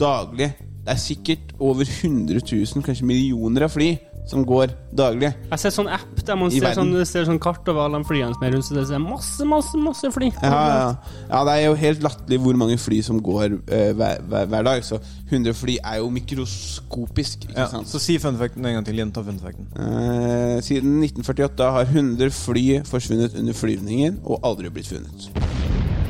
daglig. 0.00 0.50
Det 0.86 0.92
er 0.94 1.00
sikkert 1.02 1.54
over 1.58 1.82
100 1.82 2.38
000, 2.46 2.84
kanskje 2.86 3.06
millioner 3.08 3.66
av 3.66 3.72
fly 3.74 3.96
som 4.26 4.42
går 4.46 4.72
daglig. 4.98 5.28
Jeg 5.52 5.60
ser 5.62 5.70
sånn 5.74 5.88
app 5.94 6.18
der 6.26 6.38
man 6.38 6.50
ser 6.50 6.72
sånn, 6.74 6.88
ser 7.06 7.26
sånn 7.28 7.38
kart 7.42 7.66
over 7.70 7.84
alle 7.84 8.00
de 8.02 8.08
flyene 8.08 8.34
som 8.34 8.42
er 8.46 8.54
rundt, 8.56 8.66
så 8.66 8.74
det 8.74 8.82
er 8.90 9.02
masse, 9.02 9.46
masse, 9.46 9.78
masse 9.78 10.10
fly. 10.14 10.30
Ja, 10.42 10.50
ja. 10.50 10.88
ja, 11.30 11.42
det 11.46 11.52
er 11.54 11.62
jo 11.68 11.76
helt 11.78 12.02
latterlig 12.02 12.38
hvor 12.42 12.58
mange 12.58 12.78
fly 12.82 12.98
som 13.06 13.20
går 13.22 13.54
uh, 13.54 13.92
hver, 13.98 14.24
hver, 14.26 14.48
hver 14.50 14.66
dag. 14.66 14.82
Så 14.86 14.98
100 15.30 15.54
fly 15.58 15.76
er 15.78 16.00
jo 16.02 16.10
mikroskopisk. 16.14 17.46
Ikke 17.46 17.60
Ja, 17.60 17.68
sant? 17.70 17.86
så 17.90 18.02
si 18.02 18.18
funfacten 18.22 18.66
en 18.66 18.78
gang 18.80 18.86
til. 18.88 18.98
Gjenta 18.98 19.22
fun 19.26 19.38
facten. 19.42 19.70
Eh, 19.78 20.58
siden 20.66 20.98
1948 21.06 21.70
har 21.78 21.86
100 21.94 22.30
fly 22.34 22.66
forsvunnet 22.90 23.38
under 23.38 23.54
flyvningen 23.62 24.20
og 24.24 24.42
aldri 24.46 24.70
blitt 24.74 24.90
funnet. 24.90 25.30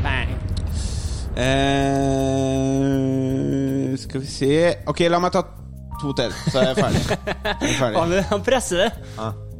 Bang. 0.04 0.32
Eh, 1.36 2.85
skal 3.98 4.20
vi 4.22 4.26
se 4.30 4.50
Ok, 4.90 5.00
la 5.10 5.18
meg 5.22 5.32
ta 5.34 5.42
to 6.00 6.12
til, 6.18 6.32
så 6.52 6.60
er 6.60 6.66
jeg 6.72 6.76
ferdig. 6.76 7.02
Jeg 7.62 7.70
er 7.70 7.78
ferdig. 7.80 7.96
Han, 8.00 8.12
han 8.30 8.42
presser 8.44 8.82
det. 8.84 8.90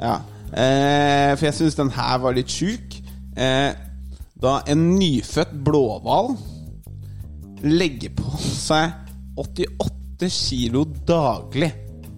Ja. 0.03 0.17
Eh, 0.53 1.31
for 1.39 1.47
jeg 1.49 1.55
syns 1.57 1.75
den 1.79 1.91
her 1.97 2.19
var 2.23 2.37
litt 2.37 2.53
sjuk. 2.53 2.99
Eh, 3.37 3.73
da 4.43 4.59
en 4.69 4.83
nyfødt 4.99 5.55
blåhval 5.65 6.35
legger 7.65 8.13
på 8.19 8.37
seg 8.43 8.93
88 9.41 10.29
kilo 10.33 10.85
daglig. 11.09 11.71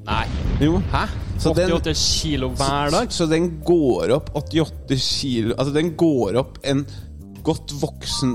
Nei. 0.09 0.25
Jo. 0.63 0.81
Hæ? 0.93 1.05
Så 1.39 1.53
den- 1.55 1.71
88 1.71 1.95
kilo 2.23 2.49
hver 2.59 2.91
dag? 2.91 3.13
Så 3.15 3.27
den 3.31 3.61
går 3.63 4.11
opp 4.17 4.31
88 4.35 4.99
kilo 4.99 5.55
Altså 5.55 5.73
den 5.75 5.93
går 5.95 6.35
opp 6.41 6.59
en 6.67 6.81
godt 7.47 7.71
voksen 7.81 8.33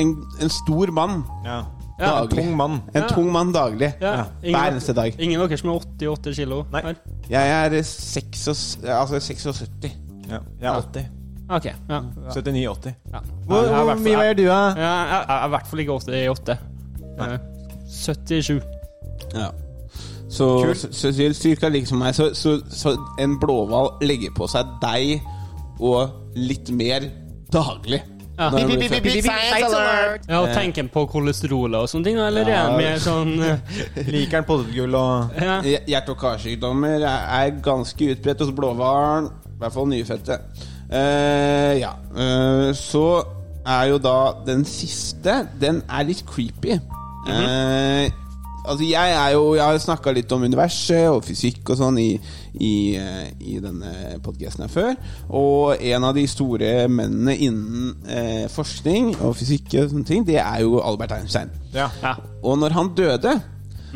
En, 0.00 0.16
en 0.42 0.50
stor 0.50 0.90
mann 0.90 1.22
Ja. 1.44 1.60
Ja, 1.98 2.22
En 2.22 2.28
tung 2.28 2.56
mann. 2.56 2.80
En 2.94 3.02
Ja. 3.02 3.08
tung 3.08 3.30
mann 3.32 3.52
daglig. 3.54 3.92
Ja. 4.00 4.24
Hver 4.42 4.70
eneste 4.70 4.92
dag. 4.92 5.14
Ingen 5.18 5.40
av 5.40 5.48
dere 5.48 5.58
som 5.58 5.70
er 5.70 5.78
88 5.80 6.34
kilo? 6.36 6.64
Nei. 6.72 6.82
her? 6.82 6.94
Jeg 7.30 7.48
er 7.76 7.82
76, 7.82 8.78
altså 8.84 9.20
76. 9.20 9.92
Ja. 10.28 10.38
Jeg 10.60 10.68
er 10.68 10.82
80. 10.82 11.06
Ok. 11.48 11.64
Ja. 11.88 12.00
79-80. 12.34 12.94
ja. 13.12 13.18
Hvor, 13.46 13.62
hvor 13.84 13.94
mye 13.94 14.16
veier 14.18 14.34
du, 14.34 14.44
da? 14.44 14.58
Ja, 14.76 14.94
jeg 15.06 15.24
er 15.28 15.46
i 15.46 15.48
hvert 15.48 15.66
fall 15.70 15.78
ikke 15.80 15.92
88. 15.92 16.58
Eh, 17.20 17.38
77. 17.88 18.60
Ja. 19.34 19.48
Så, 20.28 20.74
så, 20.74 20.88
så, 20.92 21.12
så 21.12 21.32
cirka 21.32 21.68
like 21.68 21.86
som 21.86 21.98
meg. 21.98 22.14
Så, 22.14 22.34
så, 22.34 22.58
så 22.70 22.96
en 23.18 23.38
blåhval 23.40 23.88
legger 24.02 24.34
på 24.36 24.48
seg 24.50 24.66
deg 24.82 25.22
og 25.80 26.10
litt 26.34 26.70
mer 26.74 27.06
daglig. 27.52 28.02
Ja. 28.36 28.50
Blir 28.52 29.22
født. 29.24 30.26
Ja, 30.28 30.40
og 30.40 30.50
tenker 30.52 30.82
han 30.82 30.90
på 30.92 31.06
kolesterolet 31.08 31.78
og 31.80 31.88
sånne 31.88 32.10
ting, 32.10 32.18
eller 32.20 32.50
er 32.50 32.58
han 32.66 32.76
mer 32.76 32.98
sånn 33.00 33.32
eh, 33.40 33.78
Liker 34.12 34.42
han 34.42 34.48
potetgull 34.48 34.98
og. 34.98 35.38
Hjerte- 35.64 36.12
og 36.12 36.20
karsykdommer 36.20 37.06
er, 37.06 37.54
ganske 37.64 38.12
utbredt 38.12 38.44
hos 38.44 38.52
blåhvalen. 38.56 39.30
I 39.56 39.62
hvert 39.62 39.72
fall 39.72 39.88
nyfødte. 39.88 40.40
Uh, 40.86 41.72
ja. 41.80 41.94
Uh, 42.12 42.70
så 42.76 43.06
er 43.66 43.88
jo 43.90 43.96
da 43.98 44.18
den 44.46 44.60
siste 44.68 45.40
Den 45.58 45.80
er 45.90 46.06
litt 46.06 46.22
creepy. 46.28 46.76
Eh, 47.26 48.12
altså 48.66 48.86
jeg 48.86 49.14
er 49.16 49.30
jo 49.34 49.54
Jeg 49.56 49.64
har 49.64 49.78
snakka 49.82 50.12
litt 50.14 50.32
om 50.34 50.44
universet 50.46 51.08
og 51.10 51.24
fysikk 51.26 51.72
og 51.72 51.80
sånn 51.80 51.98
i, 52.02 52.10
i, 52.58 52.74
eh, 52.98 53.26
i 53.40 53.58
denne 53.62 54.18
podkasten 54.24 54.66
her 54.66 54.72
før. 54.72 54.94
Og 55.30 55.82
en 55.82 56.08
av 56.08 56.16
de 56.16 56.26
store 56.30 56.72
mennene 56.92 57.36
innen 57.36 57.92
eh, 58.08 58.46
forskning 58.52 59.14
og 59.20 59.36
fysikk 59.38 59.76
og 59.82 59.92
sånne 59.92 60.08
ting, 60.08 60.24
det 60.28 60.40
er 60.42 60.64
jo 60.64 60.80
Albert 60.84 61.16
Einstein. 61.18 61.52
Ja. 61.74 61.90
ja. 62.02 62.16
Og 62.42 62.58
når 62.60 62.76
han 62.76 62.94
døde, 62.98 63.36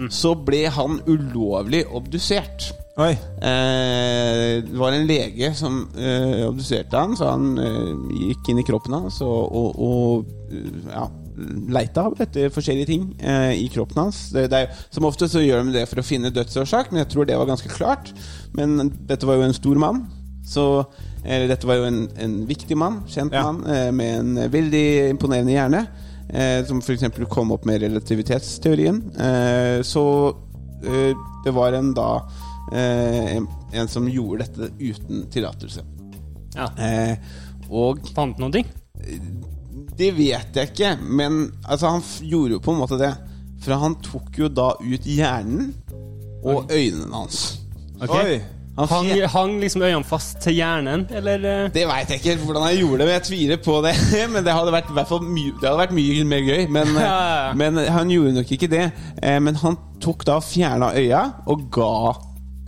så 0.08 0.34
ble 0.38 0.64
han 0.72 1.00
ulovlig 1.10 1.84
obdusert. 1.92 2.70
Oi. 3.00 3.12
Eh, 3.12 4.60
det 4.66 4.76
var 4.76 4.92
en 4.92 5.06
lege 5.08 5.52
som 5.56 5.82
eh, 5.96 6.42
obduserte 6.48 6.98
han, 6.98 7.16
så 7.16 7.30
han 7.32 7.54
eh, 7.60 7.92
gikk 8.28 8.50
inn 8.50 8.60
i 8.60 8.66
kroppen 8.66 8.96
hans 8.98 9.20
og, 9.24 9.54
og, 9.56 9.78
og 9.80 10.52
eh, 10.52 10.82
ja, 10.90 11.06
leita 11.72 12.06
etter 12.20 12.50
forskjellige 12.54 12.88
ting 12.90 13.04
eh, 13.20 13.52
i 13.60 13.68
kroppen 13.72 14.02
hans. 14.04 14.18
Det, 14.34 14.46
det 14.52 14.60
er, 14.66 14.82
som 14.92 15.06
ofte 15.08 15.28
så 15.30 15.42
gjør 15.44 15.64
de 15.68 15.74
det 15.78 15.86
for 15.90 16.02
å 16.02 16.06
finne 16.06 16.32
dødsårsak, 16.34 16.90
men 16.92 17.02
jeg 17.04 17.10
tror 17.14 17.28
det 17.28 17.38
var 17.40 17.48
ganske 17.50 17.70
klart. 17.72 18.12
Men 18.56 18.90
dette 19.08 19.28
var 19.28 19.40
jo 19.40 19.46
en 19.48 19.56
stor 19.56 19.80
mann, 19.80 20.04
så 20.46 20.66
eller, 21.24 21.48
dette 21.52 21.68
var 21.68 21.76
jo 21.80 21.88
en, 21.90 22.04
en 22.16 22.36
viktig 22.48 22.76
mann, 22.80 23.02
kjent 23.12 23.34
Ja. 23.36 23.42
mann, 23.48 23.64
eh, 23.68 23.90
med 23.92 24.18
en 24.18 24.52
veldig 24.52 24.86
imponerende 25.12 25.52
hjerne. 25.52 25.82
Eh, 26.30 26.60
som 26.64 26.78
f.eks. 26.78 27.02
kom 27.28 27.50
opp 27.50 27.64
med 27.66 27.82
relativitetsteorien. 27.82 29.00
Eh, 29.18 29.80
så 29.82 30.04
eh, 30.86 31.10
det 31.44 31.52
var 31.56 31.74
en 31.74 31.90
da 31.96 32.10
eh, 32.72 33.34
en, 33.36 33.48
en 33.74 33.88
som 33.90 34.06
gjorde 34.08 34.46
dette 34.46 34.70
uten 34.78 35.24
tillatelse. 35.34 35.82
Ja. 36.54 36.68
Eh, 36.78 37.16
og 37.70 38.00
Fant 38.14 38.38
noen 38.38 38.54
ting? 38.54 38.70
Det 39.98 40.12
vet 40.16 40.56
jeg 40.56 40.70
ikke, 40.72 40.94
men 41.02 41.52
altså, 41.68 41.88
han 41.96 42.00
f 42.04 42.20
gjorde 42.22 42.56
jo 42.58 42.62
på 42.64 42.72
en 42.74 42.80
måte 42.82 42.98
det. 43.00 43.12
For 43.60 43.76
han 43.76 43.94
tok 44.00 44.38
jo 44.40 44.48
da 44.48 44.70
ut 44.80 45.04
hjernen 45.04 45.74
og 46.44 46.70
øynene 46.72 47.10
hans. 47.12 47.58
Okay. 48.00 48.38
Oi. 48.38 48.40
Han 48.78 48.86
Hang, 48.88 49.08
hang 49.28 49.50
liksom 49.60 49.82
øynene 49.82 50.06
fast 50.08 50.38
til 50.40 50.54
hjernen, 50.56 51.02
eller? 51.12 51.42
eh? 51.44 51.66
Det 51.74 51.82
veit 51.90 52.08
jeg 52.14 52.20
ikke 52.22 52.36
hvordan 52.46 52.62
han 52.64 52.76
gjorde 52.78 52.98
det, 53.02 53.06
men 53.10 53.12
jeg 53.18 53.24
tviler 53.26 53.58
på 53.60 53.74
det. 53.84 53.92
Men 54.32 54.46
det 54.46 54.54
hadde 54.56 54.72
vært, 54.72 54.88
i 54.88 54.96
hvert 54.96 55.10
fall 55.10 55.26
mye, 55.26 55.52
det 55.60 55.68
hadde 55.68 55.80
vært 55.82 55.92
mye 55.98 56.24
mer 56.30 56.46
gøy. 56.46 56.62
Men, 56.72 56.94
Ja, 56.96 57.02
ja, 57.02 57.34
ja. 57.50 57.52
men 57.60 57.76
han 57.98 58.12
gjorde 58.14 58.32
nok 58.38 58.52
ikke 58.56 58.70
det. 58.72 58.86
Eh, 59.20 59.36
Men 59.42 59.58
han 59.60 59.76
tok 60.00 60.24
da 60.30 60.38
fjerna 60.40 60.94
øya 60.96 61.20
og 61.50 61.66
ga 61.74 61.90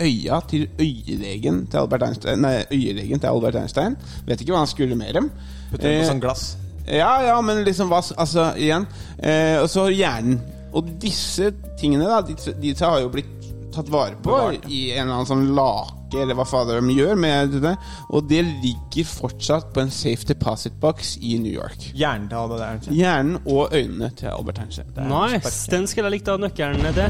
øya 0.03 0.41
til 0.51 0.67
øyelegen 0.83 1.63
til 1.71 1.79
Albert 1.87 2.03
Einstein. 2.11 2.43
Nei, 2.45 2.59
øyelegen 2.75 3.21
til 3.23 3.31
Albert 3.33 3.57
Einstein. 3.63 3.97
Vet 4.27 4.41
ikke 4.43 4.53
hva 4.53 4.65
han 4.67 4.71
skulle 4.75 4.99
med 4.99 5.15
dem. 5.17 5.31
Putte 5.71 5.89
Eh, 5.89 6.03
på 6.03 6.11
sånn 6.11 6.21
glass. 6.21 6.45
Ja, 6.87 7.23
ja, 7.23 7.37
men 7.45 7.63
liksom 7.67 7.91
hva 7.93 8.03
Altså, 8.17 8.51
igjen. 8.59 8.87
Eh, 9.19 9.61
og 9.63 9.69
så 9.71 9.87
hjernen. 9.93 10.41
Og 10.73 10.89
disse 11.01 11.53
tingene, 11.79 12.09
da, 12.09 12.23
disse, 12.27 12.55
disse 12.59 12.89
har 12.89 13.03
jo 13.05 13.11
blitt 13.13 13.51
tatt 13.73 13.89
vare 13.93 14.17
på 14.21 14.33
Bevart. 14.33 14.67
i 14.69 14.91
en 14.93 15.07
eller 15.07 15.21
annen 15.21 15.29
sånn 15.29 15.51
lake 15.57 16.02
ikke, 16.13 16.23
eller 16.23 16.37
hva 16.37 16.47
fader 16.49 16.81
de 16.81 16.95
gjør 16.97 17.17
med 17.19 17.57
det. 17.63 17.73
Og 18.13 18.27
det 18.29 18.43
ligger 18.63 19.09
fortsatt 19.09 19.73
på 19.75 19.83
en 19.83 19.91
safe 19.93 20.29
deposit 20.29 20.77
box 20.81 21.17
i 21.21 21.39
New 21.41 21.53
York. 21.53 21.91
Hjernen 21.97 22.29
til 22.29 22.37
Albert 22.43 22.65
Einstein. 22.69 22.97
Hjernen 22.97 23.39
og 23.47 23.73
øynene 23.73 24.11
til 24.19 24.27
Albert 24.33 24.59
Einstein. 24.63 24.93
Nice. 25.09 25.71
Den 25.73 25.87
skulle 25.91 26.11
jeg 26.11 26.19
likt 26.19 26.29
å 26.29 26.37
ha 26.37 26.43
nøkkelen 26.45 26.81
til. 26.97 27.09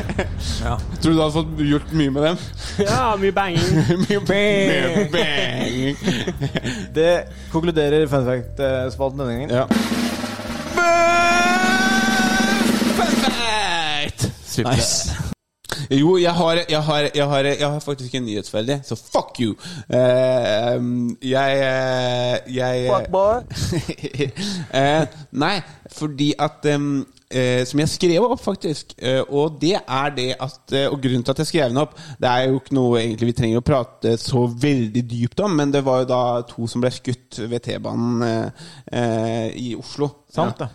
Tror 0.62 1.10
du 1.10 1.16
du 1.18 1.22
hadde 1.22 1.34
fått 1.34 1.62
gjort 1.66 1.94
mye 1.98 2.14
med 2.14 2.28
dem? 2.28 2.36
Ja, 2.84 3.04
mye 3.18 3.34
banging. 3.34 3.68
mye 4.06 4.20
bang! 4.28 5.10
bang. 5.12 5.96
Det 6.94 7.12
konkluderer 7.52 8.06
fun 8.10 8.28
fact-spalten 8.28 9.24
denne 9.24 9.32
gangen. 9.34 9.50
Ja. 9.50 9.66
Fun 12.98 13.10
fact! 13.24 14.30
Nice. 14.58 15.27
Jo, 15.90 16.16
jeg 16.20 16.32
har, 16.32 16.58
jeg, 16.68 16.82
har, 16.82 17.10
jeg, 17.14 17.28
har, 17.28 17.38
jeg 17.38 17.70
har 17.70 17.80
faktisk 17.80 18.14
en 18.14 18.24
nyhetsferdig, 18.24 18.80
så 18.84 18.96
fuck 18.96 19.40
you. 19.40 19.54
Eh, 19.88 20.82
jeg 21.22 21.52
eh, 21.58 22.56
Jeg 22.56 22.90
Fuck 22.92 23.10
boy. 23.10 23.40
uh, 24.74 25.06
Nei, 25.44 25.60
fordi 25.92 26.32
at 26.38 26.66
em, 26.74 27.06
eh, 27.30 27.64
Som 27.68 27.80
jeg 27.82 27.88
skrev 27.92 28.24
opp, 28.24 28.40
faktisk. 28.40 28.94
Eh, 28.98 29.20
og 29.28 29.58
det 29.60 29.74
er 29.80 30.10
det 30.16 30.28
at 30.40 30.72
eh, 30.72 30.86
Og 30.88 31.00
grunnen 31.02 31.22
til 31.24 31.32
at 31.34 31.38
jeg 31.42 31.50
skrev 31.50 31.68
den 31.72 31.80
opp, 31.82 31.94
det 32.20 32.28
er 32.30 32.48
jo 32.48 32.60
ikke 32.60 32.74
noe 32.78 33.00
egentlig 33.02 33.30
vi 33.32 33.36
trenger 33.40 33.62
å 33.62 33.66
prate 33.68 34.14
så 34.20 34.46
veldig 34.48 35.02
dypt 35.10 35.40
om, 35.44 35.56
men 35.60 35.72
det 35.74 35.84
var 35.86 36.02
jo 36.02 36.08
da 36.12 36.20
to 36.48 36.66
som 36.70 36.80
ble 36.84 36.90
skutt 36.94 37.40
ved 37.48 37.60
T-banen 37.66 38.22
eh, 38.28 38.64
eh, 38.92 39.48
i 39.60 39.74
Oslo. 39.78 40.10
Sant, 40.32 40.60
ja. 40.60 40.68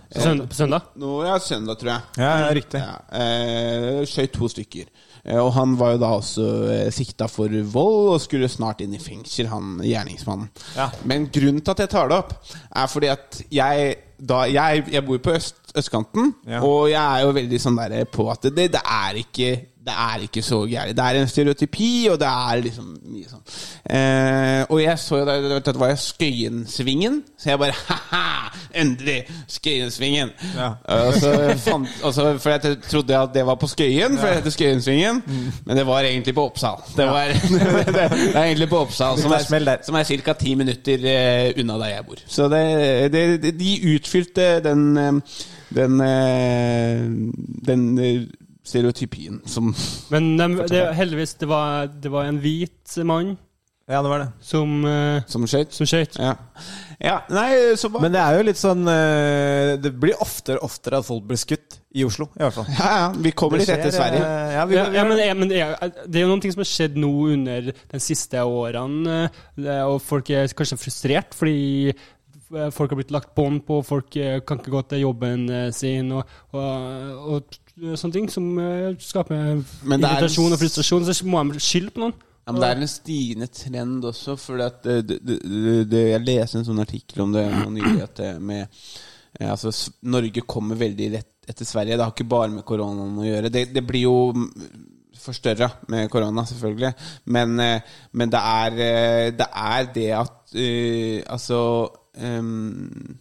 På 0.50 0.56
søndag- 0.58 0.94
Nå, 0.98 1.16
ja, 1.28 1.40
søndag, 1.40 1.78
tror 1.80 1.92
jeg. 1.94 2.02
Ja, 2.18 2.32
ja, 2.46 2.54
riktig. 2.58 2.82
Ja, 2.82 2.96
eh, 3.20 4.04
skjøt 4.10 4.34
to 4.34 4.50
stykker. 4.50 4.90
Eh, 5.26 5.40
og 5.40 5.54
han 5.56 5.78
var 5.80 5.94
jo 5.94 6.00
da 6.02 6.10
også 6.18 6.48
eh, 6.74 6.88
sikta 6.92 7.30
for 7.32 7.48
vold 7.74 8.10
og 8.16 8.22
skulle 8.24 8.50
snart 8.52 8.82
inn 8.84 8.94
i 8.98 9.00
fengsel, 9.00 9.48
han 9.48 9.78
gjerningsmannen. 9.84 10.50
Ja. 10.76 10.90
Men 11.08 11.30
grunnen 11.32 11.62
til 11.64 11.72
at 11.72 11.84
jeg 11.86 11.94
tar 11.94 12.10
det 12.12 12.18
opp, 12.18 12.34
er 12.76 12.90
fordi 12.92 13.12
at 13.14 13.42
jeg 13.52 13.94
da, 14.24 14.44
jeg, 14.48 14.86
jeg 14.92 15.04
bor 15.08 15.18
på 15.24 15.34
øst, 15.36 15.56
østkanten, 15.76 16.34
Ja. 16.48 16.62
og 16.64 16.90
jeg 16.92 17.02
er 17.02 17.24
jo 17.26 17.32
veldig 17.36 17.60
sånn 17.60 17.80
der 17.80 18.06
på 18.12 18.28
at 18.32 18.46
det, 18.56 18.70
det 18.76 18.82
er 18.84 19.18
ikke 19.20 19.50
det 19.86 19.94
er 20.00 20.22
ikke 20.24 20.42
så 20.42 20.62
gærent. 20.66 20.98
Det 20.98 21.04
er 21.04 21.20
en 21.20 21.28
stereotypi, 21.28 22.08
og 22.12 22.20
det 22.20 22.28
er 22.28 22.62
liksom 22.64 22.92
mye 23.12 23.28
sånn. 23.28 23.42
Eh, 23.98 24.62
og 24.70 24.80
jeg 24.80 25.00
så 25.02 25.20
jo 25.20 25.26
da 25.28 25.60
det 25.60 25.74
var 25.80 25.92
jo 25.92 25.98
Skøyensvingen, 26.00 27.18
så 27.38 27.50
jeg 27.52 27.60
bare 27.60 27.76
ha-ha! 27.90 28.52
Endelig! 28.80 29.20
Skøyensvingen! 29.52 30.32
Ja. 30.56 30.70
Og 30.96 31.18
så 31.20 31.34
fant, 31.66 31.90
og 32.04 32.14
så, 32.16 32.30
for 32.40 32.56
jeg 32.56 32.78
trodde 32.88 33.20
at 33.20 33.34
det 33.36 33.46
var 33.46 33.60
på 33.60 33.68
Skøyen, 33.68 34.16
for 34.18 34.28
det 34.28 34.40
heter 34.40 34.56
Skøyensvingen. 34.56 35.24
Men 35.66 35.78
det 35.78 35.88
var 35.88 36.08
egentlig 36.08 36.36
på 36.36 36.46
Oppsal. 36.48 36.80
Det, 36.96 37.08
var, 37.08 37.26
det, 37.34 37.96
det 37.96 38.06
er 38.06 38.44
egentlig 38.46 38.70
på 38.72 38.86
Oppsal, 38.86 39.20
som 39.20 39.36
er, 39.36 39.76
som 39.84 40.00
er 40.00 40.08
ca. 40.24 40.38
ti 40.40 40.56
minutter 40.56 41.10
eh, 41.12 41.52
unna 41.60 41.76
der 41.84 41.98
jeg 41.98 42.08
bor. 42.08 42.24
Så 42.28 42.48
det, 42.52 42.64
det, 43.14 43.26
det, 43.44 43.58
de 43.60 43.76
utfylte 43.98 44.48
den 44.64 44.88
eh, 44.98 45.20
den, 45.74 46.02
eh, 46.02 47.02
den 47.68 48.00
eh, 48.00 48.22
stereotypien 48.64 49.42
som 49.50 49.74
Men 50.14 50.34
de, 50.40 50.48
det, 50.72 50.84
heldigvis, 50.98 51.34
det 51.42 51.50
var, 51.52 51.88
det 51.88 52.12
var 52.14 52.30
en 52.30 52.40
hvit 52.44 52.98
mann 53.04 53.34
Ja, 53.90 54.00
det 54.00 54.08
var 54.14 54.22
det. 54.24 54.28
som, 54.40 54.78
uh, 54.88 55.20
Som 55.28 55.44
skøyt? 55.46 55.74
som. 55.76 55.86
Ja. 56.24 56.36
ja. 57.04 57.18
Nei, 57.30 57.50
så 57.76 57.90
bare 57.92 58.06
Men 58.06 58.14
det 58.16 58.22
er 58.24 58.38
jo 58.40 58.46
litt 58.48 58.62
sånn 58.62 58.86
uh, 58.88 59.74
Det 59.84 59.92
blir 60.00 60.16
oftere 60.24 60.62
og 60.62 60.70
oftere 60.70 61.02
at 61.02 61.10
folk 61.10 61.26
blir 61.28 61.42
skutt 61.42 61.80
i 61.94 62.06
Oslo, 62.08 62.26
i 62.34 62.42
hvert 62.42 62.56
fall. 62.56 62.70
Ja, 62.74 62.88
ja. 63.04 63.10
Vi 63.22 63.34
kommer 63.38 63.60
litt 63.60 63.68
Det 63.70 63.76
etter 63.76 63.92
Sverige. 63.94 64.24
eh, 64.24 64.54
Ja, 64.56 64.64
vi, 64.66 64.78
Ja, 64.80 64.86
ja, 64.96 65.04
men, 65.06 65.20
men 65.44 65.52
det, 65.52 65.60
er, 65.62 65.92
det 66.08 66.18
er 66.18 66.24
jo 66.24 66.32
noen 66.32 66.42
ting 66.42 66.56
som 66.56 66.64
har 66.64 66.72
skjedd 66.72 66.96
nå 66.98 67.12
under 67.36 67.68
de 67.70 68.00
siste 68.02 68.42
årene, 68.42 69.20
og 69.86 70.00
folk 70.02 70.32
er 70.34 70.48
kanskje 70.58 70.80
frustrert 70.82 71.36
fordi 71.38 71.94
folk 72.74 72.92
har 72.96 72.98
blitt 73.00 73.14
lagt 73.14 73.32
bånd 73.38 73.62
på, 73.68 73.78
folk 73.86 74.10
kan 74.14 74.60
ikke 74.60 74.74
gå 74.74 74.82
til 74.92 75.04
jobben 75.04 75.46
sin, 75.74 76.10
og, 76.18 76.34
og, 76.54 77.30
og 77.36 77.56
sånne 77.78 78.14
ting 78.14 78.30
som 78.32 78.52
eh, 78.62 78.94
skaper 79.02 79.40
er- 79.40 79.64
irritasjon 79.88 80.54
og 80.54 80.62
frustrasjon. 80.62 81.08
Så 81.10 81.26
må 81.26 81.42
de 81.52 81.64
skylde 81.64 81.94
på 81.96 82.04
noen. 82.06 82.16
Ja, 82.44 82.52
men 82.52 82.60
det 82.60 82.70
er 82.70 82.82
en 82.82 82.92
stigende 82.92 83.48
trend 83.48 84.04
også, 84.04 84.36
for 84.36 84.60
det, 84.60 86.00
jeg 86.12 86.24
leste 86.26 86.60
en 86.60 86.66
sånn 86.68 86.84
artikkel 86.84 87.24
om 87.24 87.32
det 87.32 87.46
nylig, 87.72 88.02
at 88.04 88.20
med 88.44 88.66
eh, 88.66 89.48
Altså, 89.48 89.72
Norge 90.04 90.44
kommer 90.44 90.76
veldig 90.76 91.08
rett 91.16 91.30
etter 91.48 91.68
Sverige. 91.68 91.98
Det 91.98 92.04
har 92.04 92.12
ikke 92.12 92.28
bare 92.30 92.52
med 92.52 92.66
koronaen 92.68 93.20
å 93.20 93.26
gjøre. 93.28 93.52
Det, 93.52 93.66
det 93.76 93.84
blir 93.88 94.06
jo 94.06 94.18
forstørra 95.24 95.70
med 95.92 96.10
korona, 96.12 96.46
selvfølgelig. 96.46 96.94
Men, 97.26 97.60
eh, 97.60 97.82
men 98.12 98.32
det, 98.32 98.40
er, 98.40 98.72
eh, 98.72 99.32
det 99.38 99.48
er 99.48 99.90
det 99.96 100.10
at 100.20 100.40
uh, 100.54 101.20
Altså 101.34 101.60
um, 102.22 103.18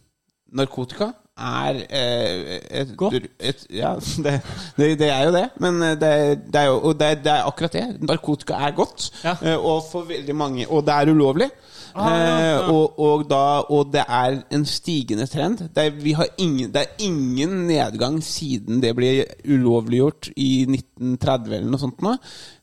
Narkotika 0.53 1.13
er 1.43 1.81
eh, 1.91 2.61
et, 2.83 2.95
Godt. 2.97 3.15
et, 3.41 3.67
Ja, 3.75 3.95
det, 4.25 4.39
det, 4.79 4.91
det 5.01 5.11
er 5.11 5.25
jo 5.29 5.35
det. 5.37 5.45
Men 5.61 5.83
eh, 5.83 5.95
det, 6.01 6.13
det 6.53 6.61
er 6.63 6.71
jo 6.71 6.93
det, 6.93 7.11
det 7.25 7.33
er 7.35 7.47
akkurat 7.51 7.73
det. 7.77 7.87
Narkotika 8.09 8.55
er 8.69 8.75
godt. 8.79 9.11
Ja. 9.25 9.37
eh, 9.43 9.59
Og 9.59 9.83
for 9.91 10.07
veldig 10.09 10.35
mange 10.37 10.67
Og 10.71 10.87
det 10.87 10.95
er 10.95 11.11
ulovlig. 11.13 11.51
Ah, 11.95 12.07
ja, 12.09 12.21
ja. 12.25 12.53
Eh, 12.63 12.71
og, 12.73 12.99
og, 13.05 13.25
da, 13.29 13.41
og 13.69 13.91
det 13.93 14.01
er 14.09 14.39
en 14.57 14.63
stigende 14.65 15.27
trend. 15.29 15.59
Det 15.77 15.83
er, 15.85 15.91
vi 16.01 16.15
har 16.17 16.31
ingen, 16.41 16.71
det 16.73 16.87
er 16.87 17.05
ingen 17.05 17.51
nedgang 17.69 18.17
siden 18.25 18.81
det 18.81 18.95
ble 18.97 19.11
ulovliggjort 19.45 20.31
i 20.41 20.63
1930 20.65 21.53
eller 21.59 21.69
noe 21.75 21.83
sånt. 21.83 22.01
Nå. 22.01 22.15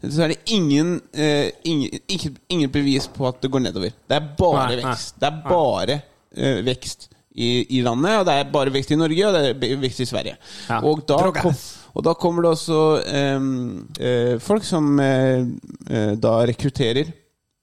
Så 0.10 0.24
er 0.26 0.34
det 0.34 0.40
ingen, 0.56 0.96
eh, 1.14 1.52
ingen, 1.70 2.40
ingen 2.50 2.72
bevis 2.74 3.06
på 3.14 3.28
at 3.30 3.38
det 3.46 3.52
går 3.54 3.68
nedover. 3.68 3.94
Det 4.10 4.18
er 4.18 4.32
bare 4.42 4.66
Nei, 4.66 4.80
nei. 4.82 4.90
vekst. 4.90 5.20
Det 5.22 5.30
er 5.30 5.40
bare 5.46 6.00
eh, 6.34 6.60
vekst 6.66 7.08
i, 7.40 7.78
i 7.78 7.82
landet, 7.86 8.20
og 8.20 8.26
det 8.28 8.36
er 8.36 8.52
bare 8.54 8.74
vekst 8.74 8.92
i 8.92 9.00
Norge, 9.00 9.28
og 9.28 9.36
det 9.36 9.72
er 9.72 9.82
vekst 9.82 10.04
i 10.04 10.08
Sverige. 10.10 10.36
Ja. 10.70 10.82
Og, 10.84 11.04
da 11.08 11.20
kom, 11.36 11.56
og 11.94 12.06
da 12.06 12.14
kommer 12.20 12.46
det 12.46 12.54
også 12.58 12.80
eh, 13.08 14.36
folk 14.44 14.68
som 14.68 14.92
eh, 15.04 15.46
eh, 15.90 16.14
da 16.20 16.36
rekrutterer 16.50 17.12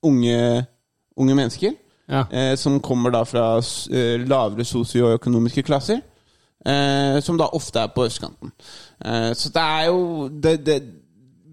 unge, 0.07 0.41
unge 1.17 1.39
mennesker. 1.39 1.77
Ja. 2.07 2.25
Eh, 2.31 2.53
som 2.57 2.79
kommer 2.81 3.11
da 3.11 3.25
fra 3.27 3.57
eh, 3.59 4.21
lavere 4.23 4.65
sosioøkonomiske 4.65 5.65
klasser. 5.67 6.05
Eh, 6.67 7.19
som 7.23 7.39
da 7.39 7.51
ofte 7.55 7.83
er 7.83 7.91
på 7.95 8.07
østkanten. 8.07 8.53
Eh, 9.05 9.33
så 9.39 9.51
det 9.55 9.63
er 9.63 9.89
jo 9.91 10.29
det, 10.29 10.55
det, 10.67 10.79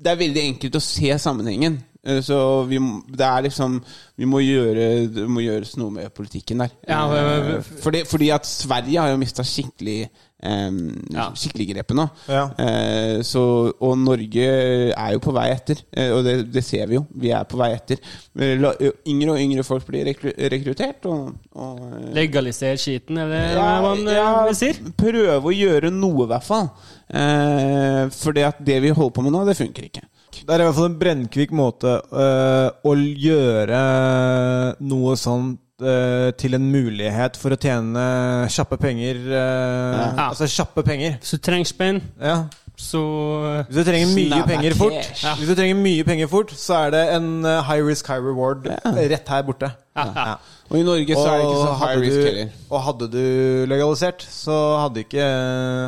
det 0.04 0.12
er 0.12 0.22
veldig 0.22 0.46
enkelt 0.54 0.78
å 0.78 0.84
se 0.84 1.18
sammenhengen. 1.22 1.82
Eh, 2.04 2.20
så 2.26 2.38
vi, 2.68 2.80
det 3.16 3.24
er 3.26 3.46
liksom 3.46 3.78
Vi 4.20 4.26
må 4.28 4.42
gjøre 4.44 5.08
Det 5.08 5.24
må 5.32 5.40
gjøres 5.46 5.78
noe 5.80 5.92
med 6.02 6.12
politikken 6.14 6.60
der. 6.66 6.74
Ja, 6.90 7.06
Eh, 7.08 7.56
øh, 7.56 7.74
fordi, 7.84 8.04
fordi 8.10 8.30
at 8.36 8.46
Sverige 8.46 9.00
har 9.00 9.10
jo 9.14 9.18
mista 9.24 9.44
skikkelig 9.44 10.10
Um, 10.44 10.90
Ja. 11.14 11.30
Skikkelig 11.40 11.70
grepet 11.70 11.96
nå. 11.96 12.04
Ja. 12.28 12.42
Uh, 12.60 13.22
så, 13.24 13.72
og 13.80 13.94
Norge 13.98 14.44
er 14.92 15.14
jo 15.14 15.22
på 15.24 15.32
vei 15.32 15.46
etter, 15.54 15.80
uh, 15.96 16.18
og 16.18 16.26
det, 16.26 16.34
det 16.52 16.64
ser 16.68 16.90
vi 16.90 16.98
jo. 16.98 17.06
Vi 17.16 17.30
er 17.32 17.46
på 17.48 17.56
vei 17.62 17.70
etter. 17.78 18.02
Eh, 18.36 18.58
la- 18.60 18.74
Yngre 19.08 19.38
og 19.38 19.40
yngre 19.40 19.64
folk 19.64 19.86
blir 19.88 20.04
rekru 20.10 20.34
rekruttert. 20.52 21.08
Og, 21.08 21.30
og 21.56 21.80
eh, 21.94 22.10
Legalisere 22.20 22.76
skiten, 22.76 23.22
er 23.24 23.32
det 23.32 23.40
ja, 23.56 23.70
man 23.86 24.04
eh, 24.04 24.18
ja, 24.20 24.34
sier? 24.60 24.82
Prøve 25.00 25.40
å 25.48 25.56
gjøre 25.56 25.94
noe, 25.96 26.26
i 26.28 26.32
hvert 26.34 26.50
fall. 26.50 26.68
Eh, 27.08 28.04
for 28.12 28.36
det 28.36 28.44
at 28.50 28.60
det 28.68 28.82
vi 28.84 28.92
holder 28.92 29.16
på 29.16 29.24
med 29.24 29.32
nå, 29.38 29.46
det 29.48 29.56
funker 29.64 29.88
ikke. 29.88 30.04
Det 30.42 30.50
er 30.56 30.64
i 30.64 30.66
hvert 30.68 30.76
fall 30.78 30.90
en 30.92 31.00
brennkvikk 31.02 31.52
måte 31.56 31.98
øh, 32.12 32.70
å 32.90 32.94
gjøre 32.98 33.82
noe 34.84 35.14
sånt 35.20 35.60
øh, 35.84 36.32
til 36.40 36.58
en 36.58 36.66
mulighet 36.74 37.38
for 37.40 37.56
å 37.56 37.60
tjene 37.60 38.04
kjappe 38.54 38.78
penger. 38.82 39.22
Ja. 39.30 40.10
Altså 40.30 40.48
kjappe 40.50 40.84
penger. 40.88 41.18
Hvis 41.22 41.36
du 41.38 41.44
trenger 41.46 41.70
spenn, 41.70 42.02
Ja. 42.22 42.38
så 42.80 43.04
eh, 43.52 43.64
Hvis 43.70 43.80
du 43.80 43.84
trenger 43.92 44.14
mye 44.16 44.28
Snabba 44.32 44.48
penger 44.56 44.78
fort, 44.80 45.12
ja. 45.24 45.36
Hvis 45.40 45.52
du 45.52 45.56
trenger 45.60 45.82
mye 45.84 46.04
penger 46.08 46.28
fort, 46.32 46.52
så 46.58 46.80
er 46.88 46.96
det 46.98 47.04
en 47.20 47.32
high 47.46 47.84
risk, 47.86 48.08
high 48.10 48.24
reward 48.24 48.68
Ja. 48.72 48.80
rett 49.14 49.28
her 49.30 49.44
borte. 49.48 49.72
Ja, 49.96 50.06
ja. 50.16 50.36
Og 50.74 50.80
i 50.80 50.84
Norge 50.88 51.14
så 51.14 51.24
er 51.30 51.38
det 51.38 51.46
ikke 51.46 51.64
så 51.68 51.74
high 51.84 51.98
risk 52.02 52.16
du, 52.18 52.26
heller. 52.26 52.54
og 52.74 52.80
hadde 52.82 53.08
du 53.14 53.26
legalisert, 53.70 54.24
så 54.32 54.56
hadde, 54.82 55.04
ikke, 55.04 55.26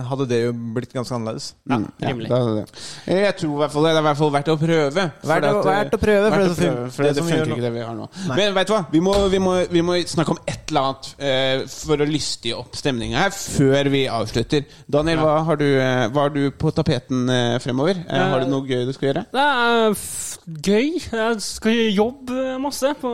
hadde 0.10 0.28
det 0.30 0.40
jo 0.44 0.52
blitt 0.76 0.92
ganske 0.94 1.16
annerledes. 1.16 1.48
ja 1.66 1.80
rimelig. 1.80 1.94
ja, 2.04 2.12
rimelig. 2.12 2.30
det 2.30 2.66
det. 3.08 3.16
Jeg 3.24 3.36
tror 3.40 3.54
i 3.56 3.62
hvert 3.64 3.74
fall 3.74 3.88
det 3.88 3.94
er 3.94 3.98
i 3.98 4.04
hvert 4.06 4.20
fall 4.20 4.34
verdt 4.36 4.52
å 4.54 4.58
prøve. 4.62 5.06
Verdt 5.26 5.48
å- 5.50 5.54
at, 5.56 5.70
verdt 5.72 5.98
å 5.98 6.02
prøve, 6.04 6.30
for 6.30 6.38
det 6.38 6.46
å 6.46 6.54
som 6.54 6.62
prøve, 6.66 6.92
for 6.92 7.08
det 7.08 7.16
det, 7.16 7.24
funker 7.24 7.54
ikke 7.56 7.66
det 7.66 7.74
vi 7.74 7.86
har 7.88 7.96
nå. 7.98 8.10
Nei. 8.28 8.38
Men 8.42 8.54
vet 8.60 8.68
du 8.70 8.74
hva? 8.76 8.82
Vi 8.92 9.02
må, 9.08 9.16
vi, 9.34 9.40
må, 9.48 9.56
vi 9.74 9.82
må 9.90 9.98
snakke 10.14 10.36
om 10.36 10.42
et 10.46 10.70
eller 10.70 10.92
annet 10.92 11.10
eh, 11.32 11.66
for 11.72 12.06
å 12.06 12.10
lystige 12.12 12.60
opp 12.62 12.78
stemninga 12.78 13.24
her 13.26 13.34
før 13.34 13.90
vi 13.96 14.04
avslutter. 14.12 14.68
Daniel, 14.92 15.24
hva, 15.24 15.40
har 15.50 15.62
du, 15.64 15.66
eh, 15.80 16.06
hva 16.14 16.28
har 16.28 16.36
du 16.36 16.44
på 16.52 16.76
tapeten 16.78 17.26
eh, 17.34 17.56
fremover? 17.64 18.04
Eh, 18.06 18.28
har 18.36 18.46
du 18.46 18.52
noe 18.54 18.68
gøy 18.70 18.86
du 18.86 18.94
skal 18.94 19.10
gjøre? 19.14 19.26
Det 19.34 19.50
er 19.50 19.90
f 19.98 20.38
gøy. 20.46 20.94
Jeg 21.10 21.42
skal 21.42 21.82
jobbe 21.96 22.60
masse 22.62 22.94
på 23.02 23.10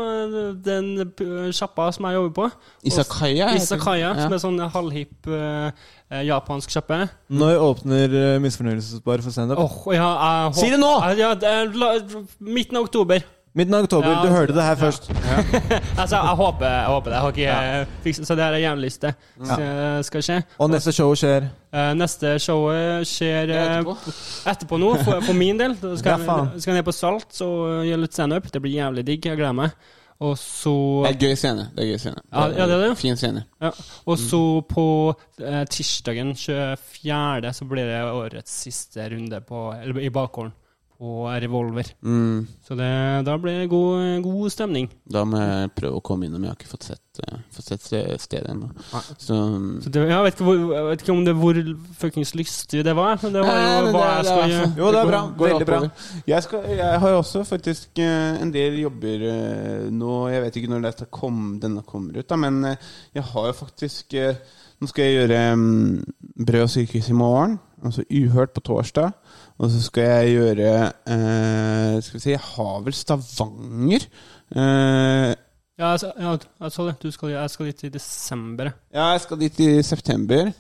den 0.82 1.52
sjappa 1.56 1.88
som 1.96 2.08
jeg 2.10 2.18
jobber 2.20 2.34
på. 2.38 2.48
Isakaya? 2.92 3.50
Isakaya, 3.56 4.12
Ja. 4.16 4.24
som 4.26 4.34
er 4.34 4.42
sånn 4.44 4.60
halvhipp 4.74 5.28
eh, 5.32 5.72
eh, 6.12 6.24
japansk 6.28 6.74
sjappe. 6.74 7.04
Når 7.30 7.60
åpner 7.70 8.16
uh, 8.36 8.40
Misfornøyelsesbar 8.44 9.22
for 9.24 9.32
standup? 9.32 9.62
Oh, 9.62 9.94
ja, 9.96 10.10
jeg 10.48 10.56
Si 10.62 10.72
det 10.74 10.80
nå! 10.82 10.96
Ja, 11.20 11.34
det 11.36 11.48
er 11.52 11.72
la, 11.78 11.94
midten 12.40 12.78
av 12.82 12.90
oktober. 12.90 13.24
Midten 13.54 13.76
av 13.76 13.84
oktober. 13.84 14.08
Ja, 14.14 14.22
du 14.24 14.30
hørte 14.32 14.54
det 14.56 14.64
her 14.64 14.78
først. 14.80 15.10
Altså, 16.00 16.16
jeg 16.16 16.36
håper, 16.40 16.66
jeg 16.72 16.86
håper 16.88 17.10
det. 17.12 17.16
Jeg 17.18 17.22
har 17.22 17.34
ikke 17.36 17.80
eh, 17.82 17.98
fikset, 18.06 18.28
så 18.30 18.36
det 18.40 18.46
her 18.46 18.54
er 18.56 18.62
jævlig 18.64 18.86
lyst 18.88 19.02
til. 19.04 19.12
Skal, 19.44 20.04
skal 20.08 20.24
skje. 20.24 20.38
Og 20.64 20.70
neste 20.72 20.94
show 20.96 21.12
skjer 21.20 21.50
Eh, 21.72 21.94
neste 21.96 22.34
showet 22.44 23.08
skjer 23.08 23.48
eh, 23.56 23.62
etterpå. 23.78 23.94
etterpå 24.52 24.80
nå, 24.82 24.90
for, 25.06 25.22
for 25.24 25.38
min 25.40 25.60
del. 25.60 25.76
Da 25.80 25.94
skal, 26.02 26.20
Ja, 26.28 26.34
jeg, 26.52 26.64
skal 26.66 26.74
jeg 26.74 26.82
ned 26.82 26.88
på 26.90 26.96
Salt 26.96 27.38
og 27.46 27.86
gjøre 27.88 28.02
litt 28.02 28.18
standup. 28.18 28.50
Det 28.52 28.60
blir 28.64 28.74
jævlig 28.76 29.06
digg. 29.08 29.28
Jeg 29.32 29.40
gleder 29.40 29.56
meg. 29.56 29.78
Og 30.22 30.36
så 30.38 30.72
Det 31.08 31.16
er 31.16 31.28
gøy 31.28 31.36
scene. 31.40 31.64
Det 31.74 31.82
er 31.82 31.92
gøy 31.96 31.98
scene. 32.02 32.22
Ja, 32.30 32.44
ja, 32.54 32.66
det 32.70 32.76
er 32.76 32.84
det. 32.84 32.98
Fin 33.00 33.18
scene. 33.18 33.44
ja. 33.62 33.72
Og 34.06 34.20
så 34.22 34.42
på 34.70 34.86
eh, 35.42 35.64
tirsdagen 35.66 36.36
24. 36.38 37.54
så 37.58 37.66
blir 37.66 37.90
det 37.90 38.02
årets 38.06 38.60
siste 38.68 39.10
runde 39.10 39.42
på, 39.42 39.72
eller, 39.82 40.00
i 40.00 40.14
bakgården 40.14 40.54
på 41.02 41.26
Revolver. 41.42 41.88
Mm. 42.06 42.44
Så 42.62 42.76
det, 42.78 42.88
da 43.26 43.34
blir 43.42 43.56
det 43.64 43.70
god, 43.72 44.20
god 44.22 44.52
stemning. 44.54 44.86
Da 45.10 45.24
må 45.26 45.40
jeg 45.42 45.72
prøve 45.80 45.98
å 45.98 46.04
komme 46.06 46.28
innom. 46.28 46.44
Jeg 46.46 46.52
har 46.54 46.60
ikke 46.60 46.70
fått 46.70 46.86
sett, 46.92 47.22
uh, 47.26 47.40
fått 47.56 47.72
sett 47.72 47.88
stedet 48.22 48.52
ennå. 48.54 48.70
Så 49.18 49.40
Så 49.82 49.90
det, 49.96 50.04
jeg, 50.12 50.22
vet 50.28 50.36
ikke 50.38 50.46
hvor, 50.46 50.60
jeg 50.76 50.86
vet 50.92 51.02
ikke 51.02 51.16
om 51.16 51.24
det 51.26 51.34
hvor 51.40 51.62
fuckings 52.04 52.36
lystig 52.38 52.84
det 52.86 52.94
var, 53.00 53.18
men 53.24 53.34
det 53.34 53.42
var 53.48 53.58
jo 53.58 53.90
hva 53.96 54.06
jeg 54.12 54.30
skulle 54.30 54.52
gjøre. 54.52 54.62
altså- 54.68 54.78
Jo, 54.84 54.92
det 54.94 55.02
er 55.02 55.10
bra. 55.10 55.22
går- 55.42 55.52
Veldig 55.56 55.70
bra. 55.72 55.82
Jeg, 56.36 56.44
skal, 56.46 56.70
jeg 56.78 57.00
har 57.08 57.18
også 57.18 57.44
faktisk 57.50 58.00
eh, 58.06 58.42
en 58.46 58.52
del 58.54 58.78
jobber 58.84 59.26
eh, 59.34 59.90
nå 59.90 60.30
Jeg 60.36 60.42
vet 60.46 60.62
ikke 60.62 60.70
når 60.76 60.86
dette 60.86 61.10
kom, 61.10 61.58
denne 61.60 61.82
kommer 61.82 62.22
ut, 62.22 62.28
da, 62.30 62.36
men 62.38 62.62
jeg 63.16 63.24
har 63.34 63.50
jo 63.50 63.54
faktisk 63.58 64.14
Nå 64.82 64.88
skal 64.90 65.06
jeg 65.06 65.18
gjøre 65.30 65.42
um, 65.54 66.04
Brød 66.46 66.64
og 66.66 66.70
sykehus 66.74 67.10
i 67.10 67.14
morgen, 67.14 67.60
altså 67.86 68.02
Uhørt 68.10 68.54
på 68.56 68.62
torsdag. 68.66 69.12
Og 69.62 69.70
så 69.70 69.82
skal 69.86 70.08
jeg 70.10 70.34
gjøre 70.36 70.74
eh, 71.14 71.96
Skal 72.02 72.18
vi 72.18 72.24
si 72.24 72.34
Jeg 72.34 72.42
har 72.56 72.82
vel 72.86 72.98
Stavanger. 72.98 74.10
Eh, 74.56 75.32
Ja, 75.82 75.94
altså, 75.96 76.12
ja, 76.20 76.36
jeg 76.62 76.72
så 76.76 76.84
det. 76.86 76.96
Du 77.02 77.10
skal, 77.12 77.30
jeg 77.34 77.50
skal 77.50 77.66
dit 77.72 77.84
i 77.88 77.90
desember. 77.90 78.68
Ja, 78.94 79.06
jeg 79.16 79.22
skal 79.24 79.40
dit 79.40 79.60
i 79.64 79.70
september. 79.82 80.52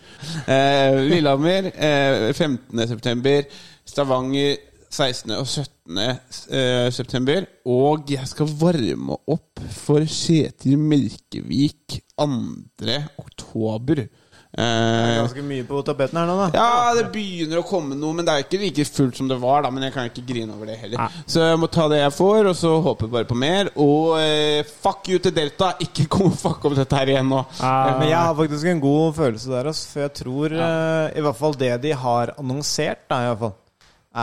Eh, 0.49 0.95
Lillehammer 1.12 1.68
eh, 1.76 2.34
15. 2.34 2.88
september. 2.88 3.43
Stavanger 3.86 4.56
16. 4.89 5.32
og 5.36 5.47
17. 5.47 5.99
Eh, 5.99 6.91
september. 6.91 7.45
Og 7.70 8.10
jeg 8.10 8.28
skal 8.32 8.49
varme 8.64 9.20
opp 9.28 9.62
for 9.84 10.02
Kjetil 10.10 10.80
Melkevik 10.80 11.99
2. 12.18 12.97
oktober. 13.22 14.08
Det 14.52 14.60
er 14.60 15.12
Eh, 15.14 15.18
ganske 15.22 15.43
mye 15.47 15.64
på 15.64 15.80
tapeten 15.88 16.18
her 16.20 16.26
nå, 16.28 16.34
da. 16.41 16.47
ja, 16.60 16.93
det 16.97 17.06
begynner 17.14 17.62
å 17.62 17.64
komme 17.64 17.95
noe, 17.95 18.12
men 18.18 18.26
det 18.28 18.34
er 18.34 18.43
ikke 18.43 18.60
like 18.60 18.84
fullt 18.91 19.16
som 19.22 19.30
det 19.30 19.38
var. 19.39 19.62
da 19.64 19.70
Men 19.72 19.86
jeg 19.88 19.93
kan 19.95 20.10
ikke 20.10 20.26
grine 20.28 20.52
over 20.52 20.68
det 20.68 20.76
heller. 20.82 20.97
Nei. 20.99 21.22
Så 21.26 21.39
jeg 21.45 21.60
må 21.62 21.70
ta 21.72 21.86
det 21.88 22.02
jeg 22.02 22.12
får, 22.18 22.49
og 22.52 22.58
så 22.60 22.72
håper 22.84 23.08
jeg 23.08 23.14
bare 23.16 23.30
på 23.30 23.38
mer. 23.39 23.70
Og 23.80 24.18
eh, 24.20 24.68
fuck 24.84 25.08
you 25.08 25.22
til 25.24 25.32
Delta! 25.38 25.72
Ikke 25.80 26.04
kom 26.12 26.28
og 26.34 26.36
fuck 26.36 26.68
opp 26.68 26.76
dette 26.76 26.99
her 26.99 27.14
igjen 27.14 27.32
nå. 27.32 27.39
Men 27.62 28.10
jeg 28.10 28.20
har 28.20 28.36
faktisk 28.41 28.66
en 28.74 28.84
god 28.84 29.16
følelse 29.22 29.54
der, 29.56 29.72
altså, 29.72 29.88
for 29.93 30.04
jeg 30.04 30.14
tror 30.20 30.58
eh, 30.68 31.06
i 31.16 31.24
hvert 31.24 31.39
fall 31.39 31.56
det 31.64 31.72
de 31.88 31.95
har 32.04 32.34
annonsert, 32.38 33.06
da, 33.08 33.22
i 33.24 33.32
hvert 33.32 33.43
fall, 33.45 33.56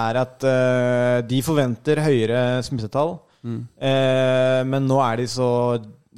er 0.04 0.20
at 0.26 0.44
eh, 0.44 1.16
de 1.24 1.40
forventer 1.46 2.04
høyere 2.04 2.42
smittetall. 2.68 3.16
Eh, 3.48 4.60
men 4.68 4.84
nå 4.90 4.98
er 5.08 5.22
de 5.22 5.26
så 5.30 5.48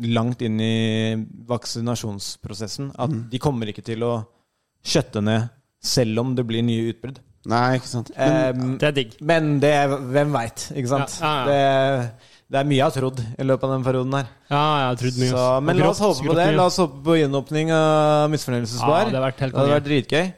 langt 0.01 0.41
inn 0.47 0.61
i 0.65 1.17
vaksinasjonsprosessen 1.51 2.93
at 2.99 3.13
de 3.31 3.39
kommer 3.43 3.69
ikke 3.71 3.85
til 3.85 4.03
å 4.07 4.13
skjøtte 4.85 5.21
ned 5.25 5.49
selv 5.81 6.21
om 6.23 6.35
det 6.37 6.45
blir 6.49 6.63
nye 6.65 6.91
utbrudd. 6.93 7.19
Nei, 7.49 7.79
ikke 7.79 7.89
sant. 7.89 8.11
Eh, 8.17 8.53
Det 8.81 8.83
er 8.91 8.93
digg. 8.93 9.15
men 9.25 9.61
det 9.61 9.73
Hvem 9.89 10.33
veit, 10.35 10.67
ikke 10.77 10.89
sant? 10.89 11.15
Ja, 11.23 11.31
ja, 11.39 11.45
Det, 11.49 12.29
det 12.51 12.59
er 12.61 12.65
mye 12.69 12.77
jeg 12.77 12.85
har 12.85 12.97
trodd 12.97 13.21
i 13.39 13.45
løpet 13.49 13.65
av 13.65 13.71
den 13.77 13.85
perioden 13.87 14.13
her. 14.19 14.27
Ja, 14.51 14.63
jeg 14.81 14.87
har 14.91 14.97
trodd 15.01 15.21
mye. 15.23 15.31
Så, 15.31 15.45
men 15.65 15.77
grått, 15.77 15.85
la 15.87 15.91
oss 15.91 16.01
håpe 16.05 16.27
på 16.29 16.35
det. 16.37 16.47
mye. 16.51 16.57
La 16.61 16.67
oss 16.69 16.77
håpe 16.85 17.03
på 17.09 17.17
gjenåpning 17.21 17.73
av 17.73 18.31
Misfornøyelsesbar. 18.35 19.07
Ja, 19.09 19.09
det 19.09 19.15
hadde 19.15 19.25
vært 19.25 19.77
vært 19.77 19.89
dritgøy. 19.89 20.33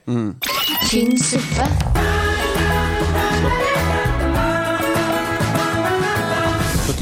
tynn 0.93 1.19
suppe, 1.19 2.22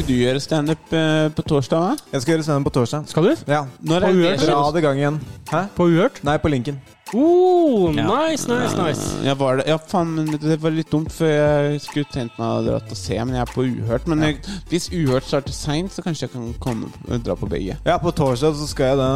ikke 0.01 0.12
du 0.14 0.16
gjøre 0.16 0.40
standup 0.40 0.94
eh, 0.96 1.26
på 1.36 1.42
torsdag? 1.44 1.82
hva? 1.84 2.12
Jeg 2.14 2.22
skal 2.22 2.34
gjøre 2.34 2.46
standup 2.46 2.70
på 2.70 2.74
torsdag. 2.78 3.11
Skal 3.11 3.28
du? 3.28 3.32
Ja. 3.51 3.64
Når 3.84 4.07
På 4.07 4.09
er 4.09 4.16
Uhørt? 4.16 4.46
Dra 4.46 4.62
det 4.72 4.80
i 4.80 4.86
gang 4.86 5.03
igjen. 5.03 5.20
Hæ? 5.51 5.62
På 5.76 5.88
Uhørt? 5.90 6.22
Nei, 6.24 6.36
på 6.40 6.53
linken. 6.53 6.80
Oh, 7.14 7.90
nice, 7.90 8.46
nice, 8.46 8.76
nice. 8.78 9.04
Eh, 9.20 9.26
Jeg 9.30 9.36
var 9.40 9.56
det. 9.58 9.66
Ja, 9.70 9.76
faen, 9.78 10.12
men 10.14 10.30
det 10.38 10.58
var 10.62 10.70
litt 10.74 10.90
dumt, 10.92 11.11
for 11.12 11.26
jeg 11.26 11.80
skulle 11.82 12.06
tenkt 12.12 12.38
meg 12.38 12.48
å 12.61 12.64
dra 12.68 12.78
til 12.86 12.94
å 12.94 13.00
se, 13.00 13.18
men 13.24 13.34
jeg 13.34 13.42
er 13.46 13.52
på 13.54 13.64
Uhørt. 13.66 14.06
Men 14.11 14.22
jeg, 14.26 14.40
hvis 14.70 14.90
Uhørt 14.94 15.26
starter 15.26 15.54
seint, 15.56 15.90
så 15.94 16.04
kanskje 16.06 16.28
jeg 16.28 16.34
kan 16.36 16.50
komme, 16.62 16.90
dra 17.26 17.34
på 17.38 17.48
begge. 17.50 17.78
Ja, 17.86 17.98
på 18.02 18.12
torsdag 18.14 18.54
så 18.61 18.68
skal 18.70 18.92
jeg 18.92 19.00
da 19.00 19.11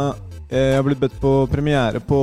eh, 0.49 0.73
Jeg 0.73 0.75
har 0.77 0.85
blitt 0.89 1.01
bedt 1.01 1.15
på 1.23 1.31
premiere 1.51 2.01
på 2.03 2.19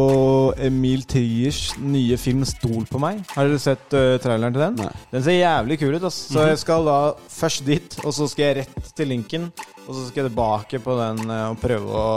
Emil 0.62 1.03
Triers 1.09 1.73
nye 1.81 2.16
film 2.20 2.45
'Stol 2.47 2.85
på 2.91 3.01
meg'. 3.03 3.25
Har 3.33 3.49
dere 3.49 3.59
sett 3.62 3.97
uh, 3.97 4.18
traileren 4.23 4.53
til 4.55 4.62
den? 4.66 4.77
Nei. 4.85 4.93
Den 5.14 5.25
ser 5.25 5.41
jævlig 5.41 5.79
kul 5.81 5.97
ut. 5.97 6.05
ass. 6.05 6.20
Så 6.33 6.47
jeg 6.53 6.59
skal 6.62 6.85
da 6.87 6.99
først 7.33 7.64
dit, 7.66 7.99
og 8.05 8.12
så 8.14 8.29
skal 8.29 8.45
jeg 8.51 8.57
rett 8.62 8.93
til 8.97 9.09
linken. 9.09 9.53
Og 9.83 9.97
så 9.97 10.03
skal 10.07 10.22
jeg 10.22 10.30
tilbake 10.30 10.78
på 10.85 10.95
den 10.95 11.22
eh, 11.26 11.47
og 11.51 11.57
prøve 11.59 11.91
å 11.91 12.11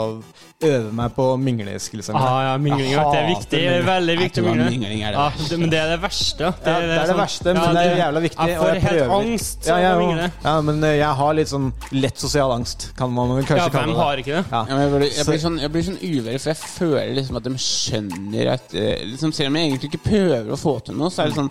øve 0.66 0.90
meg 0.94 1.10
på 1.16 1.24
mingleskillsene. 1.42 2.16
Ah, 2.16 2.36
ja, 2.46 2.52
mingling. 2.62 2.92
Det 2.94 3.18
er 3.18 3.26
viktig. 3.26 3.58
Det 3.58 3.72
er 3.72 3.82
veldig 3.88 4.14
viktig 4.20 4.40
å 4.40 4.44
tror 4.46 4.54
mingle. 4.54 4.68
mingling 4.70 5.00
er 5.02 5.16
det 5.16 5.18
Ja, 5.18 5.48
det, 5.50 5.58
men 5.60 5.72
det 5.72 5.80
er 5.82 5.88
det 5.90 5.96
verste. 6.04 6.46
Ja, 6.46 6.52
det 6.62 6.74
er 6.76 6.86
det 6.92 7.00
sånn- 7.10 7.18
verste, 7.20 7.54
men 7.56 7.74
det 7.74 7.82
er 7.82 7.98
jævla 8.00 8.22
viktig. 8.26 8.46
Jeg 8.46 8.56
og 8.60 8.62
får 8.62 8.70
jeg 8.76 8.84
helt 8.86 9.14
angst 9.16 9.66
Ja, 9.66 9.76
jeg 9.82 9.96
å 9.96 9.98
mingle. 10.04 10.28
ja, 10.46 10.54
men 10.68 10.84
eh, 10.86 10.94
jeg 11.00 11.18
har 11.20 11.34
litt 11.40 11.50
sånn 11.52 11.66
lett 11.92 12.22
sosial 12.22 12.54
angst, 12.54 12.86
kan 12.96 13.10
man 13.12 13.34
kanskje 13.42 13.56
Ja, 13.58 13.68
kalle 13.74 13.92
det. 13.92 13.98
har 14.04 14.22
ikke 14.22 14.36
det? 14.38 14.44
Ja. 14.52 14.62
Ja, 14.62 14.76
men 14.76 14.80
jeg, 14.86 14.92
blir, 14.94 15.10
jeg, 15.16 15.26
blir 15.26 15.42
sånn, 15.48 15.58
jeg 15.66 15.72
blir 15.74 15.86
sånn 15.90 15.98
uvel, 16.06 16.38
for 16.38 16.52
jeg 16.54 16.60
føler 16.62 17.14
liksom 17.18 17.36
at 17.42 17.48
de 17.50 17.54
skjønner 17.66 18.52
at 18.54 18.74
eh, 18.78 19.02
liksom, 19.10 19.32
Selv 19.36 19.50
om 19.50 19.58
jeg 19.58 19.72
egentlig 19.72 19.90
ikke 19.92 20.04
prøver 20.06 20.54
å 20.54 20.60
få 20.60 20.78
til 20.86 20.94
noe, 21.02 21.10
så 21.10 21.26
er 21.26 21.34
det 21.34 21.40
sånn 21.42 21.50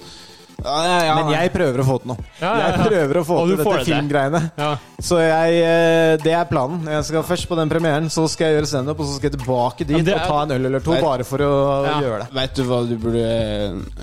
ja, 0.64 0.76
ja, 0.88 0.99
ja, 1.06 1.16
Men 1.20 1.34
jeg 1.36 1.51
prøver 1.53 1.82
å 1.82 1.86
få 1.86 1.97
til 2.01 2.12
noe. 2.14 2.24
Ja, 2.39 2.47
ja, 2.47 2.53
ja. 2.56 2.68
Jeg 2.72 2.88
prøver 2.89 3.20
å 3.20 3.24
få 3.28 3.38
til 3.47 3.58
dette 3.60 3.74
det 3.78 3.86
filmgreiene. 3.89 4.41
Ja. 4.58 4.70
Så 5.10 5.20
jeg, 5.22 5.58
eh, 5.66 6.14
det 6.24 6.34
er 6.34 6.47
planen. 6.49 6.86
Jeg 6.89 7.03
skal 7.10 7.26
først 7.28 7.47
på 7.51 7.58
den 7.60 7.70
premieren, 7.70 8.10
så 8.14 8.26
skal 8.32 8.47
jeg 8.49 8.58
gjøre 8.60 8.72
standup, 8.72 8.99
og 9.03 9.10
så 9.10 9.18
skal 9.20 9.30
jeg 9.30 9.38
tilbake 9.39 9.86
dit 9.89 9.97
Ja, 9.99 10.16
er- 10.16 10.22
og 10.22 10.28
ta 10.32 10.39
en 10.45 10.56
øl 10.58 10.66
eller 10.72 10.80
to 10.86 10.95
Vet... 10.95 11.03
bare 11.03 11.24
for 11.28 11.43
å 11.45 11.51
Ja. 11.86 11.99
gjøre 12.01 12.20
det. 12.24 12.30
Veit 12.39 12.56
du 12.56 12.64
hva 12.64 12.80
du 12.88 12.95
burde 12.97 13.28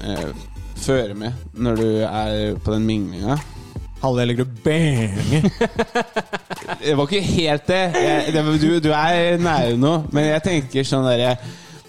eh, 0.04 0.28
føre 0.82 1.14
med 1.14 1.32
når 1.56 1.76
du 1.82 1.88
er 2.04 2.54
på 2.62 2.72
den 2.76 2.86
minglinga? 2.86 3.38
Halle 4.02 4.24
legger 4.26 4.44
du 4.44 4.56
bang. 4.64 5.50
Det 6.82 6.94
var 6.98 7.06
ikke 7.06 7.20
helt 7.22 7.66
det. 7.68 7.82
Jeg, 7.94 8.32
det 8.34 8.42
du, 8.60 8.80
du 8.82 8.88
er 8.94 9.36
nære 9.38 9.76
noe. 9.78 10.02
men 10.10 10.24
jeg 10.32 10.42
tenker 10.46 10.86
sånn 10.86 11.04
derre 11.06 11.36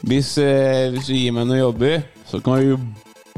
hvis, 0.03 0.33
eh, 0.37 0.89
hvis 0.93 1.07
du 1.07 1.13
gir 1.15 1.31
meg 1.33 1.47
noen 1.47 1.61
jobber, 1.63 2.03
så 2.27 2.41
kan 2.43 2.59
vi 2.59 2.67
jo 2.73 2.77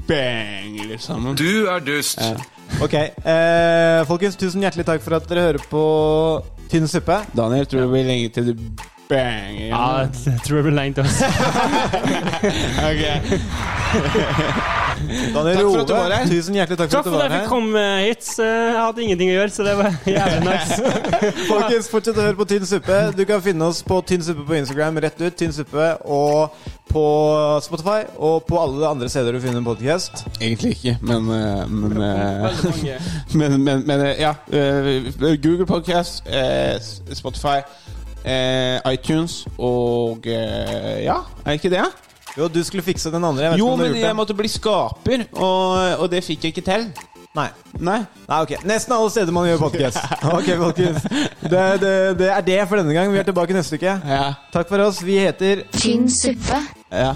bange 0.08 0.90
liksom. 0.90 1.32
Du 1.40 1.68
er 1.72 1.86
dust. 1.86 2.20
Ja. 2.22 2.36
Ok, 2.84 2.94
eh, 2.98 4.02
folkens, 4.10 4.36
tusen 4.40 4.64
hjertelig 4.66 4.86
takk 4.88 5.04
for 5.06 5.16
at 5.18 5.30
dere 5.30 5.46
hører 5.48 5.70
på 5.70 5.86
Tynn 6.72 6.90
suppe. 6.90 7.22
Daniel, 7.38 7.68
tror 7.70 7.84
du 7.84 7.86
det 7.86 7.94
blir 7.94 8.08
lenge 8.10 8.34
til 8.36 8.52
du 8.52 8.86
banger 9.10 9.68
Ja, 9.70 9.84
igjen? 10.06 10.34
jeg 10.34 10.42
tror 10.46 10.56
det 10.58 10.64
blir 10.68 10.76
lenge 10.76 10.94
til 10.94 11.04
oss. 11.06 11.18
Ok. 12.86 13.04
Daniel 15.36 15.58
Takk 15.58 15.66
for 15.68 15.82
at 15.82 15.88
du 15.88 15.94
var 15.94 16.12
her. 16.16 16.24
takk 16.78 17.04
for 17.06 17.18
at 17.20 17.26
jeg 17.26 17.32
fikk 17.36 17.50
komme 17.52 17.82
hit. 18.06 18.30
Jeg 18.40 18.78
hadde 18.80 19.04
ingenting 19.04 19.30
å 19.30 19.36
gjøre, 19.36 19.52
så 19.54 19.66
det 19.68 19.74
var 19.78 19.90
jævlig 20.16 20.40
nice. 20.48 20.78
Folkens, 21.52 21.90
fortsett 21.92 22.18
å 22.18 22.26
høre 22.26 22.40
på 22.40 22.48
Tynn 22.50 22.66
suppe. 22.70 23.00
Du 23.18 23.22
kan 23.30 23.44
finne 23.46 23.68
oss 23.70 23.84
på 23.86 24.00
Tynn 24.08 24.24
suppe 24.26 24.46
på 24.48 24.56
Instagram, 24.58 24.98
rett 25.06 25.20
ut. 25.22 25.36
Tynn 25.38 25.54
suppe 25.56 25.90
og 26.06 26.56
på 26.90 27.04
Spotify 27.66 28.06
og 28.24 28.46
på 28.48 28.60
alle 28.62 28.88
andre 28.96 29.10
steder 29.12 29.36
du 29.36 29.42
finner 29.44 29.60
en 29.62 29.68
podcast. 29.68 30.24
Egentlig 30.40 30.76
ikke, 30.78 30.96
men 31.06 31.28
eh, 31.36 31.66
Men, 31.68 31.98
eh, 32.02 32.46
men, 33.36 33.58
men, 33.66 33.84
men 33.90 34.06
eh, 34.08 34.22
ja. 34.24 34.34
eh, 34.48 35.12
Google 35.44 35.68
Podcast, 35.70 36.24
eh, 36.30 36.80
Spotify, 37.14 37.60
eh, 38.26 38.80
iTunes 38.94 39.44
og 39.58 40.26
eh, 40.28 41.04
Ja, 41.06 41.22
er 41.46 41.60
ikke 41.60 41.70
det? 41.74 41.86
Jo, 42.36 42.50
du 42.52 42.60
skulle 42.68 42.84
fikse 42.84 43.12
den 43.14 43.24
andre. 43.24 43.44
Jeg 43.46 43.52
vet 43.54 43.60
Jo, 43.62 43.66
ikke 43.70 43.74
om 43.74 43.80
du 43.80 43.84
har 43.86 43.90
men 43.90 43.96
gjort 43.96 44.02
jeg 44.04 44.10
det. 44.12 44.16
måtte 44.20 44.36
bli 44.36 44.50
skaper, 44.52 45.22
og, 45.40 46.00
og 46.04 46.10
det 46.12 46.24
fikk 46.26 46.44
jeg 46.50 46.56
ikke 46.58 46.66
til. 46.68 46.88
Nei. 47.36 47.50
Nei. 47.84 47.98
Nei, 48.30 48.38
ok. 48.46 48.52
Nesten 48.68 48.94
alle 48.96 49.10
steder 49.12 49.32
man 49.36 49.48
gjør 49.48 49.58
podcast. 49.66 49.98
Ok, 50.38 50.50
folkens. 50.60 51.04
Det, 51.44 51.64
det, 51.84 51.94
det 52.20 52.30
er 52.32 52.42
det 52.48 52.60
for 52.68 52.80
denne 52.80 52.96
gang. 52.96 53.12
Vi 53.12 53.20
er 53.20 53.28
tilbake 53.28 53.56
neste 53.56 53.76
uke. 53.80 53.98
Ja. 54.08 54.34
Takk 54.56 54.72
for 54.72 54.84
oss. 54.88 55.02
Vi 55.04 55.20
heter 55.20 55.66
tynn 55.76 56.08
suppe, 56.12 56.62
ja. 56.92 57.12